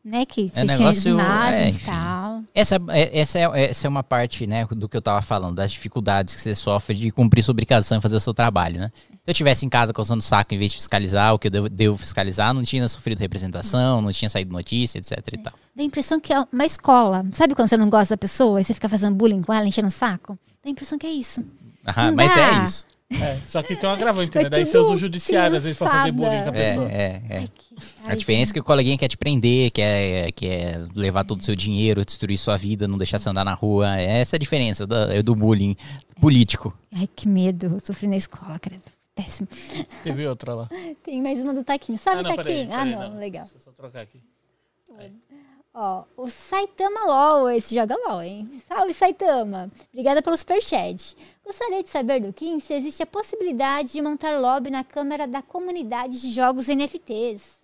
Né, 0.03 0.25
que 0.25 0.45
É 0.55 0.65
vocês 0.65 0.80
negócio- 0.80 1.11
imagens 1.11 1.80
é, 1.80 1.82
e 1.82 1.86
tal. 1.86 2.41
Essa 2.55 2.75
é, 2.89 3.19
essa, 3.19 3.39
é, 3.39 3.65
essa 3.69 3.88
é 3.88 3.89
uma 3.89 4.03
parte, 4.03 4.47
né, 4.47 4.65
do 4.71 4.88
que 4.88 4.95
eu 4.95 5.01
tava 5.01 5.21
falando, 5.21 5.55
das 5.55 5.69
dificuldades 5.71 6.34
que 6.36 6.41
você 6.41 6.55
sofre 6.55 6.95
de 6.95 7.11
cumprir 7.11 7.43
sua 7.43 7.51
obrigação 7.51 7.97
e 7.97 8.01
fazer 8.01 8.15
o 8.15 8.19
seu 8.21 8.34
trabalho, 8.34 8.80
né? 8.80 8.89
Se 9.28 9.32
eu 9.32 9.34
tivesse 9.36 9.65
em 9.65 9.69
casa 9.69 9.91
coçando 9.91 10.19
o 10.19 10.23
saco 10.23 10.53
em 10.53 10.57
vez 10.57 10.71
de 10.71 10.78
fiscalizar 10.78 11.34
o 11.34 11.38
que 11.38 11.47
eu 11.47 11.51
devo, 11.51 11.67
devo 11.67 11.97
fiscalizar, 11.97 12.53
não 12.53 12.63
tinha 12.63 12.88
sofrido 12.88 13.19
representação, 13.19 14.01
não 14.01 14.09
tinha 14.09 14.30
saído 14.30 14.53
notícia, 14.53 14.99
etc 14.99 15.17
e 15.34 15.38
tal. 15.38 15.51
Dá 15.75 15.84
a 15.84 15.86
impressão 15.86 16.17
que 16.17 16.32
é 16.32 16.39
uma 16.49 16.65
escola. 16.65 17.25
Sabe 17.34 17.53
quando 17.53 17.67
você 17.67 17.75
não 17.75 17.89
gosta 17.89 18.13
da 18.13 18.17
pessoa 18.17 18.61
e 18.61 18.63
você 18.63 18.73
fica 18.73 18.88
fazendo 18.88 19.15
bullying 19.15 19.41
com 19.41 19.51
ela, 19.53 19.67
enchendo 19.67 19.89
o 19.89 19.91
saco? 19.91 20.38
Dá 20.63 20.69
a 20.69 20.69
impressão 20.69 20.97
que 20.97 21.05
é 21.05 21.09
isso. 21.09 21.43
Ah, 21.86 22.09
mas 22.13 22.34
dá. 22.34 22.61
é 22.61 22.63
isso. 22.63 22.88
É, 23.09 23.36
só 23.45 23.61
que 23.61 23.75
tem 23.75 23.89
um 23.89 23.91
agravante, 23.91 24.38
né? 24.38 24.49
Daí 24.49 24.65
você 24.65 24.78
usa 24.78 24.93
o 24.93 24.97
judiciário, 24.97 25.57
às 25.57 25.63
vezes, 25.63 25.78
pra 25.78 25.89
fazer 25.89 26.11
bullying 26.13 26.43
com 26.43 26.49
a 26.49 26.55
É, 26.57 26.69
pessoa. 26.69 26.89
é, 26.89 27.21
é. 27.30 27.38
Ai, 27.39 27.49
que 27.53 28.11
A 28.11 28.15
diferença 28.15 28.51
é 28.51 28.53
que 28.53 28.59
o 28.61 28.63
coleguinha 28.63 28.97
quer 28.97 29.09
te 29.09 29.17
prender, 29.17 29.71
quer, 29.71 30.32
quer 30.32 30.86
levar 30.95 31.25
todo 31.25 31.41
o 31.41 31.43
seu 31.43 31.53
dinheiro, 31.55 32.05
destruir 32.05 32.38
sua 32.38 32.55
vida, 32.55 32.88
não 32.88 32.97
deixar 32.97 33.19
você 33.19 33.30
andar 33.30 33.43
na 33.43 33.53
rua. 33.53 33.93
Essa 33.97 34.36
é 34.36 34.38
a 34.38 34.39
diferença 34.39 34.88
do, 34.88 35.21
do 35.21 35.36
bullying 35.36 35.75
político. 36.21 36.73
Ai, 36.95 37.09
que 37.13 37.28
medo. 37.28 37.65
Eu 37.75 37.80
sofri 37.82 38.07
na 38.07 38.15
escola, 38.15 38.57
credo. 38.57 38.84
Péssimo. 39.18 39.47
Teve 40.03 40.28
outra 40.28 40.53
lá. 40.53 40.70
Tem 41.01 41.22
mais 41.22 41.39
uma 41.39 41.53
do 41.53 41.63
Taquinho. 41.63 41.97
Sabe, 41.97 42.20
ah, 42.20 42.24
não, 42.24 42.36
peraí, 42.36 42.68
Taquinho? 42.68 42.74
ah, 42.74 42.86
peraí, 42.86 43.09
não, 43.09 43.20
legal. 43.20 43.43
Deixa 43.45 43.57
eu 43.57 43.61
só 43.61 43.72
trocar 43.72 44.01
aqui. 44.01 44.22
Ó, 45.74 46.05
o 46.15 46.30
Saitama 46.30 47.05
LOL, 47.05 47.49
esse 47.49 47.76
joga 47.76 47.95
LOL, 48.07 48.22
hein? 48.22 48.49
Salve, 48.68 48.93
Saitama. 48.93 49.72
Obrigada 49.91 50.22
pelo 50.22 50.36
superchat. 50.38 51.15
Gostaria 51.45 51.84
de 51.84 51.89
saber 51.89 52.20
do 52.20 52.34
Kim 52.34 52.59
se 52.59 52.74
existe 52.74 53.03
a 53.03 53.05
possibilidade 53.05 53.91
de 53.91 54.01
montar 54.01 54.39
lobby 54.39 54.72
na 54.72 54.84
câmera 54.84 55.28
da 55.28 55.41
comunidade 55.41 56.20
de 56.20 56.32
jogos 56.32 56.68
NFTs. 56.68 57.57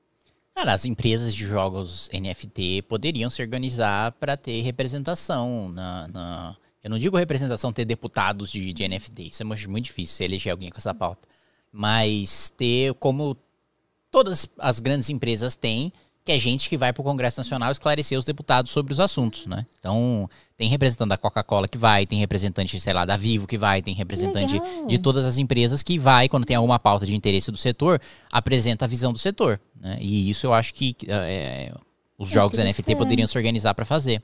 Cara, 0.53 0.73
as 0.73 0.85
empresas 0.85 1.33
de 1.33 1.43
jogos 1.43 2.09
NFT 2.13 2.83
poderiam 2.83 3.31
se 3.31 3.41
organizar 3.41 4.11
para 4.13 4.37
ter 4.37 4.61
representação 4.61 5.69
na, 5.69 6.07
na, 6.07 6.57
Eu 6.83 6.91
não 6.91 6.99
digo 6.99 7.17
representação 7.17 7.73
ter 7.73 7.85
deputados 7.85 8.51
de, 8.51 8.71
de 8.71 8.87
NFT, 8.87 9.29
isso 9.29 9.41
é 9.41 9.45
muito, 9.45 9.69
muito 9.71 9.85
difícil 9.85 10.15
se 10.15 10.23
eleger 10.23 10.51
alguém 10.51 10.69
com 10.69 10.77
essa 10.77 10.93
pauta. 10.93 11.27
Mas 11.73 12.49
ter 12.55 12.93
como 12.93 13.35
todas 14.11 14.47
as 14.59 14.79
grandes 14.79 15.09
empresas 15.09 15.55
têm, 15.55 15.91
que 16.23 16.31
é 16.31 16.39
gente 16.39 16.69
que 16.69 16.77
vai 16.77 16.93
para 16.93 17.01
o 17.01 17.03
Congresso 17.03 17.39
Nacional 17.39 17.71
esclarecer 17.71 18.17
os 18.17 18.23
deputados 18.23 18.71
sobre 18.71 18.93
os 18.93 18.99
assuntos, 18.99 19.45
né? 19.45 19.65
Então, 19.77 20.29
tem 20.55 20.69
representante 20.69 21.09
da 21.09 21.17
Coca-Cola 21.17 21.67
que 21.67 21.77
vai, 21.77 22.05
tem 22.05 22.19
representante, 22.19 22.79
sei 22.79 22.93
lá, 22.93 23.03
da 23.03 23.17
Vivo 23.17 23.45
que 23.45 23.57
vai, 23.57 23.81
tem 23.81 23.93
representante 23.93 24.53
Legal. 24.53 24.87
de 24.87 24.97
todas 24.99 25.25
as 25.25 25.37
empresas 25.37 25.83
que 25.83 25.99
vai, 25.99 26.29
quando 26.29 26.45
tem 26.45 26.55
alguma 26.55 26.79
pauta 26.79 27.05
de 27.05 27.13
interesse 27.13 27.51
do 27.51 27.57
setor, 27.57 27.99
apresenta 28.31 28.85
a 28.85 28.87
visão 28.87 29.11
do 29.11 29.19
setor, 29.19 29.59
né? 29.75 29.97
E 29.99 30.29
isso 30.29 30.45
eu 30.45 30.53
acho 30.53 30.73
que 30.73 30.95
é, 31.07 31.73
os 32.17 32.29
É 32.29 32.33
jogos 32.33 32.57
NFT 32.57 32.95
poderiam 32.95 33.27
se 33.27 33.37
organizar 33.37 33.73
para 33.73 33.83
fazer. 33.83 34.21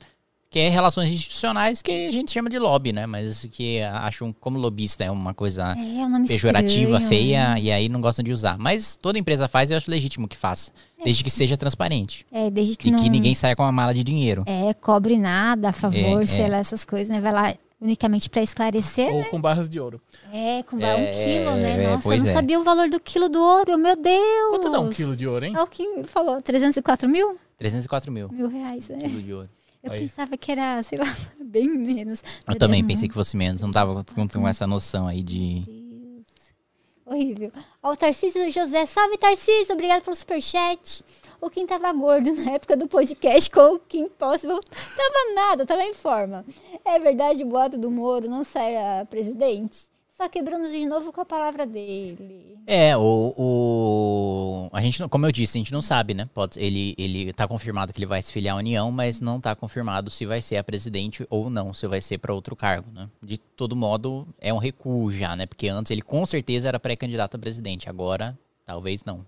Que 0.51 0.57
é 0.59 0.69
relações 0.69 1.11
institucionais 1.11 1.79
que 1.79 2.07
a 2.07 2.11
gente 2.11 2.31
chama 2.31 2.49
de 2.49 2.57
lobby, 2.57 2.91
né? 2.91 3.05
Mas 3.05 3.47
que 3.51 3.81
acham 3.83 4.33
como 4.33 4.57
lobista 4.57 5.03
é 5.03 5.11
uma 5.11 5.31
coisa 5.31 5.75
É, 5.77 6.07
nome 6.07 6.27
pejorativa, 6.27 6.93
estranho, 6.97 7.07
feia, 7.07 7.49
né? 7.53 7.61
e 7.61 7.71
aí 7.71 7.87
não 7.87 8.01
gostam 8.01 8.23
de 8.23 8.31
usar. 8.31 8.57
Mas 8.57 8.95
toda 8.95 9.19
empresa 9.19 9.47
faz 9.47 9.69
e 9.69 9.73
eu 9.73 9.77
acho 9.77 9.91
legítimo 9.91 10.27
que 10.27 10.35
faça. 10.35 10.71
Desde 11.03 11.23
que 11.23 11.29
seja 11.29 11.55
transparente. 11.55 12.25
É, 12.31 12.49
desde 12.49 12.75
que 12.75 12.87
E 12.87 12.91
não 12.91 13.03
que 13.03 13.09
ninguém 13.09 13.35
saia 13.35 13.55
com 13.55 13.61
uma 13.61 13.71
mala 13.71 13.93
de 13.93 14.03
dinheiro. 14.03 14.43
é, 14.47 14.73
cobre 14.73 15.17
nada 15.17 15.69
a 15.69 15.71
favor, 15.71 16.23
É, 16.23 16.25
sei 16.25 16.45
é. 16.45 16.47
lá, 16.49 16.57
essas 16.57 16.83
coisas, 16.83 17.09
né? 17.09 17.21
Vai 17.21 17.31
lá 17.31 17.53
unicamente 17.79 18.27
para 18.27 18.41
esclarecer, 18.41 19.07
Ou 19.07 19.19
né? 19.19 19.25
com 19.25 19.39
barras 19.39 19.69
de 19.69 19.79
ouro. 19.79 20.01
É, 20.33 20.63
com 20.63 20.79
É, 20.79 20.95
um 20.95 21.13
quilo, 21.13 21.55
né? 21.57 21.83
é, 21.83 21.91
Nossa, 21.91 22.09
eu 22.15 22.17
não 22.23 22.27
é. 22.27 22.33
sabia 22.33 22.59
o 22.59 22.63
valor 22.63 22.89
do 22.89 22.99
quilo 22.99 23.29
do 23.29 23.39
ouro, 23.39 23.77
meu 23.77 23.95
Deus! 23.95 24.49
Quanto 24.49 24.71
dá 24.71 24.79
um 24.79 24.89
quilo 24.89 25.15
de 25.15 25.27
ouro, 25.27 25.45
hein? 25.45 25.53
É 25.55 25.61
o 25.61 25.67
que 25.67 25.83
ele 25.83 26.03
falou, 26.05 26.41
304 26.41 27.07
mil? 27.07 27.37
304 27.59 28.11
mil 28.11 28.29
Mil 28.29 28.47
reais, 28.49 28.89
né? 28.89 28.97
quilo 29.07 29.21
de 29.21 29.31
ouro. 29.33 29.49
Eu 29.81 29.91
pensava 29.91 30.35
que 30.35 30.51
era, 30.51 30.81
sei 30.83 30.97
lá, 30.97 31.05
bem 31.43 31.67
menos. 31.67 32.21
Eu 32.47 32.57
também 32.57 32.85
pensei 32.85 33.07
que 33.07 33.13
fosse 33.13 33.37
menos. 33.37 33.61
Não 33.61 33.71
tava 33.71 34.03
com, 34.03 34.27
com 34.27 34.47
essa 34.47 34.67
noção 34.67 35.07
aí 35.07 35.23
de. 35.23 35.63
Deus. 35.65 36.27
Horrível. 37.05 37.51
Ó, 37.81 37.93
o 37.93 37.95
Tarcísio 37.95 38.51
José. 38.51 38.85
Salve, 38.85 39.17
Tarcísio. 39.17 39.73
Obrigado 39.73 40.03
pelo 40.03 40.15
superchat. 40.15 41.03
O 41.41 41.49
Kim 41.49 41.65
tava 41.65 41.91
gordo 41.93 42.33
na 42.33 42.51
época 42.51 42.75
do 42.75 42.87
podcast 42.87 43.49
com 43.49 43.75
o 43.75 43.79
Kim 43.79 44.09
Possible. 44.09 44.59
Tava 44.69 45.33
nada, 45.33 45.65
tava 45.65 45.83
em 45.83 45.93
forma. 45.93 46.45
É 46.83 46.99
verdade 46.99 47.43
o 47.43 47.47
boato 47.47 47.77
do 47.77 47.89
Moro 47.89 48.29
não 48.29 48.43
será 48.43 49.05
presidente? 49.05 49.88
Só 50.19 50.27
quebrando 50.27 50.69
de 50.69 50.85
novo 50.85 51.13
com 51.13 51.21
a 51.21 51.25
palavra 51.25 51.65
dele. 51.65 52.59
É, 52.67 52.97
o, 52.97 53.33
o. 53.37 54.69
A 54.73 54.81
gente, 54.81 55.01
como 55.07 55.25
eu 55.25 55.31
disse, 55.31 55.57
a 55.57 55.61
gente 55.61 55.71
não 55.71 55.81
sabe, 55.81 56.13
né? 56.13 56.27
Pode, 56.33 56.59
ele, 56.59 56.93
ele 56.97 57.31
tá 57.31 57.47
confirmado 57.47 57.93
que 57.93 57.99
ele 57.99 58.05
vai 58.05 58.21
se 58.21 58.29
filiar 58.29 58.57
à 58.57 58.59
União, 58.59 58.91
mas 58.91 59.21
não 59.21 59.39
tá 59.39 59.55
confirmado 59.55 60.09
se 60.11 60.25
vai 60.25 60.41
ser 60.41 60.57
a 60.57 60.63
presidente 60.63 61.25
ou 61.29 61.49
não, 61.49 61.73
se 61.73 61.87
vai 61.87 62.01
ser 62.01 62.17
para 62.17 62.33
outro 62.33 62.53
cargo, 62.53 62.91
né? 62.91 63.09
De 63.23 63.37
todo 63.37 63.77
modo, 63.77 64.27
é 64.41 64.53
um 64.53 64.57
recuo 64.57 65.09
já, 65.09 65.37
né? 65.37 65.45
Porque 65.45 65.69
antes 65.69 65.89
ele 65.89 66.01
com 66.01 66.25
certeza 66.25 66.67
era 66.67 66.81
pré-candidato 66.81 67.35
a 67.35 67.39
presidente, 67.39 67.89
agora 67.89 68.37
talvez 68.65 69.05
não. 69.05 69.25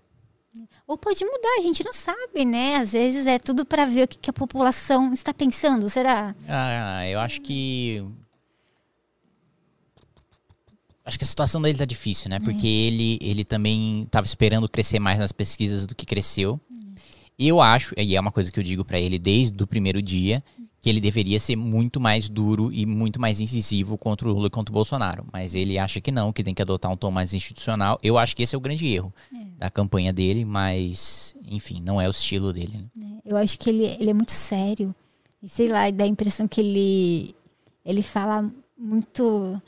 Ou 0.86 0.98
pode 0.98 1.24
mudar, 1.24 1.56
a 1.58 1.62
gente 1.62 1.82
não 1.82 1.94
sabe, 1.94 2.44
né? 2.44 2.76
Às 2.76 2.92
vezes 2.92 3.26
é 3.26 3.38
tudo 3.38 3.64
para 3.64 3.86
ver 3.86 4.02
o 4.02 4.08
que, 4.08 4.18
que 4.18 4.28
a 4.28 4.34
população 4.34 5.10
está 5.14 5.32
pensando, 5.32 5.88
será? 5.88 6.36
Ah, 6.46 7.08
eu 7.08 7.18
acho 7.18 7.40
que. 7.40 8.04
Acho 11.04 11.18
que 11.18 11.24
a 11.24 11.26
situação 11.26 11.60
dele 11.60 11.76
tá 11.76 11.84
difícil, 11.84 12.30
né? 12.30 12.38
Porque 12.38 12.66
ele, 12.66 13.18
ele 13.20 13.44
também 13.44 14.06
tava 14.10 14.24
esperando 14.24 14.68
crescer 14.68 15.00
mais 15.00 15.18
nas 15.18 15.32
pesquisas 15.32 15.86
do 15.86 15.94
que 15.94 16.06
cresceu. 16.06 16.60
Eu 17.38 17.60
acho, 17.60 17.94
e 17.98 18.14
é 18.14 18.20
uma 18.20 18.30
coisa 18.30 18.52
que 18.52 18.60
eu 18.60 18.62
digo 18.62 18.84
pra 18.84 19.00
ele 19.00 19.18
desde 19.18 19.60
o 19.62 19.66
primeiro 19.66 20.00
dia, 20.00 20.44
que 20.80 20.88
ele 20.88 21.00
deveria 21.00 21.38
ser 21.38 21.54
muito 21.56 22.00
mais 22.00 22.28
duro 22.28 22.72
e 22.72 22.84
muito 22.84 23.20
mais 23.20 23.40
incisivo 23.40 23.96
contra 23.96 24.28
o 24.28 24.32
Lula 24.32 24.48
e 24.48 24.50
contra 24.50 24.72
o 24.72 24.74
Bolsonaro. 24.74 25.24
Mas 25.32 25.54
ele 25.54 25.78
acha 25.78 26.00
que 26.00 26.10
não, 26.10 26.32
que 26.32 26.42
tem 26.42 26.52
que 26.52 26.60
adotar 26.60 26.90
um 26.90 26.96
tom 26.96 27.10
mais 27.10 27.32
institucional. 27.32 27.98
Eu 28.02 28.18
acho 28.18 28.34
que 28.34 28.42
esse 28.42 28.54
é 28.54 28.58
o 28.58 28.60
grande 28.60 28.86
erro 28.86 29.12
da 29.58 29.70
campanha 29.70 30.12
dele, 30.12 30.44
mas, 30.44 31.36
enfim, 31.46 31.80
não 31.84 32.00
é 32.00 32.08
o 32.08 32.10
estilo 32.10 32.52
dele. 32.52 32.84
Né? 32.96 33.18
Eu 33.24 33.36
acho 33.36 33.56
que 33.58 33.70
ele, 33.70 33.84
ele 33.84 34.10
é 34.10 34.14
muito 34.14 34.32
sério. 34.32 34.92
E 35.40 35.48
sei 35.48 35.68
lá, 35.68 35.88
dá 35.90 36.02
a 36.02 36.08
impressão 36.08 36.48
que 36.48 36.60
ele, 36.60 37.34
ele 37.84 38.02
fala 38.02 38.50
muito 38.76 39.62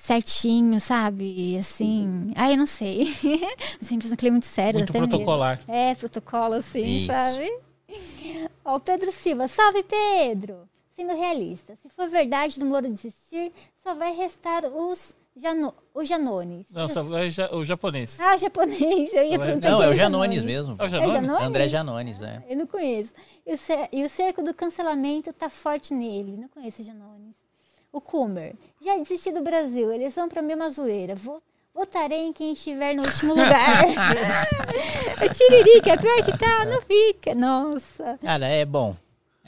certinho, 0.00 0.80
sabe? 0.80 1.56
Assim. 1.58 2.32
Ah, 2.34 2.50
eu 2.50 2.56
não 2.56 2.66
sei. 2.66 3.08
Mas 3.80 3.90
a 3.92 3.94
impressão 3.94 4.16
que 4.16 4.24
ele 4.24 4.28
é 4.28 4.32
muito 4.32 4.46
sério. 4.46 4.78
Muito 4.78 4.90
até 4.90 5.00
mesmo. 5.00 5.08
protocolar. 5.10 5.60
É, 5.68 5.94
protocolo, 5.94 6.54
assim, 6.54 6.84
Isso. 6.84 7.06
sabe? 7.06 7.50
Ó, 8.64 8.76
o 8.76 8.80
Pedro 8.80 9.12
Silva. 9.12 9.48
Salve, 9.48 9.82
Pedro! 9.82 10.68
Sendo 10.96 11.14
realista, 11.16 11.76
se 11.82 11.88
for 11.88 12.08
verdade 12.08 12.58
do 12.60 12.66
Moro 12.66 12.86
desistir, 12.88 13.52
só 13.82 13.94
vai 13.94 14.14
restar 14.14 14.64
os, 14.66 15.14
Jano, 15.34 15.72
os 15.94 16.06
Janones. 16.06 16.66
Não, 16.70 16.88
só 16.90 17.00
é 17.16 17.30
ja- 17.30 17.54
o 17.54 17.64
japonês. 17.64 18.18
Ah, 18.20 18.36
o 18.36 18.38
japonês. 18.38 19.10
Eu 19.14 19.22
ia 19.22 19.38
Não, 19.38 19.44
é- 19.44 19.46
perguntar 19.46 19.70
Não, 19.70 19.82
é 19.82 19.88
o 19.88 19.94
Janones. 19.94 20.34
Janones 20.36 20.44
mesmo. 20.44 20.76
É 20.78 20.82
o 20.82 20.86
É 20.86 20.88
Janones? 20.90 21.12
Janones? 21.14 21.46
André 21.46 21.68
Janones, 21.68 22.20
é. 22.22 22.44
Eu 22.48 22.56
não 22.58 22.66
conheço. 22.66 23.12
E 23.46 23.54
o, 23.54 23.58
e 23.92 24.04
o 24.04 24.10
cerco 24.10 24.42
do 24.42 24.52
cancelamento 24.52 25.32
tá 25.32 25.48
forte 25.48 25.94
nele. 25.94 26.36
Não 26.36 26.48
conheço 26.48 26.82
o 26.82 26.84
Janones. 26.84 27.34
O 27.92 28.00
Kummer. 28.00 28.54
Já 28.84 28.96
desisti 28.96 29.32
do 29.32 29.40
Brasil. 29.42 29.92
Eleição 29.92 30.28
pra 30.28 30.42
mim 30.42 30.52
é 30.52 30.56
uma 30.56 30.70
zoeira. 30.70 31.14
Vou- 31.14 31.42
Votarei 31.74 32.26
em 32.26 32.32
quem 32.32 32.52
estiver 32.52 32.94
no 32.94 33.02
último 33.02 33.30
lugar. 33.34 33.84
é 35.20 35.28
tiririca. 35.28 35.90
É 35.92 35.96
pior 35.96 36.22
que 36.24 36.36
tá. 36.36 36.64
Não 36.64 36.80
fica. 36.82 37.34
Nossa. 37.34 38.18
Cara, 38.22 38.46
é 38.46 38.64
bom. 38.64 38.94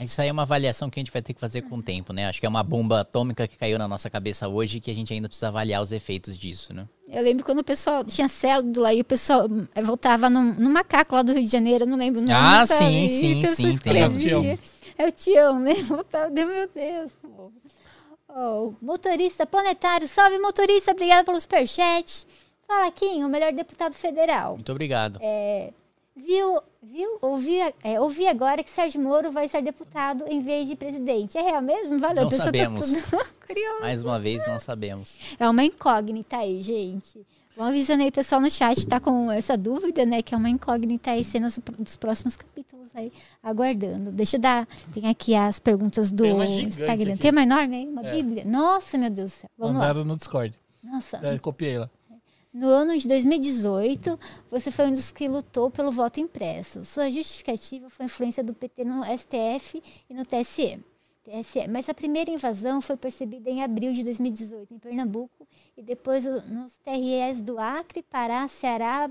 Isso 0.00 0.20
aí 0.20 0.28
é 0.28 0.32
uma 0.32 0.42
avaliação 0.42 0.90
que 0.90 0.98
a 0.98 1.02
gente 1.02 1.12
vai 1.12 1.22
ter 1.22 1.32
que 1.34 1.38
fazer 1.40 1.62
com 1.62 1.76
o 1.76 1.82
tempo, 1.82 2.12
né? 2.12 2.26
Acho 2.26 2.40
que 2.40 2.46
é 2.46 2.48
uma 2.48 2.62
bomba 2.62 3.00
atômica 3.00 3.46
que 3.46 3.56
caiu 3.56 3.78
na 3.78 3.86
nossa 3.86 4.10
cabeça 4.10 4.48
hoje 4.48 4.80
que 4.80 4.90
a 4.90 4.94
gente 4.94 5.12
ainda 5.12 5.28
precisa 5.28 5.48
avaliar 5.48 5.80
os 5.82 5.92
efeitos 5.92 6.36
disso, 6.36 6.72
né? 6.74 6.88
Eu 7.08 7.22
lembro 7.22 7.44
quando 7.44 7.60
o 7.60 7.64
pessoal 7.64 8.02
tinha 8.02 8.28
célula 8.28 8.92
e 8.92 9.00
o 9.00 9.04
pessoal 9.04 9.46
eh, 9.74 9.82
voltava 9.82 10.28
num, 10.28 10.54
num 10.54 10.70
macaco 10.72 11.14
lá 11.14 11.22
do 11.22 11.32
Rio 11.32 11.42
de 11.42 11.48
Janeiro. 11.48 11.84
Eu 11.84 11.88
não 11.88 11.96
lembro 11.98 12.20
o 12.20 12.24
nome. 12.24 12.34
Ah, 12.34 12.66
sim, 12.66 13.08
sim, 13.08 13.44
sim, 13.54 13.78
tem. 13.78 14.00
É 14.02 14.08
o. 14.08 14.16
Tião. 14.18 14.58
É 14.98 15.06
o 15.06 15.12
Tião, 15.12 15.60
né? 15.60 15.74
Voltava, 15.84 16.30
meu 16.30 16.68
Deus. 16.74 17.12
pô. 17.20 17.52
Oh, 18.34 18.72
motorista 18.80 19.46
planetário, 19.46 20.08
salve 20.08 20.38
motorista, 20.38 20.92
obrigada 20.92 21.24
pelo 21.24 21.40
superchat. 21.40 22.26
Fala, 22.66 22.90
Kim, 22.90 23.22
o 23.24 23.28
melhor 23.28 23.52
deputado 23.52 23.92
federal. 23.92 24.54
Muito 24.54 24.72
obrigado. 24.72 25.18
É, 25.20 25.70
viu, 26.16 26.58
viu? 26.82 27.18
Ouvi, 27.20 27.58
é, 27.84 28.00
ouvi 28.00 28.26
agora 28.26 28.64
que 28.64 28.70
Sérgio 28.70 29.02
Moro 29.02 29.30
vai 29.30 29.48
ser 29.48 29.60
deputado 29.60 30.24
em 30.28 30.42
vez 30.42 30.66
de 30.66 30.74
presidente. 30.74 31.36
É 31.36 31.42
real 31.42 31.60
mesmo? 31.60 31.98
Valeu, 31.98 32.22
Não 32.22 32.30
pessoa 32.30 32.46
sabemos. 32.46 32.80
tá 32.80 33.18
tudo. 33.18 33.32
Mais 33.82 34.02
uma 34.02 34.18
vez, 34.18 34.46
não 34.46 34.58
sabemos. 34.58 35.36
É 35.38 35.46
uma 35.46 35.62
incógnita 35.62 36.38
aí, 36.38 36.62
gente. 36.62 37.26
Vamos 37.56 37.72
avisando 37.74 38.02
aí 38.02 38.08
o 38.08 38.12
pessoal 38.12 38.40
no 38.40 38.50
chat, 38.50 38.86
tá 38.86 38.98
com 38.98 39.30
essa 39.30 39.56
dúvida, 39.56 40.06
né? 40.06 40.22
Que 40.22 40.34
é 40.34 40.38
uma 40.38 40.48
incógnita 40.48 41.10
aí, 41.10 41.22
cenas 41.22 41.58
dos 41.78 41.96
próximos 41.96 42.34
capítulos 42.36 42.88
aí, 42.94 43.12
aguardando. 43.42 44.10
Deixa 44.10 44.36
eu 44.36 44.40
dar. 44.40 44.66
Tem 44.92 45.06
aqui 45.08 45.34
as 45.34 45.58
perguntas 45.58 46.10
do 46.10 46.22
Tem 46.24 46.62
Instagram. 46.64 47.12
aqui. 47.12 47.20
Tem 47.22 47.30
uma 47.30 47.42
enorme 47.42 47.76
aí? 47.76 47.86
Uma 47.86 48.06
É. 48.06 48.10
Bíblia? 48.14 48.44
Nossa, 48.46 48.96
meu 48.96 49.10
Deus 49.10 49.30
do 49.32 49.34
céu. 49.34 49.50
Vamos 49.58 49.74
lá. 49.74 49.80
Mandaram 49.80 50.04
no 50.04 50.16
Discord. 50.16 50.58
Nossa. 50.82 51.18
É, 51.22 51.38
copiei 51.38 51.78
lá. 51.78 51.90
No 52.54 52.68
ano 52.68 52.98
de 52.98 53.08
2018, 53.08 54.18
você 54.50 54.70
foi 54.70 54.86
um 54.88 54.92
dos 54.92 55.10
que 55.10 55.26
lutou 55.26 55.70
pelo 55.70 55.90
voto 55.90 56.20
impresso. 56.20 56.84
Sua 56.84 57.10
justificativa 57.10 57.88
foi 57.88 58.04
a 58.04 58.06
influência 58.06 58.44
do 58.44 58.52
PT 58.52 58.84
no 58.84 59.02
STF 59.04 59.82
e 60.08 60.12
no 60.14 60.22
TSE. 60.24 60.78
TSE. 61.22 61.68
Mas 61.68 61.88
a 61.88 61.94
primeira 61.94 62.30
invasão 62.30 62.80
foi 62.80 62.96
percebida 62.96 63.50
em 63.50 63.62
abril 63.62 63.92
de 63.92 64.04
2018 64.04 64.74
em 64.74 64.78
Pernambuco 64.78 65.46
e 65.76 65.82
depois 65.82 66.24
nos 66.24 66.76
TREs 66.78 67.40
do 67.40 67.58
Acre, 67.58 68.02
Pará, 68.02 68.46
Ceará, 68.48 69.10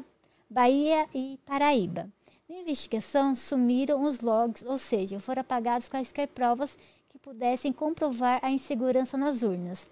Bahia 0.49 1.07
e 1.13 1.39
Paraíba. 1.45 2.09
Na 2.49 2.57
investigação, 2.57 3.33
sumiram 3.33 4.01
os 4.01 4.19
logs, 4.19 4.65
ou 4.65 4.77
seja, 4.77 5.19
foram 5.21 5.39
apagados 5.39 5.87
quaisquer 5.87 6.27
provas 6.27 6.77
que 7.09 7.17
pudessem 7.17 7.71
comprovar 7.71 8.39
a 8.43 8.51
insegurança 8.51 9.17
nas 9.17 9.41
urnas. 9.41 9.87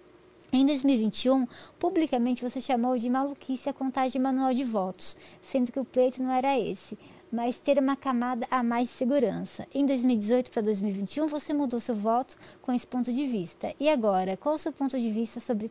Em 0.52 0.66
2021, 0.66 1.46
publicamente 1.78 2.42
você 2.42 2.60
chamou 2.60 2.98
de 2.98 3.08
maluquice 3.08 3.68
a 3.68 3.72
contagem 3.72 4.20
manual 4.20 4.52
de 4.52 4.64
votos, 4.64 5.16
sendo 5.40 5.70
que 5.70 5.78
o 5.78 5.84
pleito 5.84 6.22
não 6.22 6.30
era 6.30 6.58
esse. 6.58 6.98
Mas 7.30 7.58
ter 7.58 7.78
uma 7.78 7.96
camada 7.96 8.46
a 8.50 8.62
mais 8.62 8.88
de 8.88 8.94
segurança. 8.94 9.66
Em 9.74 9.86
2018 9.86 10.50
para 10.50 10.62
2021, 10.62 11.26
você 11.28 11.52
mudou 11.52 11.78
seu 11.78 11.94
voto 11.94 12.36
com 12.60 12.72
esse 12.72 12.86
ponto 12.86 13.12
de 13.12 13.26
vista. 13.26 13.72
E 13.78 13.88
agora, 13.88 14.36
qual 14.36 14.54
o 14.54 14.58
seu 14.58 14.72
ponto 14.72 14.98
de 14.98 15.10
vista 15.10 15.40
sobre 15.40 15.70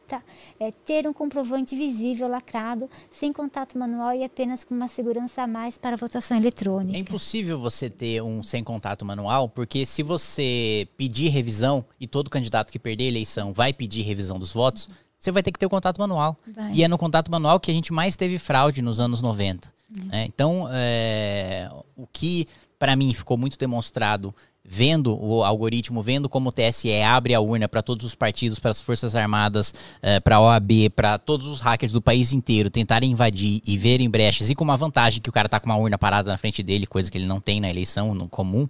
é, 0.60 0.72
ter 0.72 1.08
um 1.08 1.14
comprovante 1.14 1.76
visível 1.76 2.28
lacrado, 2.28 2.90
sem 3.12 3.34
contato 3.34 3.78
manual 3.78 4.14
e 4.14 4.24
apenas 4.24 4.64
com 4.64 4.74
uma 4.74 4.88
segurança 4.88 5.44
a 5.44 5.48
mais 5.48 5.78
para 5.78 5.96
a 5.96 5.98
votação 5.98 6.38
eletrônica? 6.38 6.98
É 6.98 7.00
impossível 7.00 7.60
você 7.60 7.90
ter 7.90 8.22
um 8.22 8.42
sem 8.42 8.64
contato 8.64 9.06
manual, 9.06 9.50
porque 9.50 9.86
se 9.86 10.02
você 10.02 10.88
pedir 10.98 11.30
revisão 11.30 11.86
e 12.00 12.08
todo 12.08 12.30
candidato 12.30 12.72
que 12.72 12.80
perder 12.80 13.06
a 13.06 13.08
eleição 13.08 13.54
vai 13.54 13.74
pedir 13.74 14.02
revisão 14.02 14.40
dos 14.40 14.52
votos, 14.52 14.90
você 15.18 15.32
vai 15.32 15.44
ter 15.44 15.52
que 15.52 15.60
ter 15.60 15.66
o 15.66 15.70
contato 15.70 16.00
manual. 16.00 16.38
Vai. 16.48 16.74
E 16.74 16.84
é 16.84 16.88
no 16.88 16.98
contato 16.98 17.30
manual 17.30 17.60
que 17.60 17.70
a 17.70 17.74
gente 17.74 17.92
mais 17.92 18.16
teve 18.16 18.40
fraude 18.40 18.82
nos 18.82 19.00
anos 19.00 19.22
90. 19.22 19.79
Né? 20.06 20.26
Então, 20.26 20.68
é, 20.72 21.70
o 21.96 22.08
que 22.08 22.46
para 22.78 22.96
mim 22.96 23.14
ficou 23.14 23.38
muito 23.38 23.58
demonstrado 23.58 24.34
vendo 24.72 25.18
o 25.20 25.44
algoritmo, 25.44 26.04
vendo 26.04 26.30
como 26.30 26.50
o 26.50 26.52
TSE 26.52 27.02
abre 27.02 27.34
a 27.34 27.40
urna 27.40 27.68
para 27.68 27.82
todos 27.82 28.06
os 28.06 28.14
partidos, 28.14 28.60
para 28.60 28.70
as 28.70 28.80
Forças 28.80 29.16
Armadas, 29.16 29.74
eh, 30.00 30.20
para 30.20 30.36
a 30.36 30.42
OAB, 30.42 30.92
para 30.96 31.18
todos 31.18 31.48
os 31.48 31.60
hackers 31.60 31.92
do 31.92 32.00
país 32.00 32.34
inteiro 32.34 32.70
tentarem 32.70 33.12
invadir 33.12 33.62
e 33.66 33.78
verem 33.80 34.08
brechas, 34.08 34.52
e 34.52 34.54
com 34.54 34.64
uma 34.64 34.78
vantagem 34.78 35.24
que 35.24 35.30
o 35.30 35.32
cara 35.34 35.50
tá 35.50 35.60
com 35.60 35.66
uma 35.66 35.76
urna 35.76 35.98
parada 35.98 36.30
na 36.30 36.38
frente 36.38 36.62
dele, 36.62 36.86
coisa 36.86 37.10
que 37.10 37.18
ele 37.18 37.26
não 37.26 37.42
tem 37.42 37.60
na 37.60 37.68
eleição 37.68 38.14
no 38.14 38.30
comum, 38.30 38.70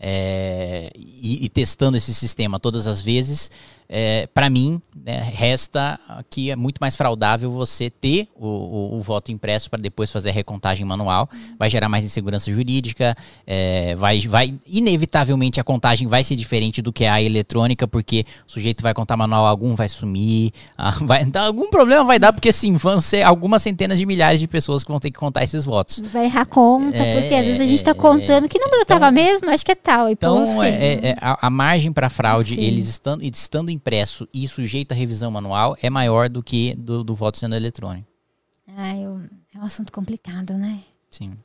é, 0.00 0.90
e, 0.96 1.44
e, 1.44 1.48
testando 1.48 1.96
esse 1.96 2.12
sistema 2.12 2.58
todas 2.58 2.88
as 2.88 3.00
vezes, 3.00 3.48
é, 3.88 4.28
para 4.32 4.50
mim, 4.50 4.80
né, 5.04 5.20
resta 5.20 5.98
que 6.28 6.50
é 6.50 6.56
muito 6.56 6.78
mais 6.78 6.96
fraudável 6.96 7.50
você 7.50 7.90
ter 7.90 8.28
o, 8.34 8.46
o, 8.46 8.96
o 8.96 9.00
voto 9.00 9.30
impresso 9.30 9.70
para 9.70 9.80
depois 9.80 10.10
fazer 10.10 10.30
a 10.30 10.32
recontagem 10.32 10.84
manual. 10.84 11.28
Vai 11.58 11.70
gerar 11.70 11.88
mais 11.88 12.04
insegurança 12.04 12.50
jurídica, 12.50 13.14
é, 13.46 13.94
vai, 13.94 14.20
vai 14.22 14.54
inevitavelmente 14.66 15.60
a 15.60 15.64
contagem 15.64 16.08
vai 16.08 16.24
ser 16.24 16.36
diferente 16.36 16.82
do 16.82 16.92
que 16.92 17.04
a 17.04 17.20
eletrônica, 17.22 17.86
porque 17.86 18.24
o 18.46 18.50
sujeito 18.50 18.82
vai 18.82 18.92
contar 18.94 19.16
manual, 19.16 19.46
algum 19.46 19.74
vai 19.74 19.88
sumir, 19.88 20.52
ah, 20.76 20.96
vai 21.02 21.26
algum 21.36 21.70
problema 21.70 22.04
vai 22.04 22.18
dar, 22.18 22.32
porque 22.32 22.52
sim, 22.52 22.74
vão 22.74 23.00
ser 23.00 23.22
algumas 23.22 23.62
centenas 23.62 23.98
de 23.98 24.06
milhares 24.06 24.40
de 24.40 24.48
pessoas 24.48 24.82
que 24.82 24.90
vão 24.90 25.00
ter 25.00 25.10
que 25.10 25.18
contar 25.18 25.44
esses 25.44 25.64
votos. 25.64 26.00
Vai 26.12 26.26
errar 26.26 26.46
conta, 26.46 26.96
é, 26.96 27.20
porque 27.20 27.34
às 27.34 27.44
vezes 27.44 27.60
a 27.60 27.64
gente 27.66 27.74
está 27.74 27.94
contando 27.94 28.48
que 28.48 28.58
número 28.58 28.82
estava 28.82 29.10
então, 29.10 29.24
mesmo, 29.24 29.50
acho 29.50 29.64
que 29.64 29.72
é 29.72 29.74
tal. 29.74 30.08
então, 30.08 30.42
assim, 30.42 30.62
é, 30.62 31.10
é, 31.10 31.16
a, 31.20 31.46
a, 31.46 31.50
margem 31.50 31.92
para 31.92 32.08
fraude, 32.08 32.54
sim. 32.54 32.60
eles 32.60 32.88
estando, 32.88 33.22
estando 33.22 33.70
impresso 33.76 34.28
e 34.32 34.48
sujeito 34.48 34.92
à 34.92 34.94
revisão 34.94 35.30
manual 35.30 35.76
é 35.80 35.88
maior 35.88 36.28
do 36.28 36.42
que 36.42 36.74
do, 36.74 37.04
do 37.04 37.14
voto 37.14 37.38
sendo 37.38 37.54
eletrônico. 37.54 38.08
Ah, 38.76 38.96
eu, 38.96 39.20
é 39.54 39.58
um 39.58 39.64
assunto 39.64 39.92
complicado, 39.92 40.54
né? 40.54 40.82
Sim. 41.08 41.36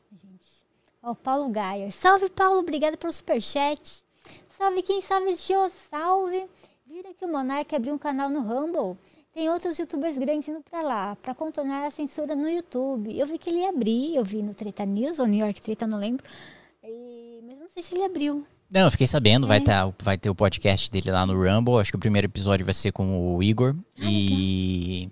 Ó, 1.03 1.11
oh, 1.11 1.15
Paulo 1.15 1.49
Gaia. 1.49 1.91
Salve, 1.91 2.29
Paulo. 2.29 2.59
Obrigada 2.59 2.95
pelo 2.95 3.11
superchat. 3.11 4.03
Salve 4.57 4.83
quem 4.83 5.01
salve, 5.01 5.35
Jô. 5.35 5.69
Salve. 5.89 6.47
Vira 6.85 7.13
que 7.13 7.25
o 7.25 7.31
Monark 7.31 7.73
abriu 7.75 7.93
um 7.93 7.97
canal 7.97 8.29
no 8.29 8.41
Rumble. 8.41 8.97
Tem 9.33 9.49
outros 9.49 9.79
youtubers 9.79 10.17
grandes 10.17 10.49
indo 10.49 10.61
pra 10.61 10.81
lá, 10.81 11.15
pra 11.15 11.33
contornar 11.33 11.85
a 11.85 11.91
censura 11.91 12.35
no 12.35 12.49
YouTube. 12.49 13.17
Eu 13.17 13.25
vi 13.25 13.37
que 13.37 13.49
ele 13.49 13.59
ia 13.59 13.69
abrir, 13.69 14.15
eu 14.15 14.25
vi 14.25 14.43
no 14.43 14.53
Treta 14.53 14.85
News 14.85 15.19
ou 15.19 15.25
New 15.25 15.39
York 15.39 15.61
Treta, 15.61 15.87
não 15.87 15.97
lembro. 15.97 16.23
E... 16.83 17.41
Mas 17.45 17.57
não 17.57 17.69
sei 17.69 17.81
se 17.81 17.95
ele 17.95 18.03
abriu. 18.03 18.45
Não, 18.71 18.81
eu 18.81 18.91
fiquei 18.91 19.05
sabendo, 19.05 19.45
é. 19.45 19.49
vai, 19.49 19.59
tá, 19.59 19.91
vai 20.01 20.17
ter 20.17 20.29
o 20.29 20.35
podcast 20.35 20.89
dele 20.89 21.11
lá 21.11 21.25
no 21.25 21.33
Rumble. 21.33 21.79
Acho 21.79 21.91
que 21.91 21.97
o 21.97 21.99
primeiro 21.99 22.27
episódio 22.27 22.65
vai 22.65 22.73
ser 22.73 22.91
com 22.93 23.35
o 23.35 23.43
Igor. 23.43 23.75
Ah, 23.99 24.05
e. 24.09 25.09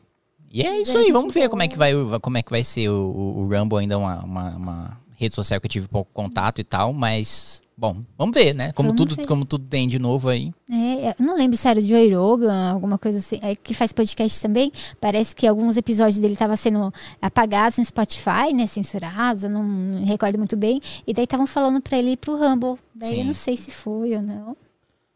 E 0.52 0.64
é 0.64 0.82
isso 0.82 0.98
aí, 0.98 1.12
vamos 1.12 1.32
ver 1.32 1.48
como 1.48 1.62
é 1.62 1.68
que 1.68 1.78
vai, 1.78 1.94
como 2.22 2.38
é 2.38 2.42
que 2.42 2.50
vai 2.50 2.64
ser 2.64 2.90
o, 2.90 2.96
o, 2.96 3.42
o 3.42 3.48
Rumble, 3.48 3.78
ainda 3.78 4.00
uma, 4.00 4.24
uma, 4.24 4.50
uma, 4.56 4.98
rede 5.16 5.36
social 5.36 5.60
que 5.60 5.68
eu 5.68 5.70
tive 5.70 5.88
pouco 5.88 6.10
contato 6.14 6.60
e 6.60 6.64
tal, 6.64 6.94
mas. 6.94 7.62
Bom, 7.80 8.04
vamos 8.18 8.34
ver, 8.34 8.54
né? 8.54 8.74
Como, 8.74 8.94
tudo, 8.94 9.26
como 9.26 9.46
tudo 9.46 9.66
tem 9.66 9.88
de 9.88 9.98
novo 9.98 10.28
aí. 10.28 10.52
É, 10.70 11.12
eu 11.18 11.26
não 11.26 11.34
lembro 11.38 11.56
se 11.56 11.66
era 11.66 11.82
de 11.82 11.88
Joe 11.88 12.14
Rogan, 12.14 12.72
alguma 12.72 12.98
coisa 12.98 13.20
assim, 13.20 13.40
é, 13.42 13.56
que 13.56 13.74
faz 13.74 13.94
podcast 13.94 14.42
também. 14.42 14.70
Parece 15.00 15.34
que 15.34 15.48
alguns 15.48 15.78
episódios 15.78 16.18
dele 16.18 16.34
estavam 16.34 16.58
sendo 16.58 16.94
apagados 17.22 17.78
no 17.78 17.86
Spotify, 17.86 18.52
né? 18.54 18.68
Censurados, 18.68 19.46
eu 19.46 19.50
não 19.50 19.64
me 19.64 20.04
recordo 20.04 20.38
muito 20.38 20.58
bem. 20.58 20.82
E 21.08 21.14
daí 21.14 21.24
estavam 21.24 21.48
falando 21.48 21.80
para 21.80 21.98
ele 21.98 22.12
ir 22.12 22.18
pro 22.18 22.36
Rumble. 22.36 22.78
Daí 22.94 23.12
Sim. 23.12 23.20
eu 23.22 23.26
não 23.28 23.34
sei 23.34 23.56
se 23.56 23.72
foi 23.72 24.14
ou 24.14 24.22
não. 24.22 24.58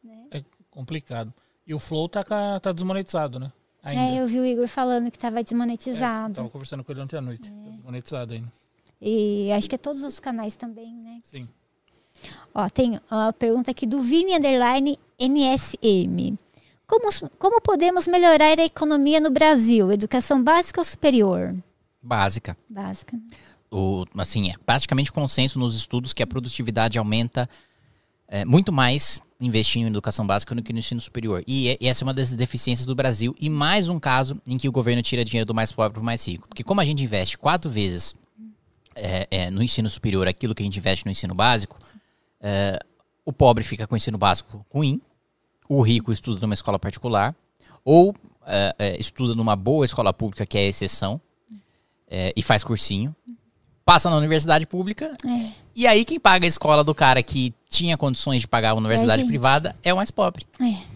Né? 0.01 0.27
É 0.31 0.43
complicado. 0.71 1.33
E 1.67 1.73
o 1.73 1.79
Flow 1.79 2.07
tá, 2.07 2.23
tá 2.61 2.71
desmonetizado, 2.71 3.41
né? 3.41 3.51
Ainda. 3.83 4.01
É, 4.03 4.21
eu 4.21 4.25
vi 4.25 4.39
o 4.39 4.45
Igor 4.45 4.69
falando 4.69 5.11
que 5.11 5.19
tava 5.19 5.43
desmonetizado. 5.43 6.31
É, 6.31 6.35
tava 6.35 6.49
conversando 6.49 6.81
com 6.81 6.93
ele 6.93 7.01
ontem 7.01 7.17
à 7.17 7.21
noite. 7.21 7.45
É. 7.45 7.65
Tá 7.65 7.71
desmonetizado 7.71 8.33
ainda. 8.33 8.49
E 9.01 9.51
acho 9.51 9.67
que 9.67 9.75
é 9.75 9.77
todos 9.77 10.01
os 10.01 10.17
canais 10.17 10.55
também, 10.55 10.95
né? 10.95 11.19
Sim. 11.25 11.45
Ó, 12.53 12.69
tem 12.69 12.99
a 13.09 13.33
pergunta 13.33 13.71
aqui 13.71 13.85
do 13.85 14.01
Vini 14.01 14.35
Underline 14.35 14.99
NSM. 15.19 16.37
Como, 16.85 17.09
como 17.39 17.61
podemos 17.61 18.07
melhorar 18.07 18.59
a 18.59 18.65
economia 18.65 19.19
no 19.19 19.31
Brasil? 19.31 19.91
Educação 19.91 20.43
básica 20.43 20.81
ou 20.81 20.85
superior? 20.85 21.55
Básica. 22.01 22.57
Básica. 22.69 23.17
O, 23.71 24.05
assim, 24.17 24.51
é 24.51 24.53
praticamente 24.65 25.11
consenso 25.11 25.57
nos 25.57 25.75
estudos 25.75 26.13
que 26.13 26.21
a 26.21 26.27
produtividade 26.27 26.97
aumenta 26.99 27.49
é, 28.27 28.45
muito 28.45 28.71
mais 28.71 29.21
investindo 29.39 29.85
em 29.85 29.89
educação 29.89 30.25
básica 30.25 30.55
do 30.55 30.61
que 30.61 30.71
no 30.71 30.79
ensino 30.79 31.01
superior. 31.01 31.43
E, 31.47 31.77
e, 31.79 31.87
essa 31.87 32.03
é 32.03 32.05
uma 32.05 32.13
das 32.13 32.33
deficiências 32.33 32.85
do 32.85 32.95
Brasil. 32.95 33.35
E 33.39 33.49
mais 33.49 33.89
um 33.89 33.99
caso 33.99 34.39
em 34.47 34.57
que 34.57 34.69
o 34.69 34.71
governo 34.71 35.01
tira 35.01 35.25
dinheiro 35.25 35.45
do 35.45 35.53
mais 35.53 35.71
pobre 35.71 35.93
para 35.93 36.01
o 36.01 36.05
mais 36.05 36.27
rico. 36.27 36.47
Porque 36.47 36.63
como 36.63 36.79
a 36.79 36.85
gente 36.85 37.03
investe 37.03 37.37
quatro 37.37 37.69
vezes 37.69 38.13
é, 38.95 39.27
é, 39.29 39.51
no 39.51 39.61
ensino 39.61 39.89
superior 39.89 40.27
aquilo 40.27 40.53
que 40.53 40.63
a 40.63 40.65
gente 40.65 40.77
investe 40.77 41.05
no 41.05 41.11
ensino 41.11 41.33
básico, 41.33 41.77
é, 42.43 42.77
o 43.25 43.31
pobre 43.31 43.63
fica 43.63 43.87
com 43.87 43.95
o 43.95 43.97
ensino 43.97 44.17
básico 44.17 44.65
ruim, 44.69 45.01
o 45.69 45.81
rico 45.81 46.11
estuda 46.11 46.41
numa 46.41 46.53
escola 46.53 46.77
particular, 46.77 47.33
ou 47.85 48.13
é, 48.45 48.75
é, 48.77 48.99
estuda 48.99 49.33
numa 49.33 49.55
boa 49.55 49.85
escola 49.85 50.13
pública, 50.13 50.45
que 50.45 50.57
é 50.57 50.61
a 50.61 50.67
exceção, 50.67 51.21
é, 52.07 52.31
e 52.35 52.41
faz 52.41 52.63
cursinho, 52.63 53.15
passa 53.85 54.09
na 54.09 54.17
universidade 54.17 54.67
pública, 54.67 55.15
e 55.73 55.87
aí 55.87 56.03
quem 56.03 56.19
paga 56.19 56.45
a 56.45 56.47
escola 56.47 56.83
do 56.83 56.93
cara 56.93 57.23
que 57.23 57.53
tinha 57.69 57.97
condições 57.97 58.41
de 58.41 58.47
pagar 58.47 58.71
a 58.71 58.75
universidade 58.75 59.23
privada 59.23 59.75
é 59.81 59.93
o 59.93 59.97
mais 59.97 60.11
pobre. 60.11 60.45
É. 60.59 60.93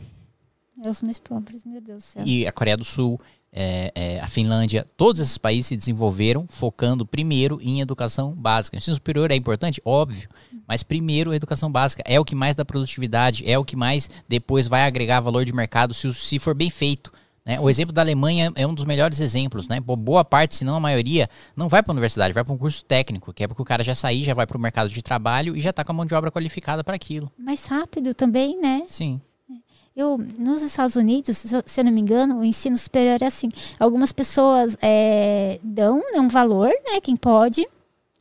É 0.86 0.90
os 0.90 1.02
mais 1.02 1.18
pobres, 1.18 1.64
meu 1.64 1.82
Deus 1.82 2.04
do 2.04 2.06
céu. 2.06 2.24
E 2.24 2.46
a 2.46 2.52
Coreia 2.52 2.78
do 2.78 2.86
Sul, 2.86 3.20
é, 3.60 3.92
é, 3.96 4.20
a 4.20 4.28
Finlândia, 4.28 4.86
todos 4.96 5.20
esses 5.20 5.36
países 5.36 5.66
se 5.66 5.76
desenvolveram 5.76 6.46
focando 6.48 7.08
primeiro 7.08 7.58
em 7.60 7.82
educação 7.82 8.32
básica. 8.32 8.76
O 8.76 8.78
ensino 8.78 8.96
superior 8.96 9.32
é 9.32 9.36
importante, 9.36 9.82
óbvio, 9.84 10.30
mas 10.68 10.84
primeiro 10.84 11.32
a 11.32 11.36
educação 11.36 11.72
básica 11.72 12.04
é 12.06 12.20
o 12.20 12.26
que 12.26 12.36
mais 12.36 12.54
dá 12.56 12.64
produtividade, 12.64 13.50
é 13.50 13.58
o 13.58 13.66
que 13.66 13.76
mais 13.76 14.12
depois 14.30 14.68
vai 14.68 14.84
agregar 14.84 15.22
valor 15.22 15.44
de 15.44 15.52
mercado 15.52 15.92
se, 15.96 16.14
se 16.14 16.38
for 16.38 16.54
bem 16.54 16.70
feito. 16.70 17.12
Né? 17.44 17.60
O 17.60 17.68
exemplo 17.68 17.92
da 17.92 18.02
Alemanha 18.02 18.52
é 18.54 18.68
um 18.68 18.76
dos 18.76 18.86
melhores 18.86 19.20
exemplos. 19.20 19.68
Né? 19.68 19.80
Boa 19.80 20.24
parte, 20.24 20.54
se 20.54 20.64
não 20.64 20.76
a 20.76 20.80
maioria, 20.80 21.28
não 21.56 21.68
vai 21.68 21.82
para 21.82 21.92
a 21.92 21.96
universidade, 21.96 22.34
vai 22.34 22.44
para 22.44 22.54
um 22.54 22.58
curso 22.58 22.86
técnico, 22.86 23.34
que 23.34 23.44
é 23.44 23.48
porque 23.48 23.62
o 23.62 23.66
cara 23.66 23.84
já 23.84 23.96
sair, 23.96 24.24
já 24.24 24.36
vai 24.36 24.46
para 24.46 24.58
o 24.58 24.62
mercado 24.62 24.90
de 24.90 25.02
trabalho 25.02 25.58
e 25.58 25.62
já 25.62 25.72
está 25.72 25.84
com 25.84 25.94
a 25.94 25.96
mão 25.96 26.06
de 26.06 26.14
obra 26.14 26.30
qualificada 26.30 26.84
para 26.84 26.96
aquilo. 26.96 27.32
Mais 27.40 27.66
rápido 27.66 28.14
também, 28.14 28.62
né? 28.62 28.84
Sim. 28.88 29.20
Eu, 29.98 30.16
nos 30.38 30.62
Estados 30.62 30.96
Unidos, 30.96 31.38
se 31.66 31.80
eu 31.80 31.84
não 31.84 31.92
me 31.92 32.00
engano, 32.00 32.42
o 32.42 32.46
ensino 32.46 32.78
superior 32.78 33.18
é 33.20 33.26
assim. 33.26 33.50
Algumas 33.80 34.12
pessoas 34.12 34.78
é, 34.80 35.60
dão 35.64 35.98
né, 36.14 36.20
um 36.20 36.28
valor, 36.28 36.70
né? 36.86 37.02
Quem 37.02 37.16
pode. 37.16 37.68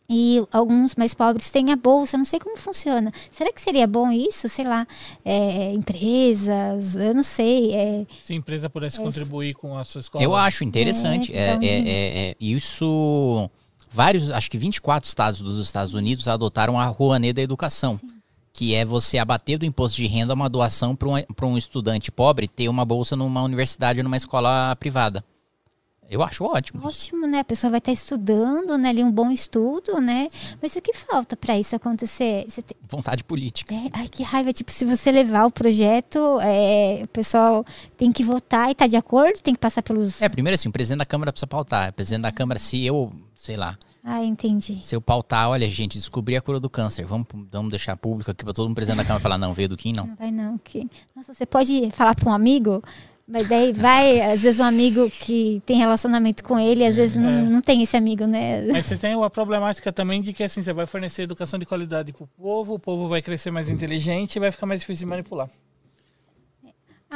E 0.09 0.43
alguns 0.51 0.95
mais 0.95 1.13
pobres 1.13 1.51
têm 1.51 1.73
a 1.73 1.77
bolsa, 1.77 2.17
não 2.17 2.25
sei 2.25 2.39
como 2.39 2.57
funciona. 2.57 3.13
Será 3.31 3.53
que 3.53 3.61
seria 3.61 3.87
bom 3.87 4.11
isso? 4.11 4.49
Sei 4.49 4.65
lá, 4.65 4.87
é, 5.23 5.75
empresas, 5.75 6.97
eu 6.97 7.13
não 7.13 7.23
sei. 7.23 7.75
É, 7.75 8.07
Se 8.25 8.33
a 8.33 8.37
empresa 8.37 8.71
pudesse 8.71 8.99
é, 8.99 9.03
contribuir 9.03 9.53
com 9.53 9.77
a 9.77 9.85
sua 9.85 10.01
escola. 10.01 10.25
Eu 10.25 10.35
acho 10.35 10.65
interessante. 10.65 11.31
É, 11.31 11.59
é, 11.61 12.31
é, 12.31 12.37
isso. 12.41 13.51
Vários, 13.91 14.31
acho 14.31 14.51
que 14.51 14.57
24 14.57 15.07
estados 15.07 15.43
dos 15.43 15.59
Estados 15.59 15.93
Unidos 15.93 16.27
adotaram 16.27 16.81
a 16.81 16.87
Rouanet 16.87 17.35
da 17.35 17.43
educação. 17.43 17.99
Sim 17.99 18.17
que 18.57 18.75
é 18.75 18.87
você 18.87 19.19
abater 19.19 19.59
do 19.59 19.67
imposto 19.67 19.99
de 19.99 20.07
renda 20.07 20.33
uma 20.33 20.49
doação 20.49 20.97
para 20.97 21.09
um, 21.11 21.53
um 21.53 21.59
estudante 21.59 22.11
pobre 22.11 22.49
ter 22.49 22.71
uma 22.71 22.87
bolsa 22.87 23.15
numa 23.15 23.43
universidade 23.43 24.01
ou 24.01 24.05
numa 24.05 24.17
escola 24.17 24.75
privada. 24.77 25.23
Eu 26.09 26.23
acho 26.23 26.43
ótimo. 26.43 26.87
Ótimo, 26.87 27.27
né? 27.27 27.41
A 27.41 27.45
pessoa 27.45 27.71
vai 27.71 27.79
estar 27.79 27.93
estudando, 27.93 28.79
né? 28.79 28.89
Ali 28.89 29.05
um 29.05 29.11
bom 29.11 29.31
estudo, 29.31 30.01
né? 30.01 30.29
Mas 30.63 30.75
o 30.75 30.81
que 30.81 30.95
falta 30.95 31.37
para 31.37 31.59
isso 31.59 31.77
acontecer? 31.77 32.47
Tem... 32.47 32.77
Vontade 32.89 33.25
política. 33.25 33.75
É, 33.75 33.91
ai, 33.93 34.09
que 34.09 34.23
raiva. 34.23 34.53
Tipo, 34.55 34.71
se 34.71 34.87
você 34.87 35.11
levar 35.11 35.45
o 35.45 35.51
projeto, 35.51 36.41
é, 36.41 37.01
o 37.03 37.09
pessoal 37.09 37.63
tem 37.99 38.11
que 38.11 38.25
votar 38.25 38.71
e 38.71 38.75
tá 38.75 38.87
de 38.87 38.97
acordo, 38.97 39.43
tem 39.43 39.53
que 39.53 39.61
passar 39.61 39.83
pelos. 39.83 40.23
É, 40.23 40.29
primeiro 40.31 40.55
assim, 40.55 40.69
o 40.71 40.73
presidente 40.73 41.01
da 41.01 41.07
Câmara 41.07 41.31
precisa 41.31 41.47
pautar. 41.47 41.91
O 41.91 41.93
presidente 41.93 42.23
da 42.23 42.33
Câmara, 42.33 42.59
se 42.59 42.83
eu, 42.83 43.13
sei 43.35 43.57
lá, 43.57 43.77
ah, 44.09 44.23
entendi. 44.25 44.79
Se 44.85 44.95
eu 44.95 45.01
pautar, 45.01 45.49
olha, 45.51 45.69
gente, 45.69 45.99
descobri 45.99 46.37
a 46.37 46.41
cura 46.41 46.61
do 46.61 46.71
câncer. 46.71 47.05
Vamos, 47.05 47.27
vamos 47.51 47.71
deixar 47.71 47.97
público 47.97 48.31
aqui 48.31 48.45
para 48.45 48.55
todo 48.55 48.67
mundo 48.69 48.77
presidente 48.77 48.99
da 48.99 49.05
Câmara 49.05 49.21
falar, 49.21 49.37
não, 49.37 49.53
veio 49.53 49.69
do 49.69 49.77
Kim, 49.77 49.93
não. 49.93 50.07
Não 50.07 50.15
vai 50.15 50.31
não, 50.31 50.57
que. 50.59 50.89
Nossa, 51.15 51.35
você 51.35 51.45
pode 51.45 51.91
falar 51.91 52.15
para 52.15 52.31
um 52.31 52.33
amigo, 52.33 52.81
Mas 53.27 53.49
daí 53.49 53.73
vai, 53.73 54.21
às 54.33 54.43
vezes 54.43 54.61
um 54.61 54.65
amigo 54.65 55.11
que 55.11 55.61
tem 55.67 55.77
relacionamento 55.77 56.45
com 56.45 56.57
ele, 56.57 56.87
às 56.87 56.95
vezes 56.95 57.17
não, 57.17 57.29
É. 57.29 57.43
não 57.43 57.61
tem 57.61 57.83
esse 57.83 57.97
amigo, 57.97 58.25
né? 58.25 58.65
Mas 58.71 58.87
você 58.87 58.97
tem 58.97 59.21
a 59.21 59.29
problemática 59.29 59.93
também 59.93 60.23
de 60.23 60.33
que 60.33 60.45
assim, 60.45 60.63
você 60.63 60.73
vai 60.73 60.87
fornecer 60.87 61.23
educação 61.23 61.59
de 61.59 61.67
qualidade 61.67 62.13
pro 62.13 62.29
povo, 62.29 62.75
o 62.75 62.79
povo 62.79 63.09
vai 63.09 63.21
crescer 63.21 63.51
mais 63.51 63.69
inteligente 63.69 64.37
e 64.37 64.39
vai 64.39 64.53
ficar 64.53 64.67
mais 64.67 64.81
difícil 64.81 65.05
de 65.05 65.11
manipular. 65.11 65.51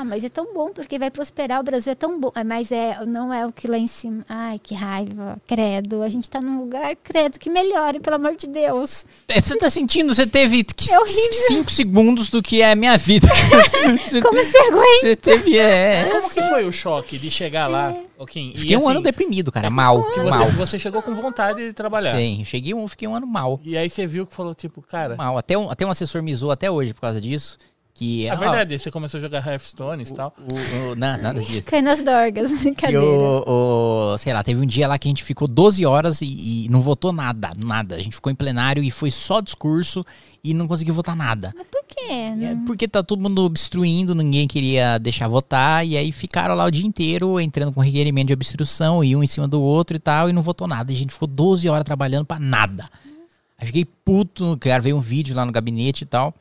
Ah, 0.00 0.04
mas 0.04 0.24
é 0.24 0.30
tão 0.30 0.54
bom, 0.54 0.70
porque 0.72 0.98
vai 0.98 1.10
prosperar, 1.10 1.60
o 1.60 1.62
Brasil 1.62 1.92
é 1.92 1.94
tão 1.94 2.18
bom. 2.18 2.32
É, 2.34 2.42
Mas 2.42 2.72
é, 2.72 3.04
não 3.04 3.34
é 3.34 3.44
o 3.46 3.52
que 3.52 3.68
lá 3.68 3.76
em 3.76 3.86
cima. 3.86 4.24
Ai, 4.26 4.58
que 4.58 4.74
raiva, 4.74 5.36
credo. 5.46 6.02
A 6.02 6.08
gente 6.08 6.28
tá 6.30 6.40
num 6.40 6.58
lugar, 6.60 6.96
credo, 7.04 7.38
que 7.38 7.50
melhore, 7.50 8.00
pelo 8.00 8.16
amor 8.16 8.34
de 8.34 8.46
Deus. 8.46 9.04
É, 9.28 9.38
Você 9.38 9.58
tá 9.58 9.68
sentindo, 9.68 10.14
você 10.14 10.26
teve 10.26 10.64
que- 10.64 10.90
É 10.90 10.98
horrível. 10.98 11.32
cinco 11.48 11.70
segundos 11.70 12.30
do 12.30 12.42
que 12.42 12.62
é 12.62 12.72
a 12.72 12.74
minha 12.74 12.96
vida. 12.96 13.28
Como 14.22 14.42
você 14.42 14.56
aguenta? 14.58 15.00
Você 15.00 15.16
teve, 15.16 15.58
é. 15.58 16.08
Como 16.10 16.30
que 16.30 16.42
foi 16.48 16.66
o 16.66 16.72
choque 16.72 17.18
de 17.18 17.30
chegar 17.30 17.66
lá, 17.66 17.94
Joaquim? 18.16 18.52
e, 18.54 18.58
Fiquei 18.58 18.76
um 18.76 18.80
assim, 18.80 18.90
ano 18.92 19.02
deprimido, 19.02 19.52
cara, 19.52 19.68
mal, 19.68 20.02
que 20.12 20.20
mal. 20.20 20.46
você, 20.46 20.52
você 20.56 20.78
chegou 20.78 21.02
com 21.02 21.14
vontade 21.14 21.62
de 21.66 21.72
trabalhar. 21.74 22.16
Sim, 22.16 22.42
cheguei 22.46 22.72
um, 22.72 22.88
fiquei 22.88 23.06
um 23.06 23.14
ano 23.14 23.26
mal. 23.26 23.60
E 23.62 23.76
aí 23.76 23.90
você 23.90 24.06
viu 24.06 24.26
que 24.26 24.34
falou, 24.34 24.54
tipo, 24.54 24.80
cara. 24.80 25.14
Mal. 25.16 25.36
Até 25.36 25.58
um, 25.58 25.70
até 25.70 25.84
um 25.84 25.90
assessor 25.90 26.22
me 26.22 26.34
zoou 26.34 26.52
até 26.52 26.70
hoje 26.70 26.94
por 26.94 27.02
causa 27.02 27.20
disso. 27.20 27.58
Que, 28.00 28.26
É 28.26 28.34
verdade, 28.34 28.78
você 28.78 28.90
começou 28.90 29.18
a 29.18 29.20
jogar 29.20 29.46
Hearthstone 29.46 30.02
e 30.02 30.14
tal. 30.14 30.34
O, 30.38 30.92
o, 30.92 30.96
não, 30.96 31.18
nada 31.18 31.38
disso. 31.38 31.66
Cai 31.68 31.82
nas 31.82 32.02
dorgas, 32.02 32.50
brincadeira. 32.62 33.02
o, 33.04 34.12
o- 34.14 34.16
sei 34.18 34.32
lá, 34.32 34.42
teve 34.42 34.58
um 34.58 34.64
dia 34.64 34.88
lá 34.88 34.98
que 34.98 35.06
a 35.06 35.10
gente 35.10 35.22
ficou 35.22 35.46
12 35.46 35.84
horas 35.84 36.22
e, 36.22 36.64
e 36.64 36.68
não 36.70 36.80
votou 36.80 37.12
nada, 37.12 37.50
nada. 37.58 37.96
A 37.96 37.98
gente 38.02 38.14
ficou 38.14 38.32
em 38.32 38.34
plenário 38.34 38.82
e 38.82 38.90
foi 38.90 39.10
só 39.10 39.42
discurso 39.42 40.02
e 40.42 40.54
não 40.54 40.66
conseguiu 40.66 40.94
votar 40.94 41.14
nada. 41.14 41.52
Por 41.70 41.84
quê? 41.86 42.10
É, 42.10 42.56
porque 42.64 42.88
tá 42.88 43.02
todo 43.02 43.20
mundo 43.20 43.42
obstruindo, 43.44 44.14
ninguém 44.14 44.48
queria 44.48 44.96
deixar 44.96 45.28
votar, 45.28 45.86
e 45.86 45.94
aí 45.98 46.10
ficaram 46.10 46.54
lá 46.54 46.64
o 46.64 46.70
dia 46.70 46.86
inteiro 46.86 47.38
entrando 47.38 47.70
com 47.70 47.82
requerimento 47.82 48.28
de 48.28 48.32
obstrução, 48.32 49.04
e 49.04 49.14
um 49.14 49.22
em 49.22 49.26
cima 49.26 49.46
do 49.46 49.60
outro 49.60 49.94
e 49.94 50.00
tal, 50.00 50.30
e 50.30 50.32
não 50.32 50.40
votou 50.40 50.66
nada. 50.66 50.90
E 50.90 50.94
a 50.94 50.98
gente 50.98 51.12
ficou 51.12 51.28
12 51.28 51.68
horas 51.68 51.84
trabalhando 51.84 52.24
pra 52.24 52.38
nada. 52.38 52.88
Aí 53.58 53.66
fiquei 53.66 53.84
puto, 53.84 54.56
gravei 54.58 54.94
um 54.94 55.00
vídeo 55.00 55.36
lá 55.36 55.44
no 55.44 55.52
gabinete 55.52 56.04
e 56.04 56.06
tal. 56.06 56.34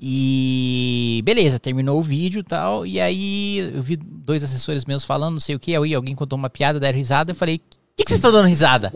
E 0.00 1.20
beleza, 1.24 1.58
terminou 1.58 1.98
o 1.98 2.02
vídeo 2.02 2.40
e 2.40 2.44
tal. 2.44 2.86
E 2.86 3.00
aí 3.00 3.58
eu 3.74 3.82
vi 3.82 3.96
dois 3.96 4.44
assessores 4.44 4.84
meus 4.84 5.04
falando, 5.04 5.32
não 5.32 5.40
sei 5.40 5.56
o 5.56 5.58
que. 5.58 5.74
Alguém 5.74 6.14
contou 6.14 6.38
uma 6.38 6.48
piada, 6.48 6.78
deram 6.78 6.98
risada. 6.98 7.32
Eu 7.32 7.34
falei: 7.34 7.56
O 7.56 7.60
que, 7.96 8.04
que 8.04 8.10
vocês 8.10 8.18
estão 8.18 8.30
dando 8.30 8.46
risada? 8.46 8.92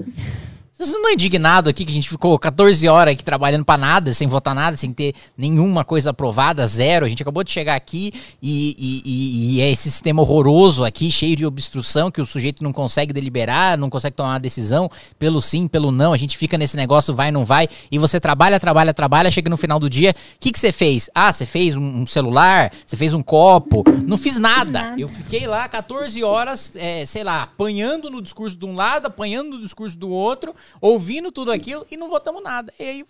Vocês 0.82 0.90
não 0.94 0.98
estão 0.98 1.12
indignados 1.12 1.68
aqui 1.70 1.84
que 1.84 1.92
a 1.92 1.94
gente 1.94 2.08
ficou 2.08 2.36
14 2.36 2.88
horas 2.88 3.12
aqui 3.12 3.22
trabalhando 3.22 3.64
pra 3.64 3.76
nada, 3.76 4.12
sem 4.12 4.26
votar 4.26 4.52
nada, 4.52 4.76
sem 4.76 4.92
ter 4.92 5.14
nenhuma 5.38 5.84
coisa 5.84 6.10
aprovada, 6.10 6.66
zero. 6.66 7.06
A 7.06 7.08
gente 7.08 7.22
acabou 7.22 7.44
de 7.44 7.52
chegar 7.52 7.76
aqui 7.76 8.12
e, 8.42 8.74
e- 8.76 9.02
e- 9.04 9.56
e 9.56 9.60
é 9.60 9.70
esse 9.70 9.84
sistema 9.88 10.22
horroroso 10.22 10.84
aqui, 10.84 11.12
cheio 11.12 11.36
de 11.36 11.46
obstrução, 11.46 12.10
que 12.10 12.20
o 12.20 12.26
sujeito 12.26 12.64
não 12.64 12.72
consegue 12.72 13.12
deliberar, 13.12 13.78
não 13.78 13.88
consegue 13.88 14.16
tomar 14.16 14.30
uma 14.30 14.40
decisão 14.40 14.90
pelo 15.20 15.40
sim, 15.40 15.68
pelo 15.68 15.92
não. 15.92 16.12
A 16.12 16.16
gente 16.16 16.36
fica 16.36 16.58
nesse 16.58 16.76
negócio, 16.76 17.14
vai, 17.14 17.30
não 17.30 17.44
vai. 17.44 17.68
E 17.88 17.96
você 17.96 18.18
trabalha, 18.18 18.58
trabalha, 18.58 18.92
trabalha, 18.92 19.30
chega 19.30 19.48
no 19.48 19.56
final 19.56 19.78
do 19.78 19.88
dia. 19.88 20.10
O 20.10 20.40
que, 20.40 20.50
que 20.50 20.58
você 20.58 20.72
fez? 20.72 21.08
Ah, 21.14 21.32
você 21.32 21.46
fez 21.46 21.76
um, 21.76 22.04
celular, 22.08 22.72
você 22.84 22.96
fez 22.96 23.14
um 23.14 23.22
copo. 23.22 23.84
Não 24.04 24.18
fiz 24.18 24.36
nada. 24.36 24.82
Nada. 24.82 25.00
Eu 25.00 25.08
fiquei 25.08 25.46
lá 25.46 25.68
14 25.68 26.24
horas, 26.24 26.72
é, 26.74 27.06
sei 27.06 27.22
lá, 27.22 27.44
apanhando 27.44 28.10
no 28.10 28.20
discurso 28.20 28.56
de 28.56 28.64
um 28.66 28.74
lado, 28.74 29.06
apanhando 29.06 29.50
no 29.56 29.62
discurso 29.62 29.96
do 29.96 30.10
outro, 30.10 30.52
ouvindo 30.80 31.30
tudo 31.32 31.52
aquilo 31.52 31.86
e 31.90 31.96
não 31.96 32.08
votamos 32.08 32.42
nada. 32.42 32.72
E 32.78 32.82
aí, 32.84 33.04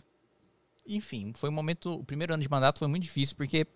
enfim, 0.87 1.33
foi 1.35 1.49
um 1.49 1.53
momento. 1.53 1.95
O 1.95 2.05
primeiro 2.05 2.35
ano 2.35 2.43
de 2.43 2.49
mandato 2.51 2.79
foi 2.81 2.89
muito 2.89 3.03
difícil, 3.05 3.37
porque 3.37 3.67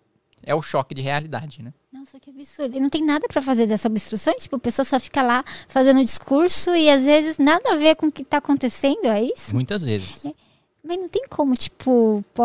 é 0.43 0.53
o 0.53 0.61
choque 0.61 0.93
de 0.93 1.01
realidade, 1.01 1.63
né? 1.63 1.73
Nossa, 1.91 2.19
que 2.19 2.29
absurdo. 2.29 2.77
E 2.77 2.79
não 2.79 2.89
tem 2.89 3.03
nada 3.03 3.27
pra 3.27 3.41
fazer 3.41 3.65
dessa 3.65 3.87
obstrução? 3.87 4.35
Tipo, 4.37 4.57
a 4.57 4.59
pessoa 4.59 4.85
só 4.85 4.99
fica 4.99 5.21
lá 5.23 5.43
fazendo 5.67 5.99
discurso 6.03 6.75
e 6.75 6.89
às 6.89 7.01
vezes 7.03 7.37
nada 7.37 7.73
a 7.73 7.75
ver 7.75 7.95
com 7.95 8.07
o 8.07 8.11
que 8.11 8.23
tá 8.23 8.37
acontecendo, 8.37 9.05
é 9.05 9.23
isso? 9.23 9.53
Muitas 9.55 9.81
vezes. 9.81 10.23
Mas 10.83 10.97
não 10.97 11.09
tem 11.09 11.23
como, 11.29 11.55
tipo, 11.55 12.23
pô, 12.33 12.43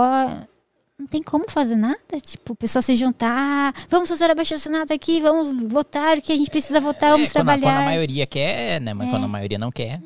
não 0.99 1.07
tem 1.07 1.23
como 1.23 1.45
fazer 1.49 1.77
nada? 1.77 1.99
Tipo, 2.21 2.55
a 2.55 2.57
pessoa 2.57 2.81
se 2.83 2.97
juntar, 2.97 3.31
"Ah, 3.31 3.73
vamos 3.89 4.09
fazer 4.09 4.31
abaixo 4.31 4.55
assinado 4.55 4.93
aqui, 4.93 5.21
vamos 5.21 5.53
votar 5.71 6.19
o 6.19 6.23
que 6.23 6.33
a 6.33 6.37
gente 6.37 6.51
precisa 6.51 6.81
votar, 6.81 7.11
vamos 7.13 7.29
É, 7.31 7.33
quando, 7.33 7.49
a, 7.51 7.53
trabalhar. 7.53 7.63
quando 7.77 7.83
a 7.83 7.85
maioria 7.85 8.27
quer, 8.27 8.81
né? 8.81 8.95
Mas 8.95 9.09
É. 9.09 9.11
quando 9.11 9.25
a 9.25 9.29
maioria 9.29 9.59
não 9.59 9.71
quer. 9.71 10.01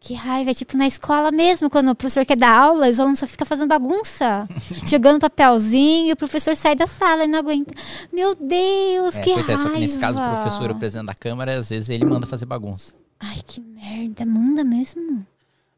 Que 0.00 0.14
raiva, 0.14 0.52
é 0.52 0.54
tipo 0.54 0.76
na 0.76 0.86
escola 0.86 1.32
mesmo, 1.32 1.68
quando 1.68 1.88
o 1.90 1.94
professor 1.94 2.24
quer 2.24 2.36
dar 2.36 2.56
aula, 2.56 2.88
os 2.88 3.00
alunos 3.00 3.18
só 3.18 3.26
ficam 3.26 3.44
fazendo 3.44 3.68
bagunça, 3.68 4.48
jogando 4.86 5.20
papelzinho 5.20 6.08
e 6.08 6.12
o 6.12 6.16
professor 6.16 6.54
sai 6.54 6.76
da 6.76 6.86
sala 6.86 7.24
e 7.24 7.26
não 7.26 7.40
aguenta. 7.40 7.74
Meu 8.12 8.34
Deus, 8.36 9.16
É, 9.16 9.20
que 9.20 9.32
pois 9.34 9.48
é, 9.48 9.54
raiva. 9.54 9.68
só 9.68 9.74
que 9.74 9.80
nesse 9.80 9.98
caso 9.98 10.22
o 10.22 10.30
professor, 10.30 10.70
o 10.70 10.74
presidente 10.76 11.06
da 11.06 11.14
Câmara, 11.14 11.58
às 11.58 11.68
vezes 11.70 11.88
ele 11.90 12.04
manda 12.04 12.26
fazer 12.28 12.46
bagunça. 12.46 12.94
Ai, 13.18 13.38
que 13.44 13.60
merda, 13.60 14.24
manda 14.24 14.62
mesmo. 14.62 15.26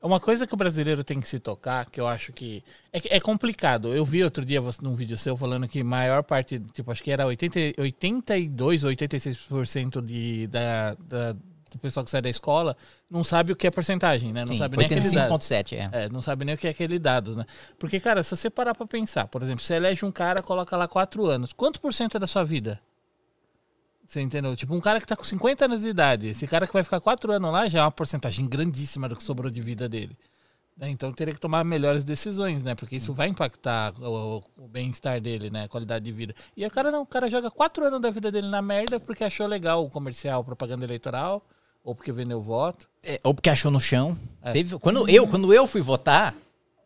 Uma 0.03 0.21
coisa 0.21 0.47
que 0.47 0.53
o 0.55 0.57
brasileiro 0.57 1.03
tem 1.05 1.19
que 1.21 1.29
se 1.29 1.39
tocar, 1.39 1.89
que 1.89 2.01
eu 2.01 2.07
acho 2.07 2.33
que 2.33 2.63
é, 2.93 3.17
é 3.17 3.21
complicado. 3.21 3.95
Eu 3.95 4.05
vi 4.05 4.23
outro 4.25 4.45
dia 4.45 4.61
num 4.83 4.95
vídeo 4.95 5.17
seu 5.17 5.37
falando 5.37 5.67
que 5.69 5.83
maior 5.83 6.23
parte, 6.23 6.59
tipo, 6.73 6.91
acho 6.91 7.03
que 7.03 7.11
era 7.11 7.27
80, 7.27 7.59
82 7.81 8.85
ou 8.85 8.91
86% 8.91 10.03
de, 10.05 10.47
da, 10.47 10.95
da- 10.95 11.37
do 11.71 11.79
pessoal 11.79 12.05
que 12.05 12.11
sai 12.11 12.21
da 12.21 12.29
escola 12.29 12.77
não 13.11 13.23
sabe 13.23 13.53
o 13.53 13.57
que 13.57 13.67
é 13.67 13.71
porcentagem, 13.71 14.33
né? 14.33 14.41
Não 14.41 14.49
Sim, 14.49 14.59
sabe 14.59 14.77
nem 14.77 14.87
aquele 14.87 15.11
dado. 15.11 15.33
85,7, 15.33 15.73
é. 15.73 16.05
É, 16.05 16.09
não 16.09 16.21
sabe 16.21 16.45
nem 16.45 16.55
o 16.55 16.59
que 16.59 16.67
é 16.67 16.71
aquele 16.71 16.99
dados, 16.99 17.37
né? 17.37 17.45
Porque, 17.79 18.01
cara, 18.01 18.23
se 18.23 18.37
você 18.37 18.51
parar 18.51 18.75
pra 18.75 18.87
pensar, 18.87 19.27
por 19.29 19.43
exemplo, 19.43 19.65
você 19.65 19.75
elege 19.75 20.05
um 20.05 20.13
cara, 20.13 20.43
coloca 20.43 20.77
lá 20.77 20.87
4 20.89 21.27
anos, 21.27 21.53
quanto 21.53 21.81
por 21.81 21.93
cento 21.93 22.17
é 22.17 22.21
da 22.21 22.27
sua 22.27 22.45
vida? 22.45 22.81
Você 24.07 24.21
entendeu? 24.21 24.57
Tipo, 24.57 24.75
um 24.75 24.81
cara 24.81 25.01
que 25.01 25.07
tá 25.07 25.15
com 25.15 25.23
50 25.23 25.67
anos 25.67 25.83
de 25.83 25.89
idade, 25.89 26.29
esse 26.29 26.47
cara 26.47 26.67
que 26.67 26.73
vai 26.73 26.83
ficar 26.83 27.01
4 27.01 27.33
anos 27.33 27.53
lá 27.53 27.69
já 27.69 27.79
é 27.79 27.83
uma 27.83 27.93
porcentagem 27.93 28.49
grandíssima 28.49 29.09
do 29.09 29.15
que 29.15 29.23
sobrou 29.23 29.51
de 29.51 29.63
vida 29.63 29.89
dele. 29.89 30.19
Né? 30.77 30.89
Então 30.89 31.13
teria 31.13 31.35
que 31.35 31.39
tomar 31.39 31.63
melhores 31.63 32.05
decisões, 32.05 32.65
né? 32.65 32.75
Porque 32.75 32.97
isso 32.97 33.13
vai 33.13 33.29
impactar 33.29 33.93
o, 34.01 34.43
o 34.57 34.67
bem-estar 34.67 35.21
dele, 35.21 35.51
né? 35.51 35.65
A 35.65 35.69
qualidade 35.69 36.05
de 36.05 36.11
vida. 36.11 36.35
E 36.57 36.65
o 36.65 36.71
cara 36.71 36.91
não, 36.91 37.03
o 37.03 37.07
cara 37.07 37.29
joga 37.29 37.51
4 37.51 37.85
anos 37.85 38.01
da 38.01 38.11
vida 38.11 38.33
dele 38.33 38.49
na 38.49 38.63
merda 38.63 38.99
porque 38.99 39.23
achou 39.23 39.47
legal 39.47 39.85
o 39.85 39.91
comercial, 39.91 40.43
propaganda 40.43 40.85
eleitoral, 40.85 41.47
ou 41.85 41.95
porque 41.95 42.13
vendeu 42.13 42.41
voto. 42.41 42.89
É, 43.03 43.19
ou 43.25 43.35
porque 43.35 43.51
achou 43.51 43.71
no 43.71 43.81
chão. 43.81 44.17
É. 44.43 44.53
Teve- 44.53 44.79
quando, 44.79 45.09
eu, 45.09 45.27
quando 45.27 45.53
eu 45.53 45.67
fui 45.67 45.81
votar, 45.81 46.35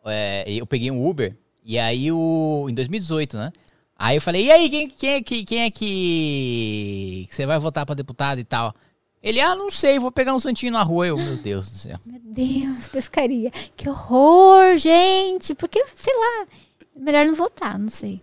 é, 0.05 0.43
eu 0.47 0.65
peguei 0.65 0.89
um 0.91 1.05
Uber, 1.07 1.35
e 1.63 1.77
aí 1.79 2.11
o. 2.11 2.67
Em 2.69 2.73
2018, 2.73 3.37
né? 3.37 3.51
Aí 3.97 4.17
eu 4.17 4.21
falei, 4.21 4.45
e 4.45 4.51
aí, 4.51 4.69
quem, 4.69 4.89
quem 4.89 5.09
é 5.11 5.21
que. 5.21 5.43
Quem 5.45 5.59
é 5.63 5.71
que. 5.71 7.27
que 7.29 7.35
você 7.35 7.45
vai 7.45 7.59
votar 7.59 7.85
pra 7.85 7.95
deputado 7.95 8.39
e 8.39 8.43
tal? 8.43 8.73
Ele, 9.23 9.39
ah, 9.41 9.55
não 9.55 9.71
sei, 9.71 9.97
vou 9.97 10.11
pegar 10.11 10.35
um 10.35 10.39
santinho 10.39 10.71
na 10.71 10.83
rua. 10.83 11.07
Eu, 11.07 11.17
meu 11.17 11.37
Deus 11.37 11.67
do 11.69 11.77
céu. 11.77 11.99
Meu 12.05 12.19
Deus, 12.23 12.87
pescaria. 12.87 13.49
Que 13.75 13.89
horror, 13.89 14.77
gente. 14.77 15.55
Porque, 15.55 15.83
sei 15.95 16.13
lá, 16.13 16.47
melhor 16.95 17.25
não 17.25 17.33
votar, 17.33 17.79
não 17.79 17.89
sei. 17.89 18.21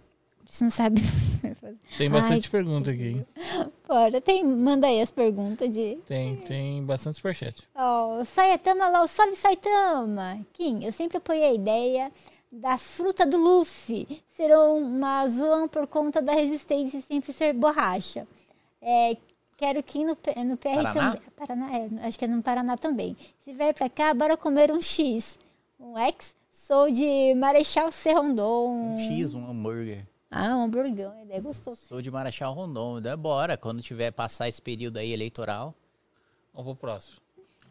Você 0.52 0.64
não 0.64 0.70
sabe. 0.70 1.00
Tem 1.96 2.10
bastante 2.10 2.50
pergunta 2.50 2.90
aqui. 2.90 3.24
Bora, 3.88 4.20
tem, 4.20 4.44
manda 4.44 4.86
aí 4.86 5.00
as 5.00 5.10
perguntas 5.10 5.72
de. 5.72 5.96
Tem, 6.06 6.36
tem 6.36 6.84
bastante 6.84 7.16
superchat. 7.16 7.62
Ó, 7.74 8.20
o 8.20 8.24
Saitama 8.26 8.88
lá, 8.88 9.02
o 9.02 9.08
salve 9.08 9.34
Saitama. 9.34 10.40
Kim, 10.52 10.84
eu 10.84 10.92
sempre 10.92 11.16
apoiei 11.16 11.44
a 11.44 11.54
ideia 11.54 12.12
da 12.50 12.76
fruta 12.76 13.24
do 13.24 13.38
Luffy 13.38 14.22
ser 14.36 14.54
uma 14.54 15.26
zoam 15.26 15.66
por 15.68 15.86
conta 15.86 16.20
da 16.20 16.32
resistência 16.32 16.98
e 16.98 17.02
sempre 17.02 17.32
ser 17.32 17.54
borracha. 17.54 18.28
É, 18.80 19.16
quero 19.56 19.82
Kim 19.82 20.04
no, 20.04 20.16
no 20.44 20.56
PR 20.58 20.82
Paraná? 20.82 20.92
também. 20.92 21.20
Paraná, 21.34 21.76
é, 21.76 22.06
acho 22.06 22.18
que 22.18 22.24
é 22.26 22.28
no 22.28 22.42
Paraná 22.42 22.76
também. 22.76 23.16
Se 23.42 23.52
vier 23.54 23.72
pra 23.72 23.88
cá, 23.88 24.12
bora 24.12 24.36
comer 24.36 24.70
um 24.70 24.82
X. 24.82 25.38
Um 25.80 25.96
X? 25.96 26.34
Sou 26.50 26.90
de 26.90 27.34
Marechal 27.36 27.90
Serrondon. 27.90 28.96
Um 28.96 28.98
X, 28.98 29.32
um 29.34 29.46
hambúrguer. 29.46 30.11
Ah, 30.34 30.56
um 30.56 30.62
hamburgão, 30.62 31.12
é 31.28 31.40
gostoso. 31.40 31.78
Sou 31.86 32.00
de 32.00 32.10
Marechal 32.10 32.54
Rondon. 32.54 32.98
Então, 32.98 33.18
bora, 33.18 33.56
quando 33.56 33.82
tiver 33.82 34.10
passar 34.10 34.48
esse 34.48 34.62
período 34.62 34.96
aí 34.96 35.12
eleitoral. 35.12 35.74
Vamos 36.54 36.72
pro 36.72 36.88
próximo. 36.88 37.16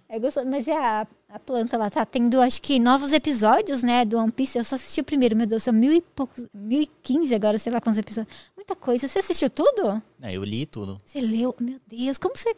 É 0.08 0.20
gostoso, 0.20 0.46
mas 0.46 0.68
é 0.68 0.78
a, 0.78 1.08
a 1.30 1.40
planta 1.40 1.76
lá 1.78 1.90
tá 1.90 2.06
tendo, 2.06 2.40
acho 2.40 2.62
que, 2.62 2.80
novos 2.80 3.14
episódios, 3.14 3.82
né, 3.82 4.06
do 4.06 4.18
One 4.18 4.32
Piece. 4.32 4.58
Eu 4.58 4.64
só 4.64 4.76
assisti 4.76 5.02
o 5.02 5.04
primeiro, 5.04 5.36
meu 5.36 5.48
Deus, 5.48 5.64
são 5.64 5.74
mil 5.74 5.92
e 5.92 6.02
poucos, 6.02 6.46
mil 6.54 6.82
e 6.82 6.86
quinze 6.86 7.34
agora, 7.34 7.58
sei 7.58 7.72
lá 7.74 7.82
quantos 7.82 7.98
episódios. 7.98 8.36
Muita 8.56 8.76
coisa. 8.76 9.08
Você 9.08 9.20
assistiu 9.20 9.50
tudo? 9.50 10.02
É, 10.22 10.36
eu 10.36 10.44
li 10.44 10.66
tudo. 10.66 11.02
Você 11.04 11.20
leu? 11.20 11.56
Meu 11.60 11.80
Deus, 11.88 12.18
como 12.18 12.36
você... 12.36 12.56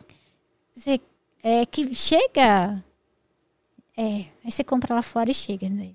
Você... 0.76 1.00
É 1.42 1.66
que 1.66 1.94
chega... 1.94 2.84
É, 3.96 4.26
aí 4.44 4.52
você 4.52 4.64
compra 4.64 4.96
lá 4.96 5.04
fora 5.04 5.30
e 5.30 5.34
chega, 5.34 5.70
né? 5.70 5.92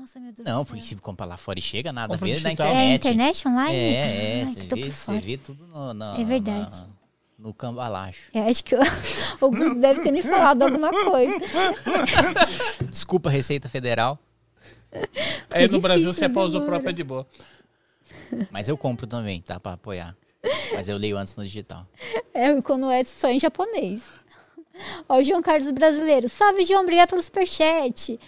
Nossa, 0.00 0.20
meu 0.20 0.32
Deus 0.32 0.46
Não, 0.46 0.62
do 0.62 0.66
porque 0.66 0.82
se 0.82 0.94
comprar 0.96 1.26
lá 1.26 1.36
fora 1.36 1.58
e 1.58 1.62
chega, 1.62 1.92
nada 1.92 2.14
a 2.14 2.18
Compra 2.18 2.34
ver 2.34 2.42
na 2.42 2.52
internet. 2.52 2.76
É 2.76 2.94
internet 2.94 3.48
online? 3.48 3.74
É, 3.76 3.92
é, 3.94 4.42
Ai, 4.44 4.52
você, 4.52 4.60
que 4.60 4.74
vê, 4.74 4.80
por 4.82 4.92
você 4.92 4.92
fora. 4.92 5.20
vê 5.20 5.36
tudo 5.36 5.66
no, 5.66 5.94
no, 5.94 6.20
É 6.20 6.24
verdade. 6.24 6.70
na- 6.70 6.86
no 7.38 7.54
cambalacho. 7.54 8.30
É, 8.34 8.40
acho 8.50 8.64
que 8.64 8.74
o, 8.74 8.80
o 9.46 9.50
Guto 9.50 9.74
deve 9.76 10.02
ter 10.02 10.10
me 10.12 10.22
falado 10.22 10.62
alguma 10.62 10.90
coisa. 10.90 11.34
Desculpa, 12.90 13.30
Receita 13.30 13.68
Federal, 13.68 14.18
Aí 15.50 15.68
no 15.68 15.80
Brasil, 15.80 16.10
é 16.20 16.28
pausa 16.28 16.54
demora. 16.54 16.70
própria 16.72 16.90
é 16.90 16.92
de 16.92 17.04
boa. 17.04 17.26
mas 18.50 18.68
eu 18.68 18.76
compro 18.76 19.06
também, 19.06 19.40
tá? 19.40 19.60
Pra 19.60 19.72
apoiar. 19.74 20.16
Mas 20.72 20.88
eu 20.88 20.96
leio 20.96 21.18
antes 21.18 21.36
no 21.36 21.44
digital. 21.44 21.86
É, 22.32 22.60
quando 22.62 22.90
é 22.90 23.04
só 23.04 23.28
em 23.28 23.38
japonês. 23.38 24.02
Ó, 25.08 25.18
o 25.18 25.22
João 25.24 25.42
Carlos 25.42 25.70
Brasileiro. 25.72 26.28
Salve, 26.28 26.64
João. 26.64 26.82
Obrigado 26.82 27.10
pelo 27.10 27.22
superchat. 27.22 28.18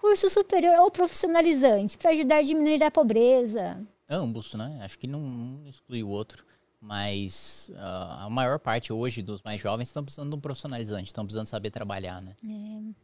Curso 0.00 0.30
superior 0.30 0.78
ou 0.78 0.90
profissionalizante 0.90 1.98
para 1.98 2.10
ajudar 2.12 2.36
a 2.36 2.42
diminuir 2.42 2.82
a 2.82 2.90
pobreza. 2.90 3.86
Ambos, 4.08 4.54
né? 4.54 4.80
Acho 4.82 4.98
que 4.98 5.06
não, 5.06 5.20
não 5.20 5.68
exclui 5.68 6.02
o 6.02 6.08
outro. 6.08 6.42
Mas 6.80 7.70
uh, 7.74 8.24
a 8.24 8.30
maior 8.30 8.58
parte 8.58 8.94
hoje 8.94 9.20
dos 9.20 9.42
mais 9.42 9.60
jovens 9.60 9.88
estão 9.88 10.02
precisando 10.02 10.30
de 10.30 10.36
um 10.36 10.40
profissionalizante, 10.40 11.08
estão 11.08 11.24
precisando 11.24 11.48
saber 11.48 11.70
trabalhar, 11.70 12.22
né? 12.22 12.34
É. 12.48 12.94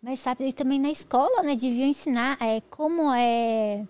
Mas 0.00 0.20
sabe, 0.20 0.50
também 0.54 0.80
na 0.80 0.90
escola, 0.90 1.42
né? 1.42 1.54
Deviam 1.54 1.86
ensinar 1.86 2.38
é, 2.40 2.62
como 2.62 3.12
é 3.12 3.86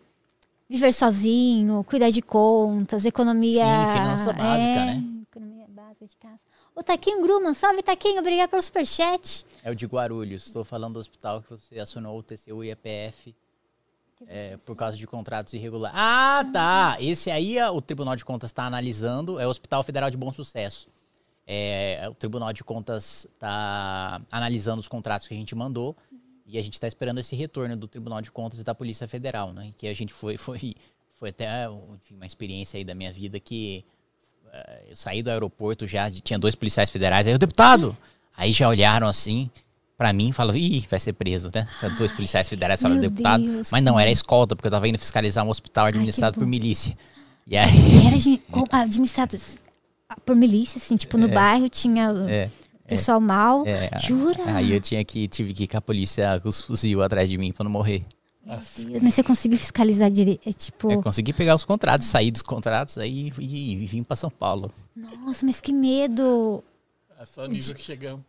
viver 0.68 0.92
sozinho, 0.92 1.84
cuidar 1.84 2.10
de 2.10 2.22
contas, 2.22 3.04
economia. 3.04 3.64
Sim, 3.64 3.92
finança 3.92 4.32
básica, 4.32 4.68
é, 4.68 4.86
né? 4.86 5.04
Economia 5.30 5.66
básica 5.68 6.06
de 6.06 6.16
casa. 6.16 6.40
O 6.74 6.82
Taquinho 6.82 7.20
Gruman, 7.20 7.52
salve 7.52 7.82
Taquinho, 7.82 8.20
obrigado 8.20 8.48
pelo 8.48 8.62
superchat. 8.62 9.44
É 9.62 9.70
o 9.70 9.74
de 9.74 9.86
Guarulhos. 9.86 10.46
Estou 10.46 10.64
falando 10.64 10.94
do 10.94 11.00
hospital 11.00 11.42
que 11.42 11.50
você 11.50 11.78
acionou 11.78 12.18
o 12.18 12.22
TCU 12.22 12.64
e 12.64 12.70
EPF 12.70 13.34
é, 14.26 14.56
por 14.58 14.74
causa 14.74 14.96
de 14.96 15.06
contratos 15.06 15.52
irregulares. 15.52 15.96
Ah, 15.98 16.44
tá. 16.50 16.96
Esse 16.98 17.30
aí 17.30 17.58
é 17.58 17.70
o 17.70 17.82
Tribunal 17.82 18.16
de 18.16 18.24
Contas 18.24 18.50
está 18.50 18.64
analisando, 18.64 19.38
é 19.38 19.46
o 19.46 19.50
Hospital 19.50 19.82
Federal 19.82 20.10
de 20.10 20.16
Bom 20.16 20.32
Sucesso. 20.32 20.88
É, 21.46 22.08
o 22.08 22.14
Tribunal 22.14 22.52
de 22.52 22.64
Contas 22.64 23.26
está 23.34 24.22
analisando 24.30 24.80
os 24.80 24.88
contratos 24.88 25.28
que 25.28 25.34
a 25.34 25.36
gente 25.36 25.54
mandou 25.54 25.94
e 26.46 26.56
a 26.56 26.62
gente 26.62 26.74
está 26.74 26.86
esperando 26.86 27.18
esse 27.18 27.36
retorno 27.36 27.76
do 27.76 27.86
Tribunal 27.86 28.22
de 28.22 28.30
Contas 28.30 28.60
e 28.60 28.64
da 28.64 28.74
Polícia 28.74 29.06
Federal, 29.06 29.52
né? 29.52 29.72
Que 29.76 29.88
a 29.88 29.94
gente 29.94 30.12
foi, 30.12 30.36
foi, 30.38 30.74
foi 31.14 31.28
até 31.28 31.66
enfim, 31.66 32.14
uma 32.14 32.26
experiência 32.26 32.78
aí 32.78 32.84
da 32.84 32.94
minha 32.94 33.12
vida 33.12 33.38
que 33.38 33.84
eu 34.88 34.96
saí 34.96 35.22
do 35.22 35.30
aeroporto 35.30 35.86
já, 35.86 36.10
tinha 36.10 36.38
dois 36.38 36.54
policiais 36.54 36.90
federais, 36.90 37.26
aí 37.26 37.34
o 37.34 37.38
deputado, 37.38 37.96
aí 38.36 38.52
já 38.52 38.68
olharam 38.68 39.06
assim, 39.06 39.50
para 39.96 40.12
mim, 40.12 40.32
falaram, 40.32 40.58
ih, 40.58 40.86
vai 40.90 41.00
ser 41.00 41.12
preso, 41.12 41.50
né? 41.54 41.66
Dois 41.96 42.12
policiais 42.12 42.48
federais 42.48 42.80
falaram 42.80 43.00
deputado. 43.00 43.42
Deus, 43.42 43.70
mas 43.70 43.82
não, 43.82 43.98
era 43.98 44.10
escolta, 44.10 44.54
porque 44.56 44.66
eu 44.66 44.72
tava 44.72 44.88
indo 44.88 44.98
fiscalizar 44.98 45.44
um 45.44 45.48
hospital 45.48 45.86
administrado 45.86 46.34
Ai, 46.36 46.40
por 46.40 46.46
milícia. 46.46 46.96
E 47.46 47.56
aí... 47.56 47.70
Era 48.06 48.82
administrado 48.82 49.36
por 50.24 50.36
milícia, 50.36 50.78
assim, 50.78 50.96
tipo, 50.96 51.16
no 51.16 51.26
é, 51.26 51.32
bairro 51.32 51.68
tinha 51.68 52.12
é, 52.28 52.50
pessoal 52.86 53.18
é, 53.18 53.20
mal. 53.20 53.66
É, 53.66 53.98
Jura? 53.98 54.42
Aí 54.54 54.72
eu 54.72 54.80
tinha 54.80 55.02
que, 55.04 55.26
tive 55.28 55.54
que 55.54 55.64
ir 55.64 55.68
com 55.68 55.78
a 55.78 55.80
polícia 55.80 56.38
com 56.40 56.48
os 56.48 56.60
fuzil 56.60 57.02
atrás 57.02 57.30
de 57.30 57.38
mim 57.38 57.52
pra 57.52 57.64
não 57.64 57.70
morrer. 57.70 58.04
Deus, 58.44 59.02
mas 59.02 59.14
você 59.14 59.22
conseguiu 59.22 59.58
fiscalizar 59.58 60.10
direito? 60.10 60.48
É, 60.48 60.52
tipo... 60.52 60.90
Eu 60.90 61.02
consegui 61.02 61.32
pegar 61.32 61.54
os 61.54 61.64
contratos, 61.64 62.08
sair 62.08 62.30
dos 62.30 62.42
contratos 62.42 62.98
aí 62.98 63.32
e, 63.38 63.72
e 63.72 63.86
vim 63.86 64.02
pra 64.02 64.16
São 64.16 64.30
Paulo. 64.30 64.72
Nossa, 64.96 65.46
mas 65.46 65.60
que 65.60 65.72
medo! 65.72 66.62
É 67.18 67.24
só 67.24 67.44
o 67.44 67.46
nível 67.46 67.74
que 67.74 67.82
chegamos 67.82 68.24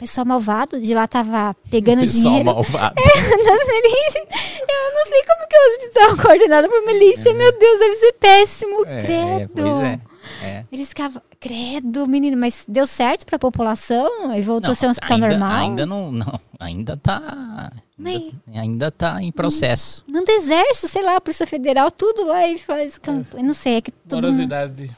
pessoal 0.00 0.24
malvado 0.24 0.80
de 0.80 0.94
lá 0.94 1.06
tava 1.06 1.54
pegando 1.70 2.00
pessoal 2.00 2.22
dinheiro. 2.22 2.46
malvado. 2.46 2.94
É, 3.00 3.44
das 3.44 3.66
milícias. 3.66 4.26
Eu 4.60 4.94
não 4.94 5.06
sei 5.06 5.22
como 5.24 5.48
que 5.48 5.56
é 5.56 5.60
o 5.60 5.68
hospital 5.68 6.16
coordenado 6.16 6.68
por 6.68 6.86
milícia. 6.86 7.30
É. 7.30 7.34
Meu 7.34 7.58
Deus, 7.58 7.78
deve 7.78 7.94
ser 7.96 8.12
péssimo. 8.14 8.86
É, 8.86 9.02
credo. 9.02 9.52
Pois 9.54 9.86
é. 9.86 10.00
É. 10.42 10.64
Eles 10.70 10.88
ficavam, 10.88 11.22
credo, 11.38 12.06
menino, 12.06 12.36
mas 12.36 12.64
deu 12.66 12.86
certo 12.86 13.24
pra 13.26 13.38
população? 13.38 14.34
E 14.34 14.42
voltou 14.42 14.68
não, 14.68 14.72
a 14.72 14.74
ser 14.74 14.86
um 14.86 14.90
hospital 14.90 15.16
ainda, 15.16 15.28
normal? 15.28 15.56
Ainda 15.56 15.86
não, 15.86 16.12
não. 16.12 16.40
Ainda 16.58 16.96
tá. 16.96 17.72
Ainda, 17.98 18.36
ainda 18.54 18.90
tá 18.90 19.22
em 19.22 19.30
processo. 19.30 20.04
Não, 20.08 20.22
não 20.22 20.34
exército, 20.34 20.88
sei 20.88 21.02
lá, 21.02 21.16
a 21.16 21.20
Polícia 21.20 21.46
Federal, 21.46 21.90
tudo 21.90 22.26
lá 22.26 22.46
e 22.46 22.58
faz 22.58 22.98
campanha. 22.98 23.44
Não 23.44 23.54
sei, 23.54 23.76
é 23.76 23.80
que 23.80 23.90
tudo. 23.90 24.22
Morosidade. 24.22 24.90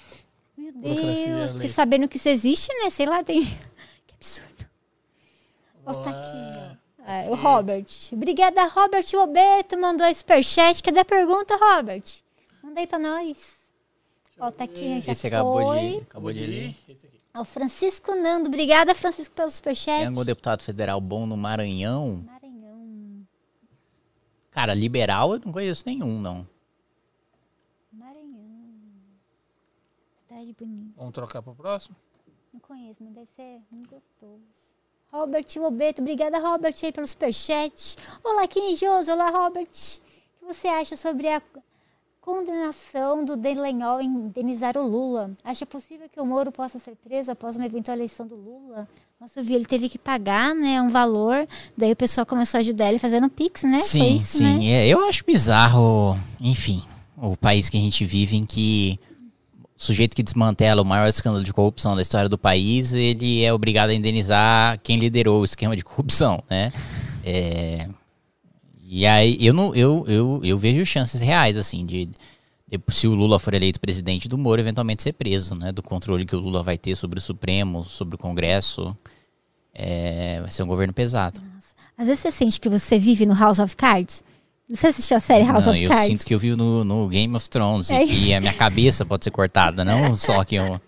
Meu 0.56 0.72
Deus, 0.72 1.52
porque 1.52 1.68
sabendo 1.68 2.08
que 2.08 2.16
isso 2.16 2.28
existe, 2.28 2.68
né? 2.82 2.90
Sei 2.90 3.06
lá, 3.06 3.22
tem. 3.22 3.42
Que 4.06 4.14
absurdo. 4.14 4.66
Tá 5.84 6.10
aqui, 6.10 6.78
ó. 6.78 6.82
É, 7.04 7.28
o 7.28 7.34
Robert. 7.34 7.86
Obrigada, 8.12 8.64
Robert 8.66 9.04
Roberto. 9.14 9.76
Mandou 9.76 10.06
a 10.06 10.14
superchat. 10.14 10.82
Cadê 10.82 11.00
a 11.00 11.04
pergunta, 11.04 11.56
Robert? 11.56 12.04
Manda 12.62 12.80
aí 12.80 12.86
pra 12.86 12.98
nós. 12.98 13.61
Ó, 14.38 14.50
tá 14.50 14.64
aqui, 14.64 15.00
já 15.02 15.12
Esse 15.12 15.22
foi. 15.22 15.28
acabou 15.28 15.74
de, 15.74 15.96
acabou 15.98 16.32
de 16.32 16.46
ler. 16.46 16.76
O 17.34 17.44
Francisco 17.44 18.14
Nando. 18.14 18.48
Obrigada, 18.48 18.94
Francisco, 18.94 19.34
pelo 19.34 19.50
superchat. 19.50 19.98
Tem 19.98 20.06
algum 20.06 20.24
deputado 20.24 20.62
federal 20.62 21.00
bom 21.00 21.26
no 21.26 21.36
Maranhão? 21.36 22.24
Maranhão. 22.26 23.26
Cara, 24.50 24.74
liberal 24.74 25.34
eu 25.34 25.40
não 25.44 25.52
conheço 25.52 25.84
nenhum, 25.86 26.20
não. 26.20 26.46
Maranhão. 27.92 28.74
Cidade 30.28 30.54
bonita. 30.58 30.92
Vamos 30.96 31.12
trocar 31.12 31.42
pro 31.42 31.54
próximo? 31.54 31.96
Não 32.52 32.60
conheço, 32.60 33.02
mas 33.02 33.14
deve 33.14 33.28
ser 33.34 33.60
muito 33.70 33.88
gostoso. 33.88 34.42
Robert 35.10 35.44
Roberto, 35.58 36.00
obrigada 36.00 36.38
Robert 36.38 36.74
aí 36.82 36.92
pelo 36.92 37.06
superchat. 37.06 37.96
Olá, 38.24 38.46
Kim 38.46 38.76
Josi, 38.76 39.10
olá 39.10 39.30
Robert. 39.30 39.68
O 39.68 39.68
que 39.68 40.54
você 40.54 40.68
acha 40.68 40.96
sobre 40.96 41.28
a 41.28 41.40
condenação 42.22 43.24
do 43.24 43.36
Delenhol 43.36 44.00
em 44.00 44.06
indenizar 44.06 44.78
o 44.78 44.86
Lula? 44.86 45.32
Acha 45.44 45.66
possível 45.66 46.08
que 46.08 46.20
o 46.20 46.24
Moro 46.24 46.52
possa 46.52 46.78
ser 46.78 46.94
preso 46.94 47.32
após 47.32 47.56
uma 47.56 47.66
eventual 47.66 47.96
eleição 47.96 48.24
do 48.24 48.36
Lula? 48.36 48.88
Nossa, 49.20 49.40
eu 49.40 49.44
vi, 49.44 49.54
ele 49.54 49.66
teve 49.66 49.88
que 49.88 49.98
pagar, 49.98 50.54
né, 50.54 50.80
um 50.80 50.88
valor, 50.88 51.46
daí 51.76 51.92
o 51.92 51.96
pessoal 51.96 52.24
começou 52.24 52.58
a 52.58 52.60
ajudar 52.60 52.88
ele 52.88 53.00
fazendo 53.00 53.28
Pix, 53.28 53.64
né? 53.64 53.80
Sim, 53.80 54.16
isso, 54.16 54.38
sim. 54.38 54.44
Né? 54.44 54.66
É, 54.66 54.88
eu 54.88 55.04
acho 55.04 55.24
bizarro, 55.24 56.16
enfim, 56.40 56.82
o 57.16 57.36
país 57.36 57.68
que 57.68 57.76
a 57.76 57.80
gente 57.80 58.04
vive 58.04 58.36
em 58.36 58.44
que 58.44 58.98
o 59.76 59.84
sujeito 59.84 60.14
que 60.14 60.22
desmantela 60.22 60.80
o 60.80 60.84
maior 60.84 61.08
escândalo 61.08 61.44
de 61.44 61.52
corrupção 61.52 61.96
da 61.96 62.02
história 62.02 62.28
do 62.28 62.38
país, 62.38 62.94
ele 62.94 63.42
é 63.44 63.52
obrigado 63.52 63.90
a 63.90 63.94
indenizar 63.94 64.78
quem 64.80 64.96
liderou 64.96 65.40
o 65.40 65.44
esquema 65.44 65.74
de 65.74 65.82
corrupção, 65.82 66.42
né? 66.48 66.72
É, 67.24 67.88
e 68.94 69.06
aí 69.06 69.38
eu 69.40 69.54
não, 69.54 69.74
eu, 69.74 70.04
eu, 70.06 70.40
eu 70.44 70.58
vejo 70.58 70.84
chances 70.84 71.18
reais 71.18 71.56
assim 71.56 71.86
de, 71.86 72.10
de, 72.68 72.78
se 72.90 73.08
o 73.08 73.14
Lula 73.14 73.38
for 73.38 73.54
eleito 73.54 73.80
presidente 73.80 74.28
do 74.28 74.36
Moro 74.36 74.60
eventualmente 74.60 75.02
ser 75.02 75.14
preso, 75.14 75.54
né? 75.54 75.72
Do 75.72 75.82
controle 75.82 76.26
que 76.26 76.36
o 76.36 76.38
Lula 76.38 76.62
vai 76.62 76.76
ter 76.76 76.94
sobre 76.94 77.18
o 77.18 77.22
Supremo, 77.22 77.86
sobre 77.86 78.16
o 78.16 78.18
Congresso, 78.18 78.94
é, 79.72 80.42
vai 80.42 80.50
ser 80.50 80.62
um 80.62 80.66
governo 80.66 80.92
pesado. 80.92 81.40
Nossa. 81.40 81.74
Às 81.96 82.06
vezes 82.06 82.20
você 82.20 82.30
sente 82.30 82.60
que 82.60 82.68
você 82.68 82.98
vive 82.98 83.24
no 83.24 83.32
House 83.32 83.60
of 83.60 83.74
Cards. 83.76 84.22
Você 84.68 84.88
assistiu 84.88 85.16
a 85.16 85.20
série 85.20 85.44
House 85.46 85.64
não, 85.64 85.72
of 85.72 85.86
Cards? 85.86 86.04
Eu 86.04 86.10
sinto 86.10 86.26
que 86.26 86.34
eu 86.34 86.38
vivo 86.38 86.58
no, 86.58 86.84
no 86.84 87.08
Game 87.08 87.34
of 87.34 87.48
Thrones 87.48 87.90
é. 87.90 88.04
e 88.04 88.34
a 88.34 88.42
minha 88.42 88.52
cabeça 88.52 89.06
pode 89.06 89.24
ser 89.24 89.30
cortada, 89.30 89.86
não 89.86 90.14
só 90.14 90.44
que 90.44 90.56
eu. 90.56 90.78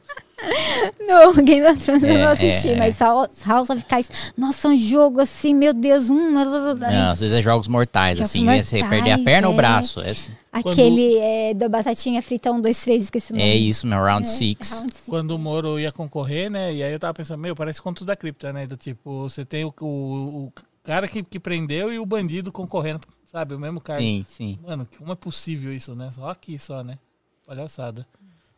No 1.00 1.42
Game 1.42 1.66
of 1.66 1.78
Thrones 1.78 2.02
é, 2.02 2.14
eu 2.14 2.18
não 2.18 2.32
assisti, 2.32 2.70
é, 2.70 2.76
mas 2.76 2.98
House 2.98 3.70
of 3.70 3.84
Cards, 3.84 4.32
nossa, 4.36 4.68
um 4.68 4.78
jogo 4.78 5.20
assim, 5.20 5.54
meu 5.54 5.72
Deus, 5.72 6.08
um. 6.10 6.30
Não, 6.30 7.10
às 7.10 7.20
vezes 7.20 7.34
é 7.34 7.42
jogos 7.42 7.68
mortais, 7.68 8.18
jogos 8.18 8.30
assim, 8.30 8.44
mortais, 8.44 8.66
você 8.66 8.84
perder 8.84 9.12
a 9.12 9.18
perna 9.18 9.48
ou 9.48 9.54
o 9.54 9.56
braço. 9.56 10.00
Esse. 10.00 10.32
Aquele 10.52 11.16
Quando... 11.16 11.58
da 11.58 11.68
batatinha 11.68 12.22
frita 12.22 12.52
1, 12.52 12.60
2, 12.60 12.84
3, 12.84 13.02
esqueci 13.02 13.32
o 13.32 13.36
nome. 13.36 13.48
É 13.48 13.56
isso, 13.56 13.86
meu 13.86 13.98
Round 13.98 14.26
6. 14.26 14.86
Quando 15.06 15.32
o 15.32 15.38
Moro 15.38 15.80
ia 15.80 15.90
concorrer, 15.90 16.48
né? 16.48 16.72
E 16.72 16.82
aí 16.82 16.92
eu 16.92 16.98
tava 16.98 17.12
pensando, 17.12 17.40
meu, 17.40 17.56
parece 17.56 17.82
contos 17.82 18.06
da 18.06 18.14
cripta, 18.14 18.52
né? 18.52 18.66
Do 18.66 18.76
tipo, 18.76 19.22
você 19.22 19.44
tem 19.44 19.64
o, 19.64 19.74
o, 19.80 20.46
o 20.46 20.52
cara 20.84 21.08
que, 21.08 21.22
que 21.22 21.40
prendeu 21.40 21.92
e 21.92 21.98
o 21.98 22.06
bandido 22.06 22.52
concorrendo 22.52 23.00
Sabe, 23.34 23.52
o 23.52 23.58
mesmo 23.58 23.80
cara. 23.80 24.00
Sim, 24.00 24.24
sim. 24.28 24.60
Mano, 24.62 24.86
como 24.96 25.10
é 25.10 25.16
possível 25.16 25.74
isso, 25.74 25.92
né? 25.96 26.08
Só 26.12 26.30
aqui, 26.30 26.56
só, 26.56 26.84
né? 26.84 27.00
Palhaçada. 27.44 28.06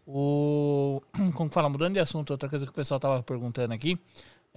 O. 0.06 1.02
Como 1.34 1.50
fala, 1.50 1.68
mudando 1.68 1.94
de 1.94 1.98
assunto, 1.98 2.30
outra 2.30 2.48
coisa 2.48 2.64
que 2.64 2.70
o 2.70 2.74
pessoal 2.74 3.00
tava 3.00 3.22
perguntando 3.22 3.74
aqui. 3.74 3.98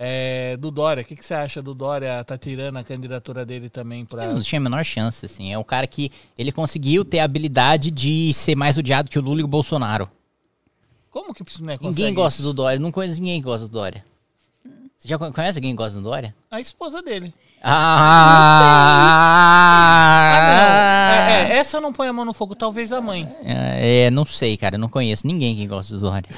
É, 0.02 0.56
do 0.56 0.72
Dória, 0.72 1.04
o 1.04 1.06
que, 1.06 1.14
que 1.14 1.26
você 1.26 1.34
acha 1.34 1.62
do 1.62 1.74
Dória 1.74 2.24
tá 2.24 2.38
tirando 2.38 2.78
a 2.78 2.84
candidatura 2.86 3.46
dele 3.46 3.70
também 3.70 4.06
para? 4.06 4.32
Não 4.32 4.40
tinha 4.40 4.58
a 4.58 4.64
menor 4.64 4.86
chance, 4.86 5.26
assim. 5.26 5.52
É 5.52 5.58
um 5.58 5.64
cara 5.64 5.86
que 5.86 6.10
ele 6.38 6.54
conseguiu 6.54 7.04
ter 7.04 7.20
a 7.20 7.26
habilidade 7.26 7.92
de 7.92 8.34
ser 8.34 8.56
mais 8.56 8.78
odiado 8.78 9.10
que 9.10 9.20
o 9.20 9.22
Lula 9.22 9.42
e 9.42 9.44
o 9.44 9.48
Bolsonaro. 9.48 10.10
Como 11.10 11.34
que 11.34 11.44
né, 11.62 11.78
Ninguém 11.82 12.14
gosta 12.14 12.42
do 12.42 12.54
Dória, 12.54 12.80
não 12.80 12.94
conheço 12.94 13.20
ninguém 13.20 13.42
que 13.42 13.46
gosta 13.46 13.68
do 13.68 13.72
Dória. 13.74 14.06
Você 15.00 15.08
já 15.08 15.18
conhece 15.18 15.58
alguém 15.58 15.72
que 15.72 15.78
gosta 15.78 15.98
do 15.98 16.04
Dória? 16.04 16.36
A 16.52 16.60
esposa 16.60 17.02
dele. 17.02 17.34
Ah! 17.64 18.10
ah 20.12 21.32
é, 21.32 21.54
é, 21.54 21.58
essa 21.58 21.80
não 21.80 21.94
põe 21.94 22.10
a 22.10 22.14
mão 22.14 22.26
no 22.26 22.34
fogo, 22.34 22.54
talvez 22.54 22.92
a 22.92 23.00
mãe. 23.00 23.26
É, 23.42 24.08
é, 24.08 24.12
não 24.12 24.26
sei, 24.26 24.58
cara. 24.58 24.76
Eu 24.76 24.80
não 24.80 24.90
conheço 24.90 25.26
ninguém 25.26 25.56
que 25.56 25.66
gosta 25.66 25.94
do 25.94 26.02
Dória. 26.02 26.30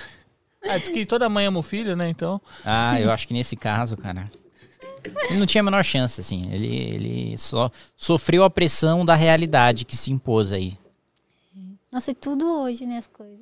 Ah, 0.63 0.77
diz 0.77 0.89
que 0.89 1.07
toda 1.07 1.27
mãe 1.27 1.47
ama 1.47 1.57
o 1.57 1.63
filho, 1.63 1.95
né? 1.95 2.07
Então. 2.07 2.39
Ah, 2.63 3.01
eu 3.01 3.09
acho 3.09 3.27
que 3.27 3.33
nesse 3.33 3.55
caso, 3.55 3.97
cara. 3.97 4.29
Ele 5.27 5.39
não 5.39 5.47
tinha 5.47 5.61
a 5.61 5.63
menor 5.63 5.83
chance, 5.83 6.21
assim. 6.21 6.47
Ele, 6.51 6.67
ele 6.67 7.37
só 7.39 7.71
sofreu 7.97 8.43
a 8.43 8.49
pressão 8.49 9.03
da 9.03 9.15
realidade 9.15 9.85
que 9.85 9.97
se 9.97 10.11
impôs 10.11 10.51
aí. 10.51 10.77
Nossa, 11.91 12.11
e 12.11 12.13
tudo 12.13 12.61
hoje, 12.61 12.85
né? 12.85 12.99
As 12.99 13.07
coisas. 13.07 13.39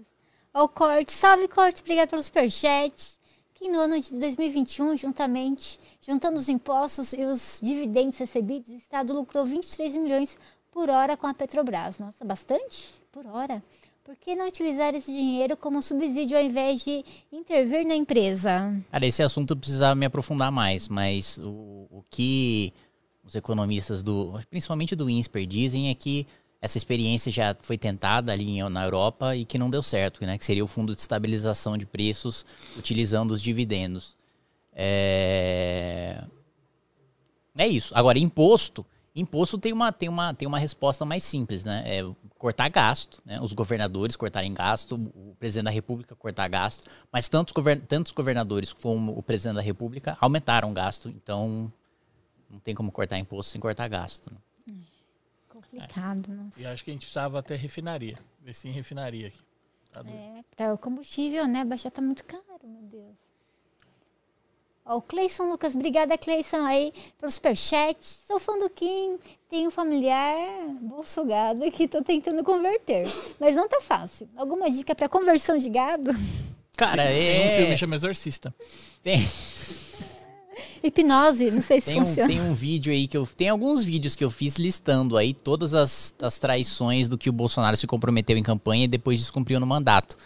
O 0.53 0.69
Corte. 0.69 1.11
Salve, 1.11 1.49
Corte. 1.49 1.81
Obrigado 1.81 2.07
pelo 2.07 2.23
superchat 2.23 3.18
que 3.60 3.68
no 3.68 3.81
ano 3.81 3.99
de 3.99 4.18
2021, 4.18 4.98
juntamente, 4.98 5.77
juntando 6.02 6.40
os 6.40 6.48
impostos 6.48 7.11
e 7.11 7.26
os 7.26 7.60
dividendos 7.61 8.18
recebidos, 8.18 8.69
o 8.69 8.77
Estado 8.77 9.14
lucrou 9.14 9.44
23 9.44 9.98
milhões 9.98 10.38
por 10.72 10.90
hora 10.90 11.18
com 11.18 11.27
a 11.27 11.34
Petrobras. 11.34 11.99
Nossa, 11.99 12.23
bastante? 12.23 12.88
Por 13.11 13.27
hora. 13.27 13.61
Por 14.02 14.15
que 14.15 14.34
não 14.34 14.48
utilizar 14.48 14.95
esse 14.95 15.11
dinheiro 15.11 15.57
como 15.57 15.84
subsídio 15.84 16.38
ao 16.38 16.44
invés 16.44 16.81
de 16.86 17.03
intervir 17.34 17.86
na 17.86 17.95
empresa? 17.95 18.81
Cara, 18.90 19.06
esse 19.06 19.22
assunto 19.22 19.52
eu 19.52 19.57
precisava 19.57 19.94
me 19.94 20.06
aprofundar 20.06 20.52
mais, 20.52 20.88
mas 20.88 21.38
o, 21.44 21.86
o 21.91 22.03
que 22.10 22.73
os 23.26 23.36
economistas 23.36 24.02
do, 24.02 24.40
principalmente 24.49 24.95
do 24.95 25.10
INSPER, 25.10 25.45
dizem 25.45 25.90
é 25.90 25.95
que 25.95 26.26
essa 26.61 26.77
experiência 26.77 27.31
já 27.31 27.56
foi 27.61 27.77
tentada 27.77 28.31
ali 28.31 28.61
na 28.69 28.84
Europa 28.84 29.36
e 29.36 29.45
que 29.45 29.57
não 29.57 29.69
deu 29.69 29.81
certo, 29.81 30.26
né? 30.26 30.38
Que 30.38 30.45
seria 30.45 30.64
o 30.64 30.68
fundo 30.68 30.94
de 30.94 31.02
estabilização 31.02 31.77
de 31.77 31.86
preços 31.86 32.45
utilizando 32.77 33.31
os 33.31 33.41
dividendos. 33.41 34.15
É, 34.73 36.22
é 37.57 37.68
isso. 37.68 37.91
Agora, 37.95 38.19
imposto, 38.19 38.86
imposto 39.15 39.57
tem 39.57 39.72
uma, 39.72 39.91
tem 39.91 40.10
uma, 40.10 40.34
tem 40.34 40.48
uma 40.48 40.60
resposta 40.60 41.06
mais 41.06 41.23
simples, 41.23 41.64
né? 41.64 41.84
É 41.86 42.06
cortar 42.38 42.68
gasto, 42.69 43.22
né? 43.26 43.40
Os 43.41 43.53
governadores 43.53 44.18
cortarem 44.18 44.53
gasto, 44.53 44.95
o 44.95 45.36
presidente 45.40 45.65
da 45.65 45.72
República 45.72 46.14
cortar 46.14 46.49
gasto, 46.49 46.90
mas 47.11 47.30
tantos, 47.30 47.53
govern 47.53 47.81
tantos 47.81 48.11
governadores 48.11 48.73
como 48.73 49.18
o 49.18 49.23
presidente 49.23 49.56
da 49.56 49.61
República 49.61 50.18
aumentaram 50.19 50.73
gasto, 50.73 51.07
então 51.10 51.72
não 52.49 52.60
tem 52.60 52.76
como 52.76 52.91
cortar 52.91 53.18
imposto 53.18 53.52
sem 53.52 53.61
cortar 53.61 53.88
gasto. 53.88 54.30
Né? 54.31 54.38
Complicado, 55.71 56.27
nossa. 56.29 56.59
E 56.59 56.65
acho 56.65 56.83
que 56.83 56.91
a 56.91 56.93
gente 56.93 57.01
precisava 57.01 57.39
até 57.39 57.55
refinaria. 57.55 58.17
Ver 58.41 58.53
se 58.53 58.63
tem 58.63 58.71
refinaria 58.71 59.27
aqui. 59.27 59.39
Tá. 59.91 60.01
É, 60.07 60.43
para 60.55 60.73
o 60.73 60.77
combustível, 60.77 61.47
né? 61.47 61.65
Baixar 61.65 61.91
tá 61.91 62.01
muito 62.01 62.23
caro, 62.23 62.43
meu 62.63 62.81
Deus. 62.83 63.15
Ó, 64.85 64.97
o 64.97 65.01
Cleison 65.01 65.49
Lucas, 65.49 65.75
obrigada, 65.75 66.17
Cleison, 66.17 66.65
aí, 66.65 66.91
pelo 67.19 67.31
superchat. 67.31 67.97
Sou 68.03 68.39
fã 68.39 68.57
do 68.57 68.69
Kim, 68.69 69.19
tenho 69.49 69.67
um 69.67 69.71
familiar 69.71 70.35
bolso 70.81 71.23
gado 71.25 71.69
que 71.71 71.87
tô 71.87 72.03
tentando 72.03 72.43
converter. 72.43 73.07
Mas 73.39 73.55
não 73.55 73.67
tá 73.67 73.79
fácil. 73.81 74.27
Alguma 74.35 74.69
dica 74.69 74.95
para 74.95 75.07
conversão 75.07 75.57
de 75.57 75.69
gado? 75.69 76.11
Cara, 76.75 77.03
Tem 77.03 77.47
um 77.47 77.51
filme 77.51 77.73
é. 77.73 77.77
chamado 77.77 77.99
Exorcista. 77.99 78.55
Tem, 79.03 79.19
Hipnose, 80.84 81.52
não 81.52 81.61
sei 81.61 81.81
se 81.81 81.88
tem, 81.88 82.02
um, 82.02 82.06
funciona. 82.06 82.27
tem 82.30 82.41
um 82.41 82.53
vídeo 82.53 82.91
aí 82.91 83.07
que 83.07 83.18
eu. 83.18 83.27
Tem 83.27 83.49
alguns 83.49 83.84
vídeos 83.84 84.15
que 84.15 84.23
eu 84.23 84.30
fiz 84.30 84.56
listando 84.56 85.18
aí 85.18 85.34
todas 85.34 85.73
as, 85.73 86.14
as 86.22 86.38
traições 86.38 87.07
do 87.07 87.18
que 87.18 87.30
o 87.30 87.34
Bolsonaro 87.34 87.76
se 87.76 87.88
comprometeu 87.88 88.38
em 88.38 88.44
campanha 88.44 88.86
e 88.86 88.88
depois 88.88 89.19
descumpriu 89.19 89.60
no 89.60 89.65
mandato. 89.65 90.18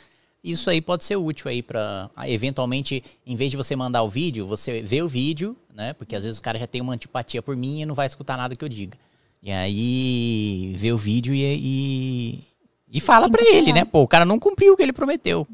Isso 0.43 0.69
aí 0.69 0.81
pode 0.81 1.05
ser 1.05 1.15
útil 1.15 1.49
aí 1.49 1.61
para 1.64 2.10
eventualmente, 2.27 3.01
em 3.26 3.35
vez 3.35 3.49
de 3.49 3.55
você 3.55 3.76
mandar 3.77 4.03
o 4.03 4.10
vídeo, 4.10 4.45
você 4.45 4.81
vê 4.81 5.01
o 5.01 5.07
vídeo, 5.07 5.55
né? 5.73 5.93
Porque 5.93 6.15
às 6.15 6.23
vezes 6.23 6.39
o 6.39 6.43
cara 6.43 6.60
já 6.60 6.68
tem 6.68 6.81
uma 6.81 6.93
antipatia 6.93 7.41
por 7.41 7.55
mim 7.55 7.81
e 7.81 7.85
não 7.85 7.95
vai 7.95 8.07
escutar 8.07 8.35
nada 8.35 8.53
que 8.55 8.64
eu 8.64 8.69
diga. 8.69 8.97
E 9.41 9.51
aí 9.51 10.76
vê 10.77 10.91
o 10.91 10.97
vídeo 10.97 11.34
e, 11.34 11.43
e, 11.43 12.43
e 12.91 12.99
fala 12.99 13.30
pra 13.30 13.41
ele, 13.41 13.72
né? 13.72 13.85
Pô, 13.85 14.01
o 14.01 14.07
cara 14.07 14.26
não 14.26 14.38
cumpriu 14.38 14.73
o 14.73 14.77
que 14.77 14.84
ele 14.84 14.93
prometeu. 14.93 15.47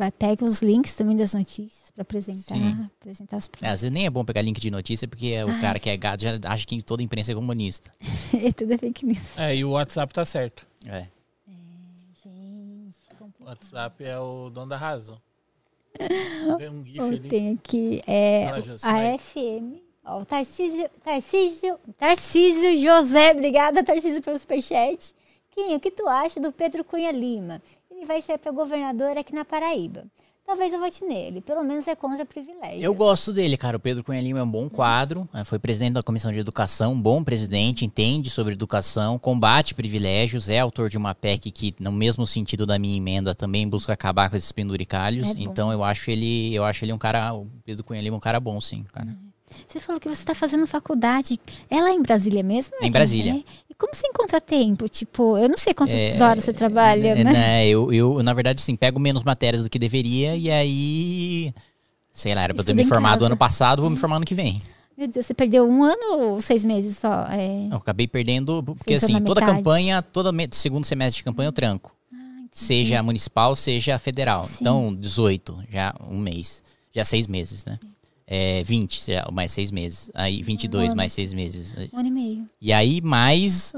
Vai, 0.00 0.10
pega 0.10 0.46
os 0.46 0.62
links 0.62 0.96
também 0.96 1.14
das 1.14 1.34
notícias 1.34 1.90
para 1.90 2.00
apresentar, 2.00 2.54
Sim. 2.54 2.88
apresentar 2.98 3.36
os 3.36 3.50
É, 3.60 3.68
às 3.68 3.82
vezes 3.82 3.92
nem 3.92 4.06
é 4.06 4.10
bom 4.10 4.24
pegar 4.24 4.40
link 4.40 4.58
de 4.58 4.70
notícia, 4.70 5.06
porque 5.06 5.44
o 5.44 5.60
cara 5.60 5.78
que 5.78 5.90
é 5.90 5.96
gado 5.98 6.22
já 6.22 6.38
acha 6.44 6.64
que 6.64 6.82
toda 6.82 7.02
imprensa 7.02 7.32
é 7.32 7.34
comunista. 7.34 7.92
é 8.32 8.50
tudo 8.50 8.78
fake 8.78 9.04
news. 9.04 9.36
É, 9.36 9.54
e 9.54 9.62
o 9.62 9.72
WhatsApp 9.72 10.14
tá 10.14 10.24
certo. 10.24 10.66
É. 10.86 11.06
Gente, 12.24 12.96
O. 13.20 13.44
WhatsApp 13.44 14.02
é 14.02 14.18
o 14.18 14.48
dono 14.48 14.70
da 14.70 14.78
razão. 14.78 15.20
Vê 16.58 16.70
um 16.70 16.82
GIF 16.82 17.00
ali. 17.00 17.28
tenho 17.28 17.54
aqui 17.56 18.00
é, 18.06 18.46
a. 18.82 19.18
FM. 19.18 19.82
Ó, 20.02 20.22
o 20.22 20.24
Tarcísio, 20.24 20.88
Tarcísio, 21.04 21.78
Tarcísio 21.98 22.78
José, 22.78 23.32
obrigada, 23.32 23.84
Tarcísio, 23.84 24.22
pelo 24.22 24.38
superchat. 24.38 25.14
Kim, 25.50 25.74
o 25.74 25.80
que 25.80 25.90
tu 25.90 26.08
acha 26.08 26.40
do 26.40 26.50
Pedro 26.50 26.84
Cunha 26.84 27.12
Lima? 27.12 27.60
Ele 28.00 28.06
vai 28.06 28.22
ser 28.22 28.38
para 28.38 28.50
governador 28.50 29.18
aqui 29.18 29.34
na 29.34 29.44
Paraíba. 29.44 30.06
Talvez 30.46 30.72
eu 30.72 30.80
vote 30.80 31.04
nele, 31.04 31.42
pelo 31.42 31.62
menos 31.62 31.86
é 31.86 31.94
contra 31.94 32.24
privilégios. 32.24 32.82
Eu 32.82 32.94
gosto 32.94 33.30
dele, 33.30 33.58
cara. 33.58 33.76
O 33.76 33.80
Pedro 33.80 34.02
Cunha 34.02 34.22
Lima 34.22 34.38
é 34.38 34.42
um 34.42 34.50
bom 34.50 34.70
quadro. 34.70 35.28
né? 35.34 35.44
Foi 35.44 35.58
presidente 35.58 35.92
da 35.92 36.02
Comissão 36.02 36.32
de 36.32 36.40
Educação, 36.40 36.94
um 36.94 37.00
bom 37.00 37.22
presidente, 37.22 37.84
entende 37.84 38.30
sobre 38.30 38.54
educação, 38.54 39.18
combate 39.18 39.74
privilégios, 39.74 40.48
é 40.48 40.58
autor 40.58 40.88
de 40.88 40.96
uma 40.96 41.14
PEC 41.14 41.50
que, 41.50 41.74
no 41.78 41.92
mesmo 41.92 42.26
sentido 42.26 42.64
da 42.64 42.78
minha 42.78 42.96
emenda, 42.96 43.34
também 43.34 43.68
busca 43.68 43.92
acabar 43.92 44.30
com 44.30 44.36
esses 44.36 44.50
penduricalhos. 44.50 45.28
É 45.28 45.34
então 45.36 45.70
eu 45.70 45.84
acho 45.84 46.10
ele, 46.10 46.54
eu 46.54 46.64
acho 46.64 46.82
ele 46.86 46.94
um 46.94 46.98
cara, 46.98 47.34
o 47.34 47.46
Pedro 47.66 47.84
Cunha 47.84 48.00
Lima 48.00 48.16
é 48.16 48.18
um 48.18 48.20
cara 48.20 48.40
bom, 48.40 48.58
sim, 48.62 48.82
cara. 48.84 49.14
Você 49.68 49.80
falou 49.80 50.00
que 50.00 50.08
você 50.08 50.22
está 50.22 50.34
fazendo 50.34 50.66
faculdade. 50.66 51.38
É 51.70 51.80
lá 51.80 51.90
em 51.90 52.02
Brasília 52.02 52.42
mesmo? 52.42 52.74
É 52.80 52.86
em 52.86 52.90
Brasília. 52.90 53.32
É? 53.32 53.42
E 53.70 53.74
como 53.74 53.94
você 53.94 54.06
encontra 54.06 54.40
tempo? 54.40 54.88
Tipo, 54.88 55.36
eu 55.38 55.48
não 55.48 55.56
sei 55.58 55.72
quantas 55.74 55.94
É, 55.94 56.22
horas 56.22 56.44
você 56.44 56.52
trabalha, 56.52 57.08
É, 57.08 57.24
né? 57.24 57.32
né, 57.32 57.68
eu, 57.68 57.92
eu, 57.92 58.22
na 58.22 58.32
verdade, 58.32 58.60
sim, 58.60 58.76
pego 58.76 58.98
menos 58.98 59.22
matérias 59.22 59.62
do 59.62 59.70
que 59.70 59.78
deveria 59.78 60.36
e 60.36 60.50
aí. 60.50 61.54
Sei 62.12 62.34
lá, 62.34 62.42
era 62.42 62.52
pra 62.54 62.60
eu 62.62 62.66
ter 62.66 62.74
me 62.74 62.84
formado 62.84 63.24
ano 63.24 63.36
passado, 63.36 63.80
vou 63.82 63.90
me 63.90 63.96
formar 63.96 64.16
ano 64.16 64.26
que 64.26 64.34
vem. 64.34 64.58
Meu 64.98 65.08
Deus, 65.08 65.24
você 65.24 65.32
perdeu 65.32 65.66
um 65.66 65.82
ano 65.82 66.18
ou 66.34 66.40
seis 66.42 66.62
meses 66.64 66.98
só? 66.98 67.24
É... 67.30 67.68
Eu 67.70 67.76
acabei 67.78 68.06
perdendo, 68.06 68.62
porque 68.62 68.94
assim, 68.94 69.12
toda 69.22 69.40
metade. 69.40 69.46
campanha, 69.58 70.02
todo 70.02 70.30
segundo 70.52 70.84
semestre 70.84 71.18
de 71.20 71.24
campanha 71.24 71.48
eu 71.48 71.52
tranco. 71.52 71.90
seja 72.52 73.02
municipal, 73.02 73.54
seja 73.56 73.98
federal. 73.98 74.42
Sim. 74.42 74.56
Então, 74.60 74.94
18, 74.94 75.62
já 75.70 75.94
um 76.10 76.18
mês. 76.18 76.62
Já 76.92 77.04
seis 77.04 77.26
meses, 77.26 77.64
né? 77.64 77.78
É, 78.32 78.62
20, 78.62 79.06
já, 79.12 79.28
mais 79.32 79.50
seis 79.50 79.72
meses. 79.72 80.08
Aí, 80.14 80.40
22, 80.40 80.86
ano. 80.90 80.96
mais 80.96 81.12
seis 81.12 81.32
meses. 81.32 81.74
Um 81.92 81.98
ano 81.98 82.06
e 82.08 82.10
meio. 82.12 82.46
E 82.60 82.72
aí, 82.72 83.00
mais 83.00 83.72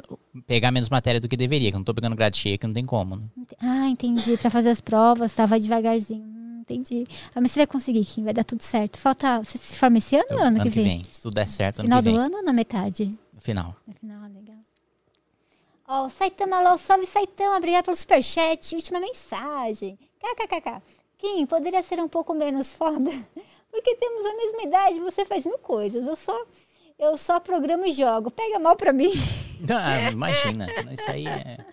pegar 0.47 0.70
menos 0.70 0.91
matéria 0.91 1.19
do 1.19 1.27
que 1.27 1.39
deveria, 1.39 1.70
que 1.70 1.74
eu 1.74 1.79
não 1.79 1.85
tô 1.85 1.95
pegando 1.95 2.15
grade 2.15 2.37
cheia, 2.37 2.59
que 2.59 2.66
não 2.66 2.74
tem 2.74 2.85
como. 2.85 3.16
Né? 3.16 3.23
Ah, 3.59 3.89
entendi. 3.89 4.37
Pra 4.37 4.51
fazer 4.51 4.69
as 4.69 4.79
provas, 4.81 5.33
tava 5.33 5.59
devagarzinho. 5.59 6.23
Hum, 6.23 6.59
entendi. 6.61 7.07
Ah, 7.35 7.41
mas 7.41 7.51
você 7.53 7.61
vai 7.61 7.66
conseguir, 7.66 8.05
Kim. 8.05 8.24
Vai 8.24 8.35
dar 8.35 8.45
tudo 8.45 8.62
certo. 8.62 8.99
Falta. 8.99 9.39
Você 9.39 9.57
se 9.57 9.74
forma 9.74 9.97
esse 9.97 10.16
ano 10.16 10.24
Então, 10.27 10.37
ou 10.39 10.45
ano, 10.45 10.61
que 10.61 10.69
vem? 10.69 11.03
Se 11.11 11.23
tudo 11.23 11.33
der 11.33 11.49
certo, 11.49 11.79
ano 11.79 11.87
Final 11.87 12.03
que 12.03 12.11
do 12.11 12.15
vem. 12.15 12.20
ano 12.27 12.37
ou 12.37 12.43
na 12.45 12.53
metade? 12.53 13.11
No 13.33 13.41
final. 13.41 13.74
No 13.89 13.95
final, 13.95 14.20
legal. 14.29 14.57
Ó, 15.89 16.07
o 16.07 16.11
Saitama 16.11 16.61
Ló, 16.61 16.77
salve 16.77 17.07
Saitama, 17.07 17.57
obrigado 17.57 17.87
pelo 17.87 17.97
superchat. 17.97 18.74
Última 18.74 19.01
mensagem. 19.01 19.99
KKKK. 20.20 20.83
Kim, 21.16 21.47
poderia 21.47 21.83
ser 21.83 21.99
um 22.01 22.09
pouco 22.09 22.35
menos 22.35 22.70
foda? 22.70 23.11
Porque 23.73 23.97
temos 23.97 24.24
a 24.27 24.36
mesma 24.36 24.62
idade, 24.65 25.01
você 25.01 25.24
faz 25.24 25.47
mil 25.47 25.59
coisas. 25.59 26.07
Eu 26.07 26.15
só, 26.15 26.47
eu 26.99 27.16
só 27.16 27.40
programo 27.40 27.86
e 27.86 27.93
jogo. 27.93 28.31
Pega 28.31 28.59
mal 28.59 28.77
pra 28.77 28.93
mim. 28.93 29.11
Ah, 29.70 30.11
imagina. 30.11 30.66
Isso 30.93 31.09
aí 31.09 31.24
é. 31.24 31.65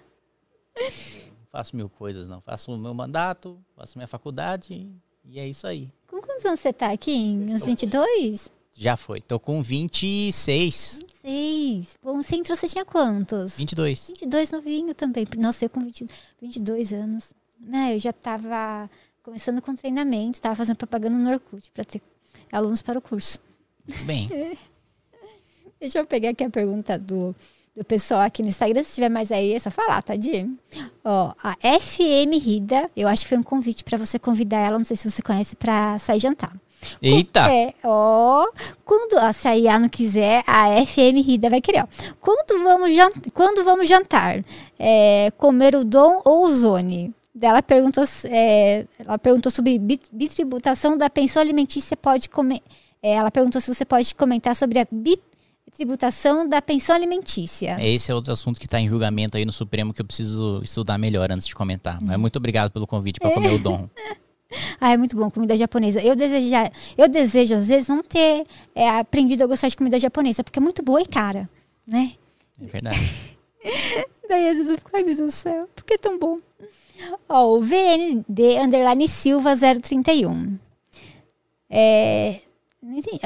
Não 0.76 1.48
faço 1.52 1.76
mil 1.76 1.90
coisas, 1.90 2.28
não. 2.28 2.40
Faço 2.40 2.72
o 2.72 2.78
meu 2.78 2.94
mandato, 2.94 3.60
faço 3.76 3.98
minha 3.98 4.08
faculdade 4.08 4.88
e 5.26 5.40
é 5.40 5.48
isso 5.48 5.66
aí. 5.66 5.90
Com 6.06 6.22
quantos 6.22 6.46
anos 6.46 6.60
você 6.60 6.72
tá, 6.72 6.96
Kim? 6.96 7.52
Uns 7.52 7.66
22? 7.66 8.52
Já 8.74 8.96
foi. 8.96 9.20
Tô 9.22 9.40
com 9.40 9.64
26, 9.64 11.00
26. 11.24 11.98
Bom, 12.02 12.22
você 12.22 12.36
entrou, 12.36 12.56
você 12.56 12.68
tinha 12.68 12.86
quantos? 12.86 13.58
22. 13.58 14.10
22 14.10 14.52
novinho 14.52 14.94
também. 14.94 15.26
Nossa, 15.40 15.66
eu 15.66 15.70
com 15.72 15.82
20, 15.82 16.06
22 16.40 16.94
anos. 16.94 17.34
Né, 17.60 17.96
eu 17.96 18.00
já 18.00 18.14
tava 18.14 18.90
começando 19.30 19.62
com 19.62 19.76
treinamento, 19.76 20.42
tava 20.42 20.56
fazendo 20.56 20.76
propaganda 20.76 21.16
no 21.16 21.30
Orkut 21.32 21.70
para 21.72 21.84
ter 21.84 22.02
alunos 22.52 22.82
para 22.82 22.98
o 22.98 23.02
curso. 23.02 23.38
Muito 23.88 24.04
bem. 24.06 24.28
Deixa 25.80 26.00
eu 26.00 26.06
pegar 26.06 26.30
aqui 26.32 26.44
a 26.44 26.50
pergunta 26.50 26.98
do, 26.98 27.34
do 27.76 27.86
pessoal 27.86 28.22
aqui 28.22 28.42
no 28.42 28.48
Instagram. 28.50 28.84
Se 28.84 28.96
tiver 28.96 29.08
mais 29.10 29.32
aí, 29.32 29.54
é 29.54 29.60
só 29.60 29.70
falar, 29.70 30.02
tá, 30.02 30.16
Di? 30.16 30.50
Ó, 31.06 31.32
a 31.44 31.56
FM 31.80 32.42
Rida, 32.42 32.90
eu 32.98 33.08
acho 33.08 33.22
que 33.22 33.30
foi 33.30 33.38
um 33.38 33.44
convite 33.44 33.84
para 33.84 33.98
você 34.00 34.18
convidar 34.18 34.58
ela, 34.58 34.78
não 34.80 34.84
sei 34.86 34.98
se 34.98 35.10
você 35.10 35.22
conhece, 35.22 35.56
para 35.56 35.98
sair 36.00 36.20
jantar. 36.20 36.54
Eita! 37.02 37.42
É, 37.54 37.74
ó. 37.84 38.46
Quando, 38.84 39.14
ó, 39.24 39.32
se 39.32 39.48
a 39.48 39.56
IA 39.56 39.78
não 39.80 39.90
quiser, 39.90 40.44
a 40.48 40.70
FM 40.86 41.24
Rida 41.26 41.50
vai 41.52 41.62
querer, 41.62 41.84
ó. 41.84 41.88
Quando 42.20 42.64
vamos, 42.64 42.94
jan- 42.96 43.12
quando 43.34 43.64
vamos 43.64 43.88
jantar? 43.88 44.44
É, 44.78 45.32
comer 45.38 45.76
o 45.76 45.84
dom 45.86 46.22
ou 46.26 46.46
o 46.46 46.56
zone? 46.56 47.14
Ela 47.42 47.62
perguntou, 47.62 48.04
é, 48.26 48.86
ela 49.00 49.18
perguntou 49.18 49.52
sobre 49.52 49.78
bi- 49.80 50.00
bitributação 50.12 50.98
da 50.98 51.10
pensão 51.10 51.42
alimentícia. 51.42 51.96
Pode 51.96 52.30
comer. 52.30 52.62
é, 53.02 53.14
ela 53.14 53.32
perguntou 53.32 53.62
se 53.62 53.74
você 53.74 53.86
pode 53.86 54.14
comentar 54.16 54.56
sobre 54.56 54.80
a 54.80 54.88
bitributação 54.92 56.48
da 56.48 56.62
pensão 56.62 56.96
alimentícia. 56.96 57.78
Esse 57.80 58.12
é 58.12 58.16
outro 58.16 58.34
assunto 58.34 58.60
que 58.60 58.66
está 58.66 58.80
em 58.80 58.88
julgamento 58.88 59.38
aí 59.38 59.46
no 59.46 59.52
Supremo 59.52 59.94
que 59.94 60.02
eu 60.02 60.06
preciso 60.06 60.62
estudar 60.64 60.98
melhor 60.98 61.32
antes 61.32 61.48
de 61.48 61.56
comentar. 61.56 61.98
Mas 62.02 62.18
muito 62.18 62.36
obrigado 62.38 62.72
pelo 62.72 62.86
convite 62.88 63.20
para 63.20 63.32
comer 63.32 63.54
o 63.54 63.60
dom. 63.60 63.88
Ah, 64.82 64.92
é 64.92 64.98
muito 64.98 65.16
bom, 65.16 65.30
comida 65.30 65.56
japonesa. 65.56 66.02
Eu 66.02 66.16
desejo, 66.16 66.50
eu 66.98 67.08
desejo 67.08 67.54
às 67.54 67.68
vezes, 67.68 67.88
não 67.88 68.02
ter 68.02 68.44
é, 68.74 68.90
aprendido 68.90 69.44
a 69.44 69.46
gostar 69.46 69.68
de 69.68 69.78
comida 69.78 70.00
japonesa, 70.00 70.44
porque 70.44 70.58
é 70.58 70.62
muito 70.62 70.82
boa 70.82 71.00
e 71.00 71.06
cara, 71.06 71.48
né? 71.86 72.14
É 72.60 72.66
verdade. 72.66 73.00
Daí 74.28 74.50
às 74.50 74.58
vezes 74.58 74.72
eu 74.72 74.78
fico, 74.80 74.90
ai 74.92 75.04
meu 75.04 75.16
Deus 75.16 75.28
do 75.28 75.32
céu, 75.32 75.70
por 75.76 75.84
que 75.86 75.94
é 75.94 75.98
tão 76.00 76.18
bom? 76.18 76.38
Ó, 77.28 77.58
o 77.58 77.62
VND 77.62 78.60
underline 78.60 79.08
Silva 79.08 79.56
031. 79.56 80.58
É. 81.70 82.40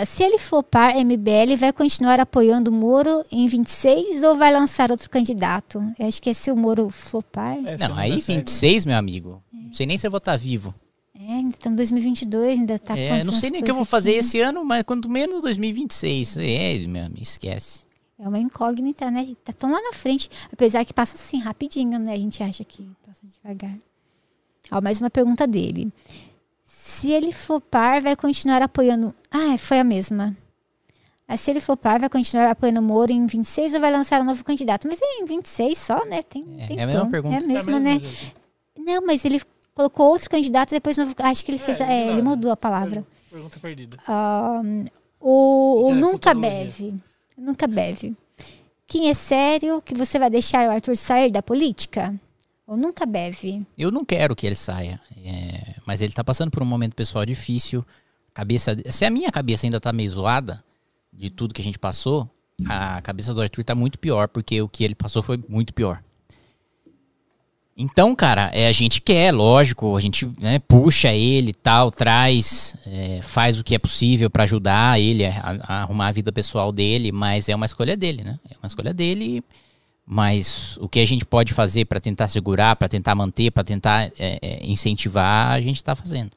Se 0.06 0.24
ele 0.24 0.40
flopar, 0.40 0.96
MBL 0.98 1.56
vai 1.58 1.72
continuar 1.72 2.20
apoiando 2.20 2.72
o 2.72 2.74
Moro 2.74 3.24
em 3.32 3.48
26 3.48 4.24
ou 4.24 4.36
vai 4.36 4.52
lançar 4.52 4.92
outro 4.92 5.10
candidato? 5.10 5.80
Eu 5.98 6.08
acho 6.08 6.22
que 6.22 6.30
é 6.30 6.34
se 6.34 6.52
o 6.52 6.56
Moro 6.56 6.90
flopar. 6.90 7.58
É, 7.66 7.78
Não, 7.78 7.96
aí 7.96 8.20
certo. 8.20 8.40
26, 8.40 8.86
meu 8.86 8.98
amigo. 8.98 9.42
Não 9.52 9.74
sei 9.74 9.86
nem 9.86 9.98
se 9.98 10.06
eu 10.08 10.12
vou 10.12 10.18
estar 10.18 10.36
vivo. 10.38 10.74
É, 11.16 11.34
ainda 11.34 11.52
estamos 11.56 11.76
em 11.76 11.78
2022, 11.78 12.60
ainda 12.60 12.80
tá 12.80 12.98
é, 12.98 13.24
não 13.24 13.32
sei 13.32 13.52
nem 13.52 13.62
o 13.62 13.64
que 13.64 13.72
eu 13.72 13.76
vou 13.76 13.86
fazer 13.86 14.12
aqui. 14.12 14.20
esse 14.20 14.40
ano, 14.40 14.66
mas 14.66 14.84
quanto 14.84 15.08
menos 15.08 15.42
2026. 15.44 16.38
É, 16.38 16.80
meu 16.88 17.06
amigo, 17.06 17.22
esquece. 17.22 17.82
É 18.24 18.28
uma 18.28 18.40
incógnita, 18.40 19.12
né? 19.12 19.36
Tá 19.44 19.52
tão 19.52 19.70
lá 19.70 19.82
na 19.82 19.92
frente. 19.92 20.30
Apesar 20.52 20.86
que 20.86 20.94
passa 20.94 21.16
assim, 21.16 21.40
rapidinho, 21.40 22.00
né? 22.00 22.14
A 22.14 22.18
gente 22.18 22.42
acha 22.42 22.64
que 22.64 22.90
passa 23.06 23.20
devagar. 23.28 23.78
Ó, 24.72 24.80
mais 24.82 25.02
uma 25.02 25.10
pergunta 25.10 25.46
dele. 25.46 25.92
Se 26.64 27.12
ele 27.12 27.34
flopar, 27.34 28.02
vai 28.02 28.16
continuar 28.16 28.62
apoiando. 28.62 29.14
Ah, 29.30 29.58
foi 29.58 29.80
a 29.80 29.84
mesma. 29.84 30.36
Ah, 31.28 31.36
se 31.36 31.52
ele 31.52 31.60
flopar, 31.60 32.00
vai 32.00 32.08
continuar 32.08 32.50
apoiando 32.50 32.80
o 32.80 32.84
Moro 32.84 33.12
em 33.12 33.26
26 33.28 33.74
ou 33.74 33.82
vai 33.82 33.92
lançar 33.92 34.22
um 34.22 34.26
novo 34.26 34.42
candidato? 34.46 34.88
Mas 34.88 35.02
é 35.02 35.20
em 35.22 35.26
26 35.26 35.78
só, 35.78 36.06
né? 36.06 36.24
Tem, 36.24 36.44
É, 36.60 36.68
tem 36.68 36.80
é 36.80 36.84
a 36.84 36.88
mesma 36.88 37.10
pergunta. 37.10 37.36
É 37.36 37.38
a 37.40 37.42
Tá 37.42 37.48
mesma, 37.48 37.80
né? 37.82 38.00
gente? 38.00 38.36
Não, 38.78 39.06
mas 39.06 39.26
ele 39.26 39.42
colocou 39.76 40.08
outro 40.08 40.30
candidato, 40.30 40.70
depois 40.70 40.98
novo. 40.98 41.14
Acho 41.20 41.44
que 41.44 41.52
ele 41.52 41.58
fez. 41.58 41.78
É, 41.82 41.84
É, 41.84 42.08
ele 42.10 42.22
mudou 42.22 42.52
a 42.52 42.58
palavra. 42.58 43.06
Pergunta 43.30 43.60
perdida. 43.60 43.98
Ah, 44.08 44.62
o, 45.20 45.88
o 45.90 45.94
na 45.94 46.00
Nunca. 46.00 46.34
Bebe. 46.34 46.96
Nunca 47.38 47.68
Bebe. 47.68 48.16
Quem 48.88 49.10
é 49.10 49.14
sério 49.14 49.82
que 49.82 49.96
você 49.96 50.20
vai 50.20 50.30
deixar 50.30 50.68
o 50.68 50.72
Arthur 50.72 50.96
sair 50.96 51.32
da 51.32 51.42
política? 51.42 52.14
Ou 52.68 52.78
Nunca 52.78 53.06
Bebe? 53.06 53.66
Eu 53.78 53.92
não 53.92 54.06
quero 54.06 54.36
que 54.36 54.46
ele 54.46 54.56
saia. 54.56 55.02
é, 55.18 55.76
mas 55.86 56.02
ele 56.02 56.14
tá 56.14 56.24
passando 56.24 56.52
por 56.52 56.62
um 56.64 56.66
momento 56.66 56.96
pessoal 56.96 57.26
difícil. 57.26 57.84
Cabeça, 58.34 58.76
se 58.90 59.06
a 59.06 59.10
minha 59.10 59.32
cabeça 59.32 59.66
ainda 59.66 59.80
tá 59.80 59.92
meio 59.94 60.10
zoada 60.10 60.64
de 61.12 61.30
tudo 61.30 61.54
que 61.54 61.62
a 61.62 61.66
gente 61.66 61.78
passou, 61.78 62.30
a 62.66 63.02
cabeça 63.02 63.34
do 63.34 63.42
Arthur 63.42 63.64
tá 63.64 63.76
muito 63.76 64.00
pior, 64.00 64.28
porque 64.28 64.62
o 64.62 64.70
que 64.70 64.84
ele 64.84 64.96
passou 64.96 65.22
foi 65.22 65.44
muito 65.48 65.74
pior. 65.74 66.04
Então, 67.76 68.16
cara, 68.16 68.52
é, 68.54 68.68
a 68.68 68.72
gente 68.72 69.02
quer, 69.02 69.32
lógico, 69.34 69.98
a 69.98 70.00
gente 70.02 70.28
né, 70.40 70.60
puxa 70.60 71.12
ele 71.12 71.50
e 71.50 71.54
tal, 71.54 71.90
traz, 71.90 72.76
é, 72.86 73.20
faz 73.24 73.60
o 73.60 73.64
que 73.64 73.74
é 73.74 73.80
possível 73.80 74.30
pra 74.30 74.44
ajudar 74.44 75.00
ele 75.02 75.26
a, 75.26 75.32
a 75.64 75.82
arrumar 75.82 76.08
a 76.10 76.12
vida 76.12 76.32
pessoal 76.32 76.72
dele, 76.72 77.12
mas 77.12 77.50
é 77.50 77.56
uma 77.56 77.66
escolha 77.66 77.98
dele, 77.98 78.24
né? 78.24 78.40
É 78.48 78.56
uma 78.62 78.68
escolha 78.68 78.94
dele, 78.94 79.44
mas 80.06 80.78
o 80.82 80.88
que 80.88 81.00
a 81.00 81.06
gente 81.08 81.26
pode 81.26 81.52
fazer 81.52 81.86
pra 81.86 82.00
tentar 82.00 82.28
segurar, 82.28 82.76
pra 82.76 82.88
tentar 82.88 83.16
manter, 83.16 83.50
pra 83.50 83.64
tentar 83.64 84.12
é, 84.20 84.38
é, 84.40 84.66
incentivar, 84.68 85.50
a 85.52 85.60
gente 85.60 85.84
tá 85.84 85.96
fazendo. 85.96 86.30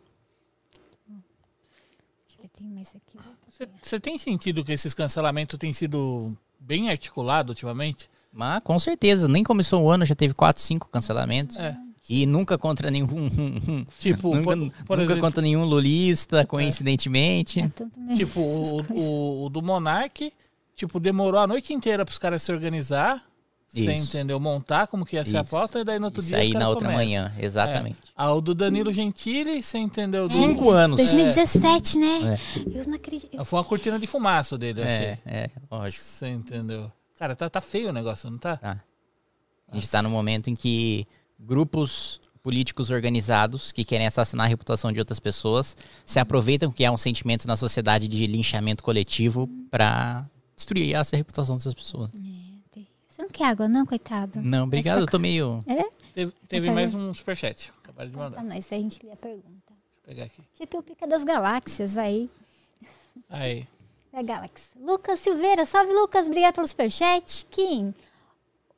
Deixa 2.27 2.39
eu 2.39 2.43
ver, 2.45 2.49
tem 2.49 2.67
mais 2.69 2.95
aqui. 2.97 3.19
Você- 3.51 3.69
Você 3.83 4.01
tem 4.01 4.17
sentido 4.17 4.65
que 4.65 4.73
esses 4.73 4.95
cancelamentos 4.95 5.59
têm 5.59 5.73
sido 5.75 6.35
bem 6.59 6.89
articulados 6.89 7.51
ultimamente? 7.51 8.09
Mas 8.37 8.63
com 8.63 8.79
certeza, 8.79 9.27
nem 9.27 9.43
começou 9.43 9.83
o 9.83 9.91
ano, 9.91 10.05
já 10.05 10.15
teve 10.15 10.35
4, 10.35 10.63
5 10.63 10.89
cancelamentos. 10.91 11.57
É. 11.59 11.77
E 12.09 12.25
nunca 12.27 12.57
contra 12.57 12.89
nenhum. 12.91 13.09
Tipo, 13.99 14.35
nunca 14.37 14.45
por, 14.57 14.57
por 14.87 14.99
nunca 14.99 15.13
exemplo, 15.13 15.21
contra 15.23 15.43
nenhum 15.43 15.65
lulista, 15.65 16.47
coincidentemente. 16.47 17.61
É 17.61 17.69
tanto 17.69 17.99
mesmo. 17.99 18.17
tipo 18.17 18.41
o, 18.41 18.81
o- 18.93 19.45
o 19.47 19.49
do 19.49 19.61
Monark, 19.63 20.33
tipo, 20.77 21.01
demorou 21.01 21.41
a 21.41 21.47
noite 21.47 21.73
inteira 21.73 22.05
pros 22.05 22.19
caras 22.19 22.43
se 22.43 22.53
organizar, 22.53 23.23
você 23.69 23.93
entendeu? 23.93 24.39
Montar 24.39 24.87
como 24.87 25.05
que 25.05 25.17
ia 25.17 25.25
ser 25.25 25.39
a 25.39 25.43
Isso. 25.43 25.51
pauta, 25.51 25.81
e 25.81 25.85
daí 25.85 25.99
no 25.99 26.05
outro 26.07 26.21
Isso 26.21 26.29
dia 26.29 26.39
os 26.39 26.43
aí 26.45 26.53
na 26.53 26.69
outra 26.69 26.85
começam. 26.89 27.05
manhã, 27.05 27.33
exatamente. 27.39 27.97
Ah, 28.17 28.33
o 28.33 28.41
do 28.41 28.55
Danilo 28.55 28.93
Gentili, 28.93 29.61
você 29.63 29.77
entendeu? 29.79 30.29
Do, 30.29 30.35
5 30.35 30.71
anos. 30.71 30.97
2017, 30.99 31.99
né? 31.99 32.39
Eu 32.73 32.87
não 32.87 32.95
acredito. 32.95 33.45
Foi 33.45 33.59
uma 33.59 33.65
cortina 33.65 33.99
de 33.99 34.07
fumaça 34.07 34.57
dele, 34.57 34.81
eu 34.81 34.85
É, 34.85 35.19
é, 35.27 35.51
lógico. 35.71 36.03
Você 36.05 36.29
entendeu? 36.29 36.91
Cara, 37.19 37.35
tá, 37.35 37.49
tá 37.49 37.61
feio 37.61 37.89
o 37.89 37.93
negócio, 37.93 38.31
não 38.31 38.39
tá? 38.39 38.57
Tá. 38.57 38.83
A 39.69 39.75
gente 39.75 39.91
tá 39.91 40.03
no 40.03 40.11
momento 40.11 40.49
em 40.49 40.55
que 40.55 41.07
grupos 41.39 42.21
políticos 42.43 42.91
organizados 42.91 43.73
que 43.73 43.85
querem 43.85 44.07
assassinar 44.07 44.47
a 44.47 44.49
reputação 44.49 44.93
de 44.93 45.01
outras 45.01 45.19
pessoas 45.19 45.77
se 46.05 46.21
aproveitam 46.21 46.71
que 46.71 46.85
há 46.85 46.93
um 46.93 46.97
sentimento 46.97 47.49
na 47.49 47.57
sociedade 47.57 48.07
de 48.07 48.27
linchamento 48.27 48.85
coletivo 48.85 49.49
pra 49.71 50.25
destruir 50.55 50.95
essa 50.95 51.17
reputação 51.17 51.57
dessas 51.57 51.75
pessoas. 51.75 52.11
Você 53.09 53.23
não 53.23 53.31
quer 53.31 53.47
água, 53.47 53.67
não, 53.67 53.87
coitado? 53.87 54.43
Não, 54.43 54.65
obrigado, 54.65 55.01
eu 55.01 55.07
tô 55.07 55.19
meio. 55.19 55.65
Teve, 56.13 56.33
teve 56.47 56.67
Vai 56.67 56.75
mais 56.75 56.95
um 56.95 57.15
superchat. 57.15 57.73
Acabaram 57.83 58.11
de 58.11 58.17
mandar. 58.17 58.45
nós, 58.45 58.71
aí 58.71 58.79
a 58.79 58.83
gente 58.83 59.05
lê 59.07 59.13
a 59.13 59.17
pergunta. 59.17 59.47
Vou 59.69 60.05
pegar 60.05 60.25
aqui. 60.25 60.43
GPU 60.61 60.83
Pica 60.83 61.07
das 61.07 61.25
Galáxias 61.25 61.97
aí. 61.97 62.31
Aí. 63.31 63.67
Da 64.17 64.23
Galaxy. 64.23 64.69
Lucas 64.81 65.21
Silveira, 65.21 65.67
salve 65.67 65.93
Lucas, 65.93 66.27
obrigado 66.27 66.55
pelo 66.55 66.67
superchat. 66.67 67.45
Kim, 67.51 67.93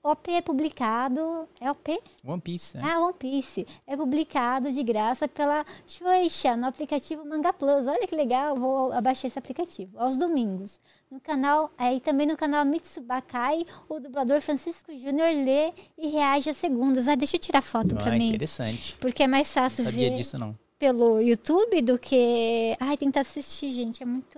OP 0.03 0.33
é 0.33 0.43
publicado. 0.43 1.49
É 1.61 1.71
OP? 1.71 1.97
One 2.27 2.41
Piece. 2.41 2.77
né? 2.77 2.83
Ah, 2.85 2.99
One 2.99 3.13
Piece. 3.17 3.65
É 3.87 3.97
publicado 3.97 4.73
de 4.73 4.83
graça 4.83 5.29
pela 5.29 5.65
Shueisha 5.87 6.57
no 6.57 6.67
aplicativo 6.67 7.25
Manga 7.25 7.53
Plus. 7.53 7.87
Olha 7.87 8.05
que 8.09 8.17
legal, 8.17 8.57
vou 8.57 8.93
abaixar 8.93 9.27
esse 9.29 9.39
aplicativo. 9.39 9.97
Aos 9.97 10.17
domingos. 10.17 10.81
No 11.09 11.21
canal, 11.21 11.71
aí 11.79 12.01
também 12.01 12.27
no 12.27 12.37
canal 12.37 12.65
Mitsubakai, 12.65 13.65
o 13.89 14.01
dublador 14.01 14.41
Francisco 14.41 14.91
Júnior 14.99 15.29
lê 15.45 15.73
e 15.97 16.09
reage 16.09 16.51
às 16.51 16.57
segundas. 16.57 17.07
Ah, 17.07 17.15
deixa 17.15 17.37
eu 17.37 17.41
tirar 17.41 17.63
foto 17.63 17.95
pra 17.95 18.13
Ah, 18.13 18.19
mim. 18.19 18.31
interessante. 18.31 18.97
Porque 19.01 19.23
é 19.23 19.29
mais 19.29 19.47
Não 19.47 19.55
fácil 19.63 19.85
sabia 19.85 20.11
ver 20.11 20.17
disso, 20.17 20.37
não. 20.37 20.59
pelo 20.81 21.21
YouTube 21.21 21.81
do 21.83 21.97
que. 21.97 22.77
Ai, 22.81 22.97
tentar 22.97 23.21
assistir, 23.21 23.71
gente. 23.71 24.03
É 24.03 24.07
muito. 24.07 24.37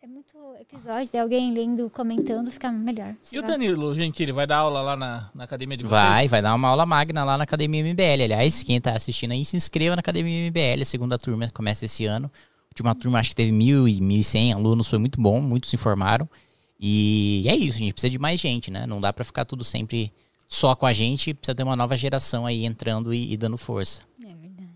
É 0.00 0.06
muito 0.06 0.38
episódio 0.60 1.10
de 1.10 1.18
alguém 1.18 1.52
lendo, 1.52 1.90
comentando, 1.90 2.48
fica 2.52 2.70
melhor. 2.70 3.16
E 3.32 3.38
o. 3.40 3.42
Danilo 3.42 3.92
Gentili 3.96 4.30
vai 4.30 4.46
dar 4.46 4.58
aula 4.58 4.80
lá 4.80 4.96
na, 4.96 5.28
na 5.34 5.42
academia 5.42 5.76
de 5.76 5.82
vocês? 5.82 6.00
Vai, 6.00 6.28
vai 6.28 6.40
dar 6.40 6.54
uma 6.54 6.68
aula 6.68 6.86
magna 6.86 7.24
lá 7.24 7.36
na 7.36 7.42
Academia 7.42 7.82
MBL. 7.82 8.22
Aliás, 8.22 8.62
quem 8.62 8.80
tá 8.80 8.92
assistindo 8.92 9.32
aí, 9.32 9.44
se 9.44 9.56
inscreva 9.56 9.96
na 9.96 10.00
Academia 10.00 10.48
MBL. 10.48 10.82
A 10.82 10.84
segunda 10.84 11.18
turma 11.18 11.48
começa 11.52 11.84
esse 11.84 12.06
ano. 12.06 12.30
A 12.36 12.68
última 12.70 12.94
turma 12.94 13.18
acho 13.18 13.30
que 13.30 13.34
teve 13.36 13.50
mil 13.50 13.88
e 13.88 14.00
mil 14.00 14.20
e 14.20 14.24
cem 14.24 14.52
alunos, 14.52 14.88
foi 14.88 15.00
muito 15.00 15.20
bom, 15.20 15.40
muitos 15.40 15.70
se 15.70 15.74
informaram. 15.74 16.30
E 16.78 17.42
é 17.48 17.56
isso, 17.56 17.78
a 17.78 17.80
gente 17.80 17.92
precisa 17.92 18.10
de 18.12 18.20
mais 18.20 18.38
gente, 18.38 18.70
né? 18.70 18.86
Não 18.86 19.00
dá 19.00 19.12
pra 19.12 19.24
ficar 19.24 19.44
tudo 19.44 19.64
sempre 19.64 20.12
só 20.46 20.76
com 20.76 20.86
a 20.86 20.92
gente, 20.92 21.34
precisa 21.34 21.56
ter 21.56 21.64
uma 21.64 21.74
nova 21.74 21.96
geração 21.96 22.46
aí 22.46 22.64
entrando 22.64 23.12
e, 23.12 23.32
e 23.32 23.36
dando 23.36 23.58
força. 23.58 24.02
É 24.22 24.32
verdade. 24.32 24.70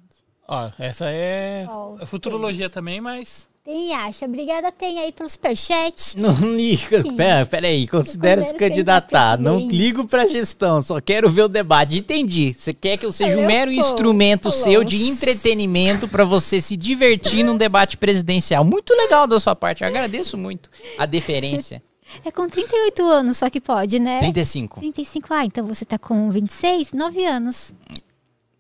Ó, 0.48 0.72
essa 0.80 1.04
é, 1.08 1.64
é 2.00 2.06
futurologia 2.06 2.68
também, 2.68 3.00
mas... 3.00 3.51
Tem 3.64 3.94
acha. 3.94 4.24
Obrigada, 4.24 4.72
tem 4.72 4.98
aí 4.98 5.12
pelo 5.12 5.28
superchat. 5.28 6.18
Não 6.18 6.34
liga, 6.56 7.00
Sim. 7.00 7.14
pera, 7.14 7.46
pera 7.46 7.68
aí, 7.68 7.86
considera 7.86 8.42
se 8.42 8.52
candidatar. 8.54 9.38
Não 9.38 9.68
ligo 9.68 10.04
pra 10.04 10.26
gestão, 10.26 10.82
só 10.82 11.00
quero 11.00 11.30
ver 11.30 11.42
o 11.42 11.48
debate. 11.48 11.96
Entendi. 11.98 12.52
Você 12.58 12.74
quer 12.74 12.96
que 12.96 13.06
eu 13.06 13.12
seja 13.12 13.38
um 13.38 13.46
mero 13.46 13.70
sou. 13.70 13.80
instrumento 13.80 14.50
seu 14.50 14.82
de 14.82 15.06
entretenimento 15.06 16.08
pra 16.08 16.24
você 16.24 16.60
se 16.60 16.76
divertir 16.76 17.44
num 17.44 17.56
debate 17.56 17.96
presidencial. 17.96 18.64
Muito 18.64 18.92
legal 18.94 19.28
da 19.28 19.38
sua 19.38 19.54
parte, 19.54 19.84
eu 19.84 19.88
agradeço 19.88 20.36
muito 20.36 20.68
a 20.98 21.06
deferência. 21.06 21.82
É 22.26 22.30
com 22.30 22.46
38 22.46 23.02
anos 23.04 23.38
só 23.38 23.48
que 23.48 23.58
pode, 23.58 23.98
né? 23.98 24.18
35. 24.18 24.80
35. 24.80 25.32
Ah, 25.32 25.46
então 25.46 25.66
você 25.66 25.82
tá 25.82 25.96
com 25.96 26.28
26? 26.28 26.92
9 26.92 27.24
anos. 27.24 27.72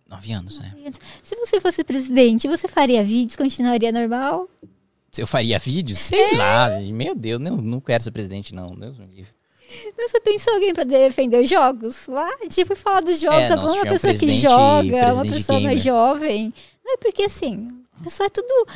9 0.08 0.32
anos, 0.32 0.58
né? 0.58 0.72
Se 1.22 1.36
você 1.36 1.60
fosse 1.60 1.84
presidente, 1.84 2.48
você 2.48 2.66
faria 2.66 3.04
vídeos, 3.04 3.36
continuaria 3.36 3.92
normal? 3.92 4.48
Se 5.14 5.20
eu 5.20 5.26
faria 5.26 5.58
vídeo? 5.58 5.94
É. 5.94 5.98
Sei 5.98 6.36
lá. 6.38 6.70
Meu 6.90 7.14
Deus, 7.14 7.38
não, 7.38 7.56
não 7.58 7.80
quero 7.80 8.02
ser 8.02 8.10
presidente, 8.10 8.54
não. 8.54 8.74
Deus 8.74 8.96
me 8.96 9.04
livre. 9.06 9.30
Você 9.94 10.20
pensou 10.20 10.54
alguém 10.54 10.72
pra 10.72 10.84
defender 10.84 11.42
os 11.42 11.48
jogos 11.50 12.06
lá? 12.06 12.28
Tipo, 12.48 12.74
falar 12.74 13.00
dos 13.02 13.20
jogos, 13.20 13.38
É, 13.40 13.52
alguma 13.52 13.72
tínhamos 13.72 13.90
pessoa 13.92 14.14
que 14.14 14.30
joga, 14.38 15.12
uma 15.14 15.22
pessoa 15.22 15.60
mais 15.60 15.74
gamer. 15.74 15.78
jovem. 15.78 16.54
Não 16.82 16.94
é 16.94 16.96
porque 16.96 17.24
assim, 17.24 17.70
o 18.00 18.04
pessoal 18.04 18.26
é 18.26 18.30
tudo 18.30 18.66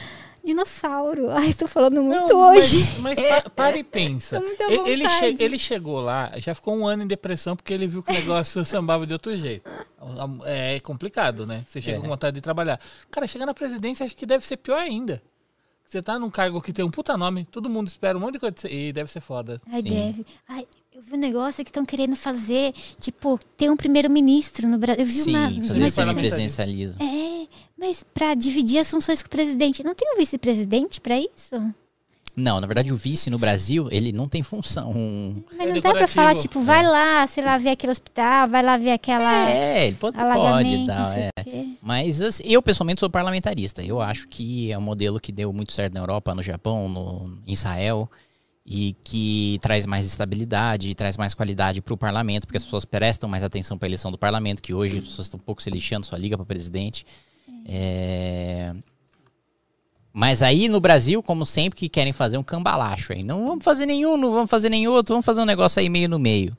dinossauro. 0.45 1.31
Ai, 1.37 1.49
estou 1.49 1.67
falando 1.69 2.03
muito 2.03 2.29
Não, 2.35 2.51
hoje. 2.51 2.79
Mas, 3.01 3.19
mas 3.19 3.29
pa- 3.43 3.51
para 3.51 3.79
e 3.79 3.83
pensa. 3.85 4.43
Ele, 4.87 5.09
che- 5.09 5.37
ele 5.43 5.59
chegou 5.59 6.01
lá, 6.01 6.33
já 6.37 6.55
ficou 6.55 6.77
um 6.77 6.87
ano 6.87 7.03
em 7.03 7.07
depressão 7.07 7.57
porque 7.57 7.73
ele 7.73 7.87
viu 7.87 8.03
que 8.03 8.11
o 8.13 8.15
negócio 8.15 8.63
sambava 8.65 9.07
de 9.07 9.13
outro 9.15 9.35
jeito. 9.37 9.69
É 10.45 10.79
complicado, 10.81 11.47
né? 11.47 11.65
Você 11.67 11.81
chega 11.81 11.97
É. 11.97 12.01
com 12.01 12.09
vontade 12.09 12.35
de 12.35 12.41
trabalhar. 12.43 12.79
Cara, 13.11 13.27
chegar 13.27 13.47
na 13.47 13.55
presidência 13.55 14.05
acho 14.05 14.15
que 14.15 14.27
deve 14.27 14.47
ser 14.47 14.59
pior 14.59 14.79
ainda. 14.79 15.23
Você 15.87 16.03
tá 16.03 16.19
num 16.19 16.29
cargo 16.31 16.61
que 16.61 16.73
tem 16.73 16.85
um 16.85 16.91
puta 16.91 17.17
nome, 17.17 17.45
todo 17.47 17.71
mundo 17.71 17.87
espera 17.87 18.19
um 18.19 18.21
monte 18.21 18.35
de 18.35 18.41
coisa. 18.41 18.55
de 18.55 18.61
você- 18.63 18.69
E 18.69 18.93
deve 18.93 19.11
ser 19.11 19.21
foda. 19.21 19.61
Ai, 19.71 19.83
Sim. 19.83 19.89
deve. 19.91 20.27
Ai, 20.49 20.67
eu 20.93 21.01
vi 21.01 21.15
um 21.15 21.19
negócio 21.19 21.65
que 21.65 21.71
estão 21.71 21.85
querendo 21.87 22.17
fazer, 22.17 22.73
tipo, 22.99 23.39
ter 23.57 23.71
um 23.71 23.77
primeiro-ministro 23.77 24.67
no 24.69 24.79
Brasil. 24.79 25.03
Eu 25.03 25.07
vi 25.07 25.13
Sim, 25.13 25.31
uma. 25.31 25.49
fazer 25.49 25.55
uma 25.77 25.87
esse 25.87 25.97
parlamentarismo. 25.97 26.37
Não, 31.53 31.75
na 32.37 32.67
verdade 32.67 32.93
o 32.93 32.97
vice 32.97 33.31
no 33.31 33.39
Brasil, 33.39 33.89
ele 33.91 34.13
não 34.13 34.29
tem 34.29 34.43
função. 34.43 34.93
Mas 35.57 35.69
É 35.69 35.73
não 35.73 35.81
dá 35.81 35.93
pra 35.93 36.07
falar, 36.07 36.35
tipo, 36.35 36.61
vai 36.61 36.83
lá, 36.83 37.27
sei 37.27 37.43
lá, 37.43 37.57
ver 37.57 37.71
aquele 37.71 37.93
hospital, 37.93 38.47
vai 38.49 38.63
lá 38.63 38.77
ver 38.77 38.93
aquela 38.93 39.51
É, 39.51 39.87
ele 39.87 39.97
pode, 39.97 40.17
pode 40.17 40.77
não 40.77 40.85
dar, 40.85 41.19
é. 41.19 41.31
Mas 41.81 42.21
assim, 42.21 42.43
eu 42.45 42.61
pessoalmente 42.61 43.01
sou 43.01 43.09
parlamentarista. 43.09 43.83
Eu 43.83 44.01
acho 44.01 44.29
que 44.29 44.71
é 44.71 44.77
um 44.77 44.83
modelo 44.83 45.19
que 45.19 45.33
deu 45.33 45.53
muito 45.53 45.73
certo 45.73 45.95
na 45.95 46.01
Europa, 46.01 46.35
no 46.35 46.43
Japão, 46.43 46.89
no 46.89 47.41
em 47.47 47.53
Israel 47.53 48.11
e 48.67 48.97
que 49.05 49.59
traz 49.63 49.87
mais 49.87 50.05
estabilidade, 50.05 50.93
traz 50.95 51.17
mais 51.17 51.33
qualidade 51.33 51.81
para 51.81 51.95
o 51.95 51.97
parlamento, 51.97 52.47
porque 52.47 52.57
as 52.57 52.65
pessoas 52.65 52.85
prestam 52.85 53.29
mais 53.29 53.45
atenção 53.45 53.79
para 53.79 53.87
a 53.87 53.91
eleição 53.91 54.11
do 54.11 54.19
parlamento, 54.19 54.61
que 54.61 54.75
hoje 54.75 54.99
as 54.99 55.05
pessoas 55.05 55.27
estão 55.29 55.39
um 55.39 55.43
pouco 55.43 55.63
se 55.63 55.71
lixando, 55.71 56.05
só 56.05 56.17
liga 56.17 56.37
para 56.37 56.45
presidente. 56.45 57.07
É, 57.65 58.75
Mas 60.19 60.41
aí 60.41 60.67
no 60.67 60.81
Brasil, 60.81 61.23
como 61.23 61.45
sempre, 61.45 61.79
que 61.79 61.91
querem 61.91 62.11
fazer 62.11 62.39
um 62.39 62.43
cambalacho 62.43 63.13
aí. 63.13 63.23
Não 63.23 63.45
vamos 63.45 63.63
fazer 63.63 63.85
nenhum, 63.85 64.17
não 64.17 64.33
vamos 64.33 64.49
fazer 64.49 64.71
nenhum 64.71 64.93
outro, 64.93 65.13
vamos 65.13 65.27
fazer 65.27 65.43
um 65.43 65.45
negócio 65.45 65.79
aí 65.79 65.91
meio 65.91 66.09
no 66.09 66.19
meio. 66.19 66.57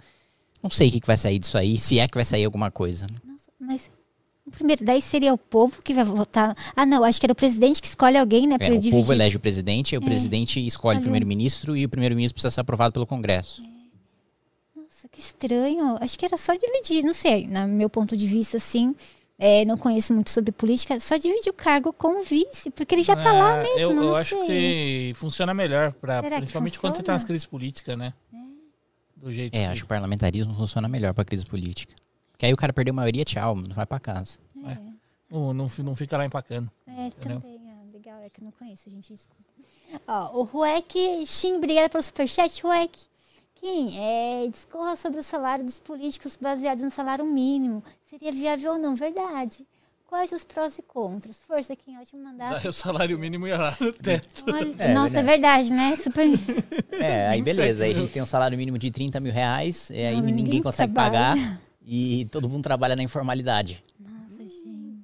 Não 0.61 0.69
sei 0.69 0.89
o 0.89 0.91
que, 0.91 0.99
que 0.99 1.07
vai 1.07 1.17
sair 1.17 1.39
disso 1.39 1.57
aí, 1.57 1.75
se 1.75 1.97
é 1.97 2.07
que 2.07 2.13
vai 2.13 2.23
sair 2.23 2.45
alguma 2.45 2.69
coisa. 2.69 3.07
né? 3.07 3.15
Nossa, 3.25 3.51
mas 3.59 3.89
primeiro, 4.51 4.85
daí 4.85 5.01
seria 5.01 5.34
o 5.34 5.39
povo 5.39 5.81
que 5.84 5.91
vai 5.91 6.03
votar. 6.03 6.55
Ah, 6.75 6.85
não, 6.85 7.03
acho 7.03 7.19
que 7.19 7.25
era 7.25 7.34
o 7.34 7.35
presidente 7.35 7.81
que 7.81 7.88
escolhe 7.88 8.15
alguém, 8.15 8.45
né? 8.45 8.57
É, 8.59 8.67
o 8.67 8.69
dividir. 8.75 8.91
povo 8.91 9.11
elege 9.11 9.38
o 9.38 9.39
presidente, 9.39 9.95
aí 9.95 9.97
o 9.97 10.03
presidente 10.03 10.63
escolhe 10.63 10.99
o 10.99 11.01
primeiro-ministro 11.01 11.75
e 11.75 11.84
o 11.84 11.89
primeiro-ministro 11.89 12.35
precisa 12.35 12.51
ser 12.51 12.61
aprovado 12.61 12.93
pelo 12.93 13.07
Congresso. 13.07 13.63
Nossa, 14.75 15.09
que 15.11 15.19
estranho. 15.19 15.97
Acho 15.99 16.19
que 16.19 16.25
era 16.25 16.38
só 16.38 16.53
dividir, 16.53 17.03
não 17.03 17.13
sei, 17.15 17.47
no 17.47 17.67
meu 17.67 17.89
ponto 17.89 18.15
de 18.15 18.27
vista, 18.27 18.57
assim. 18.57 18.93
É, 19.39 19.64
não 19.65 19.77
conheço 19.77 20.14
muito 20.14 20.30
sobre 20.30 20.51
política, 20.51 20.99
só 20.99 21.18
dividir 21.18 21.49
o 21.49 21.53
cargo 21.53 21.93
com 21.93 22.19
o 22.22 22.23
vice, 22.23 22.69
porque 22.72 22.95
ele 22.95 23.03
já 23.03 23.15
tá 23.15 23.31
lá 23.31 23.59
Ah, 23.59 23.64
mesmo. 23.64 23.80
Eu, 23.80 23.89
eu 23.91 23.95
não 23.95 24.15
acho 24.15 24.35
que 24.45 25.11
funciona 25.15 25.53
melhor, 25.53 25.91
pra, 25.93 26.22
Será 26.22 26.38
principalmente 26.38 26.80
quando 26.80 26.95
você 26.95 27.03
tá 27.03 27.14
nas 27.14 27.23
crises 27.23 27.45
políticas, 27.45 27.97
né? 27.97 28.14
Do 29.15 29.31
jeito 29.31 29.53
É, 29.55 29.59
que- 29.65 29.65
acho 29.72 29.81
que 29.81 29.85
o 29.85 29.88
parlamentarismo 29.88 30.53
funciona 30.53 30.88
melhor 30.88 31.14
pra 31.14 31.26
crise 31.26 31.45
política. 31.45 31.93
Porque 32.31 32.45
aí 32.45 32.53
o 32.53 32.57
cara 32.57 32.72
perdeu 32.72 32.91
a 32.91 32.95
maioria, 32.95 33.26
tchau, 33.26 33.55
não 33.55 33.73
vai 33.76 33.85
pra 33.85 33.99
casa. 33.99 34.38
não, 35.30 35.53
não, 35.53 35.68
fi- 35.69 35.84
não 35.84 35.95
fica 35.95 36.15
lá 36.18 36.26
empacando. 36.26 36.72
É, 36.88 37.07
Entendeu? 37.07 37.41
também. 37.41 37.59
Ah, 37.69 37.84
legal, 37.93 38.19
é 38.22 38.30
que 38.30 38.39
eu 38.41 38.45
não 38.45 38.51
conheço, 38.51 38.89
gente, 38.89 39.11
desculpa. 39.14 39.41
Ó, 40.07 40.39
o 40.39 40.43
Ruek, 40.43 41.26
Shin, 41.26 41.55
obrigada 41.55 41.89
pelo 41.89 42.03
superchat, 42.03 42.61
Ruek. 42.61 43.05
Kim, 43.59 43.97
é, 43.97 44.47
discorra 44.47 44.95
sobre 44.95 45.19
o 45.19 45.23
salário 45.23 45.65
dos 45.65 45.79
políticos 45.79 46.38
baseado 46.39 46.81
no 46.81 46.91
salário 46.91 47.25
mínimo. 47.25 47.84
Seria 48.09 48.31
viável 48.31 48.73
ou 48.73 48.77
não? 48.77 48.95
Verdade. 48.95 49.65
Quais 50.07 50.31
os 50.31 50.43
prós 50.43 50.77
e 50.77 50.81
contras? 50.81 51.39
Força, 51.39 51.75
Kim, 51.75 51.97
ótimo 51.97 52.23
mandato. 52.23 52.61
Daí 52.61 52.67
o 52.69 52.73
salário 52.73 53.19
mínimo 53.19 53.45
ia 53.45 53.57
lá 53.57 53.77
no 53.79 53.91
teto. 53.91 54.45
Olha, 54.47 54.73
É, 54.77 54.93
nossa, 54.93 55.19
é 55.19 55.23
verdade, 55.23 55.71
né? 55.73 55.95
Super. 55.97 56.27
É, 56.99 57.27
aí 57.27 57.41
beleza. 57.43 57.84
Aí 57.84 57.91
a 57.91 57.93
gente 57.93 58.11
tem 58.11 58.21
um 58.23 58.25
salário 58.25 58.57
mínimo 58.57 58.77
de 58.77 58.89
30 58.89 59.19
mil 59.19 59.31
reais, 59.34 59.89
e 59.91 59.97
aí 59.97 60.15
Não, 60.15 60.21
ninguém, 60.23 60.43
ninguém 60.45 60.61
consegue 60.63 60.91
trabalha. 60.93 61.35
pagar 61.35 61.61
e 61.85 62.25
todo 62.31 62.49
mundo 62.49 62.63
trabalha 62.63 62.95
na 62.95 63.03
informalidade. 63.03 63.84
Nossa, 63.99 64.43
gente. 64.47 65.03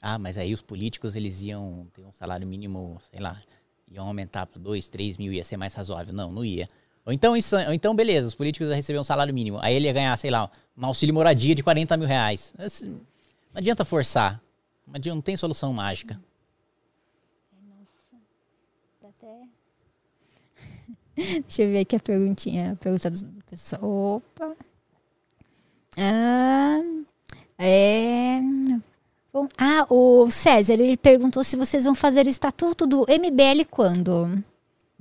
Ah, 0.00 0.18
mas 0.18 0.36
aí 0.36 0.52
os 0.52 0.60
políticos 0.60 1.14
eles 1.14 1.40
iam 1.40 1.86
ter 1.94 2.02
um 2.04 2.12
salário 2.12 2.46
mínimo, 2.46 3.00
sei 3.10 3.20
lá, 3.20 3.40
iam 3.88 4.06
aumentar 4.06 4.44
para 4.46 4.60
2, 4.60 4.88
3 4.88 5.16
mil, 5.16 5.32
ia 5.32 5.44
ser 5.44 5.56
mais 5.56 5.72
razoável. 5.72 6.12
Não, 6.12 6.30
não 6.32 6.44
ia. 6.44 6.68
Ou 7.04 7.12
então, 7.12 7.32
ou 7.32 7.72
então 7.72 7.94
beleza, 7.94 8.28
os 8.28 8.34
políticos 8.34 8.68
iam 8.68 8.76
receber 8.76 8.98
um 8.98 9.04
salário 9.04 9.34
mínimo. 9.34 9.58
Aí 9.60 9.74
ele 9.74 9.86
ia 9.86 9.92
ganhar, 9.92 10.16
sei 10.16 10.30
lá, 10.30 10.50
um 10.76 10.86
auxílio 10.86 11.14
moradia 11.14 11.54
de 11.54 11.62
40 11.62 11.96
mil 11.96 12.06
reais. 12.06 12.52
Assim, 12.58 12.90
Não 12.90 13.00
adianta 13.56 13.84
forçar. 13.84 14.40
Não, 14.86 14.94
adianta, 14.94 15.14
não 15.16 15.22
tem 15.22 15.36
solução 15.36 15.72
mágica. 15.72 16.20
Tá 19.00 19.08
até... 19.08 19.42
Deixa 21.42 21.62
eu 21.62 21.70
ver 21.70 21.80
aqui 21.80 21.96
a 21.96 22.00
perguntinha. 22.00 22.72
A 22.72 22.76
pergunta 22.76 23.10
do 23.10 23.44
pessoal. 23.50 23.82
Opa. 23.82 24.56
Ah, 25.98 26.80
é... 27.58 28.38
Bom, 29.32 29.48
ah, 29.56 29.86
o 29.88 30.30
César, 30.30 30.74
ele 30.74 30.96
perguntou 30.96 31.42
se 31.42 31.56
vocês 31.56 31.84
vão 31.84 31.94
fazer 31.94 32.26
o 32.26 32.28
estatuto 32.28 32.86
do 32.86 33.06
MBL 33.08 33.64
quando? 33.70 34.42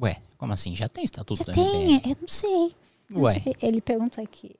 Ué, 0.02 0.22
como 0.42 0.54
assim? 0.54 0.76
Já 0.76 0.90
tem 0.90 1.04
estatuto 1.04 1.38
Já 1.38 1.44
da 1.46 1.54
tem, 1.54 1.98
MBL? 1.98 2.10
eu 2.10 2.18
não 2.20 2.28
sei. 2.28 2.76
Não 3.08 3.22
Ué. 3.22 3.32
sei. 3.34 3.56
Ele 3.62 3.80
perguntou 3.80 4.24
aqui. 4.24 4.56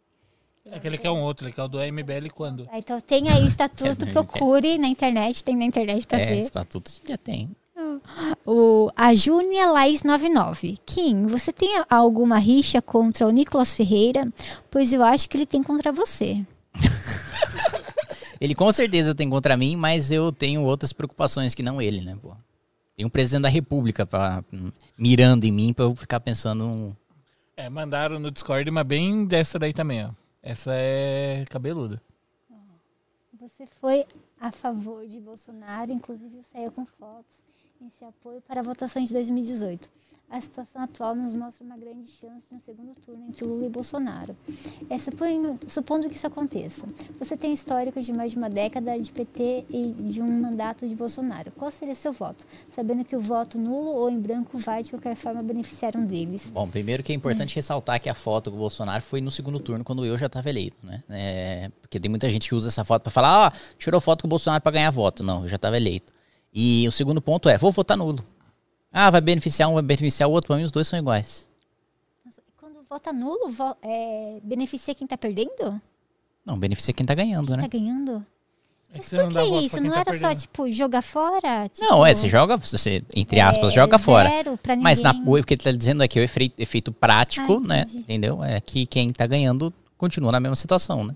É 0.64 0.80
que 0.80 0.86
ele 0.88 1.00
quer 1.00 1.10
um 1.10 1.20
outro, 1.22 1.48
ele 1.48 1.54
quer 1.54 1.64
o 1.64 1.68
do 1.68 1.80
MBL 1.80 2.30
quando? 2.36 2.68
Ah, 2.72 2.78
então 2.78 3.02
tem 3.02 3.30
aí 3.32 3.44
o 3.44 3.48
estatuto, 3.48 4.06
É, 4.06 4.12
procure 4.12 4.78
na 4.78 4.88
internet, 4.88 5.44
tem 5.44 5.56
na 5.58 5.66
internet 5.66 6.06
pra 6.06 6.20
É, 6.20 6.26
ver. 6.28 6.40
estatuto 6.40 6.92
já 7.08 7.18
tem. 7.18 7.50
O, 8.46 8.92
a 8.96 9.16
Júnia 9.16 9.72
Laís 9.72 10.04
99. 10.04 10.78
Kim, 10.86 11.24
você 11.26 11.52
tem 11.52 11.80
a- 11.80 11.88
alguma 11.90 12.38
rixa 12.38 12.80
contra 12.80 13.28
o 13.28 13.32
Nicolas 13.32 13.74
Ferreira? 13.74 14.32
Pois 14.70 14.94
eu 14.94 15.04
acho 15.04 15.28
que 15.28 15.36
ele 15.36 15.48
tem 15.48 15.64
contra 15.64 15.92
você. 15.92 16.40
Ele 18.40 18.56
com 18.56 18.72
certeza 18.72 19.14
tem 19.14 19.30
contra 19.30 19.56
mim, 19.56 19.76
mas 19.76 20.12
eu 20.12 20.32
tenho 20.32 20.64
outras 20.64 20.92
preocupações 20.92 21.54
que 21.54 21.62
não 21.62 21.80
ele, 21.80 22.02
né, 22.02 22.18
pô? 22.20 22.32
Tem 23.02 23.06
um 23.08 23.10
presidente 23.10 23.42
da 23.42 23.50
república 23.50 24.06
pra, 24.06 24.44
mirando 24.96 25.46
em 25.46 25.52
mim 25.52 25.74
pra 25.74 25.86
eu 25.86 25.96
ficar 25.96 26.20
pensando 26.20 26.64
um... 26.64 26.96
É, 27.58 27.68
mandaram 27.68 28.20
no 28.20 28.30
Discord, 28.30 28.70
mas 28.70 28.86
bem 28.86 29.26
dessa 29.26 29.58
daí 29.58 29.74
também, 29.74 30.06
ó. 30.06 30.12
Essa 30.44 30.72
é 30.76 31.44
cabeluda. 31.50 32.00
Você 33.40 33.66
foi 33.66 34.06
a 34.40 34.52
favor 34.52 35.08
de 35.08 35.20
Bolsonaro, 35.20 35.92
inclusive 35.92 36.44
saiu 36.54 36.72
com 36.72 36.86
fotos 36.86 37.42
em 37.84 37.90
seu 37.98 38.10
apoio 38.10 38.42
para 38.48 38.60
a 38.60 38.64
votação 38.64 39.04
de 39.04 39.12
2018. 39.12 39.90
A 40.30 40.40
situação 40.40 40.82
atual 40.82 41.14
nos 41.14 41.34
mostra 41.34 41.62
uma 41.62 41.76
grande 41.76 42.08
chance 42.10 42.48
de 42.50 42.56
um 42.56 42.60
segundo 42.62 42.96
turno 43.06 43.26
entre 43.28 43.44
Lula 43.44 43.66
e 43.66 43.70
Bolsonaro. 43.70 44.34
É, 44.90 44.98
supondo, 44.98 46.08
que 46.08 46.16
isso 46.16 46.26
aconteça, 46.26 46.88
você 47.20 47.36
tem 47.36 47.52
histórico 47.52 48.02
de 48.02 48.14
mais 48.14 48.32
de 48.32 48.38
uma 48.38 48.50
década 48.50 48.98
de 48.98 49.12
PT 49.12 49.66
e 49.70 49.94
de 50.10 50.22
um 50.22 50.40
mandato 50.40 50.88
de 50.88 50.96
Bolsonaro. 50.96 51.52
Qual 51.52 51.70
seria 51.70 51.94
seu 51.94 52.14
voto? 52.14 52.46
Sabendo 52.74 53.04
que 53.04 53.14
o 53.14 53.20
voto 53.20 53.58
nulo 53.58 53.90
ou 53.90 54.10
em 54.10 54.18
branco 54.18 54.58
vai, 54.58 54.84
de 54.84 54.92
qualquer 54.92 55.16
forma, 55.16 55.44
beneficiar 55.44 55.98
um 55.98 56.06
deles. 56.06 56.50
Bom, 56.50 56.66
primeiro 56.66 57.04
que 57.04 57.12
é 57.12 57.16
importante 57.16 57.54
ressaltar 57.58 58.00
que 58.00 58.10
a 58.10 58.16
foto 58.16 58.52
com 58.52 58.56
o 58.56 58.60
Bolsonaro 58.60 59.04
foi 59.04 59.20
no 59.20 59.32
segundo 59.32 59.60
turno, 59.60 59.84
quando 59.84 60.06
eu 60.06 60.18
já 60.18 60.28
estava 60.28 60.48
eleito, 60.48 60.78
né? 60.82 61.04
É, 61.10 61.70
porque 61.82 62.00
tem 62.00 62.10
muita 62.10 62.30
gente 62.30 62.48
que 62.48 62.56
usa 62.56 62.70
essa 62.70 62.86
foto 62.86 63.02
pra 63.02 63.12
falar, 63.12 63.48
ó, 63.48 63.52
tirou 63.78 64.00
foto 64.00 64.22
com 64.22 64.28
o 64.28 64.30
Bolsonaro 64.30 64.64
pra 64.64 64.72
ganhar 64.72 64.92
voto. 64.92 65.24
Não, 65.24 65.42
eu 65.42 65.50
já 65.50 65.58
estava 65.58 65.76
eleito. 65.76 66.21
E 66.54 66.88
o 66.88 66.92
segundo 66.92 67.22
ponto 67.22 67.48
é, 67.50 67.58
vou 67.58 67.72
votar 67.72 67.98
nulo. 67.98 68.24
Ah, 68.92 69.10
vai 69.10 69.22
beneficiar 69.22 69.70
um, 69.70 69.74
vai 69.74 69.84
beneficiar 69.84 70.30
o 70.30 70.32
outro, 70.34 70.48
pra 70.48 70.58
mim 70.58 70.64
os 70.64 70.72
dois 70.72 70.88
são 70.88 71.00
iguais. 71.00 71.48
Nossa, 72.26 72.42
e 72.48 72.52
quando 72.60 72.84
vota 72.90 73.14
nulo, 73.14 73.50
vo- 73.50 73.78
é, 73.82 74.40
beneficia 74.44 74.94
quem 74.94 75.06
está 75.06 75.18
perdendo? 75.18 75.82
Não, 76.46 76.58
beneficia 76.60 76.94
quem 76.94 77.06
tá 77.06 77.14
ganhando, 77.14 77.56
né? 77.56 77.64
Está 77.64 77.78
ganhando? 77.78 78.26
É 78.94 79.00
que 79.00 79.00
Mas 79.00 79.06
você 79.06 79.18
por 79.18 79.32
que 79.32 79.66
isso? 79.66 79.76
quem 79.76 79.84
Não 79.86 79.92
tá 79.94 80.00
era 80.02 80.14
só, 80.14 80.20
perdendo. 80.20 80.42
tipo, 80.42 80.72
jogar 80.72 81.02
fora? 81.02 81.70
Tipo, 81.70 81.88
Não, 81.90 82.06
é, 82.06 82.14
você 82.14 82.28
joga, 82.28 82.58
você, 82.58 83.02
entre 83.16 83.40
aspas, 83.40 83.72
é, 83.72 83.76
joga 83.76 83.98
fora. 83.98 84.30
Mas 84.82 85.00
na, 85.00 85.12
o 85.12 85.42
que 85.46 85.54
ele 85.54 85.64
tá 85.64 85.72
dizendo 85.72 86.02
aqui 86.04 86.20
é 86.20 86.22
o 86.22 86.26
efeito, 86.26 86.62
efeito 86.62 86.92
prático, 86.92 87.62
Ah, 87.64 87.68
né? 87.68 87.86
Entendeu? 87.94 88.44
É 88.44 88.60
que 88.60 88.86
quem 88.86 89.10
tá 89.12 89.26
ganhando 89.26 89.74
continua 89.98 90.34
na 90.34 90.42
mesma 90.42 90.58
situação, 90.58 91.06
né? 91.06 91.16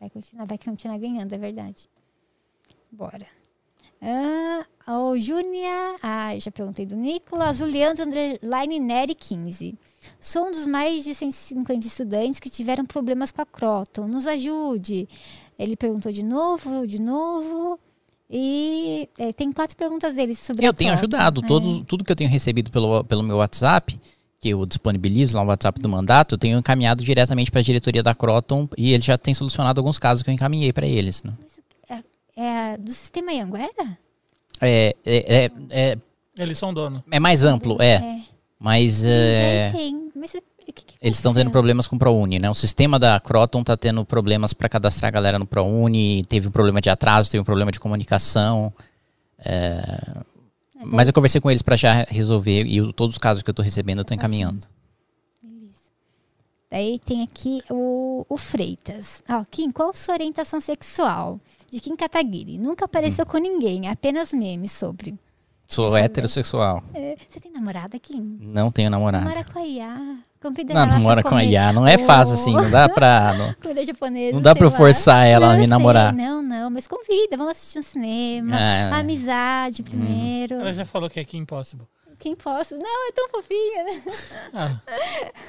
Vai 0.00 0.08
continuar, 0.08 0.46
vai 0.46 0.56
continuar 0.56 0.96
ganhando, 0.96 1.32
é 1.34 1.38
verdade. 1.38 1.88
Bora. 2.90 3.26
Ah, 4.00 4.64
o 4.86 5.18
Júnia. 5.18 5.96
Ah, 6.02 6.38
já 6.38 6.50
perguntei 6.50 6.86
do 6.86 6.96
Nicolas. 6.96 7.60
O 7.60 7.64
Leandro 7.64 8.04
Underline 8.04 8.78
Neri 8.78 9.14
15. 9.14 9.74
Sou 10.20 10.46
um 10.48 10.50
dos 10.50 10.66
mais 10.66 11.04
de 11.04 11.14
150 11.14 11.86
estudantes 11.86 12.40
que 12.40 12.50
tiveram 12.50 12.84
problemas 12.84 13.30
com 13.30 13.42
a 13.42 13.46
Croton. 13.46 14.06
Nos 14.06 14.26
ajude. 14.26 15.08
Ele 15.58 15.76
perguntou 15.76 16.10
de 16.12 16.22
novo, 16.22 16.86
de 16.86 17.00
novo. 17.00 17.78
E 18.30 19.08
é, 19.18 19.32
tem 19.32 19.50
quatro 19.52 19.76
perguntas 19.76 20.14
dele 20.14 20.34
sobre 20.34 20.64
a 20.64 20.68
Eu 20.68 20.72
tenho 20.74 20.90
Croton. 20.90 21.16
ajudado. 21.16 21.44
É. 21.44 21.46
Todo, 21.48 21.84
tudo 21.84 22.04
que 22.04 22.12
eu 22.12 22.16
tenho 22.16 22.30
recebido 22.30 22.70
pelo, 22.70 23.02
pelo 23.04 23.22
meu 23.22 23.36
WhatsApp, 23.38 23.98
que 24.38 24.50
eu 24.50 24.64
disponibilizo 24.66 25.36
lá 25.36 25.42
no 25.42 25.50
WhatsApp 25.50 25.80
do 25.80 25.88
mandato, 25.88 26.34
eu 26.34 26.38
tenho 26.38 26.58
encaminhado 26.58 27.02
diretamente 27.02 27.50
para 27.50 27.60
a 27.60 27.64
diretoria 27.64 28.02
da 28.02 28.14
Croton 28.14 28.68
e 28.76 28.92
eles 28.92 29.04
já 29.04 29.18
têm 29.18 29.34
solucionado 29.34 29.80
alguns 29.80 29.98
casos 29.98 30.22
que 30.22 30.30
eu 30.30 30.34
encaminhei 30.34 30.72
para 30.72 30.86
eles. 30.86 31.22
Né? 31.22 31.32
É 32.40 32.76
do 32.76 32.90
sistema 32.92 33.32
Anguera? 33.32 33.98
É, 34.60 34.94
é, 35.04 35.44
é, 35.44 35.50
é, 35.70 35.98
Eles 36.36 36.56
são 36.58 36.72
dono. 36.72 37.02
é 37.10 37.18
mais 37.18 37.42
amplo, 37.42 37.76
é. 37.82 37.94
É. 37.94 38.20
Mas 38.58 38.98
Gente, 38.98 39.08
é, 39.08 39.70
tem. 39.72 40.10
Mas 40.14 40.34
o 40.34 40.40
que, 40.64 40.72
que 40.72 40.94
eles 41.00 41.16
estão 41.16 41.32
tendo 41.32 41.38
aconteceu? 41.42 41.52
problemas 41.52 41.86
com 41.86 41.96
o 41.96 41.98
ProUni, 41.98 42.38
né? 42.38 42.50
O 42.50 42.54
sistema 42.54 42.98
da 42.98 43.18
Croton 43.20 43.62
tá 43.64 43.76
tendo 43.76 44.04
problemas 44.04 44.52
para 44.52 44.68
cadastrar 44.68 45.08
a 45.08 45.12
galera 45.12 45.38
no 45.38 45.46
ProUni, 45.46 46.24
teve 46.28 46.48
um 46.48 46.50
problema 46.50 46.80
de 46.80 46.90
atraso, 46.90 47.30
teve 47.30 47.40
um 47.40 47.44
problema 47.44 47.70
de 47.72 47.80
comunicação. 47.80 48.72
É, 49.44 50.22
Mas 50.84 51.06
eu 51.08 51.14
conversei 51.14 51.40
com 51.40 51.50
eles 51.50 51.62
para 51.62 51.76
já 51.76 52.04
resolver 52.08 52.64
e 52.64 52.92
todos 52.92 53.14
os 53.14 53.18
casos 53.18 53.42
que 53.42 53.50
eu 53.50 53.54
tô 53.54 53.62
recebendo 53.62 53.98
eu 53.98 54.04
tô 54.04 54.08
Tá 54.08 54.14
encaminhando. 54.16 54.66
Daí 56.70 56.98
tem 56.98 57.22
aqui 57.22 57.62
o, 57.70 58.26
o 58.28 58.36
Freitas. 58.36 59.22
Ah, 59.26 59.44
Kim, 59.50 59.70
qual 59.70 59.94
sua 59.94 60.14
orientação 60.14 60.60
sexual? 60.60 61.38
De 61.70 61.80
Kim 61.80 61.96
Kataguiri. 61.96 62.58
Nunca 62.58 62.84
apareceu 62.84 63.24
Hum. 63.24 63.28
com 63.30 63.38
ninguém, 63.38 63.88
apenas 63.88 64.32
memes 64.32 64.72
sobre. 64.72 65.14
Sou 65.66 65.88
eu 65.88 65.96
heterossexual. 65.96 66.82
É, 66.94 67.14
Você 67.28 67.40
tem 67.40 67.52
namorada, 67.52 67.98
Kim? 67.98 68.38
Não 68.40 68.70
tenho 68.70 68.88
namorado. 68.90 69.24
Namora 69.24 69.44
com 69.44 69.58
a 69.58 69.62
Iá. 69.66 70.16
Convida 70.40 70.72
Não, 70.72 70.86
namora 70.86 71.22
com 71.22 71.34
a. 71.34 71.44
Iá. 71.44 71.72
Não 71.74 71.86
é 71.86 71.98
fácil 71.98 72.34
assim. 72.34 72.52
Não 72.54 72.70
dá 72.70 72.88
pra. 72.88 73.34
Não, 73.36 73.54
Comida 73.60 73.84
japonesa. 73.84 74.34
não 74.34 74.40
dá 74.42 74.54
pra 74.54 74.68
lá. 74.68 74.76
forçar 74.76 75.26
ela 75.26 75.46
Não, 75.48 75.52
a 75.52 75.56
me 75.56 75.60
sei. 75.64 75.68
namorar. 75.68 76.12
Não, 76.14 76.42
não, 76.42 76.70
mas 76.70 76.86
convida. 76.88 77.36
Vamos 77.36 77.52
assistir 77.52 77.78
um 77.80 77.82
cinema. 77.82 78.56
Ah, 78.56 78.90
Hum. 78.92 79.00
Amizade 79.00 79.82
primeiro. 79.82 80.54
Ela 80.54 80.72
já 80.72 80.86
falou 80.86 81.10
que 81.10 81.18
é 81.18 81.22
aqui 81.22 81.36
impossible. 81.36 81.86
Quem 82.18 82.34
posso? 82.34 82.74
Não, 82.74 83.08
é 83.08 83.12
tão 83.12 83.28
fofinha. 83.28 83.84
né? 83.84 84.02
Ah, 84.54 84.80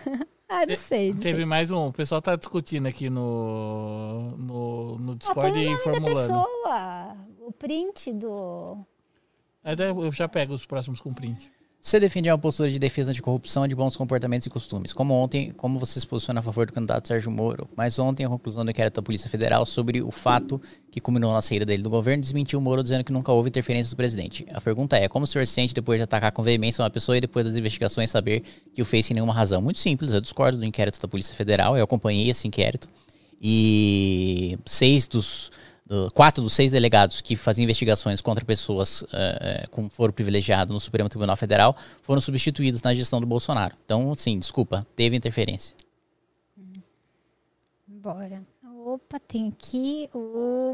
Ah, 0.51 0.65
não 0.65 0.75
sei. 0.75 1.13
Não 1.13 1.19
teve 1.19 1.37
sei. 1.37 1.45
mais 1.45 1.69
um. 1.71 1.87
O 1.87 1.93
pessoal 1.93 2.21
tá 2.21 2.35
discutindo 2.35 2.87
aqui 2.87 3.07
no, 3.09 4.31
no, 4.35 4.97
no 4.97 5.11
Ah, 5.11 5.15
Discord 5.15 5.51
o 5.51 5.61
e 5.61 5.65
nome 5.65 5.77
da 5.77 5.83
formulando. 5.83 6.15
pessoa. 6.15 7.17
O 7.41 7.51
print 7.51 8.13
do... 8.13 8.77
Eu 9.63 10.11
já 10.11 10.27
pego 10.27 10.53
os 10.55 10.65
próximos 10.65 10.99
com 10.99 11.13
print. 11.13 11.51
Você 11.81 11.97
defende 11.97 12.29
uma 12.29 12.37
postura 12.37 12.69
de 12.69 12.77
defesa 12.77 13.13
de 13.13 13.21
corrupção 13.21 13.65
de 13.65 13.73
bons 13.73 13.95
comportamentos 13.95 14.45
e 14.45 14.49
costumes. 14.49 14.91
Como 14.91 15.13
ontem, 15.13 15.49
como 15.51 15.79
você 15.79 15.97
se 15.97 16.05
posiciona 16.05 16.41
a 16.41 16.43
favor 16.43 16.65
do 16.65 16.73
candidato 16.73 17.07
Sérgio 17.07 17.31
Moro? 17.31 17.69
Mas 17.73 17.97
ontem 17.97 18.25
a 18.25 18.29
conclusão 18.29 18.65
do 18.65 18.71
inquérito 18.71 18.95
da 18.95 19.01
Polícia 19.01 19.29
Federal 19.29 19.65
sobre 19.65 20.01
o 20.01 20.11
fato 20.11 20.61
que 20.91 20.99
culminou 20.99 21.31
na 21.31 21.41
saída 21.41 21.65
dele 21.65 21.81
do 21.81 21.89
governo 21.89 22.21
desmentiu 22.21 22.59
o 22.59 22.61
Moro 22.61 22.83
dizendo 22.83 23.03
que 23.05 23.13
nunca 23.13 23.31
houve 23.31 23.47
interferência 23.47 23.89
do 23.91 23.95
presidente. 23.95 24.45
A 24.51 24.59
pergunta 24.59 24.97
é, 24.97 25.07
como 25.07 25.23
o 25.23 25.27
senhor 25.27 25.47
se 25.47 25.53
sente 25.53 25.73
depois 25.73 25.97
de 25.99 26.03
atacar 26.03 26.33
com 26.33 26.43
veemência 26.43 26.83
uma 26.83 26.89
pessoa 26.89 27.17
e 27.17 27.21
depois 27.21 27.45
das 27.45 27.55
investigações 27.55 28.09
saber 28.09 28.43
que 28.73 28.81
o 28.81 28.85
fez 28.85 29.05
sem 29.05 29.13
nenhuma 29.13 29.33
razão? 29.33 29.61
Muito 29.61 29.79
simples, 29.79 30.11
eu 30.11 30.19
discordo 30.19 30.57
do 30.57 30.65
inquérito 30.65 30.99
da 30.99 31.07
Polícia 31.07 31.33
Federal, 31.33 31.77
eu 31.77 31.83
acompanhei 31.85 32.29
esse 32.29 32.45
inquérito 32.45 32.89
e 33.41 34.59
seis 34.65 35.07
dos 35.07 35.49
do- 35.49 35.59
quatro 36.13 36.43
dos 36.43 36.53
seis 36.53 36.71
delegados 36.71 37.21
que 37.21 37.35
faziam 37.35 37.63
investigações 37.63 38.21
contra 38.21 38.45
pessoas 38.45 39.03
eh, 39.11 39.65
com 39.71 39.89
foro 39.89 40.13
privilegiado 40.13 40.71
no 40.71 40.79
Supremo 40.79 41.09
Tribunal 41.09 41.35
Federal 41.35 41.75
foram 42.01 42.21
substituídos 42.21 42.81
na 42.81 42.93
gestão 42.93 43.19
do 43.19 43.25
Bolsonaro. 43.25 43.75
Então, 43.83 44.13
sim, 44.15 44.37
desculpa, 44.37 44.85
teve 44.95 45.15
interferência. 45.15 45.75
Bora. 47.87 48.45
Opa, 48.85 49.19
tem 49.19 49.49
aqui 49.49 50.09
o... 50.13 50.73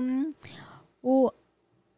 O... 1.02 1.32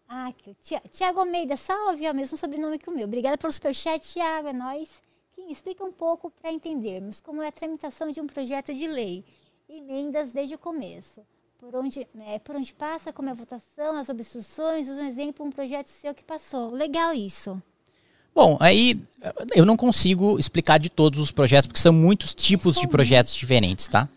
Ah, 0.07 0.31
o 0.45 0.53
Tia- 0.61 0.81
Tiago 0.89 1.19
Almeida, 1.19 1.57
salve, 1.57 2.05
é 2.05 2.11
o 2.11 2.15
mesmo 2.15 2.37
sobrenome 2.37 2.79
que 2.79 2.89
o 2.89 2.93
meu. 2.93 3.05
Obrigada 3.05 3.37
pelo 3.37 3.51
superchat, 3.51 4.07
Tiago, 4.07 4.47
é 4.47 4.53
nóis. 4.53 4.87
Kim, 5.35 5.51
explica 5.51 5.83
um 5.83 5.91
pouco 5.91 6.31
para 6.31 6.51
entendermos 6.51 7.19
como 7.19 7.41
é 7.41 7.47
a 7.47 7.51
tramitação 7.51 8.09
de 8.09 8.21
um 8.21 8.27
projeto 8.27 8.73
de 8.73 8.87
lei. 8.87 9.25
Emendas 9.67 10.31
desde 10.31 10.55
o 10.55 10.57
começo. 10.57 11.21
Por 11.59 11.75
onde, 11.75 12.07
né, 12.13 12.39
por 12.39 12.55
onde 12.55 12.73
passa, 12.73 13.11
como 13.11 13.29
é 13.29 13.31
a 13.31 13.35
votação, 13.35 13.97
as 13.97 14.09
obstruções, 14.09 14.87
usa 14.87 15.01
um 15.01 15.07
exemplo, 15.07 15.45
um 15.45 15.51
projeto 15.51 15.87
seu 15.87 16.13
que 16.13 16.23
passou. 16.23 16.69
Legal 16.71 17.13
isso. 17.13 17.61
Bom, 18.33 18.55
aí 18.59 19.01
eu 19.55 19.65
não 19.65 19.75
consigo 19.75 20.37
explicar 20.37 20.77
de 20.77 20.89
todos 20.89 21.19
os 21.19 21.31
projetos, 21.31 21.65
porque 21.65 21.79
são 21.79 21.91
muitos 21.91 22.35
tipos 22.35 22.75
São 22.75 22.83
de 22.83 22.87
projetos 22.87 23.33
diferentes, 23.33 23.87
tá? 23.87 24.07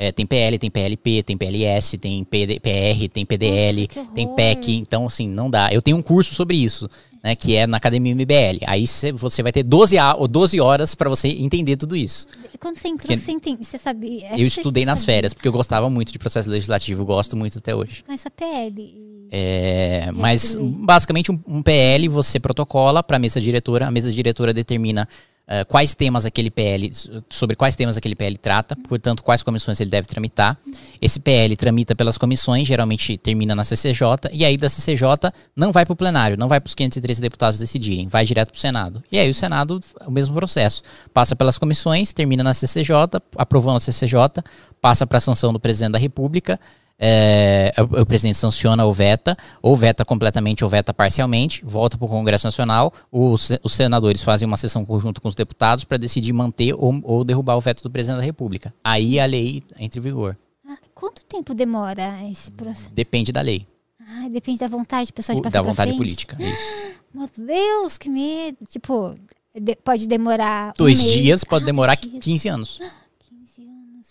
É, 0.00 0.12
tem 0.12 0.24
PL, 0.24 0.56
tem 0.58 0.70
PLP, 0.70 1.24
tem 1.24 1.36
PLS, 1.36 1.98
tem 1.98 2.22
PD, 2.22 2.60
PR, 2.60 3.08
tem 3.12 3.26
PDL, 3.26 3.88
Nossa, 3.96 4.10
tem. 4.12 4.28
PEC, 4.32 4.76
então 4.76 5.04
assim, 5.06 5.28
não 5.28 5.50
dá. 5.50 5.70
Eu 5.72 5.82
tenho 5.82 5.96
um 5.96 6.02
curso 6.02 6.32
sobre 6.36 6.56
isso, 6.56 6.88
né, 7.20 7.34
que 7.34 7.56
é 7.56 7.66
na 7.66 7.78
Academia 7.78 8.14
MBL. 8.14 8.60
Aí 8.64 8.86
cê- 8.86 9.10
você 9.10 9.42
vai 9.42 9.50
ter 9.50 9.64
12, 9.64 9.98
a, 9.98 10.14
ou 10.14 10.28
12 10.28 10.60
horas 10.60 10.94
para 10.94 11.08
você 11.10 11.26
entender 11.26 11.76
tudo 11.76 11.96
isso. 11.96 12.28
Quando 12.60 12.76
você 12.76 12.86
entrou, 12.86 13.16
você, 13.16 13.32
entende, 13.32 13.64
você 13.64 13.76
sabia? 13.76 14.28
Eu 14.38 14.46
estudei 14.46 14.84
nas 14.84 15.04
férias, 15.04 15.32
porque 15.34 15.48
eu 15.48 15.52
gostava 15.52 15.90
muito 15.90 16.12
de 16.12 16.18
processo 16.20 16.48
legislativo, 16.48 17.04
gosto 17.04 17.36
muito 17.36 17.58
até 17.58 17.74
hoje. 17.74 18.04
Com 18.06 18.12
essa 18.12 18.30
PL. 18.30 19.26
É, 19.32 20.10
mas 20.14 20.56
basicamente 20.60 21.32
um, 21.32 21.38
um 21.46 21.60
PL 21.60 22.06
você 22.08 22.38
protocola 22.38 23.02
para 23.02 23.16
a 23.16 23.20
mesa 23.20 23.40
diretora, 23.40 23.88
a 23.88 23.90
mesa 23.90 24.10
diretora 24.12 24.54
determina 24.54 25.08
eh, 25.50 25.64
quais 25.64 25.94
temas 25.94 26.26
aquele 26.26 26.50
PL, 26.50 26.92
sobre 27.30 27.56
quais 27.56 27.74
temas 27.74 27.96
aquele 27.96 28.14
PL 28.14 28.36
trata, 28.36 28.76
portanto, 28.76 29.22
quais 29.22 29.42
comissões 29.42 29.80
ele 29.80 29.88
deve 29.88 30.06
tramitar. 30.06 30.58
Esse 31.00 31.18
PL 31.18 31.56
tramita 31.56 31.96
pelas 31.96 32.18
comissões, 32.18 32.68
geralmente 32.68 33.16
termina 33.16 33.54
na 33.54 33.64
CCJ, 33.64 34.28
e 34.30 34.44
aí 34.44 34.58
da 34.58 34.68
CCJ 34.68 35.32
não 35.56 35.72
vai 35.72 35.86
para 35.86 35.94
o 35.94 35.96
plenário, 35.96 36.36
não 36.36 36.48
vai 36.48 36.60
para 36.60 36.68
os 36.68 36.74
513 36.74 37.22
deputados 37.22 37.58
decidirem, 37.58 38.06
vai 38.08 38.26
direto 38.26 38.50
para 38.50 38.58
o 38.58 38.60
Senado. 38.60 39.02
E 39.10 39.18
aí 39.18 39.30
o 39.30 39.34
Senado, 39.34 39.80
o 40.06 40.10
mesmo 40.10 40.34
processo, 40.34 40.82
passa 41.14 41.34
pelas 41.34 41.56
comissões, 41.56 42.12
termina 42.12 42.44
na 42.44 42.52
CCJ, 42.52 42.94
aprovou 43.34 43.72
na 43.72 43.80
CCJ, 43.80 44.42
passa 44.82 45.06
para 45.06 45.16
a 45.16 45.20
sanção 45.22 45.50
do 45.50 45.58
presidente 45.58 45.92
da 45.92 45.98
República, 45.98 46.60
é, 46.98 47.72
o, 47.78 48.04
presidente 48.04 48.36
sanciona 48.38 48.84
ou 48.84 48.92
veta, 48.92 49.36
ou 49.62 49.76
veta 49.76 50.04
completamente 50.04 50.64
ou 50.64 50.70
veta 50.70 50.92
parcialmente, 50.92 51.62
volta 51.64 51.96
para 51.96 52.04
o 52.04 52.08
Congresso 52.08 52.46
Nacional, 52.46 52.92
os, 53.10 53.50
os 53.62 53.72
senadores 53.72 54.22
fazem 54.22 54.46
uma 54.46 54.56
sessão 54.56 54.84
conjunta 54.84 55.20
com 55.20 55.28
os 55.28 55.34
deputados 55.34 55.84
para 55.84 55.96
decidir 55.96 56.32
manter 56.32 56.74
ou, 56.74 57.00
ou 57.04 57.24
derrubar 57.24 57.56
o 57.56 57.60
veto 57.60 57.82
do 57.82 57.90
presidente 57.90 58.18
da 58.18 58.24
República. 58.24 58.74
Aí 58.82 59.20
a 59.20 59.26
lei 59.26 59.62
entra 59.78 59.98
em 60.00 60.02
vigor. 60.02 60.36
Ah, 60.68 60.76
quanto 60.94 61.24
tempo 61.24 61.54
demora 61.54 62.18
esse 62.30 62.50
processo? 62.50 62.92
Depende 62.92 63.30
da 63.32 63.40
lei, 63.40 63.66
Ai, 64.10 64.28
depende 64.30 64.58
da 64.58 64.68
vontade, 64.68 65.12
pessoal, 65.12 65.34
de 65.36 65.40
o- 65.40 65.44
passar 65.44 65.62
da 65.62 65.68
vontade 65.68 65.90
frente. 65.90 65.98
política. 65.98 66.36
Isso. 66.42 66.98
Meu 67.14 67.28
Deus, 67.36 67.96
que 67.98 68.08
medo. 68.10 68.58
Tipo, 68.68 69.14
de- 69.58 69.76
pode 69.76 70.06
demorar. 70.06 70.68
um 70.70 70.72
Dois 70.78 70.98
mês. 71.02 71.12
dias 71.12 71.44
pode 71.44 71.64
Ah, 71.64 71.66
demorar 71.66 71.94
dois 71.96 72.10
dias. 72.10 72.24
15 72.24 72.48
anos. 72.48 72.80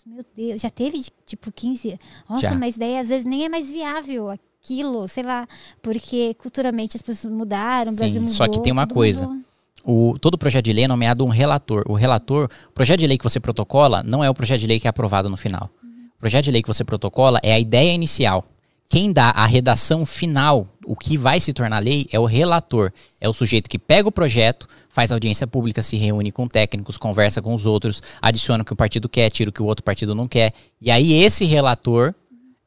15 0.08 0.14
anos, 0.14 0.14
meu 0.14 0.24
Deus. 0.48 0.60
Já 0.62 0.70
teve, 0.70 0.98
de- 1.00 1.12
tipo, 1.26 1.50
15 1.52 1.98
Nossa, 2.28 2.42
Já. 2.50 2.54
mas 2.54 2.76
daí 2.76 2.98
às 2.98 3.08
vezes 3.08 3.24
nem 3.26 3.44
é 3.44 3.48
mais 3.48 3.70
viável 3.70 4.30
aquilo, 4.30 5.06
sei 5.08 5.22
lá. 5.22 5.46
Porque 5.82 6.34
culturalmente 6.34 6.96
as 6.96 7.02
pessoas 7.02 7.32
mudaram, 7.32 7.90
o 7.90 7.94
Sim, 7.94 7.98
Brasil 7.98 8.20
mudou. 8.20 8.34
só 8.34 8.48
que 8.48 8.60
tem 8.60 8.72
uma 8.72 8.86
coisa. 8.86 9.26
mudou. 9.26 9.42
O, 9.84 10.18
todo 10.18 10.36
projeto 10.36 10.64
de 10.66 10.72
lei 10.72 10.84
é 10.84 10.88
nomeado 10.88 11.24
um 11.24 11.28
relator. 11.28 11.84
O 11.88 11.94
relator, 11.94 12.50
o 12.68 12.72
projeto 12.72 12.98
de 13.00 13.06
lei 13.06 13.16
que 13.16 13.24
você 13.24 13.40
protocola 13.40 14.02
não 14.02 14.22
é 14.22 14.28
o 14.28 14.34
projeto 14.34 14.60
de 14.60 14.66
lei 14.66 14.78
que 14.80 14.86
é 14.86 14.90
aprovado 14.90 15.28
no 15.30 15.36
final. 15.36 15.70
O 16.16 16.18
projeto 16.20 16.44
de 16.46 16.50
lei 16.50 16.60
que 16.62 16.68
você 16.68 16.84
protocola 16.84 17.38
é 17.42 17.52
a 17.52 17.58
ideia 17.60 17.92
inicial. 17.94 18.44
Quem 18.90 19.12
dá 19.12 19.30
a 19.30 19.46
redação 19.46 20.04
final, 20.04 20.66
o 20.84 20.96
que 20.96 21.16
vai 21.16 21.38
se 21.40 21.52
tornar 21.52 21.78
lei, 21.78 22.06
é 22.10 22.18
o 22.18 22.24
relator. 22.24 22.90
É 23.20 23.28
o 23.28 23.32
sujeito 23.32 23.68
que 23.70 23.78
pega 23.78 24.08
o 24.08 24.12
projeto, 24.12 24.66
faz 24.98 25.12
audiência 25.12 25.46
pública, 25.46 25.80
se 25.80 25.96
reúne 25.96 26.32
com 26.32 26.48
técnicos, 26.48 26.98
conversa 26.98 27.40
com 27.40 27.54
os 27.54 27.66
outros, 27.66 28.02
adiciona 28.20 28.62
o 28.64 28.66
que 28.66 28.72
o 28.72 28.76
partido 28.76 29.08
quer, 29.08 29.30
tira 29.30 29.48
o 29.48 29.52
que 29.52 29.62
o 29.62 29.64
outro 29.64 29.84
partido 29.84 30.12
não 30.12 30.26
quer. 30.26 30.52
E 30.80 30.90
aí 30.90 31.12
esse 31.12 31.44
relator 31.44 32.12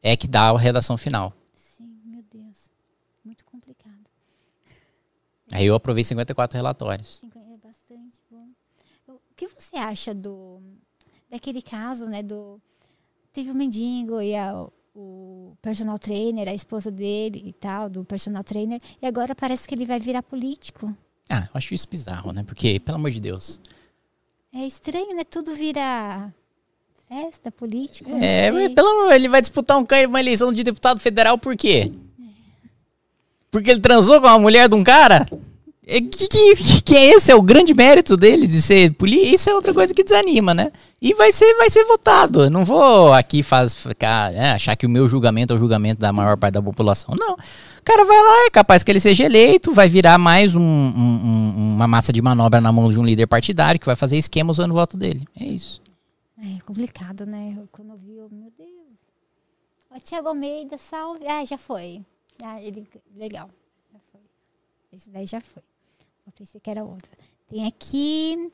é 0.02 0.16
que 0.16 0.30
dá 0.30 0.50
a 0.50 0.58
redação 0.58 0.96
final. 0.96 1.34
Sim, 1.54 1.92
meu 2.06 2.24
Deus. 2.32 2.72
Muito 3.26 3.44
complicado. 3.44 4.08
Aí 5.52 5.66
eu 5.66 5.76
aprovei 5.76 6.06
54 6.06 6.56
relatórios. 6.56 7.20
É 7.22 7.58
bastante 7.68 8.22
bom. 8.32 8.48
O 9.10 9.20
que 9.36 9.50
você 9.50 9.76
acha 9.76 10.14
do 10.14 10.62
daquele 11.30 11.62
caso, 11.62 12.06
né, 12.06 12.24
do 12.24 12.62
teve 13.34 13.52
o 13.52 13.54
mendigo 13.54 14.22
e 14.22 14.38
a, 14.38 14.66
o 14.96 15.54
personal 15.62 16.00
trainer, 16.00 16.48
a 16.48 16.54
esposa 16.54 16.90
dele 16.90 17.42
e 17.44 17.52
tal, 17.52 17.90
do 17.90 18.06
personal 18.06 18.42
trainer, 18.42 18.80
e 19.02 19.06
agora 19.06 19.36
parece 19.36 19.68
que 19.68 19.76
ele 19.76 19.86
vai 19.86 20.00
virar 20.00 20.24
político. 20.24 20.88
Ah, 21.32 21.44
eu 21.46 21.58
acho 21.58 21.74
isso 21.74 21.88
bizarro, 21.90 22.34
né? 22.34 22.44
Porque, 22.44 22.80
pelo 22.82 22.98
amor 22.98 23.10
de 23.10 23.22
Deus. 23.22 23.62
É 24.54 24.68
estranho, 24.68 25.16
né? 25.16 25.24
Tudo 25.24 25.56
vira 25.56 26.34
festa 27.08 27.50
política. 27.50 28.10
É, 28.22 28.52
pelo 28.70 28.88
amor, 28.88 29.14
ele 29.14 29.30
vai 29.30 29.40
disputar 29.40 29.78
um, 29.78 29.86
uma 30.10 30.20
eleição 30.20 30.52
de 30.52 30.62
deputado 30.62 31.00
federal 31.00 31.38
por 31.38 31.56
quê? 31.56 31.90
Porque 33.50 33.72
ele 33.72 33.80
transou 33.80 34.20
com 34.20 34.28
a 34.28 34.38
mulher 34.38 34.68
de 34.68 34.76
um 34.76 34.84
cara? 34.84 35.26
É, 35.98 36.02
Que, 36.02 36.28
que, 36.28 36.82
que 36.82 36.96
é 36.96 37.06
esse? 37.16 37.32
É 37.32 37.36
o 37.36 37.42
grande 37.42 37.74
mérito 37.74 38.16
dele 38.16 38.48
de 38.48 38.62
ser 38.62 38.94
político? 38.94 39.36
Isso 39.36 39.50
é 39.50 39.54
outra 39.54 39.74
coisa 39.74 39.94
que 39.94 40.04
desanima, 40.04 40.54
né? 40.54 40.72
E 41.02 41.14
vai 41.14 41.34
ser, 41.34 41.54
vai 41.58 41.70
ser 41.70 41.84
votado. 41.86 42.50
Não 42.50 42.64
vou 42.64 43.12
aqui 43.14 43.44
faz, 43.44 43.76
ficar, 43.76 44.32
né, 44.32 44.52
achar 44.52 44.76
que 44.76 44.86
o 44.86 44.90
meu 44.90 45.08
julgamento 45.08 45.52
é 45.54 45.56
o 45.56 45.60
julgamento 45.60 46.00
da 46.00 46.14
maior 46.14 46.38
parte 46.38 46.54
da 46.54 46.62
população. 46.62 47.14
Não. 47.20 47.34
O 47.34 47.84
cara 47.84 48.06
vai 48.06 48.18
lá, 48.22 48.46
é 48.46 48.50
capaz 48.52 48.84
que 48.84 48.92
ele 48.92 49.00
seja 49.00 49.24
eleito, 49.26 49.74
vai 49.74 49.90
virar 49.90 50.18
mais 50.20 50.56
um- 50.56 50.62
um- 50.62 51.22
um- 51.26 51.74
uma 51.76 51.88
massa 51.88 52.14
de 52.14 52.22
manobra 52.22 52.62
na 52.62 52.72
mão 52.72 52.90
de 52.92 53.00
um 53.00 53.04
líder 53.04 53.26
partidário 53.28 53.80
que 53.80 53.86
vai 53.88 53.96
fazer 53.96 54.18
esquema 54.18 54.52
usando 54.52 54.72
o 54.72 54.76
voto 54.76 54.96
dele. 54.96 55.28
É 55.40 55.44
isso. 55.44 55.82
É 56.40 56.62
complicado, 56.66 57.26
né? 57.26 57.58
Quando 57.72 57.90
eu 57.92 57.98
vi, 57.98 58.18
eu, 58.18 58.30
meu 58.32 58.52
Deus. 58.58 58.70
Ó, 59.94 59.98
Tiago 60.00 60.28
Almeida, 60.30 60.78
salve. 60.90 61.26
Ah, 61.28 61.44
já 61.44 61.58
foi. 61.58 62.02
Ah, 62.44 62.62
ele, 62.62 62.88
legal. 63.18 63.50
Já 63.92 64.00
foi. 64.12 64.22
Esse 64.94 65.10
daí 65.10 65.26
já 65.26 65.42
foi. 65.42 65.64
Eu 66.32 66.38
pensei 66.38 66.62
que 66.62 66.70
era 66.70 66.82
outra. 66.82 67.12
Tem 67.50 67.68
aqui 67.68 68.50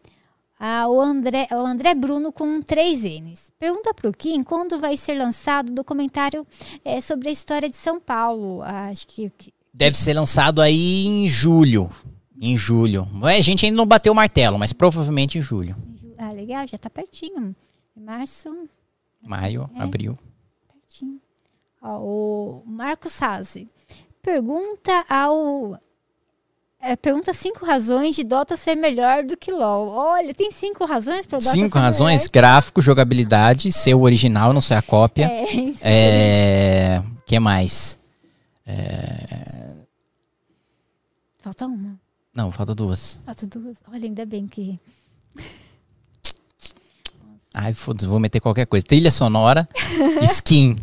ah, 0.60 0.88
o, 0.88 1.00
André, 1.00 1.48
o 1.52 1.64
André 1.66 1.94
Bruno 1.94 2.32
com 2.32 2.60
três 2.60 3.04
N's. 3.04 3.52
Pergunta 3.60 3.94
pro 3.94 4.12
Kim 4.12 4.44
quando 4.44 4.80
vai 4.80 4.98
ser 4.98 5.14
lançado 5.16 5.70
o 5.70 5.76
documentário 5.76 6.46
eh, 6.84 7.00
sobre 7.02 7.30
a 7.30 7.32
história 7.32 7.70
de 7.70 7.76
São 7.76 8.00
Paulo. 8.00 8.64
Ah, 8.64 8.88
acho 8.88 9.08
que, 9.08 9.30
que 9.38 9.54
Deve 9.72 9.96
ser 9.96 10.14
lançado 10.14 10.60
aí 10.60 11.06
em 11.06 11.28
julho. 11.28 11.88
Em 12.42 12.58
julho. 12.58 13.08
A 13.22 13.42
gente 13.42 13.66
ainda 13.68 13.78
não 13.78 13.86
bateu 13.86 14.12
o 14.12 14.16
martelo, 14.16 14.58
mas 14.58 14.74
provavelmente 14.74 15.38
em 15.38 15.42
julho. 15.42 15.76
ah, 16.18 16.32
legal, 16.32 16.66
já 16.68 16.80
tá 16.80 16.90
pertinho. 16.90 17.56
Março, 17.96 18.68
Maio, 19.22 19.70
É. 19.76 19.82
abril. 19.84 20.18
Pertinho. 20.68 21.22
Ó, 21.80 22.00
o 22.00 22.64
Marcos 22.66 23.22
Hazi 23.22 23.68
pergunta 24.20 25.06
ao 25.08 25.80
É, 26.80 26.96
pergunta 26.96 27.34
cinco 27.34 27.66
razões 27.66 28.16
de 28.16 28.24
Dota 28.24 28.56
ser 28.56 28.76
melhor 28.76 29.24
do 29.24 29.36
que 29.36 29.52
LoL. 29.52 29.90
Olha, 29.90 30.34
tem 30.34 30.52
cinco 30.52 30.86
razões 30.86 31.26
para 31.26 31.40
Dota 31.40 31.52
Cinco 31.52 31.78
razões: 31.78 32.22
melhor. 32.22 32.32
gráfico, 32.32 32.82
jogabilidade, 32.82 33.72
ser 33.72 33.96
o 33.96 34.02
original, 34.02 34.54
não 34.54 34.62
ser 34.62 34.76
a 34.76 34.82
cópia. 34.82 35.26
É, 35.26 35.44
isso. 35.52 35.80
É. 35.84 37.04
que 37.26 37.40
mais? 37.40 38.00
Falta 41.42 41.66
uma. 41.66 42.00
Não, 42.34 42.52
falta 42.52 42.76
duas. 42.76 43.20
Falta 43.26 43.48
duas. 43.48 43.78
Olha, 43.92 44.04
ainda 44.06 44.26
bem 44.26 44.48
que. 44.48 44.80
Ai, 47.56 47.74
foda-se, 47.74 48.06
vou 48.06 48.20
meter 48.20 48.40
qualquer 48.40 48.68
coisa. 48.68 48.86
Trilha 48.86 49.10
sonora, 49.10 49.68
skin. 50.22 50.76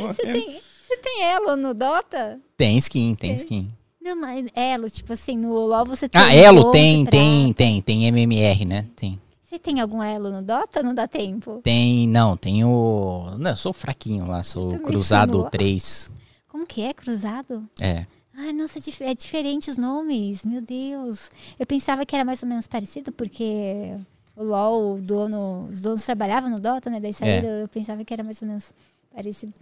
Você 0.00 0.22
tem, 0.24 0.60
você 0.86 0.96
tem 0.96 1.24
Elo 1.24 1.54
no 1.56 1.72
Dota? 1.74 2.40
Tem 2.58 2.76
skin, 2.76 3.14
tem 3.14 3.34
skin. 3.34 3.68
Não, 4.02 4.16
mas 4.20 4.46
Elo, 4.52 4.90
tipo 4.90 5.12
assim, 5.12 5.38
no 5.38 5.52
LoL 5.64 5.86
você 5.86 6.08
tem. 6.08 6.20
Ah, 6.20 6.34
Elo 6.34 6.72
tem, 6.72 7.04
prata. 7.04 7.16
tem, 7.16 7.52
tem, 7.52 7.80
tem 7.80 8.04
MMR, 8.06 8.64
né? 8.64 8.84
Tem. 8.96 9.18
Você 9.40 9.60
tem 9.60 9.80
algum 9.80 10.02
Elo 10.02 10.30
no 10.30 10.42
Dota? 10.42 10.82
Não 10.82 10.92
dá 10.92 11.06
tempo. 11.06 11.60
Tem, 11.62 12.08
não, 12.08 12.36
tem 12.36 12.64
o. 12.64 13.36
Não, 13.38 13.52
eu 13.52 13.56
sou 13.56 13.72
fraquinho 13.72 14.26
lá, 14.26 14.42
sou 14.42 14.70
Também 14.70 14.86
cruzado 14.86 15.34
sou 15.34 15.44
no- 15.44 15.50
3. 15.50 16.10
Como 16.48 16.66
que 16.66 16.82
é? 16.82 16.92
Cruzado? 16.92 17.64
É. 17.80 18.06
Ai, 18.36 18.52
nossa, 18.52 18.80
é 18.80 19.10
é 19.10 19.14
diferente 19.14 19.70
os 19.70 19.76
nomes. 19.76 20.44
Meu 20.44 20.60
Deus. 20.60 21.30
Eu 21.58 21.64
pensava 21.66 22.04
que 22.04 22.16
era 22.16 22.24
mais 22.24 22.42
ou 22.42 22.48
menos 22.48 22.66
parecido, 22.66 23.12
porque 23.12 23.94
o 24.34 24.42
LoL, 24.42 24.96
o 24.96 25.00
dono, 25.00 25.68
os 25.70 25.80
donos 25.80 26.02
trabalhavam 26.04 26.50
no 26.50 26.58
Dota, 26.58 26.90
né? 26.90 26.98
Daí 26.98 27.12
saíram, 27.12 27.48
eu 27.48 27.68
pensava 27.68 28.04
que 28.04 28.12
era 28.12 28.24
mais 28.24 28.42
ou 28.42 28.48
menos 28.48 28.72
parecido. 29.14 29.54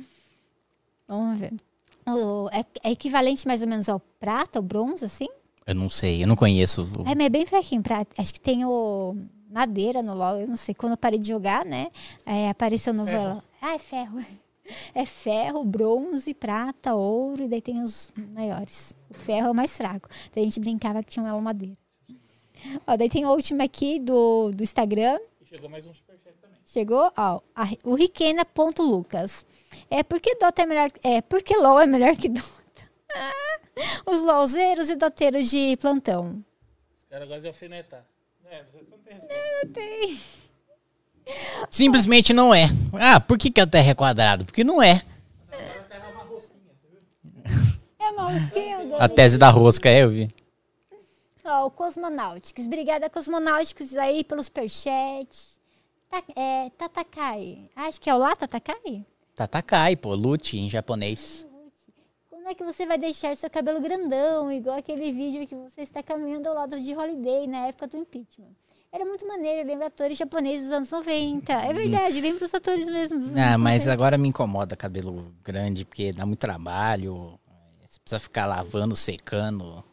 Vamos 1.07 1.39
ver. 1.39 1.53
O- 2.09 2.49
é, 2.53 2.65
é 2.89 2.91
equivalente 2.93 3.47
mais 3.47 3.61
ou 3.63 3.69
menos 3.69 3.89
ao 3.89 3.99
prata, 4.01 4.59
ao 4.59 4.63
bronze, 4.63 5.05
assim? 5.05 5.27
Eu 5.67 5.75
não 5.75 5.89
sei, 5.91 6.23
eu 6.23 6.27
não 6.29 6.37
conheço. 6.37 6.83
o- 6.83 7.03
É, 7.09 7.15
mas 7.15 7.27
é 7.27 7.29
bem 7.29 7.45
fraquinho. 7.47 7.83
Pra, 7.83 8.07
acho 8.17 8.33
que 8.33 8.41
tem 8.41 8.65
o 8.65 9.17
madeira 9.51 10.03
no 10.03 10.15
LoL. 10.15 10.39
Eu 10.39 10.47
não 10.47 10.57
sei. 10.57 10.75
Quando 10.75 10.93
eu 10.93 10.97
parei 10.97 11.19
de 11.19 11.29
jogar, 11.29 11.65
né? 11.65 11.89
é, 12.25 12.49
apareceu 12.51 12.95
no 12.95 13.05
Ferro. 13.05 13.35
LoL. 13.35 13.43
Ah, 13.61 13.75
é 13.75 13.79
ferro. 13.79 14.19
É 14.97 15.07
ferro, 15.07 15.65
bronze, 15.65 16.35
prata, 16.35 16.93
ouro. 16.97 17.45
E 17.45 17.49
daí 17.49 17.61
tem 17.63 17.81
os 17.85 18.11
maiores. 18.35 18.97
O 19.09 19.15
ferro 19.15 19.47
é 19.47 19.51
o 19.53 19.55
mais 19.55 19.77
fraco. 19.77 20.09
Daí 20.35 20.43
a 20.43 20.45
gente 20.45 20.59
brincava 20.59 21.05
que 21.05 21.11
tinha 21.13 21.25
um 21.25 21.29
elo 21.29 21.41
madeira. 21.41 21.77
Ó, 22.85 22.97
daí 22.97 23.09
tem 23.09 23.23
a 23.23 23.31
última 23.31 23.63
aqui 23.63 24.01
do, 24.01 24.51
do 24.51 24.65
Instagram. 24.65 25.21
E 25.41 25.47
chegou 25.47 25.71
mais 25.71 25.87
um 25.87 25.95
superchat 25.95 26.35
também. 26.43 26.59
Chegou, 26.65 27.13
ó, 27.17 27.41
a- 27.55 27.69
o 27.85 27.95
Riquena.lucas. 27.95 29.46
É 29.91 30.03
porque 30.03 30.35
Dota 30.37 30.63
é 30.63 30.67
melhor. 30.67 30.91
É 31.03 31.21
porque 31.23 31.57
LOL 31.57 31.81
é 31.81 31.87
melhor 31.87 32.17
que 32.17 32.29
Dota. 32.29 32.47
Os 34.07 34.23
LOLzeiros 34.23 34.89
e 34.89 34.97
doteiros 34.97 35.51
de 35.51 35.77
plantão. 35.77 36.45
Os 36.95 37.05
caras 37.09 37.29
gostam 37.29 37.43
de 37.43 37.49
alfinetar. 37.49 38.05
É, 38.45 38.65
você 38.65 38.87
não 38.91 38.99
tem 38.99 39.15
resposta. 39.15 40.47
Simplesmente 41.71 42.33
não 42.33 42.55
é. 42.55 42.69
Ah, 42.95 43.21
por 43.21 43.37
que, 43.37 43.51
que 43.51 43.61
a 43.61 43.67
Terra 43.67 43.91
é 43.91 43.95
quadrada? 43.95 44.45
Porque 44.45 44.63
não 44.63 44.83
é. 44.83 45.03
É 47.99 48.13
maluquinho, 48.13 48.97
A 49.03 49.09
tese 49.09 49.37
da 49.37 49.51
rosca, 49.51 49.89
é, 49.89 50.05
eu 50.05 50.11
vi. 50.11 50.29
Ó, 51.45 51.67
o 51.67 51.71
Cosmonautics. 51.71 52.67
Obrigada, 52.67 53.11
Cosmonautics, 53.11 53.97
aí 53.97 54.25
pelos 54.25 54.47
superchats. 54.47 55.61
Ta, 56.09 56.23
é, 56.37 56.71
Tatakai. 56.71 57.69
Acho 57.75 58.01
que 58.01 58.09
é 58.09 58.15
o 58.15 58.19
lá, 58.19 58.35
Tatakai? 58.37 59.05
Tatakai, 59.37 59.95
pô, 59.97 60.15
lute 60.15 60.57
em 60.59 60.71
japonês. 60.71 61.47
Como 62.31 62.49
é 62.49 62.55
que 62.55 62.65
você 62.65 62.87
vai 62.87 62.97
deixar 62.97 63.37
seu 63.37 63.51
cabelo 63.51 63.83
grandão, 63.83 64.51
igual 64.51 64.79
aquele 64.79 65.13
vídeo 65.13 65.47
que 65.47 65.55
você 65.55 65.83
está 65.83 66.03
caminhando 66.03 66.49
ao 66.49 66.55
lado 66.55 66.81
de 66.81 66.97
Holiday 66.97 67.47
na 67.47 67.67
época 67.67 67.87
do 67.87 67.99
impeachment? 67.99 68.49
Era 68.91 69.05
muito 69.05 69.29
maneiro, 69.29 69.69
lembra 69.69 69.89
atores 69.89 70.17
japoneses 70.17 70.65
dos 70.65 70.73
anos 70.73 70.91
90. 70.91 71.53
É 71.53 71.71
verdade, 71.71 72.19
lembra 72.19 72.47
os 72.47 72.55
atores 72.55 72.87
mesmo 72.87 73.19
dos 73.19 73.37
Ah, 73.37 73.49
anos 73.51 73.61
mas 73.61 73.83
90. 73.83 73.93
agora 73.93 74.17
me 74.17 74.29
incomoda 74.29 74.75
cabelo 74.75 75.31
grande, 75.45 75.85
porque 75.85 76.13
dá 76.15 76.25
muito 76.25 76.39
trabalho. 76.39 77.39
Você 77.87 78.01
precisa 78.01 78.19
ficar 78.19 78.47
lavando, 78.47 78.97
secando. 78.97 79.85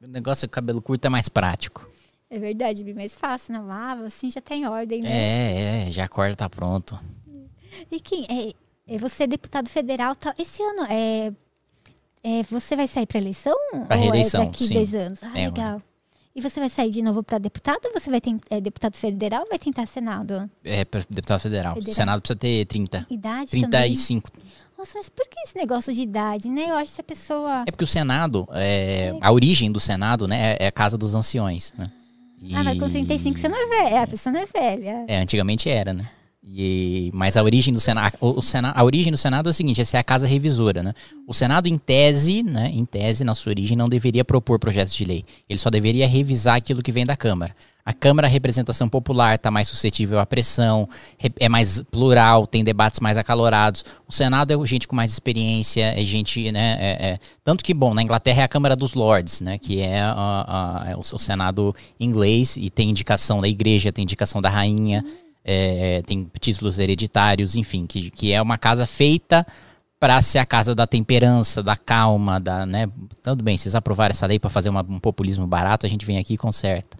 O 0.00 0.06
negócio 0.06 0.44
é 0.44 0.46
que 0.46 0.52
o 0.52 0.54
cabelo 0.54 0.80
curto 0.80 1.06
é 1.06 1.08
mais 1.08 1.28
prático. 1.28 1.90
É 2.30 2.38
verdade, 2.38 2.84
bem 2.84 2.94
mais 2.94 3.16
fácil, 3.16 3.52
na 3.54 3.62
lava, 3.62 4.04
assim 4.04 4.30
já 4.30 4.40
tá 4.40 4.54
em 4.54 4.64
ordem, 4.64 5.02
né? 5.02 5.10
É, 5.10 5.88
é, 5.88 5.90
já 5.90 6.04
acorda, 6.04 6.36
tá 6.36 6.48
pronto. 6.48 6.96
E 7.90 8.00
quem 8.00 8.24
é, 8.28 8.94
é 8.94 8.98
você 8.98 9.24
é 9.24 9.26
deputado 9.26 9.68
federal, 9.68 10.14
tá? 10.14 10.34
Esse 10.38 10.62
ano 10.62 10.86
é, 10.88 11.32
é 12.22 12.42
você 12.50 12.76
vai 12.76 12.86
sair 12.86 13.06
para 13.06 13.18
eleição? 13.18 13.56
Pra 13.86 13.96
ou 13.96 14.02
reeleição, 14.02 14.42
é 14.42 14.46
daqui 14.46 14.66
sim. 14.66 14.74
dois 14.74 14.94
anos? 14.94 15.22
Ah, 15.22 15.38
É, 15.38 15.46
legal. 15.46 15.82
E 16.36 16.40
você 16.40 16.58
vai 16.58 16.68
sair 16.68 16.90
de 16.90 17.00
novo 17.00 17.22
para 17.22 17.38
deputado 17.38 17.78
ou 17.84 17.92
você 17.92 18.10
vai 18.10 18.20
ter 18.20 18.36
é, 18.50 18.60
deputado 18.60 18.96
federal 18.96 19.42
ou 19.42 19.48
vai 19.48 19.58
tentar 19.58 19.86
senado? 19.86 20.50
É, 20.64 20.84
deputado 21.08 21.38
federal. 21.38 21.74
Federal. 21.74 21.94
Senado 21.94 22.20
precisa 22.20 22.36
ter 22.36 22.66
30. 22.66 23.06
Idade 23.08 23.50
também? 23.52 23.70
35. 23.70 24.30
Nossa, 24.76 24.98
mas 24.98 25.08
por 25.08 25.28
que 25.28 25.38
esse 25.44 25.56
negócio 25.56 25.94
de 25.94 26.00
idade, 26.00 26.48
né? 26.48 26.70
Eu 26.70 26.74
acho 26.74 26.92
que 26.92 27.00
a 27.00 27.04
pessoa... 27.04 27.62
É 27.68 27.70
porque 27.70 27.84
o 27.84 27.86
Senado, 27.86 28.48
é, 28.50 29.16
a 29.20 29.30
origem 29.30 29.70
do 29.70 29.78
Senado, 29.78 30.26
né, 30.26 30.56
é 30.58 30.66
a 30.66 30.72
casa 30.72 30.98
dos 30.98 31.14
anciões, 31.14 31.72
né? 31.78 31.86
Ah, 32.52 32.64
mas 32.64 32.78
com 32.78 32.90
35 32.90 33.38
você 33.38 33.48
não 33.48 33.56
é 33.56 33.84
velha. 33.84 34.02
A 34.02 34.06
pessoa 34.06 34.32
não 34.32 34.40
é 34.40 34.46
velha. 34.46 35.04
É, 35.06 35.18
antigamente 35.18 35.70
era, 35.70 35.94
né? 35.94 36.06
E, 36.46 37.10
mas 37.14 37.36
a 37.36 37.42
origem 37.42 37.72
do 37.72 37.80
Senado, 37.80 38.14
o, 38.20 38.38
o 38.38 38.42
Sena- 38.42 38.72
a 38.76 38.84
origem 38.84 39.10
do 39.10 39.16
Senado 39.16 39.48
é 39.48 39.50
o 39.50 39.54
seguinte, 39.54 39.80
essa 39.80 39.96
é 39.96 40.00
a 40.00 40.04
casa 40.04 40.26
revisora, 40.26 40.82
né? 40.82 40.92
O 41.26 41.32
Senado, 41.32 41.66
em 41.66 41.76
tese, 41.76 42.42
né, 42.42 42.70
em 42.72 42.84
tese, 42.84 43.24
na 43.24 43.34
sua 43.34 43.50
origem, 43.50 43.76
não 43.76 43.88
deveria 43.88 44.24
propor 44.24 44.58
projetos 44.58 44.94
de 44.94 45.04
lei. 45.04 45.24
Ele 45.48 45.58
só 45.58 45.70
deveria 45.70 46.06
revisar 46.06 46.56
aquilo 46.56 46.82
que 46.82 46.92
vem 46.92 47.04
da 47.04 47.16
Câmara. 47.16 47.54
A 47.86 47.92
Câmara, 47.92 48.26
a 48.26 48.30
representação 48.30 48.88
popular, 48.88 49.34
está 49.34 49.50
mais 49.50 49.68
suscetível 49.68 50.18
à 50.18 50.24
pressão, 50.24 50.88
re- 51.18 51.32
é 51.38 51.50
mais 51.50 51.82
plural, 51.90 52.46
tem 52.46 52.64
debates 52.64 52.98
mais 53.00 53.16
acalorados. 53.18 53.84
O 54.08 54.12
Senado 54.12 54.52
é 54.52 54.66
gente 54.66 54.88
com 54.88 54.96
mais 54.96 55.12
experiência, 55.12 55.92
é 55.98 56.02
gente, 56.02 56.50
né? 56.50 56.76
é- 56.80 57.06
é- 57.10 57.18
tanto 57.42 57.62
que, 57.62 57.74
bom, 57.74 57.92
na 57.92 58.02
Inglaterra 58.02 58.40
é 58.40 58.44
a 58.44 58.48
Câmara 58.48 58.74
dos 58.74 58.94
Lords, 58.94 59.40
né? 59.42 59.58
Que 59.58 59.80
é, 59.80 60.00
a- 60.00 60.14
a- 60.86 60.90
é 60.92 60.96
o, 60.96 61.00
o 61.00 61.18
Senado 61.18 61.74
inglês 62.00 62.56
e 62.56 62.70
tem 62.70 62.88
indicação 62.88 63.40
da 63.42 63.48
igreja, 63.48 63.92
tem 63.92 64.02
indicação 64.02 64.40
da 64.40 64.48
rainha, 64.48 65.04
é, 65.44 66.02
tem 66.06 66.28
títulos 66.40 66.78
hereditários, 66.78 67.54
enfim, 67.54 67.86
que, 67.86 68.10
que 68.10 68.32
é 68.32 68.40
uma 68.40 68.56
casa 68.58 68.86
feita 68.86 69.46
para 70.00 70.20
ser 70.20 70.38
a 70.38 70.44
casa 70.46 70.74
da 70.74 70.86
temperança, 70.86 71.62
da 71.62 71.76
calma, 71.76 72.38
da, 72.40 72.66
né? 72.66 72.88
Tudo 73.22 73.42
bem, 73.42 73.56
vocês 73.56 73.74
aprovaram 73.74 74.12
essa 74.12 74.26
lei 74.26 74.38
para 74.38 74.50
fazer 74.50 74.68
uma- 74.68 74.84
um 74.88 74.98
populismo 74.98 75.46
barato, 75.46 75.86
a 75.86 75.88
gente 75.88 76.04
vem 76.04 76.18
aqui 76.18 76.34
e 76.34 76.38
conserta. 76.38 76.96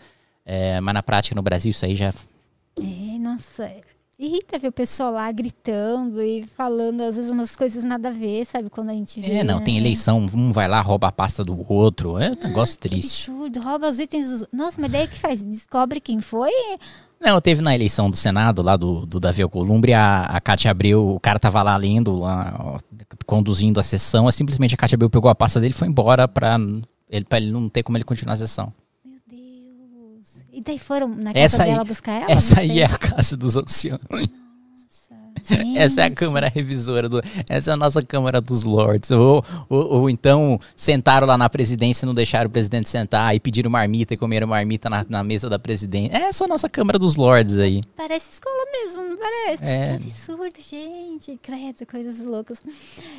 É, 0.46 0.80
mas 0.80 0.94
na 0.94 1.02
prática 1.02 1.34
no 1.34 1.42
Brasil 1.42 1.70
isso 1.70 1.84
aí 1.84 1.96
já 1.96 2.12
É, 2.80 3.18
nossa. 3.18 3.70
Irrita 4.16 4.60
ver 4.60 4.68
o 4.68 4.72
pessoal 4.72 5.10
lá 5.12 5.30
gritando 5.32 6.22
e 6.22 6.44
falando, 6.56 7.00
às 7.00 7.16
vezes, 7.16 7.30
umas 7.32 7.56
coisas 7.56 7.82
nada 7.82 8.10
a 8.10 8.12
ver, 8.12 8.46
sabe? 8.46 8.70
Quando 8.70 8.90
a 8.90 8.92
gente 8.92 9.20
vê. 9.20 9.38
É, 9.38 9.44
não, 9.44 9.60
tem 9.60 9.74
né? 9.74 9.80
eleição, 9.80 10.24
um 10.32 10.52
vai 10.52 10.68
lá, 10.68 10.80
rouba 10.80 11.08
a 11.08 11.12
pasta 11.12 11.42
do 11.42 11.66
outro. 11.72 12.16
É 12.16 12.30
um 12.30 12.46
negócio 12.48 12.78
Que 12.78 12.88
triste. 12.88 13.28
absurdo, 13.28 13.60
rouba 13.60 13.88
os 13.88 13.98
itens 13.98 14.30
dos... 14.30 14.46
Nossa, 14.52 14.80
mas 14.80 14.92
daí 14.92 15.08
que 15.08 15.18
faz? 15.18 15.42
Descobre 15.42 16.00
quem 16.00 16.20
foi? 16.20 16.52
Não, 17.24 17.40
teve 17.40 17.62
na 17.62 17.74
eleição 17.74 18.10
do 18.10 18.16
Senado, 18.16 18.60
lá 18.62 18.76
do, 18.76 19.06
do 19.06 19.18
Davi 19.18 19.42
Alcolumbre, 19.42 19.94
a, 19.94 20.22
a 20.24 20.40
Cátia 20.40 20.70
Abreu, 20.70 21.08
o 21.14 21.18
cara 21.18 21.38
tava 21.38 21.62
lá 21.62 21.74
lendo, 21.76 22.18
lá, 22.18 22.78
conduzindo 23.24 23.80
a 23.80 23.82
sessão, 23.82 24.26
aí 24.26 24.32
simplesmente 24.32 24.74
a 24.74 24.76
Cátia 24.76 24.96
Abreu 24.96 25.08
pegou 25.08 25.30
a 25.30 25.34
pasta 25.34 25.58
dele 25.58 25.72
e 25.72 25.76
foi 25.76 25.88
embora 25.88 26.28
pra 26.28 26.58
ele, 27.08 27.24
pra 27.24 27.38
ele 27.38 27.50
não 27.50 27.68
ter 27.68 27.82
como 27.82 27.96
ele 27.96 28.04
continuar 28.04 28.34
a 28.34 28.36
sessão. 28.36 28.72
Meu 29.04 29.18
Deus. 29.26 30.44
E 30.52 30.60
daí 30.60 30.78
foram 30.78 31.08
na 31.08 31.32
casa 31.32 31.38
Essa 31.38 31.62
aí- 31.62 31.70
dela 31.72 31.84
buscar 31.84 32.12
ela? 32.12 32.30
Essa 32.30 32.60
aí 32.60 32.80
é 32.80 32.84
a 32.84 32.98
casa 32.98 33.36
dos 33.38 33.56
anciãos. 33.56 34.00
Nossa. 35.50 35.64
Essa 35.78 36.00
é 36.00 36.04
a 36.04 36.08
Gente. 36.08 36.16
Câmara 36.16 36.48
Revisora, 36.48 37.08
do, 37.08 37.20
essa 37.48 37.70
é 37.70 37.74
a 37.74 37.76
nossa 37.76 38.02
Câmara 38.02 38.40
dos 38.40 38.64
Lords. 38.64 39.10
Ou, 39.10 39.44
ou, 39.68 39.92
ou 40.00 40.10
então 40.10 40.58
sentaram 40.76 41.26
lá 41.26 41.36
na 41.36 41.48
presidência 41.48 42.04
e 42.04 42.06
não 42.06 42.14
deixaram 42.14 42.48
o 42.48 42.50
presidente 42.52 42.88
sentar, 42.88 43.34
e 43.34 43.40
pediram 43.40 43.70
marmita 43.70 44.14
e 44.14 44.16
comeram 44.16 44.46
marmita 44.46 44.88
na, 44.88 45.04
na 45.08 45.22
mesa 45.24 45.48
da 45.48 45.58
presidência. 45.58 46.16
Essa 46.16 46.44
é 46.44 46.46
a 46.46 46.48
nossa 46.48 46.68
Câmara 46.68 46.98
dos 46.98 47.16
Lords 47.16 47.58
aí. 47.58 47.80
Parece 47.96 48.30
escola 48.32 48.64
mesmo, 48.72 49.02
não 49.08 49.16
parece? 49.18 49.64
É. 49.64 49.98
Que 49.98 50.04
absurdo, 50.04 50.54
gente. 50.70 51.38
Credo, 51.42 51.86
coisas 51.90 52.18
loucas. 52.24 52.58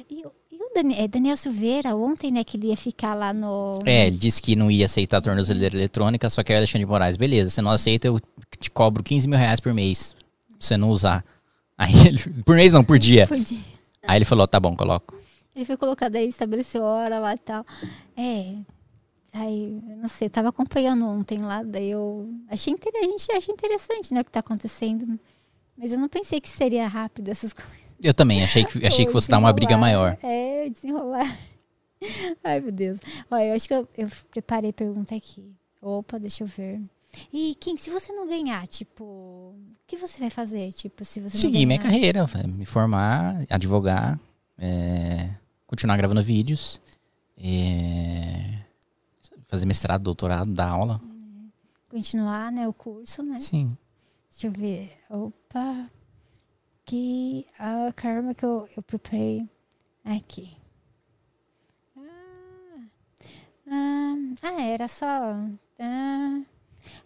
E, 0.10 0.15
o- 0.26 0.31
e 0.52 0.56
o 0.57 0.73
Dani- 0.73 0.95
é, 0.97 1.07
Daniel 1.07 1.38
Silveira, 1.38 1.95
ontem, 1.95 2.31
né, 2.31 2.43
que 2.43 2.57
ele 2.57 2.68
ia 2.68 2.77
ficar 2.77 3.14
lá 3.14 3.34
no... 3.34 3.80
É, 3.85 4.07
ele 4.07 4.18
disse 4.18 4.41
que 4.41 4.56
não 4.56 4.72
ia 4.72 4.85
aceitar 4.85 5.18
a 5.18 5.22
tornozeleira 5.22 5.76
eletrônica, 5.76 6.30
só 6.30 6.43
que 6.43 6.52
aí 6.52 6.57
o 6.57 6.60
Alexandre 6.60 6.80
de 6.80 6.85
Moraes, 6.85 7.18
beleza, 7.18 7.49
você 7.49 7.61
não 7.61 7.72
aceita, 7.72 8.07
eu 8.07 8.19
te 8.60 8.69
cobro 8.72 9.03
15 9.03 9.27
mil 9.27 9.38
reais 9.38 9.60
por 9.60 9.73
mês, 9.73 10.14
pra 10.14 10.57
você 10.60 10.77
não 10.77 10.89
usar. 10.89 11.23
Aí 11.77 11.93
ele, 12.07 12.19
por 12.43 12.56
mês 12.56 12.72
não, 12.72 12.84
por 12.84 12.97
dia. 12.97 13.27
Podia. 13.27 13.60
Aí 14.07 14.18
ele 14.18 14.26
falou, 14.26 14.47
tá 14.47 14.60
bom, 14.60 14.76
coloco. 14.76 15.15
Ele 15.56 15.65
foi 15.65 15.77
colocado 15.77 16.15
aí, 16.15 16.27
estabeleceu 16.27 16.84
hora 16.84 17.19
lá 17.19 17.34
e 17.34 17.38
tal. 17.38 17.65
É. 18.18 18.56
Aí, 19.34 19.81
eu 19.89 19.97
não 19.97 20.07
sei, 20.07 20.27
eu 20.27 20.30
tava 20.30 20.49
acompanhando 20.49 21.06
ontem 21.06 21.39
lá, 21.39 21.61
daí 21.61 21.91
eu 21.91 22.30
achei 22.49 22.72
inter... 22.72 22.93
a 22.95 23.03
gente 23.03 23.30
acha 23.34 23.52
interessante, 23.52 24.14
né, 24.14 24.22
o 24.22 24.23
que 24.23 24.31
tá 24.31 24.39
acontecendo. 24.39 25.19
Mas 25.77 25.91
eu 25.91 25.99
não 25.99 26.07
pensei 26.07 26.39
que 26.39 26.47
seria 26.47 26.88
rápido 26.88 27.30
essas 27.30 27.52
coisas. 27.52 27.73
Eu 28.02 28.14
também, 28.14 28.41
achei 28.43 28.64
que, 28.64 28.85
achei 28.85 29.06
que 29.06 29.11
fosse 29.11 29.30
dar 29.30 29.38
uma 29.38 29.52
briga 29.52 29.77
maior. 29.77 30.18
É, 30.23 30.69
desenrolar. 30.69 31.38
Ai, 32.43 32.61
meu 32.61 32.72
Deus. 32.72 32.99
Olha, 33.30 33.47
eu 33.47 33.56
acho 33.56 33.68
que 33.68 33.73
eu, 33.73 33.88
eu 33.97 34.07
preparei 34.31 34.72
pergunta 34.72 35.15
aqui. 35.15 35.53
Opa, 35.81 36.18
deixa 36.18 36.43
eu 36.43 36.47
ver. 36.47 36.81
E, 37.32 37.56
Kim, 37.56 37.78
se 37.78 37.90
você 37.90 38.12
não 38.14 38.28
ganhar, 38.28 38.68
tipo, 38.68 39.04
o 39.04 39.56
que 39.88 39.98
você 39.98 40.20
vai 40.20 40.30
fazer? 40.30 40.72
Tipo, 40.74 41.04
se 41.06 41.20
você 41.20 41.38
Seguir 41.38 41.66
minha 41.66 41.80
carreira, 41.80 42.26
me 42.48 42.66
formar, 42.66 43.46
advogar, 43.50 44.20
é, 44.58 45.34
continuar 45.68 45.98
gravando 45.98 46.24
vídeos, 46.24 46.82
é, 47.38 48.60
fazer 49.48 49.66
mestrado, 49.66 50.04
doutorado, 50.04 50.52
dar 50.52 50.70
aula. 50.70 51.02
Continuar, 51.90 52.52
né, 52.52 52.68
o 52.68 52.74
curso, 52.74 53.24
né? 53.24 53.40
Sim. 53.40 53.78
Deixa 54.30 54.48
eu 54.48 54.52
ver. 54.52 54.92
Opa. 55.10 55.90
Que. 56.84 57.48
Ah, 57.58 57.92
caramba, 57.96 58.34
que 58.34 58.44
eu, 58.44 58.68
eu 58.76 58.84
preparei. 58.84 59.48
Aqui. 60.04 60.58
Ah, 61.98 62.02
ah, 63.72 64.16
ah, 64.44 64.62
era 64.62 64.88
só. 64.90 65.08
Ah, 65.80 66.42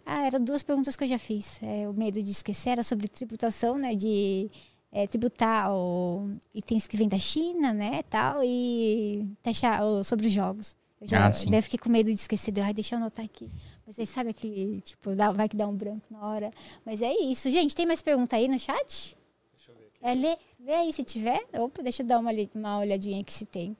ah, 0.04 0.26
eram 0.26 0.42
duas 0.42 0.62
perguntas 0.62 0.96
que 0.96 1.04
eu 1.04 1.08
já 1.08 1.18
fiz. 1.18 1.58
É, 1.62 1.88
o 1.88 1.92
medo 1.92 2.22
de 2.22 2.30
esquecer 2.30 2.70
era 2.70 2.82
sobre 2.82 3.08
tributação, 3.08 3.74
né? 3.76 3.94
De 3.94 4.50
é, 4.92 5.06
tributar 5.06 5.72
o 5.72 6.30
itens 6.54 6.86
que 6.86 6.96
vêm 6.96 7.08
da 7.08 7.18
China, 7.18 7.72
né? 7.72 8.02
Tal, 8.10 8.42
e 8.44 9.26
taxar 9.42 9.80
sobre 10.04 10.26
os 10.26 10.32
jogos. 10.32 10.76
Eu 11.00 11.08
já 11.08 11.26
Ah, 11.28 11.30
eu 11.56 11.62
fiquei 11.62 11.78
com 11.78 11.88
medo 11.90 12.06
de 12.12 12.16
esquecer. 12.20 12.50
Deu, 12.52 12.62
Ai, 12.64 12.74
deixa 12.74 12.94
eu 12.94 12.98
anotar 12.98 13.24
aqui. 13.24 13.48
Mas 13.86 13.98
aí 13.98 14.06
sabe 14.06 14.30
aquele, 14.30 14.80
tipo, 14.82 15.14
dá- 15.14 15.32
vai 15.32 15.48
que 15.48 15.56
dá 15.56 15.66
um 15.66 15.74
branco 15.74 16.04
na 16.10 16.26
hora. 16.26 16.50
Mas 16.84 17.00
é 17.00 17.10
isso. 17.12 17.48
Gente, 17.50 17.74
tem 17.74 17.86
mais 17.86 18.02
pergunta 18.02 18.36
aí 18.36 18.46
no 18.48 18.58
chat? 18.58 19.16
Deixa 19.56 19.70
eu 19.70 19.74
ver 19.76 19.86
aqui. 19.86 19.98
É, 20.02 20.14
lê, 20.14 20.36
lê 20.60 20.74
aí 20.74 20.92
se 20.92 21.02
tiver. 21.02 21.42
Opa, 21.54 21.82
deixa 21.82 22.02
eu 22.02 22.06
dar 22.06 22.18
uma, 22.18 22.30
uma 22.54 22.78
olhadinha 22.80 23.18
aqui 23.20 23.32
se 23.32 23.46
tem. 23.46 23.74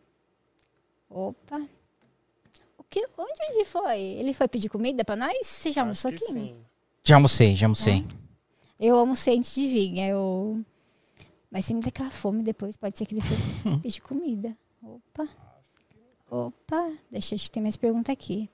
Opa. 1.10 1.60
Que, 2.90 3.06
onde 3.16 3.42
ele 3.50 3.64
foi? 3.64 4.00
Ele 4.00 4.34
foi 4.34 4.48
pedir 4.48 4.68
comida 4.68 5.04
pra 5.04 5.14
nós? 5.14 5.46
Você 5.46 5.70
já 5.70 5.82
almoçou 5.82 6.10
aqui? 6.10 6.24
sim. 6.24 6.56
Já 7.04 7.14
almocei, 7.14 7.54
já 7.54 7.66
almocei. 7.66 8.04
Eu 8.78 8.98
almocei 8.98 9.38
antes 9.38 9.54
de 9.54 9.68
vir. 9.68 9.98
Eu... 10.00 10.62
Mas 11.50 11.64
se 11.64 11.72
me 11.72 11.80
der 11.80 11.88
aquela 11.88 12.10
fome 12.10 12.42
depois, 12.42 12.76
pode 12.76 12.98
ser 12.98 13.06
que 13.06 13.14
ele 13.14 13.22
foi 13.22 13.78
pedir 13.80 14.00
comida. 14.00 14.56
Opa. 14.82 15.24
Opa. 16.28 16.92
Deixa 17.10 17.34
eu 17.34 17.38
se 17.38 17.50
tem 17.50 17.62
mais 17.62 17.76
pergunta 17.76 18.10
aqui. 18.10 18.50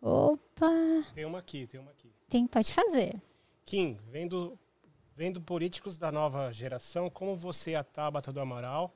Opa. 0.00 0.70
Tem 1.14 1.24
uma 1.24 1.38
aqui, 1.38 1.66
tem 1.66 1.80
uma 1.80 1.90
aqui. 1.90 2.12
Tem, 2.28 2.46
pode 2.46 2.72
fazer. 2.72 3.20
Kim, 3.64 3.98
vendo, 4.10 4.58
vendo 5.14 5.40
políticos 5.40 5.98
da 5.98 6.10
nova 6.10 6.52
geração, 6.52 7.08
como 7.08 7.36
você 7.36 7.72
e 7.72 7.76
a 7.76 7.84
Tabata 7.84 8.32
do 8.32 8.40
Amaral, 8.40 8.94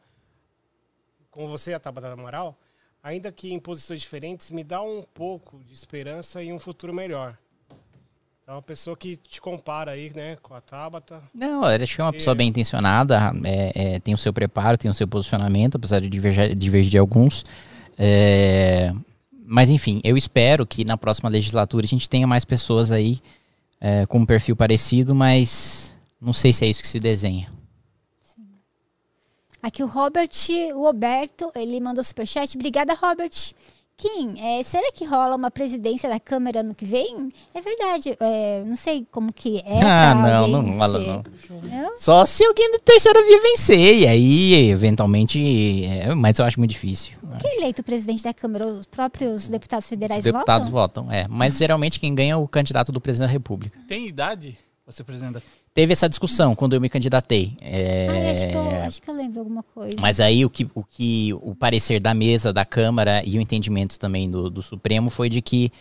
como 1.31 1.49
você 1.49 1.73
e 1.73 1.75
a 1.75 1.81
Tabata 1.81 2.09
do 2.09 2.21
Amaral, 2.21 2.59
ainda 3.03 3.31
que 3.33 3.53
em 3.53 3.59
posições 3.59 4.01
diferentes, 4.01 4.51
me 4.51 4.63
dá 4.65 4.83
um 4.83 5.03
pouco 5.15 5.61
de 5.65 5.75
esperança 5.75 6.43
e 6.43 6.53
um 6.53 6.59
futuro 6.59 6.93
melhor. 6.93 7.37
Então, 8.43 8.57
uma 8.57 8.63
pessoa 8.63 8.97
que 8.97 9.17
te 9.17 9.41
compara 9.41 9.93
aí, 9.93 10.11
né, 10.15 10.37
com 10.43 10.55
a 10.55 10.61
Tabata. 10.61 11.23
Não, 11.33 11.65
eu 11.71 11.83
acho 11.83 11.95
que 11.95 12.01
é 12.01 12.05
uma 12.05 12.13
pessoa 12.13 12.35
É. 12.35 12.37
bem 12.37 12.49
intencionada, 12.49 13.33
é, 13.45 13.95
é, 13.95 14.01
tem 14.01 14.13
o 14.13 14.19
seu 14.19 14.33
preparo, 14.33 14.77
tem 14.77 14.91
o 14.91 14.95
seu 14.95 15.07
posicionamento, 15.07 15.77
apesar 15.77 16.01
de 16.01 16.09
divergir, 16.09 16.55
divergir 16.57 16.91
de 16.91 16.99
alguns. 16.99 17.45
É, 17.97 18.93
mas 19.45 19.71
enfim, 19.71 20.01
eu 20.03 20.17
espero 20.17 20.67
que 20.67 20.85
na 20.85 20.97
próxima 20.97 21.29
legislatura 21.29 21.85
a 21.85 21.89
gente 21.89 22.09
tenha 22.09 22.27
mais 22.27 22.45
pessoas 22.45 22.91
aí 22.91 23.21
é, 23.81 24.05
com 24.07 24.19
um 24.19 24.27
perfil 24.27 24.57
parecido, 24.57 25.15
mas 25.15 25.95
não 26.21 26.33
sei 26.33 26.53
se 26.53 26.65
é 26.65 26.69
isso 26.69 26.83
que 26.83 26.89
se 26.89 26.99
desenha. 26.99 27.49
Aqui 29.63 29.83
o 29.83 29.87
Robert, 29.87 30.31
o 30.75 30.83
Roberto, 30.85 31.51
ele 31.55 31.81
mandou 31.81 32.03
superchat. 32.03 32.57
Obrigada, 32.57 32.95
Robert. 32.95 33.31
Kim, 33.97 34.41
é, 34.41 34.63
será 34.63 34.91
que 34.93 35.05
rola 35.05 35.37
uma 35.37 35.51
presidência 35.51 36.09
da 36.09 36.19
Câmara 36.19 36.61
ano 36.61 36.75
que 36.75 36.87
vem? 36.87 37.29
É 37.53 37.61
verdade. 37.61 38.17
é, 38.19 38.65
não 38.65 38.75
sei 38.75 39.07
como 39.11 39.31
que 39.31 39.59
é. 39.59 39.83
ah, 39.83 40.15
não, 40.15 40.63
não 40.63 40.73
rola 40.73 40.99
ser- 40.99 41.07
não. 41.07 41.23
Não? 41.83 41.97
Só 41.99 42.25
se 42.25 42.43
alguém 42.43 42.73
da 42.73 42.79
terceira 42.79 43.23
via 43.23 43.43
vencer, 43.43 43.99
e 43.99 44.07
aí, 44.07 44.71
eventualmente, 44.71 45.85
é, 45.85 46.15
mas 46.15 46.39
eu 46.39 46.47
acho 46.47 46.59
muito 46.59 46.71
difícil. 46.71 47.13
Quem 47.43 47.51
é 47.51 47.57
eleito 47.59 47.83
presidente 47.83 48.23
da 48.25 48.33
Câmara? 48.33 48.67
Os 48.67 48.87
próprios 48.87 49.49
deputados 49.49 49.87
federais 49.87 50.21
Os 50.21 50.33
deputados 50.33 50.69
votam? 50.69 51.05
votam, 51.05 51.15
é. 51.15 51.27
Mas 51.29 51.59
geralmente 51.59 52.01
quem 52.01 52.15
ganha 52.15 52.33
é 52.33 52.37
o 52.37 52.49
candidato 52.49 52.91
do 52.91 53.03
presidente 53.03 53.29
da 53.29 53.33
República. 53.33 53.79
Tem 53.87 54.09
idade 54.09 54.57
ser 54.93 55.05
presidente 55.05 55.35
da 55.35 55.41
Teve 55.81 55.95
essa 55.95 56.11
discussão 56.11 56.55
quando 56.55 56.75
eu 56.75 56.81
me 56.81 56.91
candidatei. 56.91 57.57
é, 57.59 58.07
Ai, 58.11 58.31
acho, 58.33 58.49
que 58.49 58.55
eu, 58.55 58.71
acho 58.83 59.01
que 59.01 59.09
eu 59.09 59.15
lembro 59.15 59.39
alguma 59.39 59.63
coisa. 59.63 59.97
Mas 59.99 60.21
aí 60.21 60.45
o 60.45 60.51
que, 60.51 60.69
o 60.75 60.85
que 60.85 61.33
o 61.41 61.55
parecer 61.55 61.99
da 61.99 62.13
mesa, 62.13 62.53
da 62.53 62.67
Câmara 62.67 63.23
e 63.25 63.39
o 63.39 63.41
entendimento 63.41 63.99
também 63.99 64.31
do, 64.31 64.51
do 64.51 64.61
Supremo 64.61 65.09
foi 65.09 65.31
de 65.31 65.41
que 65.41 65.73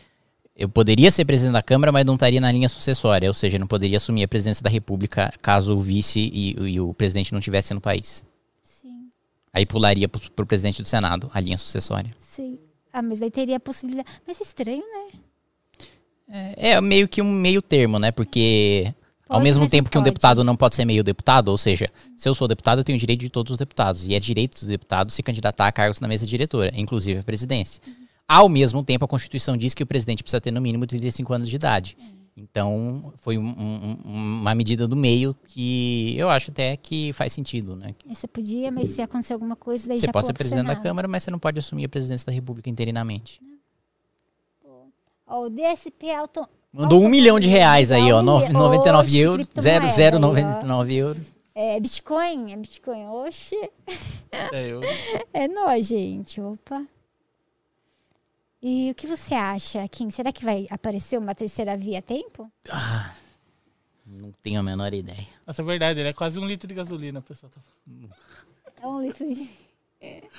eu 0.56 0.70
poderia 0.70 1.12
ser 1.12 1.26
presidente 1.26 1.52
da 1.52 1.62
Câmara, 1.62 1.92
mas 1.92 2.06
não 2.06 2.14
estaria 2.14 2.40
na 2.40 2.50
linha 2.50 2.70
sucessória, 2.70 3.28
ou 3.30 3.34
seja, 3.34 3.60
não 3.60 3.68
poderia 3.68 3.98
assumir 3.98 4.24
a 4.24 4.28
presidência 4.30 4.64
da 4.64 4.70
República 4.70 5.34
caso 5.42 5.76
o 5.76 5.80
vice 5.82 6.32
e, 6.34 6.52
e 6.52 6.80
o 6.80 6.94
presidente 6.94 7.34
não 7.34 7.40
estivesse 7.40 7.74
no 7.74 7.82
país. 7.82 8.26
Sim, 8.64 9.10
Aí 9.52 9.66
pularia 9.66 10.08
para 10.08 10.22
o 10.42 10.46
presidente 10.46 10.82
do 10.82 10.88
Senado, 10.88 11.30
a 11.34 11.42
linha 11.42 11.58
sucessória. 11.58 12.12
sim. 12.20 12.58
Ah, 12.94 13.02
mas 13.02 13.22
aí 13.22 13.30
teria 13.30 13.58
a 13.58 13.60
possibilidade. 13.60 14.08
Mas 14.26 14.40
é 14.40 14.44
estranho, 14.46 14.82
né? 14.82 15.20
É, 16.58 16.70
é 16.70 16.82
meio 16.82 17.06
que 17.06 17.22
um 17.22 17.30
meio 17.30 17.62
termo, 17.62 18.00
né? 18.00 18.12
Porque 18.12 18.94
ao 19.30 19.38
Pode, 19.38 19.44
mesmo 19.44 19.62
mas 19.62 19.68
não 19.68 19.70
tempo 19.70 19.90
que 19.90 19.98
um 19.98 20.02
pode. 20.02 20.10
deputado 20.12 20.44
não 20.44 20.58
pode 20.58 20.76
ser 20.76 20.86
meio 20.86 21.04
deputado, 21.04 21.50
ou 21.50 21.58
seja, 21.58 21.90
se 22.18 22.28
eu 22.28 22.34
sou 22.34 22.48
deputado, 22.48 22.80
eu 22.80 22.84
tenho 22.84 22.98
o 22.98 23.00
direito 23.00 23.20
de 23.22 23.30
todos 23.30 23.52
os 23.52 23.58
deputados. 23.58 24.04
E 24.06 24.16
é 24.16 24.20
direito 24.20 24.60
dos 24.60 24.68
deputados 24.68 25.14
se 25.14 25.22
candidatar 25.24 25.68
a 25.68 25.72
cargos 25.72 26.00
na 26.00 26.08
mesa 26.08 26.26
diretora, 26.26 26.72
inclusive 26.76 27.20
a 27.20 27.24
presidência. 27.24 27.82
Ao 28.28 28.50
mesmo 28.50 28.84
tempo, 28.84 29.06
a 29.06 29.08
Constituição 29.08 29.56
diz 29.56 29.74
que 29.74 29.84
o 29.84 29.88
presidente 29.88 30.24
precisa 30.24 30.42
ter 30.42 30.52
no 30.52 30.60
mínimo 30.60 30.86
35 30.86 31.32
anos 31.34 31.48
de 31.50 31.56
idade. 31.56 31.96
Então, 32.38 33.12
foi 33.18 33.38
um- 33.38 33.50
um- 33.50 33.98
uma 34.06 34.56
medida 34.56 34.88
do 34.88 34.96
meio 34.96 35.36
que 35.46 36.16
eu 36.18 36.30
acho 36.30 36.52
até 36.52 36.78
que 36.78 37.12
faz 37.14 37.34
sentido, 37.34 37.76
né? 37.76 37.94
Você 38.08 38.28
podia, 38.28 38.72
mas 38.72 38.90
se 38.90 39.02
acontecer 39.02 39.34
alguma 39.34 39.56
coisa, 39.58 39.90
daí 39.90 40.00
Você 40.00 40.06
já 40.06 40.12
pode 40.14 40.26
ser 40.28 40.34
presidente 40.34 40.68
da. 40.68 40.76
Câmara, 40.76 41.08
mas 41.08 41.22
você 41.24 41.32
não 41.32 41.40
pode 41.40 41.60
assumir 41.60 41.86
a 41.86 41.90
presidência 41.90 42.26
da 42.28 42.32
República 42.32 42.70
interinamente. 42.70 43.42
O 45.28 45.50
DSP 45.50 46.12
Auto... 46.12 46.48
Mandou 46.72 47.04
um 47.04 47.10
milhão 47.10 47.40
de 47.40 47.48
reais 47.48 47.92
aí, 47.92 48.12
ó. 48.12 48.20
Um 48.20 48.24
nove- 48.24 48.48
milhão. 48.48 48.62
99 48.64 49.08
Oxe, 49.08 49.18
euros. 49.20 49.48
criptomoeda 49.48 49.88
0099 50.20 50.96
euros. 50.96 51.24
É 51.56 51.80
Bitcoin? 51.80 52.54
É 52.54 52.58
Bitcoin. 52.58 53.08
Oxe. 53.08 53.56
É, 54.32 54.68
eu, 54.68 54.82
É 55.34 55.48
nóis, 55.48 55.88
gente. 55.88 56.40
Opa. 56.40 56.86
E 58.62 58.92
o 58.92 58.96
que 58.96 59.08
você 59.08 59.34
acha, 59.36 59.88
Kim? 59.88 60.10
Será 60.12 60.32
que 60.32 60.44
vai 60.46 60.68
aparecer 60.70 61.18
uma 61.18 61.34
terceira 61.34 61.76
via 61.78 62.00
a 62.00 62.02
tempo? 62.02 62.52
Não 64.06 64.32
tenho 64.42 64.60
a 64.60 64.64
menor 64.64 64.94
ideia. 64.94 65.28
Nossa, 65.48 65.62
é 65.62 65.66
verdade, 65.66 66.00
ele 66.00 66.10
é 66.10 66.14
quase 66.14 66.40
um 66.40 66.46
litro 66.46 66.68
de 66.68 66.74
gasolina, 66.74 67.22
pessoal 67.22 67.52
tá. 67.52 67.62
É 68.82 68.88
um 68.88 69.02
litro 69.02 69.26
de. 69.28 69.50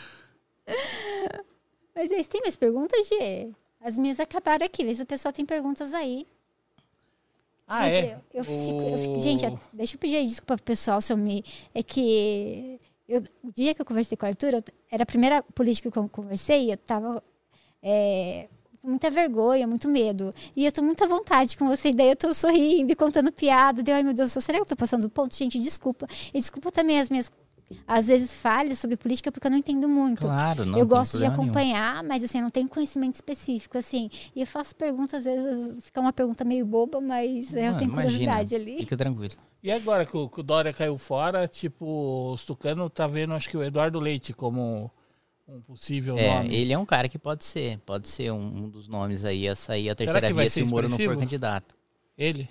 Mas 1.95 2.11
aí, 2.11 2.25
tem 2.25 2.41
mais 2.43 2.57
perguntas, 2.57 3.09
Gê? 3.09 3.51
As 3.83 3.97
minhas 3.97 4.21
acabaram 4.21 4.65
aqui. 4.67 4.85
Vê 4.85 4.95
se 4.95 5.03
o 5.03 5.07
pessoal 5.07 5.33
tem 5.33 5.45
perguntas 5.47 5.93
aí. 5.95 6.27
Ah, 7.67 7.81
Mas 7.81 7.93
é? 7.95 8.15
Eu, 8.33 8.39
eu 8.41 8.45
fico, 8.45 8.83
eu 8.83 8.99
fico- 8.99 9.21
Gente, 9.21 9.47
deixa 9.73 9.95
eu 9.95 9.99
pedir 10.01 10.23
desculpa 10.25 10.57
pro 10.57 10.65
pessoal 10.65 11.01
se 11.01 11.13
eu 11.13 11.17
me. 11.17 11.45
É 11.75 11.83
que. 11.83 12.81
eu- 13.09 13.23
o 13.45 13.53
dia 13.53 13.75
que 13.75 13.81
eu 13.81 13.87
conversei 13.87 14.17
com 14.17 14.27
o 14.27 14.29
Arthur, 14.29 14.55
eu- 14.55 14.65
era 14.91 15.03
a 15.05 15.07
primeira 15.07 15.43
política 15.43 15.91
que 15.91 15.99
eu 15.99 16.09
conversei, 16.09 16.73
eu 16.73 16.77
tava. 16.77 17.23
é, 17.83 18.49
com 18.83 18.89
muita 18.89 19.11
vergonha, 19.11 19.67
muito 19.67 19.89
medo. 19.89 20.31
E 20.57 20.67
eu 20.67 20.73
tô 20.73 20.83
muito 20.83 21.03
à 21.03 21.07
vontade 21.07 21.57
com 21.57 21.67
você. 21.69 21.89
E 21.89 21.93
daí 21.93 22.11
eu 22.11 22.17
tô 22.17 22.35
sorrindo 22.35 22.93
e 22.93 22.95
contando 22.97 23.31
piada. 23.33 23.83
Deu, 23.83 23.95
ai 23.95 24.03
meu 24.03 24.13
Deus, 24.13 24.33
será 24.33 24.59
que 24.59 24.63
eu 24.63 24.67
tô 24.67 24.77
passando 24.77 25.03
do 25.03 25.11
ponto? 25.11 25.35
Gente, 25.35 25.59
desculpa. 25.59 26.07
E 26.35 26.39
desculpa 26.39 26.71
também 26.73 27.01
as 27.01 27.09
minhas, 27.09 27.31
às 27.87 28.07
vezes, 28.07 28.33
falhas 28.35 28.79
sobre 28.79 28.97
política, 28.97 29.31
porque 29.31 29.47
eu 29.47 29.51
não 29.51 29.59
entendo 29.59 29.89
muito. 29.89 30.23
Claro, 30.23 30.65
não 30.65 30.79
eu 30.79 30.87
tem 30.87 30.97
gosto 30.97 31.13
de 31.13 31.19
problema 31.25 31.37
nenhum. 31.37 31.51
acompanhar, 31.51 32.03
mas 32.05 32.23
assim, 32.25 32.39
eu 32.39 32.43
não 32.45 32.51
tenho 32.51 32.69
conhecimento 32.69 33.15
específico, 33.15 33.77
assim. 33.79 34.11
E 34.35 34.41
eu 34.41 34.47
faço 34.47 34.75
perguntas, 34.75 35.15
às 35.15 35.25
vezes 35.25 35.85
fica 35.85 36.01
uma 36.01 36.13
pergunta 36.13 36.45
meio 36.45 36.65
boba, 36.67 37.01
mas 37.01 37.55
eu 37.55 37.71
Não, 37.73 37.79
tenho 37.79 37.91
imagina. 37.91 38.03
curiosidade 38.03 38.55
ali. 38.55 38.79
Fica 38.79 38.97
tranquilo. 38.97 39.35
E 39.63 39.71
agora 39.71 40.07
que 40.07 40.17
o, 40.17 40.29
que 40.29 40.41
o 40.41 40.43
Dória 40.43 40.73
caiu 40.73 40.97
fora, 40.97 41.47
tipo, 41.47 42.33
os 42.33 42.45
tucanos 42.47 42.91
tá 42.93 43.07
vendo, 43.07 43.35
acho 43.35 43.49
que 43.49 43.57
o 43.57 43.63
Eduardo 43.63 44.01
Leite 44.01 44.33
como 44.33 44.91
um 45.47 45.61
possível 45.61 46.17
É, 46.17 46.37
nome. 46.43 46.55
ele 46.55 46.73
é 46.73 46.79
um 46.79 46.87
cara 46.87 47.09
que 47.09 47.19
pode 47.19 47.45
ser, 47.45 47.79
pode 47.81 48.09
ser 48.09 48.31
um, 48.33 48.39
um 48.65 48.69
dos 48.69 48.89
nomes 48.89 49.25
aí 49.25 49.47
a 49.49 49.55
sair 49.57 49.91
a 49.91 49.95
terceira 49.95 50.33
via 50.33 50.49
se 50.49 50.63
o 50.63 50.69
Moro 50.69 50.89
não 50.89 50.97
for 50.97 51.17
candidato. 51.19 51.75
Ele? 52.17 52.49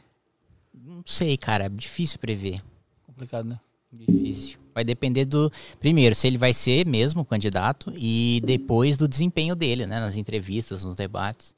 Não 0.73 1.01
sei, 1.05 1.35
cara, 1.37 1.65
é 1.65 1.69
difícil 1.69 2.19
prever. 2.19 2.61
Complicado, 3.07 3.45
né? 3.47 3.59
Difícil. 3.91 4.59
Vai 4.73 4.83
depender 4.83 5.25
do. 5.25 5.51
Primeiro, 5.79 6.13
se 6.15 6.27
ele 6.27 6.37
vai 6.37 6.53
ser 6.53 6.85
mesmo 6.85 7.25
candidato 7.25 7.91
e 7.95 8.41
depois 8.45 8.95
do 8.97 9.07
desempenho 9.07 9.55
dele, 9.55 9.85
né? 9.85 9.99
Nas 9.99 10.15
entrevistas, 10.17 10.83
nos 10.83 10.95
debates. 10.95 11.55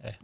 É. 0.00 0.14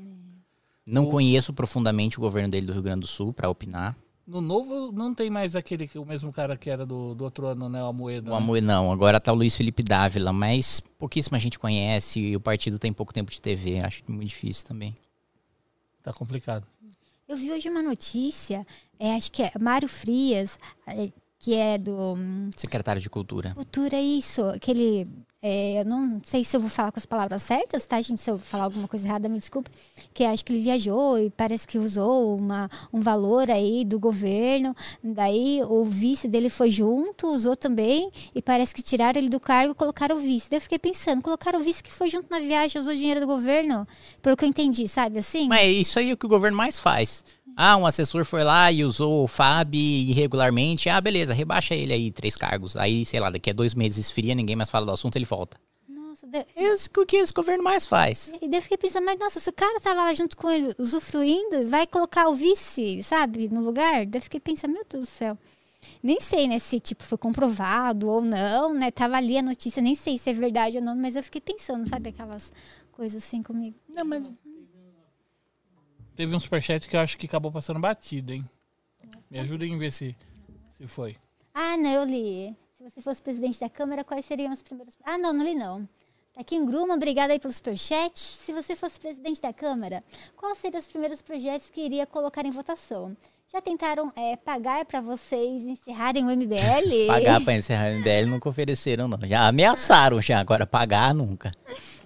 Não 0.86 1.06
O- 1.06 1.10
conheço 1.10 1.52
profundamente 1.52 2.18
o 2.18 2.20
governo 2.20 2.48
dele 2.50 2.66
do 2.66 2.72
Rio 2.72 2.82
Grande 2.82 3.00
do 3.00 3.06
Sul 3.06 3.32
para 3.32 3.48
opinar. 3.48 3.96
No 4.26 4.40
novo 4.40 4.90
não 4.92 5.14
tem 5.14 5.28
mais 5.28 5.54
aquele 5.54 5.90
o 5.96 6.04
mesmo 6.04 6.32
cara 6.32 6.56
que 6.56 6.70
era 6.70 6.86
do, 6.86 7.14
do 7.14 7.24
outro 7.24 7.46
ano, 7.46 7.68
né? 7.68 7.82
O 7.82 7.86
Amoedo. 7.88 8.28
O 8.28 8.30
né? 8.30 8.36
Amoedo 8.38 8.66
não, 8.66 8.90
agora 8.90 9.20
tá 9.20 9.30
o 9.32 9.34
Luiz 9.34 9.54
Felipe 9.54 9.82
Dávila, 9.82 10.32
mas 10.32 10.80
pouquíssima 10.98 11.38
gente 11.38 11.58
conhece 11.58 12.20
e 12.20 12.36
o 12.36 12.40
partido 12.40 12.78
tem 12.78 12.92
pouco 12.92 13.12
tempo 13.12 13.30
de 13.30 13.40
TV, 13.40 13.80
acho 13.84 14.02
muito 14.08 14.28
difícil 14.28 14.64
também. 14.66 14.94
Tá 16.02 16.12
complicado. 16.12 16.66
Eu 17.28 17.36
vi 17.36 17.50
hoje 17.52 17.68
uma 17.68 17.82
notícia, 17.82 18.66
é, 18.98 19.14
acho 19.14 19.30
que 19.32 19.42
é 19.42 19.50
Mário 19.58 19.88
Frias, 19.88 20.58
é, 20.86 21.10
que 21.44 21.54
é 21.54 21.76
do 21.76 22.14
hum, 22.14 22.48
Secretário 22.56 23.02
de 23.02 23.10
Cultura. 23.10 23.52
Cultura, 23.54 24.00
isso, 24.00 24.42
aquele. 24.46 25.06
é, 25.42 25.80
eu 25.80 25.84
não 25.84 26.18
sei 26.24 26.42
se 26.42 26.56
eu 26.56 26.60
vou 26.60 26.70
falar 26.70 26.90
com 26.90 26.98
as 26.98 27.04
palavras 27.04 27.42
certas, 27.42 27.84
tá, 27.84 28.00
gente? 28.00 28.18
Se 28.18 28.30
eu 28.30 28.38
falar 28.38 28.64
alguma 28.64 28.88
coisa 28.88 29.06
errada, 29.06 29.28
me 29.28 29.38
desculpe. 29.38 29.70
Que 30.14 30.24
acho 30.24 30.42
que 30.42 30.54
ele 30.54 30.62
viajou 30.62 31.18
e 31.18 31.28
parece 31.28 31.68
que 31.68 31.76
usou 31.76 32.34
uma, 32.34 32.70
um 32.90 32.98
valor 32.98 33.50
aí 33.50 33.84
do 33.84 33.98
governo. 33.98 34.74
Daí 35.02 35.60
o 35.68 35.84
vice 35.84 36.28
dele 36.28 36.48
foi 36.48 36.70
junto, 36.70 37.26
usou 37.26 37.54
também. 37.54 38.10
E 38.34 38.40
parece 38.40 38.74
que 38.74 38.80
tiraram 38.80 39.18
ele 39.18 39.28
do 39.28 39.38
cargo 39.38 39.72
e 39.72 39.74
colocaram 39.74 40.16
o 40.16 40.20
vice. 40.20 40.48
Daí 40.48 40.56
eu 40.56 40.62
fiquei 40.62 40.78
pensando, 40.78 41.20
colocaram 41.20 41.60
o 41.60 41.62
vice 41.62 41.82
que 41.82 41.92
foi 41.92 42.08
junto 42.08 42.30
na 42.30 42.38
viagem, 42.38 42.80
usou 42.80 42.94
dinheiro 42.94 43.20
do 43.20 43.26
governo. 43.26 43.86
Pelo 44.22 44.34
que 44.34 44.46
eu 44.46 44.48
entendi, 44.48 44.88
sabe 44.88 45.18
assim? 45.18 45.46
Mas 45.46 45.76
isso 45.76 45.98
aí 45.98 46.08
é 46.08 46.14
o 46.14 46.16
que 46.16 46.24
o 46.24 46.28
governo 46.30 46.56
mais 46.56 46.78
faz. 46.78 47.22
Ah, 47.56 47.76
um 47.76 47.86
assessor 47.86 48.24
foi 48.24 48.42
lá 48.42 48.70
e 48.72 48.84
usou 48.84 49.24
o 49.24 49.28
FAB 49.28 49.74
irregularmente. 49.74 50.88
Ah, 50.88 51.00
beleza, 51.00 51.32
rebaixa 51.32 51.74
ele 51.74 51.92
aí, 51.92 52.10
três 52.10 52.34
cargos. 52.36 52.76
Aí, 52.76 53.04
sei 53.04 53.20
lá, 53.20 53.30
daqui 53.30 53.50
a 53.50 53.52
dois 53.52 53.74
meses 53.74 54.06
esfria, 54.06 54.34
ninguém 54.34 54.56
mais 54.56 54.70
fala 54.70 54.86
do 54.86 54.92
assunto, 54.92 55.16
ele 55.16 55.24
volta. 55.24 55.56
Nossa, 55.88 56.26
daí- 56.26 56.46
Esse 56.56 56.88
o 56.96 57.06
que 57.06 57.16
esse 57.16 57.32
governo 57.32 57.62
mais 57.62 57.86
faz. 57.86 58.32
E 58.42 58.48
daí 58.48 58.58
eu 58.58 58.62
fiquei 58.62 58.76
pensando, 58.78 59.04
mas 59.04 59.18
nossa, 59.18 59.38
se 59.38 59.48
o 59.48 59.52
cara 59.52 59.78
tava 59.80 60.02
lá 60.02 60.14
junto 60.14 60.36
com 60.36 60.50
ele, 60.50 60.74
usufruindo, 60.78 61.68
vai 61.68 61.86
colocar 61.86 62.28
o 62.28 62.34
vice, 62.34 63.02
sabe, 63.02 63.48
no 63.48 63.60
lugar? 63.62 64.04
Daí 64.06 64.18
eu 64.18 64.22
fiquei 64.22 64.40
pensando, 64.40 64.72
meu 64.72 64.84
Deus 64.88 65.04
do 65.06 65.10
céu. 65.10 65.38
Nem 66.02 66.18
sei, 66.20 66.48
né, 66.48 66.58
se 66.58 66.80
tipo 66.80 67.02
foi 67.04 67.18
comprovado 67.18 68.08
ou 68.08 68.20
não, 68.22 68.72
né? 68.72 68.90
Tava 68.90 69.16
ali 69.16 69.36
a 69.36 69.42
notícia, 69.42 69.82
nem 69.82 69.94
sei 69.94 70.16
se 70.18 70.30
é 70.30 70.32
verdade 70.32 70.78
ou 70.78 70.82
não, 70.82 70.96
mas 70.96 71.14
eu 71.14 71.22
fiquei 71.22 71.40
pensando, 71.42 71.86
sabe, 71.88 72.08
aquelas 72.08 72.50
coisas 72.92 73.22
assim 73.22 73.42
comigo. 73.42 73.76
Não, 73.94 74.04
mas 74.04 74.22
Teve 76.16 76.34
um 76.34 76.40
superchat 76.40 76.88
que 76.88 76.96
eu 76.96 77.00
acho 77.00 77.18
que 77.18 77.26
acabou 77.26 77.50
passando 77.50 77.80
batido, 77.80 78.32
hein? 78.32 78.48
Me 79.30 79.38
ajudem 79.40 79.74
a 79.74 79.78
ver 79.78 79.90
se, 79.90 80.16
se 80.70 80.86
foi. 80.86 81.16
Ah, 81.52 81.76
não, 81.76 81.90
eu 81.90 82.04
li. 82.04 82.56
Se 82.76 82.84
você 82.84 83.00
fosse 83.00 83.22
presidente 83.22 83.58
da 83.58 83.68
Câmara, 83.68 84.04
quais 84.04 84.24
seriam 84.24 84.52
os 84.52 84.62
primeiros. 84.62 84.96
Ah, 85.04 85.18
não, 85.18 85.32
não 85.32 85.44
li 85.44 85.54
não. 85.54 85.88
Tá 86.32 86.40
aqui 86.40 86.56
em 86.56 86.66
Gruma, 86.66 86.94
obrigada 86.94 87.32
aí 87.32 87.38
pelo 87.38 87.52
superchat. 87.52 88.18
Se 88.18 88.52
você 88.52 88.74
fosse 88.74 88.98
presidente 88.98 89.40
da 89.40 89.52
Câmara, 89.52 90.04
quais 90.36 90.58
seriam 90.58 90.80
os 90.80 90.86
primeiros 90.86 91.22
projetos 91.22 91.70
que 91.70 91.80
iria 91.80 92.06
colocar 92.06 92.44
em 92.44 92.50
votação? 92.50 93.16
Já 93.52 93.60
tentaram 93.60 94.12
é, 94.16 94.36
pagar 94.36 94.84
para 94.84 95.00
vocês 95.00 95.62
encerrarem 95.62 96.24
o 96.24 96.30
MBL? 96.30 97.06
pagar 97.06 97.40
pra 97.40 97.54
encerrar 97.54 97.92
o 97.92 97.98
MBL 97.98 98.26
nunca 98.28 98.48
ofereceram, 98.48 99.06
não. 99.06 99.18
Já 99.28 99.46
ameaçaram 99.46 100.20
já, 100.20 100.40
agora 100.40 100.66
pagar 100.66 101.14
nunca. 101.14 101.52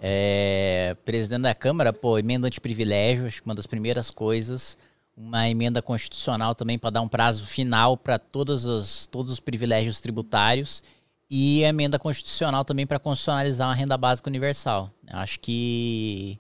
É, 0.03 0.95
presidente 1.05 1.43
da 1.43 1.55
Câmara, 1.55 1.93
pô, 1.93 2.19
emenda 2.19 2.47
antiprivilégio, 2.47 3.27
acho 3.27 3.41
que 3.41 3.49
uma 3.49 3.55
das 3.55 3.67
primeiras 3.67 4.11
coisas. 4.11 4.77
Uma 5.17 5.49
emenda 5.49 5.83
constitucional 5.83 6.55
também 6.55 6.79
para 6.79 6.91
dar 6.91 7.01
um 7.01 7.09
prazo 7.09 7.45
final 7.45 7.97
para 7.97 8.19
todos 8.19 8.65
os, 8.65 9.07
todos 9.07 9.33
os 9.33 9.41
privilégios 9.41 10.01
tributários. 10.01 10.83
E 11.31 11.63
emenda 11.63 11.99
constitucional 11.99 12.65
também 12.65 12.87
para 12.87 12.99
constitucionalizar 12.99 13.69
uma 13.69 13.75
renda 13.75 13.97
básica 13.97 14.31
universal. 14.31 14.91
Acho 15.11 15.41
que 15.41 16.39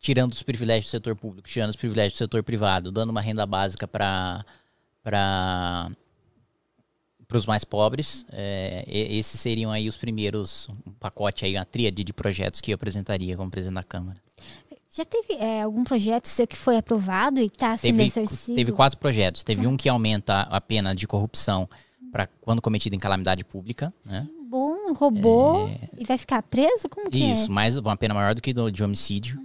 tirando 0.00 0.32
os 0.32 0.42
privilégios 0.42 0.86
do 0.86 0.90
setor 0.90 1.16
público, 1.16 1.48
tirando 1.48 1.70
os 1.70 1.76
privilégios 1.76 2.14
do 2.14 2.18
setor 2.18 2.42
privado, 2.42 2.92
dando 2.92 3.10
uma 3.10 3.20
renda 3.20 3.44
básica 3.46 3.86
para 3.86 4.44
para 5.02 5.90
os 7.36 7.46
mais 7.46 7.64
pobres, 7.64 8.26
é, 8.30 8.84
esses 8.86 9.40
seriam 9.40 9.70
aí 9.70 9.88
os 9.88 9.96
primeiros 9.96 10.68
um 10.86 10.92
pacote 10.92 11.44
aí, 11.44 11.56
uma 11.56 11.64
tríade 11.64 12.02
de 12.04 12.12
projetos 12.12 12.60
que 12.60 12.72
eu 12.72 12.74
apresentaria 12.74 13.36
como 13.36 13.50
presidente 13.50 13.76
da 13.76 13.82
Câmara. 13.82 14.18
Já 14.90 15.04
teve 15.04 15.34
é, 15.34 15.62
algum 15.62 15.84
projeto 15.84 16.26
seu 16.26 16.46
que 16.46 16.56
foi 16.56 16.76
aprovado 16.78 17.38
e 17.38 17.46
está 17.46 17.76
sendo 17.76 18.00
exercido? 18.00 18.56
teve 18.56 18.72
quatro 18.72 18.98
projetos. 18.98 19.44
Teve 19.44 19.66
um 19.66 19.76
que 19.76 19.88
aumenta 19.88 20.40
a 20.42 20.60
pena 20.60 20.94
de 20.94 21.06
corrupção 21.06 21.68
para 22.10 22.26
quando 22.40 22.62
cometida 22.62 22.96
em 22.96 22.98
calamidade 22.98 23.44
pública, 23.44 23.92
né? 24.04 24.26
Bom, 24.48 24.94
roubou 24.94 25.68
e 25.96 26.04
vai 26.06 26.16
ficar 26.16 26.42
preso? 26.42 26.88
Como 26.88 27.10
que 27.10 27.22
É. 27.22 27.32
Isso, 27.32 27.52
mais 27.52 27.76
uma 27.76 27.96
pena 27.96 28.14
maior 28.14 28.34
do 28.34 28.40
que 28.40 28.54
do, 28.54 28.72
de 28.72 28.82
homicídio. 28.82 29.38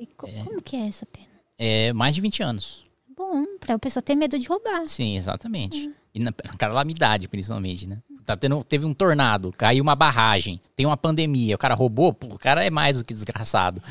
É? 0.00 0.02
E 0.02 0.06
co- 0.16 0.28
Como 0.44 0.62
que 0.62 0.76
é 0.76 0.86
essa 0.88 1.06
pena? 1.06 1.26
É 1.58 1.92
mais 1.92 2.14
de 2.14 2.20
20 2.20 2.42
anos. 2.42 2.82
Bom, 3.16 3.44
para 3.58 3.74
a 3.74 3.78
pessoa 3.78 4.02
ter 4.02 4.14
medo 4.14 4.38
de 4.38 4.46
roubar. 4.48 4.86
Sim, 4.86 5.16
exatamente. 5.16 5.90
E 6.14 6.18
na, 6.18 6.32
na 6.44 6.54
calamidade, 6.56 7.28
principalmente, 7.28 7.86
né? 7.86 7.98
Tá 8.24 8.36
tendo, 8.36 8.62
teve 8.64 8.86
um 8.86 8.94
tornado, 8.94 9.52
caiu 9.52 9.82
uma 9.82 9.94
barragem, 9.94 10.60
tem 10.76 10.86
uma 10.86 10.96
pandemia, 10.96 11.54
o 11.54 11.58
cara 11.58 11.74
roubou, 11.74 12.12
pô, 12.12 12.28
o 12.34 12.38
cara 12.38 12.64
é 12.64 12.70
mais 12.70 12.96
do 12.98 13.04
que 13.04 13.12
desgraçado. 13.12 13.82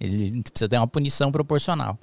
Ele 0.00 0.42
precisa 0.42 0.68
ter 0.68 0.76
uma 0.76 0.86
punição 0.86 1.30
proporcional. 1.32 1.98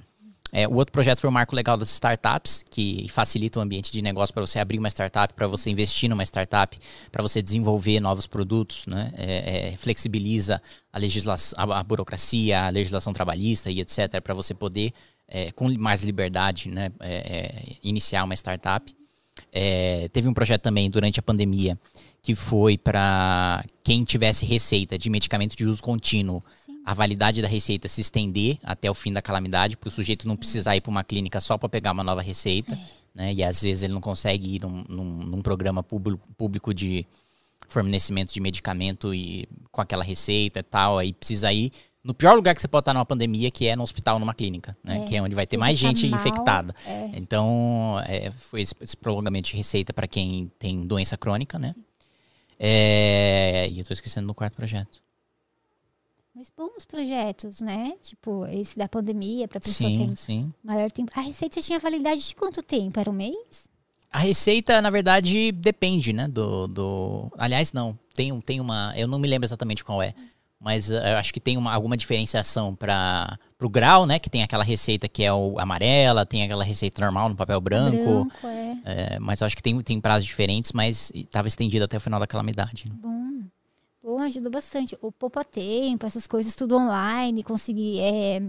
É, 0.54 0.68
o 0.68 0.74
outro 0.74 0.92
projeto 0.92 1.18
foi 1.18 1.30
o 1.30 1.32
Marco 1.32 1.56
Legal 1.56 1.78
das 1.78 1.90
Startups, 1.90 2.62
que 2.70 3.06
facilita 3.08 3.58
o 3.58 3.62
ambiente 3.62 3.90
de 3.90 4.02
negócio 4.02 4.34
para 4.34 4.42
você 4.46 4.58
abrir 4.58 4.78
uma 4.78 4.88
startup, 4.88 5.32
para 5.32 5.46
você 5.46 5.70
investir 5.70 6.10
numa 6.10 6.22
startup, 6.24 6.76
para 7.10 7.22
você 7.22 7.40
desenvolver 7.40 7.98
novos 8.00 8.26
produtos, 8.26 8.84
né? 8.86 9.10
É, 9.16 9.70
é, 9.70 9.76
flexibiliza 9.78 10.60
a 10.92 10.98
legislação, 10.98 11.58
a, 11.58 11.80
a 11.80 11.82
burocracia, 11.82 12.66
a 12.66 12.68
legislação 12.68 13.14
trabalhista 13.14 13.70
e 13.70 13.80
etc, 13.80 14.20
para 14.22 14.34
você 14.34 14.52
poder, 14.52 14.92
é, 15.26 15.50
com 15.52 15.72
mais 15.78 16.02
liberdade, 16.02 16.68
né, 16.68 16.92
é, 17.00 17.14
é, 17.14 17.76
iniciar 17.82 18.22
uma 18.24 18.34
startup. 18.34 18.94
Teve 20.12 20.28
um 20.28 20.34
projeto 20.34 20.60
também 20.60 20.90
durante 20.90 21.18
a 21.18 21.22
pandemia 21.22 21.78
que 22.22 22.36
foi 22.36 22.78
para 22.78 23.64
quem 23.82 24.04
tivesse 24.04 24.46
receita 24.46 24.96
de 24.96 25.10
medicamento 25.10 25.56
de 25.56 25.66
uso 25.66 25.82
contínuo, 25.82 26.42
a 26.84 26.94
validade 26.94 27.40
da 27.40 27.48
receita 27.48 27.86
se 27.88 28.00
estender 28.00 28.58
até 28.62 28.90
o 28.90 28.94
fim 28.94 29.12
da 29.12 29.22
calamidade, 29.22 29.76
para 29.76 29.88
o 29.88 29.90
sujeito 29.90 30.26
não 30.26 30.36
precisar 30.36 30.76
ir 30.76 30.80
para 30.80 30.90
uma 30.90 31.04
clínica 31.04 31.40
só 31.40 31.56
para 31.56 31.68
pegar 31.68 31.92
uma 31.92 32.02
nova 32.04 32.20
receita, 32.22 32.76
né? 33.14 33.32
E 33.32 33.42
às 33.44 33.62
vezes 33.62 33.82
ele 33.84 33.92
não 33.92 34.00
consegue 34.00 34.56
ir 34.56 34.60
num, 34.62 34.84
num- 34.88 35.24
num 35.24 35.42
programa 35.42 35.82
público, 35.82 36.74
de 36.74 37.06
fornecimento 37.68 38.32
de 38.34 38.40
medicamento 38.40 39.14
e 39.14 39.48
com 39.70 39.80
aquela 39.80 40.02
receita 40.04 40.58
e 40.58 40.62
tal, 40.62 40.98
aí 40.98 41.12
precisa 41.12 41.52
ir 41.52 41.72
no 42.04 42.12
pior 42.12 42.34
lugar 42.34 42.52
que 42.54 42.60
você 42.60 42.66
pode 42.66 42.82
estar 42.82 42.92
numa 42.94 43.06
pandemia, 43.06 43.48
que 43.48 43.68
é 43.68 43.76
no 43.76 43.84
hospital, 43.84 44.18
numa 44.18 44.34
clínica, 44.34 44.76
né? 44.82 45.02
É. 45.04 45.08
Que 45.08 45.16
é 45.16 45.22
onde 45.22 45.36
vai 45.36 45.46
ter 45.46 45.56
mais 45.56 45.78
gente 45.78 46.08
mal, 46.08 46.18
infectada. 46.18 46.74
é. 46.84 47.10
Então, 47.14 48.02
é, 48.06 48.30
foi 48.32 48.62
esse, 48.62 48.74
esse 48.80 48.96
prolongamento 48.96 49.50
de 49.50 49.56
receita 49.56 49.92
para 49.92 50.08
quem 50.08 50.50
tem 50.58 50.84
doença 50.84 51.16
crônica, 51.16 51.60
né? 51.60 51.72
É, 52.58 53.68
e 53.70 53.78
eu 53.78 53.84
tô 53.84 53.92
esquecendo 53.92 54.26
do 54.26 54.34
quarto 54.34 54.54
projeto. 54.54 55.00
Mas 56.34 56.50
bons 56.56 56.84
projetos, 56.86 57.60
né? 57.60 57.92
Tipo, 58.02 58.46
esse 58.46 58.78
da 58.78 58.88
pandemia, 58.88 59.46
para 59.46 59.60
pessoa 59.60 59.90
Sim, 59.90 60.08
ter 60.08 60.16
sim. 60.16 60.52
maior 60.64 60.90
tempo. 60.90 61.12
A 61.14 61.20
receita 61.20 61.60
tinha 61.60 61.78
validade 61.78 62.26
de 62.26 62.34
quanto 62.34 62.62
tempo? 62.62 62.98
Era 62.98 63.10
um 63.10 63.12
mês? 63.12 63.68
A 64.10 64.18
receita, 64.18 64.80
na 64.80 64.88
verdade, 64.88 65.52
depende, 65.52 66.12
né? 66.12 66.28
Do, 66.28 66.66
do... 66.66 67.32
Aliás, 67.36 67.72
não. 67.72 67.98
Tem, 68.14 68.38
tem 68.40 68.60
uma. 68.60 68.92
Eu 68.96 69.06
não 69.06 69.18
me 69.18 69.28
lembro 69.28 69.46
exatamente 69.46 69.84
qual 69.84 70.02
é. 70.02 70.14
Mas 70.62 70.90
eh, 70.90 71.12
eu 71.12 71.16
acho 71.16 71.34
que 71.34 71.40
tem 71.40 71.56
uma, 71.56 71.74
alguma 71.74 71.96
diferenciação 71.96 72.74
para 72.74 73.38
o 73.60 73.68
grau, 73.68 74.06
né? 74.06 74.18
Que 74.18 74.30
tem 74.30 74.42
aquela 74.42 74.62
receita 74.62 75.08
que 75.08 75.24
é 75.24 75.32
o 75.32 75.58
amarela, 75.58 76.24
tem 76.24 76.44
aquela 76.44 76.62
receita 76.62 77.02
normal 77.02 77.28
no 77.28 77.34
papel 77.34 77.60
branco. 77.60 78.24
Branco, 78.24 78.46
é. 78.46 78.76
É, 78.84 79.18
mas 79.18 79.40
eu 79.40 79.46
acho 79.46 79.56
que 79.56 79.62
tem, 79.62 79.78
tem 79.80 80.00
prazos 80.00 80.24
diferentes, 80.24 80.72
mas 80.72 81.10
estava 81.14 81.48
estendido 81.48 81.84
até 81.84 81.96
o 81.96 82.00
final 82.00 82.20
da 82.20 82.26
calamidade. 82.26 82.88
né? 82.88 82.94
Bom. 83.00 83.11
Ajudou 84.18 84.50
bastante. 84.50 84.96
O 85.00 85.10
Poupa 85.10 85.44
Tempo, 85.44 86.06
essas 86.06 86.26
coisas 86.26 86.54
tudo 86.54 86.76
online, 86.76 87.42
consegui 87.42 88.00
é, 88.00 88.42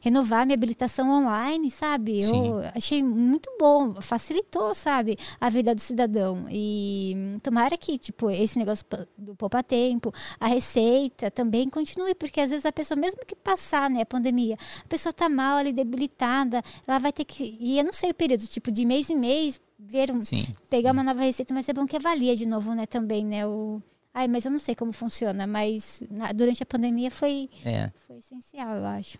renovar 0.00 0.44
minha 0.46 0.54
habilitação 0.54 1.08
online, 1.10 1.70
sabe? 1.70 2.22
Eu 2.22 2.28
Sim. 2.28 2.52
achei 2.74 3.02
muito 3.02 3.48
bom, 3.58 4.00
facilitou, 4.00 4.74
sabe, 4.74 5.16
a 5.40 5.48
vida 5.48 5.74
do 5.74 5.80
cidadão. 5.80 6.46
E 6.50 7.38
tomara 7.42 7.76
que, 7.76 7.98
tipo, 7.98 8.30
esse 8.30 8.58
negócio 8.58 8.84
do 9.16 9.34
Poupa 9.34 9.62
Tempo, 9.62 10.12
a 10.38 10.46
receita 10.46 11.30
também 11.30 11.68
continue, 11.68 12.14
porque 12.14 12.40
às 12.40 12.50
vezes 12.50 12.66
a 12.66 12.72
pessoa, 12.72 12.98
mesmo 12.98 13.20
que 13.26 13.34
passar, 13.34 13.90
né, 13.90 14.02
a 14.02 14.06
pandemia, 14.06 14.56
a 14.84 14.88
pessoa 14.88 15.12
tá 15.12 15.28
mal 15.28 15.58
ali, 15.58 15.72
debilitada, 15.72 16.62
ela 16.86 16.98
vai 16.98 17.12
ter 17.12 17.24
que. 17.24 17.56
E 17.58 17.78
eu 17.78 17.84
não 17.84 17.92
sei 17.92 18.10
o 18.10 18.14
período, 18.14 18.46
tipo, 18.46 18.70
de 18.70 18.84
mês 18.84 19.10
em 19.10 19.16
mês, 19.16 19.60
ver 19.78 20.10
um, 20.10 20.22
Sim. 20.22 20.46
pegar 20.70 20.92
uma 20.92 21.02
nova 21.02 21.20
receita, 21.20 21.52
mas 21.52 21.68
é 21.68 21.72
bom 21.72 21.86
que 21.86 21.96
avalia 21.96 22.36
de 22.36 22.46
novo, 22.46 22.74
né, 22.74 22.86
também, 22.86 23.24
né, 23.24 23.46
o... 23.46 23.82
Ai, 24.18 24.28
mas 24.28 24.46
eu 24.46 24.50
não 24.50 24.58
sei 24.58 24.74
como 24.74 24.92
funciona, 24.92 25.46
mas 25.46 26.02
na- 26.10 26.32
durante 26.32 26.62
a 26.62 26.66
pandemia 26.66 27.10
foi, 27.10 27.50
É. 27.62 27.92
foi 28.06 28.16
essencial, 28.16 28.74
eu 28.76 28.86
acho. 28.86 29.18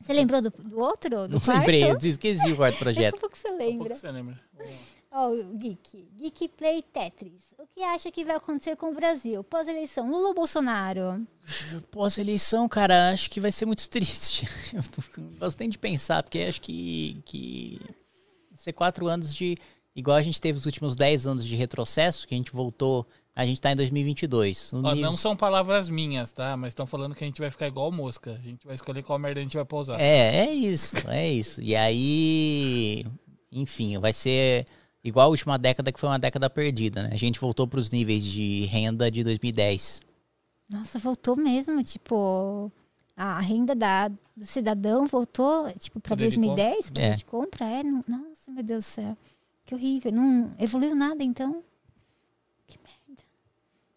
Você 0.00 0.12
lembrou 0.12 0.42
do, 0.42 0.50
do 0.50 0.80
outro? 0.80 1.28
Do 1.28 1.34
Não 1.34 1.40
quarto? 1.40 1.58
lembrei, 1.60 1.84
eu 1.84 1.96
esqueci 1.96 2.50
o 2.52 2.56
quarto 2.56 2.72
Daqui 2.74 2.82
projeto. 2.84 3.14
a 3.14 3.20
pouco 3.20 3.38
você 3.38 3.48
Um 3.50 3.56
lembra. 3.56 3.88
pouco 3.90 4.00
você 4.00 4.10
lembra. 4.10 4.40
Ó, 5.12 5.30
o 5.30 5.56
Geek. 5.56 6.08
Geek 6.18 6.48
Play 6.48 6.82
Tetris. 6.82 7.40
O 7.56 7.66
que 7.68 7.82
acha 7.84 8.10
que 8.10 8.24
vai 8.24 8.34
acontecer 8.36 8.76
com 8.76 8.90
o 8.90 8.94
Brasil? 8.94 9.44
Pós-eleição, 9.44 10.10
Lula 10.10 10.28
ou 10.28 10.34
Bolsonaro? 10.34 11.20
Pós-eleição, 11.90 12.68
cara, 12.68 13.10
acho 13.12 13.30
que 13.30 13.40
vai 13.40 13.52
ser 13.52 13.64
muito 13.64 13.88
triste. 13.90 14.46
Eu 14.74 14.82
tô 14.82 15.00
ficando 15.00 15.30
bastante 15.38 15.72
de 15.72 15.78
pensar, 15.78 16.22
porque 16.22 16.40
acho 16.40 16.60
que, 16.60 17.22
que 17.24 17.80
ser 18.54 18.72
quatro 18.72 19.06
anos 19.06 19.34
de. 19.34 19.56
Igual 19.94 20.16
a 20.16 20.22
gente 20.22 20.40
teve 20.40 20.58
os 20.58 20.66
últimos 20.66 20.94
dez 20.96 21.26
anos 21.26 21.46
de 21.46 21.54
retrocesso, 21.54 22.26
que 22.26 22.34
a 22.34 22.36
gente 22.36 22.50
voltou. 22.52 23.06
A 23.36 23.44
gente 23.44 23.60
tá 23.60 23.70
em 23.70 23.76
2022. 23.76 24.72
Ó, 24.72 24.76
nível... 24.94 24.96
Não 24.96 25.16
são 25.16 25.36
palavras 25.36 25.90
minhas, 25.90 26.32
tá? 26.32 26.56
Mas 26.56 26.70
estão 26.70 26.86
falando 26.86 27.14
que 27.14 27.22
a 27.22 27.26
gente 27.26 27.38
vai 27.38 27.50
ficar 27.50 27.68
igual 27.68 27.92
mosca. 27.92 28.32
A 28.32 28.38
gente 28.38 28.66
vai 28.66 28.74
escolher 28.74 29.02
qual 29.02 29.18
merda 29.18 29.40
a 29.40 29.42
gente 29.42 29.56
vai 29.56 29.64
pousar. 29.66 30.00
É, 30.00 30.46
é 30.46 30.52
isso, 30.54 30.96
é 31.08 31.30
isso. 31.30 31.60
E 31.60 31.76
aí. 31.76 33.04
Enfim, 33.52 33.98
vai 33.98 34.14
ser 34.14 34.64
igual 35.04 35.26
a 35.26 35.30
última 35.30 35.58
década, 35.58 35.92
que 35.92 36.00
foi 36.00 36.08
uma 36.08 36.18
década 36.18 36.48
perdida, 36.48 37.02
né? 37.02 37.10
A 37.12 37.16
gente 37.16 37.38
voltou 37.38 37.68
para 37.68 37.78
os 37.78 37.90
níveis 37.90 38.24
de 38.24 38.64
renda 38.64 39.10
de 39.10 39.22
2010. 39.22 40.00
Nossa, 40.68 40.98
voltou 40.98 41.36
mesmo, 41.36 41.82
tipo, 41.84 42.72
a 43.16 43.40
renda 43.40 43.74
da, 43.74 44.08
do 44.08 44.44
cidadão 44.44 45.06
voltou, 45.06 45.72
tipo, 45.78 46.00
para 46.00 46.16
2010, 46.16 46.90
para 46.90 47.02
é. 47.02 47.10
de 47.14 47.24
compra, 47.24 47.64
é, 47.66 47.82
não, 47.84 48.04
nossa, 48.06 48.50
meu 48.50 48.64
Deus 48.64 48.84
do 48.84 48.88
céu, 48.88 49.16
que 49.64 49.74
horrível, 49.74 50.10
não 50.10 50.50
evoluiu 50.58 50.96
nada, 50.96 51.22
então, 51.22 51.62
que 52.66 52.78
merda. 52.78 53.05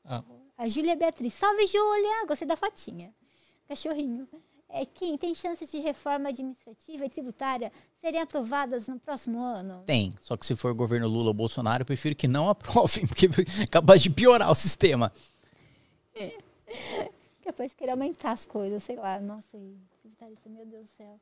Ah. 0.10 0.24
A 0.58 0.68
Júlia 0.68 0.96
Beatriz, 0.96 1.34
salve 1.36 1.68
Júlia, 1.68 2.26
gostei 2.28 2.48
da 2.48 2.58
fotinha, 2.58 3.14
cachorrinho. 3.68 4.28
É, 4.68 4.86
Kim, 4.86 5.18
tem 5.18 5.34
chances 5.34 5.72
de 5.72 5.80
reforma 5.80 6.30
administrativa 6.30 7.06
e 7.06 7.10
tributária 7.10 7.72
serem 8.02 8.22
aprovadas 8.22 8.88
no 8.88 9.00
próximo 9.00 9.42
ano? 9.42 9.84
Tem, 9.86 10.16
só 10.22 10.36
que 10.36 10.46
se 10.46 10.56
for 10.56 10.74
governo 10.74 11.08
Lula 11.08 11.30
ou 11.30 11.34
Bolsonaro, 11.34 11.84
eu 11.84 11.86
prefiro 11.86 12.16
que 12.16 12.28
não 12.28 12.50
aprovem, 12.50 13.08
porque 13.08 13.28
é 13.28 13.68
capaz 13.68 14.02
de 14.02 14.10
piorar 14.10 14.52
o 14.52 14.56
sistema. 14.56 15.14
É. 16.14 16.38
Capaz 17.44 17.72
de 17.72 17.78
querer 17.78 17.92
aumentar 17.92 18.34
as 18.34 18.46
coisas, 18.46 18.84
sei 18.84 18.96
lá. 18.96 19.20
Nossa, 19.20 19.58
tributarista, 20.02 20.48
meu 20.50 20.64
Deus 20.68 20.84
do 20.84 20.90
céu. 20.90 21.20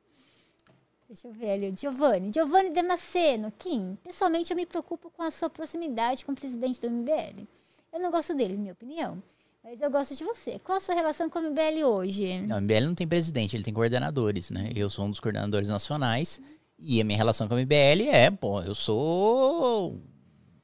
Deixa 1.08 1.26
eu 1.26 1.32
ver 1.32 1.52
ali. 1.52 1.74
Giovanni. 1.74 2.30
Giovanni 2.30 2.68
Damasceno. 2.68 3.50
Kim, 3.58 3.96
pessoalmente 4.04 4.50
eu 4.50 4.56
me 4.56 4.66
preocupo 4.66 5.10
com 5.10 5.22
a 5.22 5.30
sua 5.30 5.48
proximidade 5.48 6.26
com 6.26 6.32
o 6.32 6.34
presidente 6.34 6.78
do 6.82 6.90
MBL. 6.90 7.46
Eu 7.92 8.00
não 8.00 8.10
gosto 8.10 8.34
dele, 8.34 8.56
minha 8.56 8.72
opinião. 8.72 9.22
Mas 9.62 9.80
eu 9.80 9.90
gosto 9.90 10.14
de 10.14 10.24
você. 10.24 10.58
Qual 10.60 10.78
a 10.78 10.80
sua 10.80 10.94
relação 10.94 11.28
com 11.28 11.38
o 11.38 11.42
MBL 11.42 11.84
hoje? 11.84 12.40
Não, 12.40 12.58
o 12.58 12.60
MBL 12.60 12.86
não 12.86 12.94
tem 12.94 13.06
presidente, 13.06 13.56
ele 13.56 13.64
tem 13.64 13.74
coordenadores, 13.74 14.50
né? 14.50 14.70
Eu 14.74 14.88
sou 14.88 15.04
um 15.04 15.10
dos 15.10 15.20
coordenadores 15.20 15.68
nacionais 15.68 16.40
e 16.78 17.00
a 17.00 17.04
minha 17.04 17.16
relação 17.16 17.48
com 17.48 17.54
o 17.54 17.58
MBL 17.58 18.08
é, 18.10 18.30
pô, 18.30 18.62
eu 18.62 18.74
sou 18.74 20.00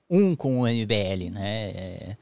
um 0.09 0.37
com 0.37 0.61
o 0.61 0.69
MBL, 0.69 1.31
né? 1.31 1.71
É, 1.71 2.17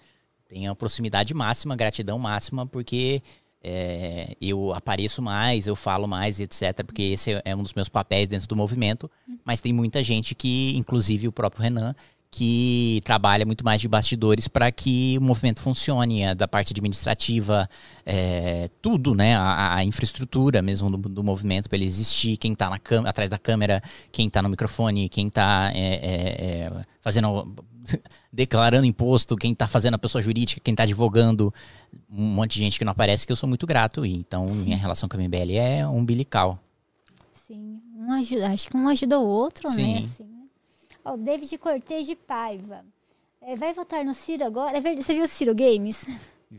tenho 0.48 0.70
a 0.70 0.74
proximidade 0.74 1.32
máxima, 1.34 1.76
gratidão 1.76 2.18
máxima, 2.18 2.66
porque 2.66 3.22
é, 3.62 4.34
eu 4.40 4.74
apareço 4.74 5.22
mais, 5.22 5.66
eu 5.66 5.76
falo 5.76 6.08
mais, 6.08 6.40
etc., 6.40 6.84
porque 6.84 7.02
esse 7.02 7.40
é 7.44 7.54
um 7.54 7.62
dos 7.62 7.74
meus 7.74 7.88
papéis 7.88 8.28
dentro 8.28 8.48
do 8.48 8.56
movimento. 8.56 9.10
Mas 9.44 9.60
tem 9.60 9.72
muita 9.72 10.02
gente 10.02 10.34
que, 10.34 10.76
inclusive 10.76 11.28
o 11.28 11.32
próprio 11.32 11.62
Renan, 11.62 11.94
que 12.32 13.02
trabalha 13.04 13.44
muito 13.44 13.62
mais 13.62 13.78
de 13.78 13.86
bastidores 13.86 14.48
para 14.48 14.72
que 14.72 15.18
o 15.18 15.20
movimento 15.20 15.60
funcione, 15.60 16.22
é, 16.22 16.34
da 16.34 16.48
parte 16.48 16.72
administrativa, 16.72 17.68
é, 18.06 18.70
tudo, 18.80 19.14
né? 19.14 19.36
A, 19.36 19.76
a, 19.76 19.84
infraestrutura 19.84 20.62
mesmo 20.62 20.90
do, 20.96 21.10
do 21.10 21.22
movimento 21.22 21.68
para 21.68 21.76
ele 21.76 21.84
existir, 21.84 22.38
quem 22.38 22.54
está 22.54 22.74
atrás 23.04 23.28
da 23.28 23.38
câmera, 23.38 23.82
quem 24.10 24.28
está 24.28 24.40
no 24.40 24.48
microfone, 24.48 25.10
quem 25.10 25.28
está 25.28 25.70
é, 25.74 25.78
é, 25.78 26.70
é, 26.70 26.86
fazendo, 27.02 27.54
declarando 28.32 28.86
imposto, 28.86 29.36
quem 29.36 29.52
está 29.52 29.68
fazendo 29.68 29.94
a 29.94 29.98
pessoa 29.98 30.22
jurídica, 30.22 30.59
quem 30.64 30.72
está 30.72 30.84
advogando, 30.84 31.52
um 32.10 32.24
monte 32.24 32.54
de 32.54 32.60
gente 32.60 32.78
que 32.78 32.84
não 32.86 32.92
aparece, 32.92 33.26
que 33.26 33.32
eu 33.32 33.36
sou 33.36 33.46
muito 33.46 33.66
grato. 33.66 34.06
E, 34.06 34.16
então, 34.16 34.48
Sim. 34.48 34.64
minha 34.64 34.78
relação 34.78 35.06
com 35.06 35.18
a 35.18 35.20
MBL 35.20 35.52
é 35.59 35.86
umbilical. 35.86 36.59
Sim, 37.46 37.78
um 37.94 38.10
ajuda, 38.10 38.48
acho 38.48 38.70
que 38.70 38.76
um 38.76 38.88
ajuda 38.88 39.18
o 39.18 39.26
outro, 39.26 39.68
né, 39.68 39.74
Sim. 39.74 39.92
né? 39.92 39.98
Assim. 39.98 40.31
Ó, 41.04 41.16
David 41.16 41.56
Cortez 41.58 42.06
de 42.06 42.14
Paiva. 42.14 42.84
É, 43.40 43.56
vai 43.56 43.72
votar 43.72 44.04
no 44.04 44.14
Ciro 44.14 44.44
agora? 44.44 44.76
É 44.76 44.80
verdade, 44.80 45.04
você 45.04 45.14
viu 45.14 45.24
o 45.24 45.28
Ciro 45.28 45.54
Games? 45.54 46.06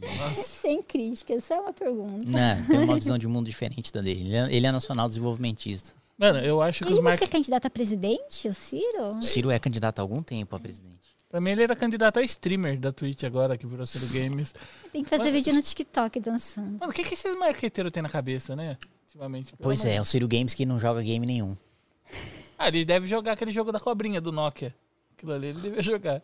Nossa. 0.02 0.44
Sem 0.44 0.82
crítica, 0.82 1.40
só 1.40 1.62
uma 1.62 1.74
pergunta. 1.74 2.26
Não, 2.26 2.66
tem 2.66 2.84
uma 2.84 2.96
visão 2.96 3.18
de 3.18 3.28
mundo 3.28 3.46
diferente 3.46 3.92
da 3.92 4.02
dele. 4.02 4.22
Ele 4.22 4.36
é, 4.36 4.56
ele 4.56 4.68
é 4.68 4.72
nacional 4.72 5.08
desenvolvimentista. 5.08 5.94
Mano, 6.18 6.40
eu 6.40 6.62
acho 6.62 6.84
que 6.84 6.90
ele 6.90 7.00
os 7.00 7.04
vai 7.04 7.18
ser 7.18 7.28
candidato 7.28 7.66
a 7.66 7.70
presidente, 7.70 8.48
o 8.48 8.54
Ciro? 8.54 9.18
O 9.18 9.24
Ciro 9.24 9.50
é 9.50 9.58
candidato 9.58 10.00
há 10.00 10.02
algum 10.02 10.22
tempo 10.22 10.56
a 10.56 10.60
presidente. 10.60 11.14
Pra 11.30 11.42
mim, 11.42 11.52
ele 11.52 11.64
era 11.64 11.76
candidato 11.76 12.20
a 12.20 12.24
streamer 12.24 12.80
da 12.80 12.92
Twitch 12.92 13.24
agora, 13.24 13.58
que 13.58 13.66
virou 13.66 13.88
Ciro 13.88 14.08
Games. 14.08 14.54
Tem 14.92 15.04
que 15.04 15.10
fazer 15.10 15.24
Mas... 15.24 15.34
vídeo 15.34 15.54
no 15.54 15.62
TikTok 15.64 16.20
dançando. 16.20 16.80
Mano, 16.80 16.92
o 16.92 16.94
que, 16.94 17.04
que 17.04 17.16
esses 17.16 17.34
marqueteiros 17.36 17.92
têm 17.92 18.04
na 18.04 18.10
cabeça, 18.10 18.56
né? 18.56 18.78
Ultimamente. 19.08 19.54
Pois 19.60 19.84
é, 19.84 20.00
o 20.00 20.06
Ciro 20.06 20.28
Games 20.28 20.54
que 20.54 20.66
não 20.66 20.78
joga 20.78 21.02
game 21.02 21.26
nenhum. 21.26 21.58
Ah, 22.64 22.70
ele 22.70 22.86
deve 22.86 23.06
jogar 23.10 23.34
aquele 23.34 23.52
jogo 23.52 23.74
da 23.74 23.80
cobrinha 23.80 24.22
do 24.22 24.32
Nokia. 24.32 24.74
Aquilo 25.18 25.34
ali 25.34 25.48
ele 25.48 25.60
deve 25.60 25.82
jogar. 25.82 26.22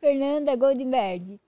Fernanda 0.00 0.56
Goldberg. 0.56 1.38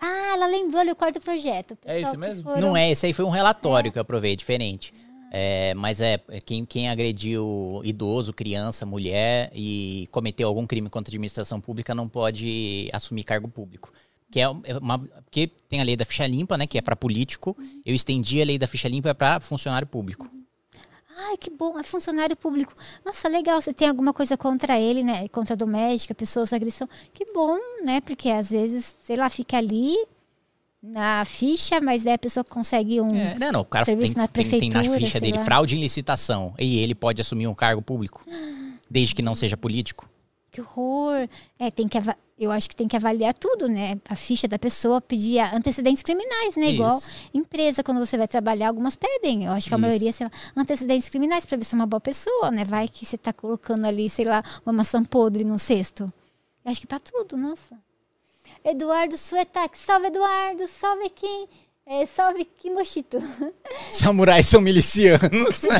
Ah, 0.00 0.32
ela 0.32 0.46
lembrou 0.46 0.80
ali 0.80 0.92
o 0.92 0.96
quarto 0.96 1.20
projeto. 1.20 1.76
É 1.84 2.00
esse 2.00 2.16
mesmo? 2.16 2.42
Foram... 2.42 2.60
Não 2.62 2.76
é, 2.76 2.90
esse 2.90 3.04
aí 3.04 3.12
foi 3.12 3.26
um 3.26 3.30
relatório 3.30 3.90
é. 3.90 3.92
que 3.92 3.98
eu 3.98 4.00
aprovei, 4.00 4.34
diferente. 4.34 4.94
É, 5.30 5.74
mas 5.74 6.00
é, 6.00 6.16
quem, 6.46 6.64
quem 6.64 6.88
agrediu 6.88 7.82
idoso, 7.84 8.32
criança, 8.32 8.86
mulher 8.86 9.50
e 9.54 10.08
cometeu 10.12 10.48
algum 10.48 10.66
crime 10.66 10.88
contra 10.88 11.10
a 11.10 11.12
administração 11.12 11.60
pública 11.60 11.94
não 11.94 12.08
pode 12.08 12.88
assumir 12.94 13.24
cargo 13.24 13.46
público. 13.46 13.92
Que 14.30 14.40
é, 14.40 14.44
é 14.44 14.78
uma, 14.78 14.98
porque 14.98 15.48
tem 15.68 15.82
a 15.82 15.84
lei 15.84 15.96
da 15.96 16.06
ficha 16.06 16.26
limpa, 16.26 16.56
né? 16.56 16.66
Que 16.66 16.78
é 16.78 16.80
para 16.80 16.96
político. 16.96 17.54
Eu 17.84 17.94
estendi 17.94 18.40
a 18.40 18.44
lei 18.46 18.58
da 18.58 18.66
ficha 18.66 18.88
limpa 18.88 19.14
para 19.14 19.38
funcionário 19.38 19.86
público. 19.86 20.30
Ai, 21.18 21.36
que 21.38 21.48
bom, 21.48 21.78
é 21.78 21.82
funcionário 21.82 22.36
público. 22.36 22.74
Nossa, 23.04 23.26
legal, 23.26 23.60
você 23.60 23.72
tem 23.72 23.88
alguma 23.88 24.12
coisa 24.12 24.36
contra 24.36 24.78
ele, 24.78 25.02
né? 25.02 25.26
Contra 25.28 25.54
a 25.54 25.56
doméstica, 25.56 26.14
pessoas, 26.14 26.52
agressão. 26.52 26.86
Que 27.14 27.24
bom, 27.32 27.56
né? 27.82 28.02
Porque 28.02 28.28
às 28.28 28.50
vezes, 28.50 28.94
sei 29.02 29.16
lá, 29.16 29.30
fica 29.30 29.56
ali 29.56 29.96
na 30.82 31.24
ficha, 31.24 31.80
mas 31.80 32.04
daí 32.04 32.14
a 32.14 32.18
pessoa 32.18 32.44
consegue 32.44 33.00
um. 33.00 33.14
É, 33.14 33.38
não, 33.38 33.50
não, 33.50 33.60
o 33.60 33.64
cara 33.64 33.86
tem, 33.86 33.96
na 33.96 34.28
tem, 34.28 34.48
tem 34.48 34.70
na 34.70 34.84
ficha 34.84 35.18
dele 35.18 35.38
lá. 35.38 35.44
fraude 35.44 35.74
em 35.74 35.80
licitação. 35.80 36.54
E 36.58 36.80
ele 36.80 36.94
pode 36.94 37.20
assumir 37.20 37.46
um 37.46 37.54
cargo 37.54 37.80
público. 37.80 38.22
Desde 38.88 39.14
que 39.14 39.22
não 39.22 39.34
seja 39.34 39.56
político. 39.56 40.08
Que 40.50 40.60
horror. 40.60 41.26
É, 41.58 41.70
tem 41.70 41.88
que 41.88 41.98
eu 42.38 42.52
acho 42.52 42.68
que 42.68 42.76
tem 42.76 42.86
que 42.86 42.96
avaliar 42.96 43.32
tudo, 43.32 43.66
né? 43.66 43.98
A 44.08 44.14
ficha 44.14 44.46
da 44.46 44.58
pessoa, 44.58 45.00
pedir 45.00 45.40
antecedentes 45.40 46.02
criminais, 46.02 46.54
né? 46.54 46.66
Isso. 46.66 46.74
Igual 46.74 47.00
empresa, 47.32 47.82
quando 47.82 47.98
você 47.98 48.18
vai 48.18 48.28
trabalhar, 48.28 48.68
algumas 48.68 48.94
pedem. 48.94 49.44
Eu 49.44 49.52
acho 49.52 49.68
que 49.68 49.74
a 49.74 49.78
Isso. 49.78 49.86
maioria, 49.86 50.12
sei 50.12 50.26
lá, 50.26 50.32
antecedentes 50.54 51.08
criminais 51.08 51.46
para 51.46 51.56
ver 51.56 51.64
se 51.64 51.74
é 51.74 51.76
uma 51.76 51.86
boa 51.86 52.00
pessoa, 52.00 52.50
né? 52.50 52.64
Vai 52.64 52.88
que 52.88 53.06
você 53.06 53.16
está 53.16 53.32
colocando 53.32 53.86
ali, 53.86 54.08
sei 54.10 54.26
lá, 54.26 54.42
uma 54.64 54.72
maçã 54.72 55.02
podre 55.02 55.44
no 55.44 55.58
cesto. 55.58 56.12
Eu 56.64 56.70
acho 56.70 56.80
que 56.80 56.86
para 56.86 56.98
tudo, 56.98 57.36
nossa. 57.36 57.78
Eduardo 58.62 59.16
Suetac, 59.16 59.78
salve 59.78 60.08
Eduardo, 60.08 60.66
salve 60.66 61.08
Kim. 61.10 61.48
É, 61.86 62.04
salve 62.04 62.44
Kimoshito. 62.44 63.18
Samurais 63.92 64.46
são 64.46 64.60
milicianos. 64.60 65.20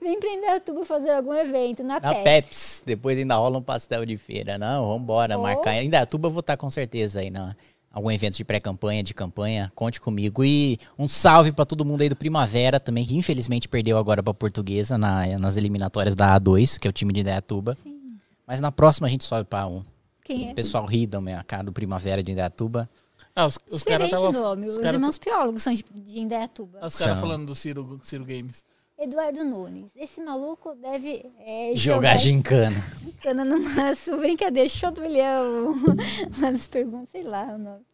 Vem 0.00 0.18
prender 0.18 0.50
a 0.50 0.60
tuba 0.60 0.86
fazer 0.86 1.10
algum 1.10 1.34
evento 1.34 1.82
na, 1.82 2.00
na 2.00 2.14
Peps. 2.14 2.22
Peps. 2.24 2.82
Depois 2.86 3.18
ainda 3.18 3.36
rola 3.36 3.58
um 3.58 3.62
pastel 3.62 4.06
de 4.06 4.16
feira. 4.16 4.56
Não, 4.56 4.88
vambora, 4.88 5.38
oh. 5.38 5.42
marcar. 5.42 5.72
Ainda 5.72 6.00
a 6.00 6.06
tuba 6.06 6.28
eu 6.28 6.32
vou 6.32 6.40
estar 6.40 6.56
com 6.56 6.70
certeza 6.70 7.20
aí 7.20 7.28
na 7.30 7.54
algum 7.92 8.10
evento 8.10 8.36
de 8.36 8.44
pré-campanha, 8.44 9.02
de 9.02 9.12
campanha, 9.12 9.70
conte 9.74 10.00
comigo. 10.00 10.42
E 10.42 10.78
um 10.98 11.06
salve 11.06 11.52
para 11.52 11.66
todo 11.66 11.84
mundo 11.84 12.00
aí 12.00 12.08
do 12.08 12.16
Primavera 12.16 12.80
também, 12.80 13.04
que 13.04 13.16
infelizmente 13.16 13.68
perdeu 13.68 13.98
agora 13.98 14.22
pra 14.22 14.32
Portuguesa 14.32 14.96
na, 14.96 15.26
nas 15.38 15.58
eliminatórias 15.58 16.14
da 16.14 16.38
A2, 16.38 16.78
que 16.78 16.88
é 16.88 16.90
o 16.90 16.92
time 16.92 17.12
de 17.12 17.20
Indaiatuba. 17.20 17.76
Sim. 17.82 17.98
Mas 18.46 18.60
na 18.60 18.72
próxima 18.72 19.06
a 19.06 19.10
gente 19.10 19.24
sobe 19.24 19.44
pra 19.44 19.66
um. 19.66 19.82
Quem 20.28 20.48
é? 20.48 20.52
O 20.52 20.54
pessoal 20.54 20.84
ri 20.84 21.06
da 21.06 21.22
minha 21.22 21.42
cara 21.42 21.64
do 21.64 21.72
Primavera 21.72 22.22
de 22.22 22.32
Indaiatuba. 22.32 22.88
Ah, 23.34 23.46
os, 23.46 23.58
os 23.70 23.82
caras 23.82 24.10
tava, 24.10 24.30
nome. 24.30 24.66
Os, 24.66 24.76
os 24.76 24.82
cara... 24.82 24.96
irmãos 24.96 25.16
piólogos 25.16 25.62
são 25.62 25.72
de, 25.72 25.82
de 25.90 26.20
Indaiatuba. 26.20 26.86
Os 26.86 26.96
caras 26.96 27.18
falando 27.18 27.46
do 27.46 27.54
Ciro, 27.54 27.98
Ciro 28.02 28.26
Games. 28.26 28.62
Eduardo 28.98 29.42
Nunes. 29.42 29.86
Esse 29.96 30.20
maluco 30.20 30.74
deve 30.74 31.24
é, 31.38 31.72
jogar, 31.74 31.94
jogar 31.94 32.16
gincana. 32.18 32.76
Gincana 33.02 33.42
no 33.42 33.58
maço. 33.58 34.18
Brincadeira, 34.18 34.68
show 34.68 34.90
do 34.90 35.00
milhão. 35.00 35.76
Lá 36.38 36.50
nas 36.50 36.68
perguntas, 36.68 37.08
sei 37.10 37.22
lá 37.22 37.44
o 37.44 37.58
nome. 37.58 37.86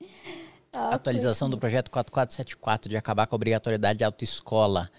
Ah, 0.73 0.95
Atualização 0.95 1.49
do 1.49 1.57
projeto 1.57 1.89
4474 1.89 2.91
de 2.91 2.97
acabar 2.97 3.29
com 3.29 3.37
a 3.37 3.37
obrigatoriedade 3.37 3.99
de 3.99 4.05
autoescola. 4.05 4.91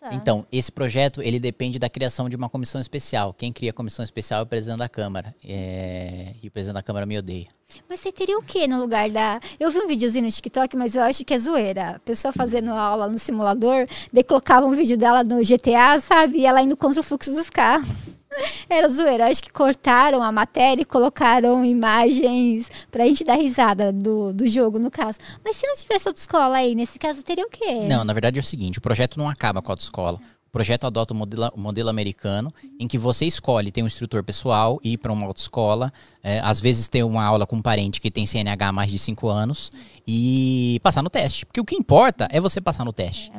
Nossa. 0.00 0.14
Então, 0.14 0.46
esse 0.52 0.70
projeto, 0.70 1.20
ele 1.20 1.40
depende 1.40 1.78
da 1.78 1.88
criação 1.88 2.28
de 2.28 2.36
uma 2.36 2.48
comissão 2.48 2.80
especial. 2.80 3.34
Quem 3.34 3.52
cria 3.52 3.70
a 3.70 3.72
comissão 3.72 4.04
especial 4.04 4.40
é 4.40 4.42
o 4.44 4.46
presidente 4.46 4.78
da 4.78 4.88
Câmara. 4.88 5.34
É... 5.44 6.34
E 6.42 6.46
o 6.46 6.50
presidente 6.50 6.74
da 6.74 6.82
Câmara 6.82 7.04
me 7.04 7.18
odeia. 7.18 7.48
Mas 7.88 8.00
você 8.00 8.12
teria 8.12 8.38
o 8.38 8.42
que 8.42 8.66
no 8.66 8.80
lugar 8.80 9.10
da. 9.10 9.40
Eu 9.58 9.70
vi 9.70 9.78
um 9.78 9.86
videozinho 9.86 10.24
no 10.24 10.30
TikTok, 10.30 10.76
mas 10.76 10.94
eu 10.94 11.02
acho 11.02 11.24
que 11.24 11.34
é 11.34 11.38
zoeira. 11.38 11.90
A 11.96 11.98
pessoa 11.98 12.32
fazendo 12.32 12.70
aula 12.70 13.08
no 13.08 13.18
simulador, 13.18 13.86
daí 14.12 14.24
colocava 14.24 14.66
um 14.66 14.72
vídeo 14.72 14.96
dela 14.96 15.22
no 15.22 15.40
GTA, 15.44 16.00
sabe? 16.00 16.38
E 16.38 16.46
ela 16.46 16.62
indo 16.62 16.76
contra 16.76 17.00
o 17.00 17.04
fluxo 17.04 17.32
dos 17.32 17.50
carros. 17.50 17.88
Era 18.68 18.88
zoeira. 18.88 19.30
Acho 19.30 19.42
que 19.42 19.52
cortaram 19.52 20.22
a 20.22 20.30
matéria 20.30 20.82
e 20.82 20.84
colocaram 20.84 21.64
imagens 21.64 22.70
pra 22.90 23.06
gente 23.06 23.24
dar 23.24 23.34
risada 23.34 23.92
do, 23.92 24.32
do 24.32 24.46
jogo, 24.46 24.78
no 24.78 24.90
caso. 24.90 25.18
Mas 25.44 25.56
se 25.56 25.66
não 25.66 25.76
tivesse 25.76 26.08
autoescola 26.08 26.56
aí, 26.56 26.74
nesse 26.74 26.98
caso, 26.98 27.22
teria 27.22 27.44
o 27.44 27.50
quê? 27.50 27.86
Não, 27.88 28.04
na 28.04 28.12
verdade 28.12 28.38
é 28.38 28.40
o 28.40 28.44
seguinte, 28.44 28.78
o 28.78 28.82
projeto 28.82 29.18
não 29.18 29.28
acaba 29.28 29.62
com 29.62 29.70
a 29.70 29.74
autoescola. 29.74 30.18
O 30.48 30.50
projeto 30.50 30.86
adota 30.86 31.12
o 31.12 31.16
modelo, 31.16 31.50
o 31.54 31.60
modelo 31.60 31.90
americano, 31.90 32.52
em 32.80 32.88
que 32.88 32.96
você 32.96 33.26
escolhe, 33.26 33.70
tem 33.70 33.84
um 33.84 33.86
instrutor 33.86 34.24
pessoal, 34.24 34.80
ir 34.82 34.96
para 34.96 35.12
uma 35.12 35.26
autoescola, 35.26 35.92
é, 36.22 36.40
às 36.40 36.58
vezes 36.58 36.88
ter 36.88 37.02
uma 37.04 37.22
aula 37.22 37.46
com 37.46 37.56
um 37.56 37.62
parente 37.62 38.00
que 38.00 38.10
tem 38.10 38.24
CNH 38.24 38.68
há 38.68 38.72
mais 38.72 38.90
de 38.90 38.98
5 38.98 39.28
anos, 39.28 39.70
e 40.06 40.80
passar 40.82 41.02
no 41.02 41.10
teste. 41.10 41.44
Porque 41.44 41.60
o 41.60 41.64
que 41.66 41.76
importa 41.76 42.26
é 42.30 42.40
você 42.40 42.62
passar 42.62 42.82
no 42.86 42.94
teste. 42.94 43.30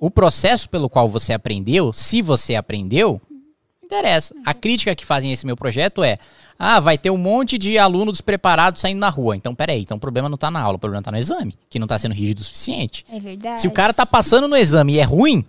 O 0.00 0.10
processo 0.10 0.68
pelo 0.68 0.90
qual 0.90 1.08
você 1.08 1.32
aprendeu, 1.32 1.92
se 1.92 2.20
você 2.20 2.56
aprendeu, 2.56 3.22
interessa. 3.90 4.34
A 4.44 4.54
crítica 4.54 4.94
que 4.94 5.04
fazem 5.04 5.30
a 5.30 5.32
esse 5.32 5.44
meu 5.44 5.56
projeto 5.56 6.02
é: 6.02 6.18
ah, 6.58 6.78
vai 6.78 6.96
ter 6.96 7.10
um 7.10 7.16
monte 7.16 7.58
de 7.58 7.78
aluno 7.78 8.12
despreparado 8.12 8.78
saindo 8.78 9.00
na 9.00 9.08
rua. 9.08 9.36
Então, 9.36 9.54
peraí, 9.54 9.82
então 9.82 9.96
o 9.96 10.00
problema 10.00 10.28
não 10.28 10.36
tá 10.36 10.50
na 10.50 10.60
aula, 10.60 10.76
o 10.76 10.78
problema 10.78 11.02
tá 11.02 11.10
no 11.10 11.18
exame, 11.18 11.54
que 11.68 11.78
não 11.78 11.86
tá 11.86 11.98
sendo 11.98 12.14
rígido 12.14 12.40
o 12.40 12.44
suficiente. 12.44 13.04
É 13.10 13.18
verdade. 13.18 13.60
Se 13.60 13.66
o 13.66 13.70
cara 13.70 13.92
tá 13.92 14.06
passando 14.06 14.46
no 14.46 14.56
exame 14.56 14.94
e 14.94 14.98
é 14.98 15.04
ruim, 15.04 15.44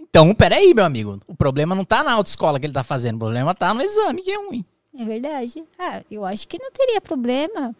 então 0.00 0.34
peraí, 0.34 0.74
meu 0.74 0.84
amigo. 0.84 1.18
O 1.26 1.34
problema 1.34 1.74
não 1.74 1.84
tá 1.84 2.02
na 2.02 2.12
autoescola 2.12 2.60
que 2.60 2.66
ele 2.66 2.72
tá 2.72 2.84
fazendo, 2.84 3.16
o 3.16 3.20
problema 3.20 3.54
tá 3.54 3.72
no 3.72 3.82
exame 3.82 4.22
que 4.22 4.30
é 4.30 4.36
ruim. 4.36 4.64
É 4.98 5.04
verdade. 5.04 5.62
Ah, 5.78 6.00
eu 6.10 6.24
acho 6.24 6.48
que 6.48 6.58
não 6.60 6.72
teria 6.72 7.00
problema 7.00 7.74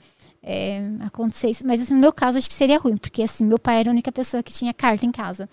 é, 0.51 0.81
acontecer 1.05 1.51
isso. 1.51 1.67
Mas 1.67 1.83
assim, 1.83 1.93
no 1.95 2.01
meu 2.01 2.13
caso, 2.13 2.39
acho 2.39 2.49
que 2.49 2.55
seria 2.55 2.79
ruim, 2.79 2.97
porque 2.97 3.23
assim, 3.23 3.45
meu 3.45 3.59
pai 3.59 3.81
era 3.81 3.91
a 3.91 3.93
única 3.93 4.11
pessoa 4.11 4.43
que 4.43 4.53
tinha 4.53 4.73
carta 4.73 5.05
em 5.05 5.13
casa. 5.13 5.49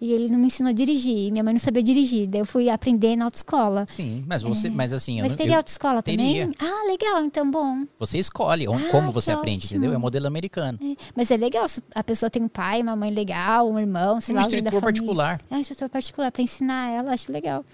E 0.00 0.10
ele 0.10 0.28
não 0.32 0.38
me 0.38 0.46
ensinou 0.46 0.70
a 0.70 0.72
dirigir. 0.72 1.30
Minha 1.30 1.44
mãe 1.44 1.52
não 1.52 1.60
sabia 1.60 1.82
dirigir. 1.82 2.26
Daí 2.26 2.40
eu 2.40 2.46
fui 2.46 2.70
aprender 2.70 3.14
na 3.14 3.26
autoescola. 3.26 3.84
Sim, 3.90 4.24
mas 4.26 4.42
você, 4.42 4.70
mas 4.70 4.92
assim, 4.92 5.20
Mas 5.20 5.30
não- 5.30 5.36
teria 5.36 5.58
autoescola 5.58 6.02
teria. 6.02 6.46
também? 6.46 6.54
Ah, 6.58 6.86
legal, 6.88 7.22
então 7.24 7.50
bom. 7.50 7.84
você 7.98 8.18
escolhe 8.18 8.66
Ah, 8.66 8.90
como 8.90 9.12
você 9.12 9.30
aprende, 9.32 9.66
ótimo. 9.66 9.78
entendeu? 9.80 9.94
É 9.94 9.98
modelo 9.98 10.26
americano. 10.26 10.78
É, 10.82 10.96
Mas 11.14 11.30
é 11.30 11.36
legal, 11.36 11.68
se 11.68 11.82
a 11.94 12.02
pessoa 12.02 12.30
tem 12.30 12.42
um 12.42 12.48
pai, 12.48 12.80
uma 12.80 12.96
mãe 12.96 13.10
legal, 13.10 13.70
um 13.70 13.78
irmão, 13.78 14.20
sei 14.20 14.34
Um 14.34 14.38
lá, 14.38 14.44
alguém 14.44 14.62
da 14.62 14.68
instrutor 14.70 14.80
família. 14.80 15.02
particular. 15.02 15.40
É, 15.50 15.60
instrutor 15.60 15.88
particular, 15.90 16.32
pra 16.32 16.42
ensinar 16.42 16.90
ela, 16.90 17.12
acho 17.12 17.30
legal. 17.30 17.64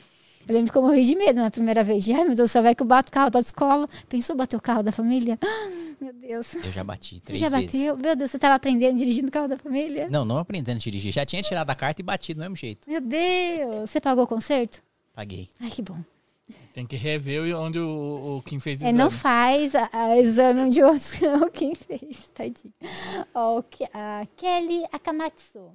Eu 0.46 0.54
lembro 0.54 0.70
que 0.72 0.78
eu 0.78 0.82
morri 0.82 1.04
de 1.04 1.14
medo 1.16 1.40
na 1.40 1.50
primeira 1.50 1.82
vez. 1.82 2.04
De, 2.04 2.12
Ai, 2.12 2.24
meu 2.24 2.34
Deus, 2.34 2.50
só 2.50 2.60
vai 2.62 2.74
que 2.74 2.82
eu 2.82 2.86
bato 2.86 3.10
o 3.10 3.12
carro 3.12 3.30
da 3.30 3.40
escola. 3.40 3.86
Pensou 4.08 4.36
bater 4.36 4.56
o 4.56 4.60
carro 4.60 4.82
da 4.82 4.92
família? 4.92 5.38
Ah, 5.42 5.68
meu 6.00 6.12
Deus. 6.12 6.54
Eu 6.54 6.70
já 6.72 6.84
bati 6.84 7.16
Você 7.16 7.20
três 7.22 7.40
já 7.40 7.48
vezes. 7.48 7.66
bateu? 7.66 7.96
Meu 7.96 8.14
Deus, 8.16 8.30
você 8.30 8.38
tava 8.38 8.54
aprendendo 8.54 8.98
dirigindo 8.98 9.28
o 9.28 9.30
carro 9.30 9.48
da 9.48 9.56
família? 9.56 10.08
Não, 10.10 10.24
não 10.24 10.38
aprendendo 10.38 10.76
a 10.76 10.80
dirigir. 10.80 11.12
Já 11.12 11.24
tinha 11.24 11.42
tirado 11.42 11.70
a 11.70 11.74
carta 11.74 12.00
e 12.02 12.04
batido 12.04 12.38
do 12.38 12.42
mesmo 12.42 12.56
jeito. 12.56 12.88
Meu 12.90 13.00
Deus. 13.00 13.90
Você 13.90 14.00
pagou 14.00 14.24
o 14.24 14.26
conserto? 14.26 14.82
Paguei. 15.14 15.48
Ai, 15.60 15.70
que 15.70 15.80
bom. 15.82 15.96
Tem 16.74 16.84
que 16.84 16.96
rever 16.96 17.40
o- 17.40 17.60
onde 17.62 17.78
o, 17.78 18.36
o 18.38 18.42
Kim 18.42 18.58
fez 18.60 18.82
É, 18.82 18.86
exame. 18.86 18.98
não 18.98 19.10
faz 19.10 19.74
a, 19.74 19.88
a 19.92 20.18
exame 20.20 20.70
de 20.70 20.82
outros 20.82 21.12
que 21.14 21.26
não 21.26 21.48
quem 21.48 21.74
fez, 21.74 22.28
tadinho. 22.34 22.74
Ó, 23.32 23.60
o 23.60 23.64
a 23.94 24.26
Kelly 24.36 24.82
Akamatsu. 24.92 25.70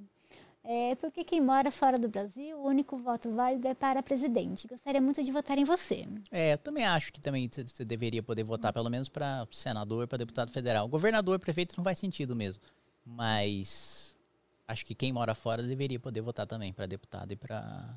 É, 0.72 0.94
porque 0.94 1.24
quem 1.24 1.40
mora 1.40 1.68
fora 1.72 1.98
do 1.98 2.08
Brasil, 2.08 2.56
o 2.56 2.68
único 2.68 2.96
voto 2.96 3.28
válido 3.34 3.66
é 3.66 3.74
para 3.74 4.00
presidente. 4.04 4.68
Gostaria 4.68 5.00
muito 5.00 5.20
de 5.20 5.32
votar 5.32 5.58
em 5.58 5.64
você. 5.64 6.06
É, 6.30 6.52
eu 6.52 6.58
também 6.58 6.84
acho 6.84 7.12
que 7.12 7.20
também 7.20 7.50
você- 7.50 7.84
deveria 7.84 8.22
poder 8.22 8.44
votar 8.44 8.72
pelo 8.72 8.88
menos 8.88 9.08
para 9.08 9.48
senador, 9.50 10.06
para 10.06 10.18
deputado 10.18 10.52
federal. 10.52 10.86
Governador, 10.86 11.40
prefeito 11.40 11.74
não 11.76 11.82
faz 11.82 11.98
sentido 11.98 12.36
mesmo. 12.36 12.62
Mas 13.04 14.16
acho 14.68 14.86
que 14.86 14.94
quem 14.94 15.12
mora 15.12 15.34
fora 15.34 15.60
deveria 15.60 15.98
poder 15.98 16.20
votar 16.20 16.46
também 16.46 16.72
para 16.72 16.86
deputado 16.86 17.32
e 17.32 17.36
para 17.36 17.92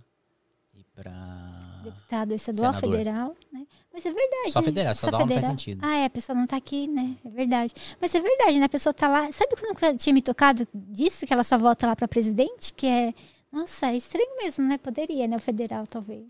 para 0.95 1.81
Deputado 1.83 2.33
estadual, 2.33 2.73
Senador. 2.73 2.91
federal, 2.97 3.35
né? 3.51 3.67
Mas 3.91 4.05
é 4.05 4.11
verdade. 4.11 4.51
Só 4.51 4.59
né? 4.61 4.65
federal, 4.65 4.91
estadual 4.93 5.25
não 5.25 5.33
faz 5.35 5.45
sentido. 5.47 5.81
Ah, 5.83 5.95
é, 5.97 6.05
a 6.05 6.09
pessoa 6.09 6.35
não 6.35 6.47
tá 6.47 6.55
aqui, 6.57 6.87
né? 6.87 7.17
É 7.25 7.29
verdade. 7.29 7.73
Mas 7.99 8.13
é 8.15 8.21
verdade, 8.21 8.59
né? 8.59 8.65
A 8.65 8.69
pessoa 8.69 8.93
tá 8.93 9.07
lá. 9.07 9.31
Sabe 9.31 9.55
quando 9.59 9.83
eu 9.83 9.97
tinha 9.97 10.13
me 10.13 10.21
tocado 10.21 10.67
disso, 10.73 11.25
que 11.25 11.33
ela 11.33 11.43
só 11.43 11.57
volta 11.57 11.87
lá 11.87 11.95
para 11.95 12.07
presidente? 12.07 12.73
Que 12.73 12.87
é. 12.87 13.13
Nossa, 13.51 13.87
é 13.87 13.95
estranho 13.97 14.35
mesmo, 14.37 14.67
né? 14.67 14.77
Poderia, 14.77 15.27
né? 15.27 15.35
O 15.35 15.39
federal, 15.39 15.85
talvez. 15.85 16.25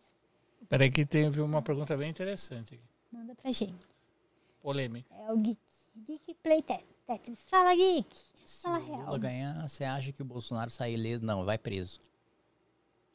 Peraí 0.68 0.90
que 0.90 1.06
teve 1.06 1.42
uma 1.42 1.62
pergunta 1.62 1.96
bem 1.96 2.10
interessante 2.10 2.74
aqui. 2.76 2.84
Manda 3.12 3.36
pra 3.36 3.52
gente. 3.52 3.76
Polêmica. 4.62 5.14
É 5.28 5.32
o 5.32 5.38
Geek. 5.38 5.60
Geek 6.08 6.34
Play 6.42 6.62
Tet- 6.64 6.84
Tetris. 7.06 7.40
Fala, 7.48 7.76
Geek. 7.76 8.08
Se 8.46 8.62
Fala 8.64 8.80
Lula 8.80 8.98
real. 9.04 9.20
ganhar, 9.20 9.70
você 9.70 9.84
acha 9.84 10.12
que 10.12 10.22
o 10.22 10.26
Bolsonaro 10.26 10.72
sai 10.72 10.94
ileso? 10.94 11.24
Não, 11.24 11.46
vai 11.46 11.58
preso. 11.58 12.00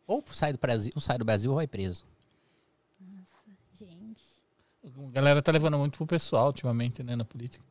Ou 0.08 0.24
sai 0.26 0.52
do 0.52 0.58
Brasil, 0.58 0.90
ou 0.96 1.00
sai 1.00 1.18
do 1.18 1.24
Brasil 1.24 1.50
ou 1.50 1.56
vai 1.56 1.66
preso. 1.68 2.04
Gente. 3.78 4.24
A 4.82 5.10
galera 5.12 5.40
tá 5.42 5.52
levando 5.52 5.78
muito 5.78 5.98
pro 5.98 6.06
pessoal 6.06 6.46
ultimamente, 6.46 7.02
né, 7.02 7.14
na 7.14 7.24
política. 7.24 7.64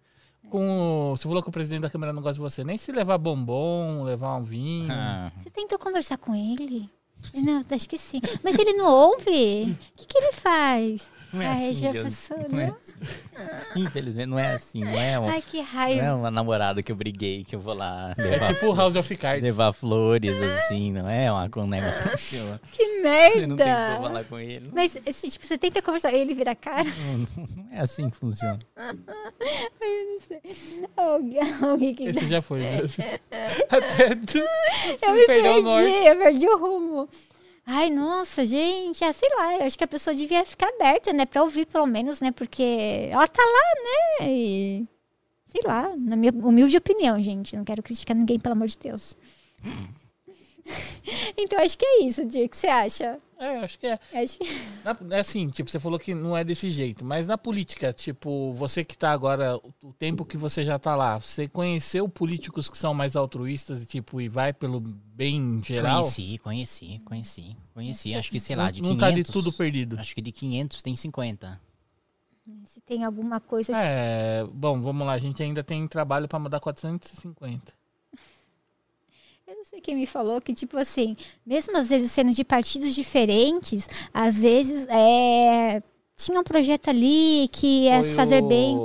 Com, 0.50 1.14
você 1.18 1.24
falou 1.24 1.44
que 1.44 1.50
o 1.50 1.52
presidente 1.52 1.82
da 1.82 1.90
Câmara 1.90 2.14
não 2.14 2.22
gosta 2.22 2.36
de 2.36 2.40
você. 2.40 2.64
Nem 2.64 2.78
se 2.78 2.92
levar 2.94 3.18
bombom, 3.18 4.04
levar 4.04 4.38
um 4.38 4.44
vinho. 4.44 4.88
Ah, 4.90 5.30
Você 5.38 5.50
tentou 5.50 5.78
conversar 5.78 6.18
com 6.18 6.34
ele? 6.34 6.90
Não, 7.34 7.66
acho 7.72 7.90
que 7.90 7.98
sim. 7.98 8.22
Mas 8.44 8.58
ele 8.58 8.74
não 8.74 8.90
ouve? 8.90 9.64
O 9.72 9.78
que, 9.98 10.06
que 10.06 10.18
ele 10.18 10.32
faz? 10.32 11.10
Não 11.34 11.42
é 11.42 11.48
Ai, 11.48 11.70
assim, 11.70 11.82
já 11.82 11.94
passou, 12.04 12.38
Não 12.50 12.60
é 12.60 12.68
nossa. 12.68 12.96
infelizmente 13.76 14.26
não 14.28 14.40
é 14.40 14.56
assim, 14.56 14.80
não 14.84 14.98
é 15.00 15.20
uma, 15.20 15.32
Ai, 15.32 15.42
que 15.42 15.58
não 15.58 15.64
raiva. 15.66 16.02
é 16.06 16.14
uma 16.14 16.32
namorada 16.32 16.82
que 16.82 16.92
eu 16.92 16.96
briguei, 16.96 17.44
que 17.44 17.56
eu 17.56 17.60
vou 17.60 17.74
lá 17.74 18.14
É 18.18 18.22
levar, 18.24 18.54
tipo 18.54 18.74
House 18.74 18.96
of 18.96 19.16
Cards. 19.18 19.44
levar 19.44 19.74
flores, 19.74 20.42
assim, 20.42 20.92
não 20.94 21.10
é 21.10 21.32
uma 21.32 21.50
com 21.50 21.62
um 21.64 21.68
negócio. 21.68 22.60
Que 22.72 23.02
Você 23.02 23.48
não 23.48 23.56
tem 23.56 23.66
como 23.68 23.78
merda. 23.78 24.02
falar 24.02 24.24
com 24.24 24.40
ele. 24.40 24.70
Mas, 24.74 24.98
esse, 25.06 25.30
tipo, 25.30 25.46
você 25.46 25.58
tenta 25.58 25.82
conversar, 25.82 26.14
ele 26.14 26.34
vira 26.34 26.56
cara. 26.56 26.86
Não, 27.36 27.48
não 27.48 27.68
é 27.72 27.82
assim 27.82 28.10
que 28.10 28.18
funciona. 28.18 28.58
Alguém, 30.98 31.94
que 31.94 32.04
Esse 32.10 32.28
já 32.28 32.42
foi. 32.42 32.60
né? 32.60 32.80
Até 33.70 34.16
tu, 34.16 34.40
Eu 35.02 35.14
me 35.14 35.26
perdi, 35.26 36.08
eu 36.08 36.16
perdi 36.18 36.48
o 36.48 36.58
rumo. 36.58 36.87
Ai, 37.70 37.90
nossa, 37.90 38.46
gente, 38.46 39.04
ah, 39.04 39.12
sei 39.12 39.28
lá, 39.36 39.56
eu 39.58 39.64
acho 39.66 39.78
que 39.78 39.84
a 39.84 39.88
pessoa 39.88 40.16
devia 40.16 40.46
ficar 40.46 40.70
aberta, 40.70 41.12
né, 41.12 41.26
pra 41.26 41.44
ouvir 41.44 41.66
pelo 41.66 41.86
menos, 41.86 42.22
né, 42.22 42.32
porque 42.32 43.10
ela 43.12 43.28
tá 43.28 43.42
lá, 43.44 44.22
né, 44.22 44.30
e 44.30 44.86
sei 45.48 45.62
lá, 45.66 45.94
na 45.98 46.16
minha 46.16 46.32
humilde 46.32 46.78
opinião, 46.78 47.22
gente, 47.22 47.58
não 47.58 47.66
quero 47.66 47.84
criticar 47.84 48.16
ninguém, 48.16 48.40
pelo 48.40 48.54
amor 48.54 48.68
de 48.70 48.78
Deus. 48.78 49.18
então, 51.38 51.60
acho 51.60 51.78
que 51.78 51.86
é 51.86 52.04
isso, 52.04 52.26
Dia, 52.26 52.46
o 52.46 52.50
que 52.50 52.58
você 52.58 52.68
acha? 52.68 53.20
É, 53.40 53.58
acho 53.58 53.78
que 53.78 53.86
é. 53.86 54.00
Acho 54.14 54.40
que... 54.40 54.46
Na- 54.84 55.16
é 55.16 55.20
assim, 55.20 55.48
tipo, 55.50 55.70
você 55.70 55.80
falou 55.80 56.00
que 56.00 56.14
não 56.16 56.36
é 56.36 56.44
desse 56.44 56.70
jeito, 56.70 57.06
mas 57.06 57.28
na 57.28 57.38
política, 57.38 57.94
tipo, 57.94 58.52
você 58.54 58.84
que 58.84 58.98
tá 58.98 59.12
agora, 59.12 59.58
o 59.84 59.94
tempo 59.94 60.26
que 60.26 60.38
você 60.38 60.66
já 60.66 60.80
tá 60.80 60.96
lá, 60.96 61.20
você 61.20 61.48
conheceu 61.48 62.10
políticos 62.10 62.70
que 62.70 62.78
são 62.78 62.94
mais 62.94 63.16
altruístas 63.16 63.84
e, 63.84 63.86
tipo, 63.86 64.20
e 64.20 64.28
vai 64.28 64.52
pelo 64.52 64.80
bem 64.80 65.62
geral? 65.64 66.02
Conheci, 66.02 66.38
conheci, 66.40 67.00
conheci, 67.06 67.58
conheci. 67.74 68.16
Acho 68.16 68.32
que, 68.32 68.40
sei 68.40 68.56
lá, 68.56 68.72
de 68.72 68.82
não 68.82 68.96
500... 68.96 69.00
tá 69.00 69.12
de 69.12 69.24
tudo 69.24 69.54
perdido. 69.54 70.00
Acho 70.00 70.16
que 70.16 70.22
de 70.22 70.32
500 70.32 70.82
tem 70.82 70.96
50. 70.96 71.62
Se 72.66 72.80
tem 72.82 73.04
alguma 73.04 73.40
coisa... 73.40 73.74
É, 73.76 74.44
bom, 74.52 74.82
vamos 74.82 75.06
lá, 75.06 75.14
a 75.14 75.20
gente 75.20 75.44
ainda 75.44 75.64
tem 75.64 75.86
trabalho 75.88 76.28
pra 76.28 76.40
mudar 76.40 76.60
450. 76.60 77.77
Sei 79.70 79.82
quem 79.82 79.96
me 79.96 80.08
falou 80.08 80.40
que, 80.42 80.54
tipo 80.54 80.78
assim, 80.78 81.16
mesmo 81.46 81.76
às 81.78 81.90
vezes 81.90 82.12
sendo 82.12 82.32
de 82.34 82.44
partidos 82.44 82.96
diferentes, 82.96 83.88
às 84.14 84.36
vezes 84.38 84.88
é, 84.90 85.82
tinha 86.16 86.40
um 86.40 86.44
projeto 86.44 86.90
ali 86.90 87.50
que 87.52 87.84
ia 87.86 88.02
Foi 88.04 88.14
fazer 88.16 88.44
o- 88.44 88.48
bem 88.48 88.78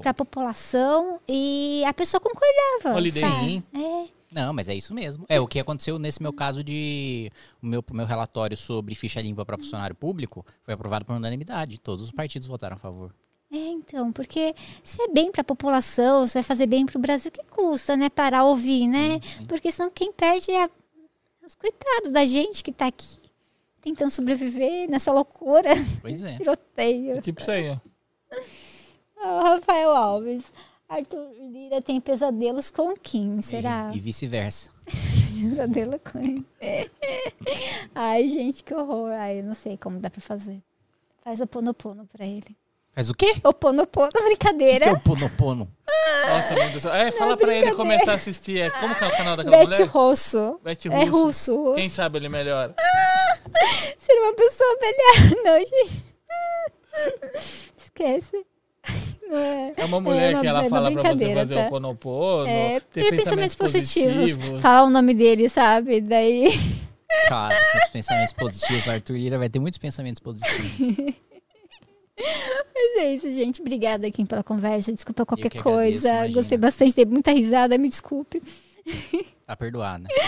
para 0.00 0.10
a 0.12 0.14
população 0.14 1.20
e 1.28 1.82
a 1.84 1.92
pessoa 1.92 2.20
concordava. 2.20 2.96
Holiday. 2.96 3.20
Sim. 3.22 3.62
É, 3.74 4.08
Não, 4.30 4.52
mas 4.52 4.68
é 4.68 4.74
isso 4.74 4.94
mesmo. 4.94 5.24
É 5.28 5.40
o 5.40 5.46
que 5.46 5.58
aconteceu 5.58 5.98
nesse 5.98 6.22
meu 6.22 6.32
caso 6.32 6.62
de. 6.62 7.32
O 7.62 7.66
meu, 7.66 7.82
meu 7.92 8.06
relatório 8.06 8.56
sobre 8.56 8.94
ficha 8.94 9.20
limpa 9.20 9.44
para 9.44 9.56
funcionário 9.58 9.96
público 9.96 10.44
foi 10.62 10.74
aprovado 10.74 11.04
por 11.04 11.16
unanimidade. 11.16 11.80
Todos 11.80 12.04
os 12.04 12.12
partidos 12.12 12.46
votaram 12.46 12.76
a 12.76 12.78
favor. 12.78 13.12
É, 13.50 13.56
então, 13.56 14.12
porque 14.12 14.54
se 14.82 15.00
é 15.02 15.08
bem 15.08 15.30
para 15.32 15.40
a 15.40 15.44
população, 15.44 16.26
se 16.26 16.34
vai 16.34 16.42
fazer 16.42 16.66
bem 16.66 16.84
para 16.84 16.98
o 16.98 17.00
Brasil, 17.00 17.30
que 17.30 17.42
custa, 17.44 17.96
né? 17.96 18.10
Parar 18.10 18.44
ouvir, 18.44 18.86
né? 18.86 19.20
sim. 19.22 19.46
Porque 19.46 19.72
senão 19.72 19.90
quem 19.90 20.12
perde 20.12 20.50
é 20.50 20.68
os 21.46 21.54
coitados 21.54 22.12
da 22.12 22.26
gente 22.26 22.62
que 22.62 22.70
tá 22.70 22.86
aqui 22.86 23.16
tentando 23.80 24.10
sobreviver 24.10 24.88
nessa 24.90 25.10
loucura, 25.12 25.70
Pois 26.02 26.22
é. 26.22 26.36
tiroteio. 26.36 27.16
É 27.16 27.20
tipo 27.22 27.40
isso 27.40 27.50
aí, 27.50 27.70
ó. 27.70 27.78
Ah, 29.20 29.54
Rafael 29.54 29.90
Alves. 29.90 30.44
Arthur 30.88 31.32
Lira 31.50 31.82
tem 31.82 32.00
pesadelos 32.00 32.70
com 32.70 32.94
Kim, 32.94 33.42
será? 33.42 33.90
E, 33.92 33.96
e 33.96 34.00
vice-versa. 34.00 34.70
Pesadelo 34.86 35.98
com 35.98 36.20
ele. 36.20 36.46
Ai, 37.94 38.28
gente, 38.28 38.62
que 38.62 38.72
horror. 38.72 39.10
Ai, 39.10 39.40
eu 39.40 39.44
não 39.44 39.54
sei 39.54 39.76
como 39.76 39.98
dá 39.98 40.08
pra 40.08 40.20
fazer. 40.20 40.62
Faz 41.24 41.40
o 41.40 41.48
ponopono 41.48 42.06
pra 42.06 42.24
ele. 42.24 42.56
Faz 42.98 43.10
o 43.10 43.14
quê? 43.14 43.32
O 43.44 43.54
ponopono, 43.54 44.10
brincadeira. 44.24 44.86
Que 44.86 44.90
é 44.90 44.92
o 44.92 44.98
ponopono? 44.98 45.68
Nossa, 46.28 46.52
meu 46.52 46.62
Deus 46.64 46.72
do 46.72 46.80
céu. 46.80 46.92
É, 46.92 47.12
fala 47.12 47.36
pra 47.36 47.54
ele 47.54 47.72
começar 47.72 48.10
a 48.10 48.14
assistir. 48.16 48.58
É, 48.60 48.70
como 48.70 48.92
que 48.92 49.04
é 49.04 49.06
o 49.06 49.10
canal 49.16 49.36
daquela 49.36 49.56
Bete 49.56 49.70
mulher? 49.74 49.86
Rosso. 49.86 50.60
Bete 50.64 50.88
É 50.88 51.04
russo. 51.04 51.54
russo. 51.56 51.74
Quem 51.76 51.88
sabe 51.88 52.18
ele 52.18 52.28
melhor. 52.28 52.74
Ser 54.00 54.14
uma 54.14 54.32
pessoa 54.34 54.76
melhor. 54.80 55.30
Não, 55.44 55.60
gente. 55.60 56.04
Esquece. 57.78 58.44
Não 59.28 59.38
é. 59.38 59.74
É 59.76 59.84
uma 59.84 60.00
mulher 60.00 60.34
uma- 60.34 60.40
que 60.40 60.46
é 60.48 60.50
ela 60.50 60.60
uma 60.62 60.68
fala 60.70 60.90
pra 60.90 61.02
você 61.14 61.34
fazer 61.34 61.54
tá? 61.54 61.66
o 61.66 61.68
ponopono, 61.70 62.48
É, 62.48 62.80
ter 62.80 63.02
ter 63.04 63.16
pensamentos 63.16 63.54
positivos. 63.54 64.32
positivos. 64.32 64.60
Falar 64.60 64.82
o 64.82 64.90
nome 64.90 65.14
dele, 65.14 65.48
sabe? 65.48 66.00
Daí. 66.00 66.48
Com 67.28 67.78
os 67.84 67.90
pensamentos 67.92 68.32
positivos. 68.32 68.86
O 68.88 68.90
Arthur 68.90 69.16
Ira 69.16 69.38
vai 69.38 69.48
ter 69.48 69.60
muitos 69.60 69.78
pensamentos 69.78 70.20
positivos. 70.20 71.14
Mas 72.74 73.04
é 73.04 73.14
isso, 73.14 73.32
gente. 73.32 73.60
Obrigada, 73.60 74.10
Kim, 74.10 74.26
pela 74.26 74.42
conversa. 74.42 74.92
Desculpa 74.92 75.24
qualquer 75.24 75.56
agradeço, 75.56 75.62
coisa. 75.62 76.28
Gostei 76.28 76.58
bastante, 76.58 76.94
dei 76.94 77.06
muita 77.06 77.32
risada, 77.32 77.78
me 77.78 77.88
desculpe. 77.88 78.42
Tá 79.48 79.56
perdoado, 79.56 80.04
né? 80.04 80.08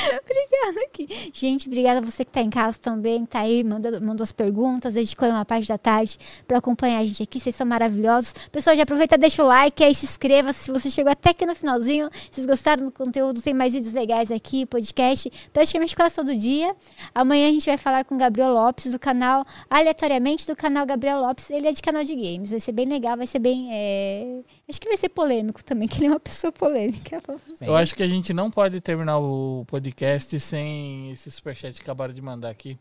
aqui. 0.86 1.30
Gente, 1.32 1.66
obrigada 1.66 1.98
a 1.98 2.02
você 2.02 2.24
que 2.24 2.30
tá 2.30 2.40
em 2.40 2.48
casa 2.48 2.78
também, 2.78 3.26
tá 3.26 3.40
aí, 3.40 3.62
mandando, 3.62 4.00
mandou 4.00 4.22
as 4.22 4.32
perguntas, 4.32 4.94
dedicou 4.94 5.26
aí 5.26 5.32
uma 5.32 5.44
parte 5.44 5.68
da 5.68 5.76
tarde 5.76 6.18
pra 6.46 6.56
acompanhar 6.56 7.00
a 7.00 7.04
gente 7.04 7.22
aqui. 7.22 7.38
Vocês 7.38 7.54
são 7.54 7.66
maravilhosos. 7.66 8.32
Pessoal, 8.50 8.74
já 8.74 8.82
aproveita, 8.82 9.18
deixa 9.18 9.42
o 9.42 9.46
like 9.46 9.84
aí, 9.84 9.94
se 9.94 10.06
inscreva 10.06 10.54
se 10.54 10.70
você 10.70 10.90
chegou 10.90 11.12
até 11.12 11.30
aqui 11.30 11.44
no 11.44 11.54
finalzinho. 11.54 12.08
Se 12.12 12.36
vocês 12.36 12.46
gostaram 12.46 12.86
do 12.86 12.92
conteúdo, 12.92 13.42
tem 13.42 13.52
mais 13.52 13.74
vídeos 13.74 13.92
legais 13.92 14.30
aqui, 14.30 14.64
podcast, 14.64 15.30
praticamente 15.52 15.94
quase 15.94 16.14
todo 16.14 16.34
dia. 16.34 16.74
Amanhã 17.14 17.48
a 17.48 17.52
gente 17.52 17.66
vai 17.66 17.76
falar 17.76 18.04
com 18.04 18.14
o 18.14 18.18
Gabriel 18.18 18.52
Lopes 18.54 18.90
do 18.90 18.98
canal, 18.98 19.44
aleatoriamente 19.68 20.46
do 20.46 20.56
canal 20.56 20.86
Gabriel 20.86 21.20
Lopes. 21.20 21.50
Ele 21.50 21.68
é 21.68 21.72
de 21.72 21.82
canal 21.82 22.04
de 22.04 22.14
games. 22.14 22.50
Vai 22.50 22.60
ser 22.60 22.72
bem 22.72 22.86
legal, 22.86 23.18
vai 23.18 23.26
ser 23.26 23.38
bem. 23.38 23.68
é, 23.70 24.40
Acho 24.70 24.80
que 24.80 24.86
vai 24.88 24.96
ser 24.96 25.08
polêmico 25.08 25.64
também, 25.64 25.88
que 25.88 25.98
ele 25.98 26.06
é 26.06 26.10
uma 26.10 26.20
pessoa 26.20 26.52
polêmica. 26.52 27.20
Eu 27.60 27.74
acho 27.74 27.92
que 27.92 28.04
a 28.04 28.08
gente 28.08 28.32
não 28.32 28.50
pode 28.50 28.80
terminar 28.80 29.09
o 29.18 29.64
podcast 29.66 30.38
sem 30.40 31.10
esse 31.10 31.30
superchat 31.30 31.74
que 31.74 31.82
acabaram 31.82 32.12
de 32.12 32.22
mandar 32.22 32.50
aqui. 32.50 32.78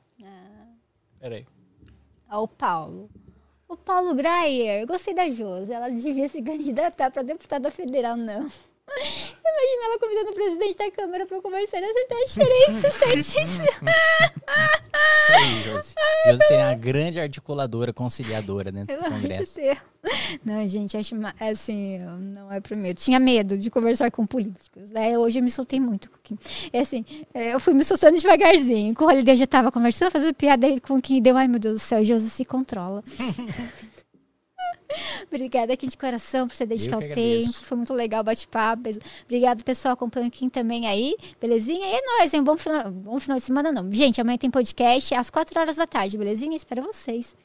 Peraí. 1.19 1.45
Ó, 2.29 2.43
o 2.43 2.47
Paulo. 2.47 3.09
O 3.67 3.77
Paulo 3.77 4.15
Grayer, 4.15 4.87
gostei 4.87 5.13
da 5.13 5.29
Josi. 5.29 5.71
Ela 5.71 5.89
devia 5.89 6.27
se 6.29 6.41
candidatar 6.43 7.11
para 7.11 7.21
deputada 7.21 7.69
federal, 7.69 8.15
não. 8.15 8.49
Imagina 8.95 9.85
ela 9.85 9.99
convidando 9.99 10.31
o 10.31 10.33
presidente 10.33 10.77
da 10.77 10.91
Câmara 10.91 11.25
para 11.25 11.41
conversar 11.41 11.79
e 11.79 11.85
acertar 11.85 12.17
a 12.17 12.25
diferença 12.25 12.87
aí, 15.33 15.63
Josi. 15.63 15.93
Josi 16.25 16.43
seria 16.47 16.65
uma 16.65 16.73
grande 16.75 17.19
articuladora, 17.19 17.93
conciliadora 17.93 18.71
dentro 18.71 18.87
Pelo 18.95 19.01
do 19.09 19.15
de 19.15 19.21
Congresso. 19.21 19.55
Deus. 19.55 19.77
Não, 20.45 20.67
gente, 20.67 20.95
acho 20.97 21.15
ma- 21.15 21.33
assim, 21.39 21.99
não 21.99 22.51
é 22.51 22.59
pro 22.59 22.75
medo. 22.75 22.97
Tinha 22.99 23.19
medo 23.19 23.57
de 23.57 23.69
conversar 23.69 24.09
com 24.11 24.25
políticos. 24.25 24.89
Né? 24.91 25.17
Hoje 25.17 25.39
eu 25.39 25.43
me 25.43 25.51
soltei 25.51 25.79
muito. 25.79 26.09
É 26.71 26.79
assim, 26.81 27.03
é, 27.33 27.53
eu 27.53 27.59
fui 27.59 27.73
me 27.73 27.83
soltando 27.83 28.15
devagarzinho. 28.17 28.93
Com 28.95 29.05
o 29.05 29.07
Holiday 29.07 29.33
eu 29.33 29.37
já 29.39 29.47
tava 29.47 29.71
conversando, 29.71 30.11
fazendo 30.11 30.33
piada 30.33 30.65
aí 30.67 30.79
com 30.79 31.01
Kim. 31.01 31.21
Deu, 31.21 31.35
ai 31.37 31.47
meu 31.47 31.59
Deus 31.59 31.75
do 31.75 31.79
céu, 31.79 32.03
Josi 32.03 32.29
se 32.29 32.45
controla. 32.45 33.03
Obrigada 35.27 35.73
aqui 35.73 35.87
de 35.87 35.97
coração 35.97 36.47
por 36.47 36.55
você 36.55 36.65
dedicar 36.65 36.97
o 36.97 37.13
tempo. 37.13 37.53
Foi 37.53 37.77
muito 37.77 37.93
legal 37.93 38.21
o 38.21 38.23
bate-papo. 38.23 38.89
Obrigado, 39.23 39.63
pessoal. 39.63 39.93
Acompanha 39.93 40.27
o 40.27 40.31
Kim 40.31 40.49
também 40.49 40.87
aí. 40.87 41.15
Belezinha? 41.39 41.87
E 41.87 41.93
é 41.93 42.01
nóis, 42.17 42.33
hein? 42.33 42.43
Bom 42.43 42.57
final, 42.57 42.91
bom 42.91 43.19
final 43.19 43.37
de 43.37 43.43
semana, 43.43 43.71
não. 43.71 43.91
Gente, 43.91 44.19
amanhã 44.19 44.37
tem 44.37 44.49
podcast 44.49 45.13
às 45.13 45.29
4 45.29 45.59
horas 45.59 45.75
da 45.75 45.85
tarde, 45.85 46.17
belezinha? 46.17 46.55
Espero 46.55 46.81
vocês. 46.81 47.35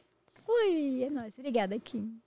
Fui. 0.45 1.05
É 1.05 1.11
nóis. 1.11 1.35
Obrigada, 1.39 1.79
Kim. 1.79 2.24